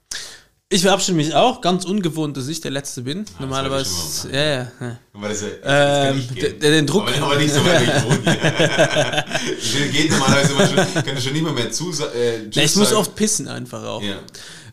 Ich 0.71 0.83
verabschiede 0.83 1.17
mich 1.17 1.35
auch, 1.35 1.61
ganz 1.63 1.85
ungewohnt, 1.85 2.37
dass 2.37 2.47
ich 2.49 2.61
der 2.61 2.71
Letzte 2.71 3.03
bin. 3.03 3.23
ich 3.23 3.41
Normalerweise, 3.41 4.31
ja, 4.31 4.41
ja, 4.41 4.73
ja. 4.81 4.99
Das, 5.23 5.41
das 5.41 5.45
Ähm, 5.65 6.29
den 6.61 6.87
Druck- 6.87 7.09
Aber, 7.09 7.27
aber 7.27 7.37
nicht 7.37 7.55
so 7.55 7.65
weit, 7.65 7.81
wie 7.81 7.91
ich 7.97 8.05
wohne. 8.05 9.93
geht 9.93 10.11
normalerweise 10.11 10.53
immer 10.53 10.67
schon, 10.67 11.05
kann 11.05 11.21
schon 11.21 11.33
nicht 11.33 11.55
mehr, 11.55 11.71
zu 11.71 11.91
äh, 12.15 12.43
ich 12.51 12.77
muss 12.77 12.91
sagen. 12.91 13.01
oft 13.01 13.15
pissen 13.15 13.49
einfach 13.49 13.83
auch. 13.85 14.03
Ja. 14.03 14.17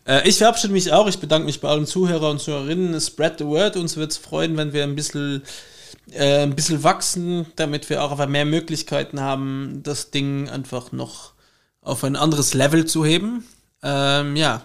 Äh, 0.05 0.27
ich 0.27 0.37
verabschiede 0.37 0.73
mich 0.73 0.91
auch. 0.91 1.07
Ich 1.07 1.19
bedanke 1.19 1.45
mich 1.45 1.61
bei 1.61 1.69
allen 1.69 1.85
Zuhörer 1.87 2.29
und 2.29 2.39
Zuhörerinnen. 2.41 2.99
Spread 2.99 3.35
the 3.39 3.45
word. 3.45 3.77
Uns 3.77 3.95
wird 3.95 4.11
es 4.11 4.17
freuen, 4.17 4.57
wenn 4.57 4.73
wir 4.73 4.83
ein 4.83 4.95
bisschen, 4.95 5.43
äh, 6.11 6.43
ein 6.43 6.55
bisschen 6.55 6.83
wachsen, 6.83 7.45
damit 7.55 7.89
wir 7.89 8.03
auch 8.03 8.11
einfach 8.11 8.27
mehr 8.27 8.45
Möglichkeiten 8.45 9.21
haben, 9.21 9.79
das 9.83 10.11
Ding 10.11 10.49
einfach 10.49 10.91
noch 10.91 11.31
auf 11.81 12.03
ein 12.03 12.15
anderes 12.17 12.53
Level 12.53 12.85
zu 12.85 13.05
heben. 13.05 13.45
Ähm, 13.81 14.35
ja. 14.35 14.61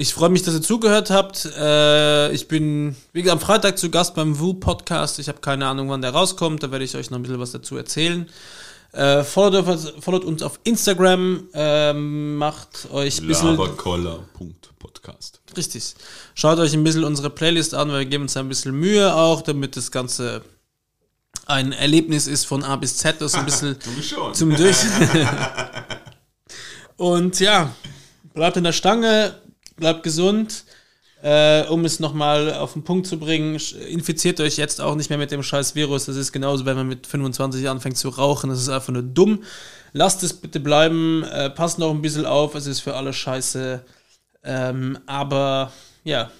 Ich 0.00 0.14
freue 0.14 0.28
mich, 0.28 0.44
dass 0.44 0.54
ihr 0.54 0.62
zugehört 0.62 1.10
habt. 1.10 1.44
Äh, 1.58 2.30
ich 2.30 2.46
bin, 2.46 2.94
wie 3.12 3.22
gesagt, 3.22 3.40
am 3.40 3.44
Freitag 3.44 3.78
zu 3.78 3.90
Gast 3.90 4.14
beim 4.14 4.38
Woo 4.38 4.54
Podcast. 4.54 5.18
Ich 5.18 5.26
habe 5.28 5.40
keine 5.40 5.66
Ahnung, 5.66 5.88
wann 5.88 6.02
der 6.02 6.12
rauskommt. 6.12 6.62
Da 6.62 6.70
werde 6.70 6.84
ich 6.84 6.94
euch 6.94 7.10
noch 7.10 7.18
ein 7.18 7.22
bisschen 7.22 7.40
was 7.40 7.50
dazu 7.50 7.76
erzählen. 7.76 8.28
Äh, 8.92 9.24
followt, 9.24 9.66
auf- 9.66 9.92
followt 10.00 10.24
uns 10.24 10.44
auf 10.44 10.60
Instagram. 10.62 11.48
Ähm, 11.52 12.36
macht 12.36 12.88
euch 12.92 13.20
ein 13.20 13.26
bisschen. 13.26 13.56
Laberkoller.podcast. 13.56 15.40
Richtig. 15.56 15.96
Schaut 16.36 16.60
euch 16.60 16.74
ein 16.74 16.84
bisschen 16.84 17.02
unsere 17.02 17.30
Playlist 17.30 17.74
an, 17.74 17.88
weil 17.90 17.98
wir 17.98 18.06
geben 18.06 18.22
uns 18.22 18.36
ein 18.36 18.48
bisschen 18.48 18.76
Mühe 18.78 19.12
auch, 19.12 19.42
damit 19.42 19.76
das 19.76 19.90
Ganze 19.90 20.42
ein 21.46 21.72
Erlebnis 21.72 22.28
ist 22.28 22.44
von 22.44 22.62
A 22.62 22.76
bis 22.76 22.98
Z, 22.98 23.20
das 23.20 23.34
ein 23.34 23.46
bisschen 23.46 23.76
zum 24.32 24.54
Durch. 24.54 24.76
Und 26.96 27.38
ja, 27.40 27.72
bleibt 28.34 28.56
in 28.56 28.64
der 28.64 28.72
Stange, 28.72 29.34
bleibt 29.78 30.02
gesund. 30.02 30.64
Äh, 31.20 31.64
um 31.66 31.84
es 31.84 31.98
nochmal 31.98 32.54
auf 32.54 32.74
den 32.74 32.84
Punkt 32.84 33.08
zu 33.08 33.18
bringen, 33.18 33.58
infiziert 33.88 34.38
euch 34.40 34.56
jetzt 34.56 34.80
auch 34.80 34.94
nicht 34.94 35.10
mehr 35.10 35.18
mit 35.18 35.32
dem 35.32 35.42
scheiß 35.42 35.74
Virus. 35.74 36.04
Das 36.04 36.14
ist 36.14 36.30
genauso, 36.30 36.64
wenn 36.64 36.76
man 36.76 36.86
mit 36.86 37.08
25 37.08 37.68
anfängt 37.68 37.96
zu 37.96 38.08
rauchen. 38.08 38.50
Das 38.50 38.60
ist 38.60 38.68
einfach 38.68 38.92
nur 38.92 39.02
dumm. 39.02 39.42
Lasst 39.92 40.22
es 40.22 40.32
bitte 40.32 40.60
bleiben. 40.60 41.24
Äh, 41.24 41.50
passt 41.50 41.80
noch 41.80 41.90
ein 41.90 42.02
bisschen 42.02 42.24
auf. 42.24 42.54
Es 42.54 42.66
ist 42.66 42.80
für 42.80 42.94
alle 42.94 43.12
scheiße. 43.12 43.84
Ähm, 44.44 44.98
aber 45.06 45.72
ja, 46.04 46.30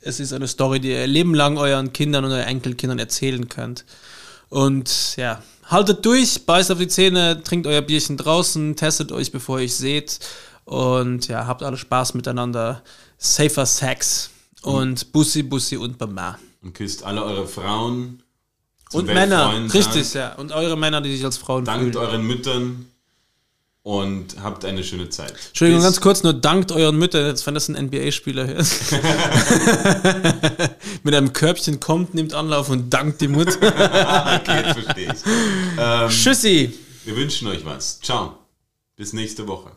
es 0.00 0.18
ist 0.18 0.32
eine 0.32 0.48
Story, 0.48 0.80
die 0.80 0.90
ihr 0.90 1.06
Leben 1.06 1.34
lang 1.34 1.56
euren 1.56 1.92
Kindern 1.92 2.24
und 2.24 2.32
euren 2.32 2.48
Enkelkindern 2.48 2.98
erzählen 2.98 3.48
könnt. 3.48 3.84
Und 4.48 5.16
ja, 5.16 5.42
haltet 5.64 6.04
durch, 6.04 6.44
beißt 6.44 6.72
auf 6.72 6.78
die 6.78 6.88
Zähne, 6.88 7.42
trinkt 7.42 7.66
euer 7.66 7.82
Bierchen 7.82 8.16
draußen, 8.16 8.76
testet 8.76 9.12
euch, 9.12 9.32
bevor 9.32 9.58
ihr 9.58 9.64
euch 9.64 9.74
seht. 9.74 10.18
Und 10.64 11.28
ja, 11.28 11.46
habt 11.46 11.62
alle 11.62 11.76
Spaß 11.76 12.14
miteinander. 12.14 12.82
Safer 13.18 13.66
Sex. 13.66 14.30
Und 14.62 15.12
Bussi, 15.12 15.42
Bussi 15.42 15.76
und 15.76 15.98
Bama. 15.98 16.38
Und 16.62 16.74
küsst 16.74 17.02
alle 17.02 17.24
eure 17.24 17.46
Frauen. 17.48 18.22
Und 18.92 19.06
Männer, 19.06 19.52
richtig, 19.72 20.14
ja. 20.14 20.34
Und 20.34 20.52
eure 20.52 20.76
Männer, 20.76 21.00
die 21.00 21.16
sich 21.16 21.24
als 21.24 21.38
Frauen 21.38 21.64
Dankt 21.64 21.94
fühlen. 21.94 21.96
euren 21.96 22.26
Müttern 22.26 22.86
und 23.82 24.36
habt 24.42 24.64
eine 24.64 24.84
schöne 24.84 25.08
Zeit. 25.08 25.34
Entschuldigung, 25.48 25.80
Bis- 25.80 25.84
ganz 25.86 26.00
kurz, 26.00 26.22
nur 26.22 26.34
dankt 26.34 26.70
euren 26.70 26.96
Müttern, 26.98 27.26
jetzt 27.26 27.44
wenn 27.46 27.54
das 27.54 27.68
ein 27.68 27.86
NBA-Spieler 27.86 28.46
hört. 28.46 28.66
Mit 31.02 31.14
einem 31.14 31.32
Körbchen 31.32 31.80
kommt, 31.80 32.14
nimmt 32.14 32.34
Anlauf 32.34 32.68
und 32.68 32.90
dankt 32.90 33.20
die 33.20 33.28
Mutter. 33.28 33.52
Okay, 34.42 34.62
jetzt 34.66 34.78
verstehe 34.80 35.12
ich. 35.12 35.18
Ähm, 35.78 36.08
Tschüssi! 36.10 36.78
wir 37.04 37.16
wünschen 37.16 37.48
euch 37.48 37.64
was. 37.64 37.98
Ciao. 38.00 38.38
Bis 38.94 39.12
nächste 39.12 39.48
Woche. 39.48 39.72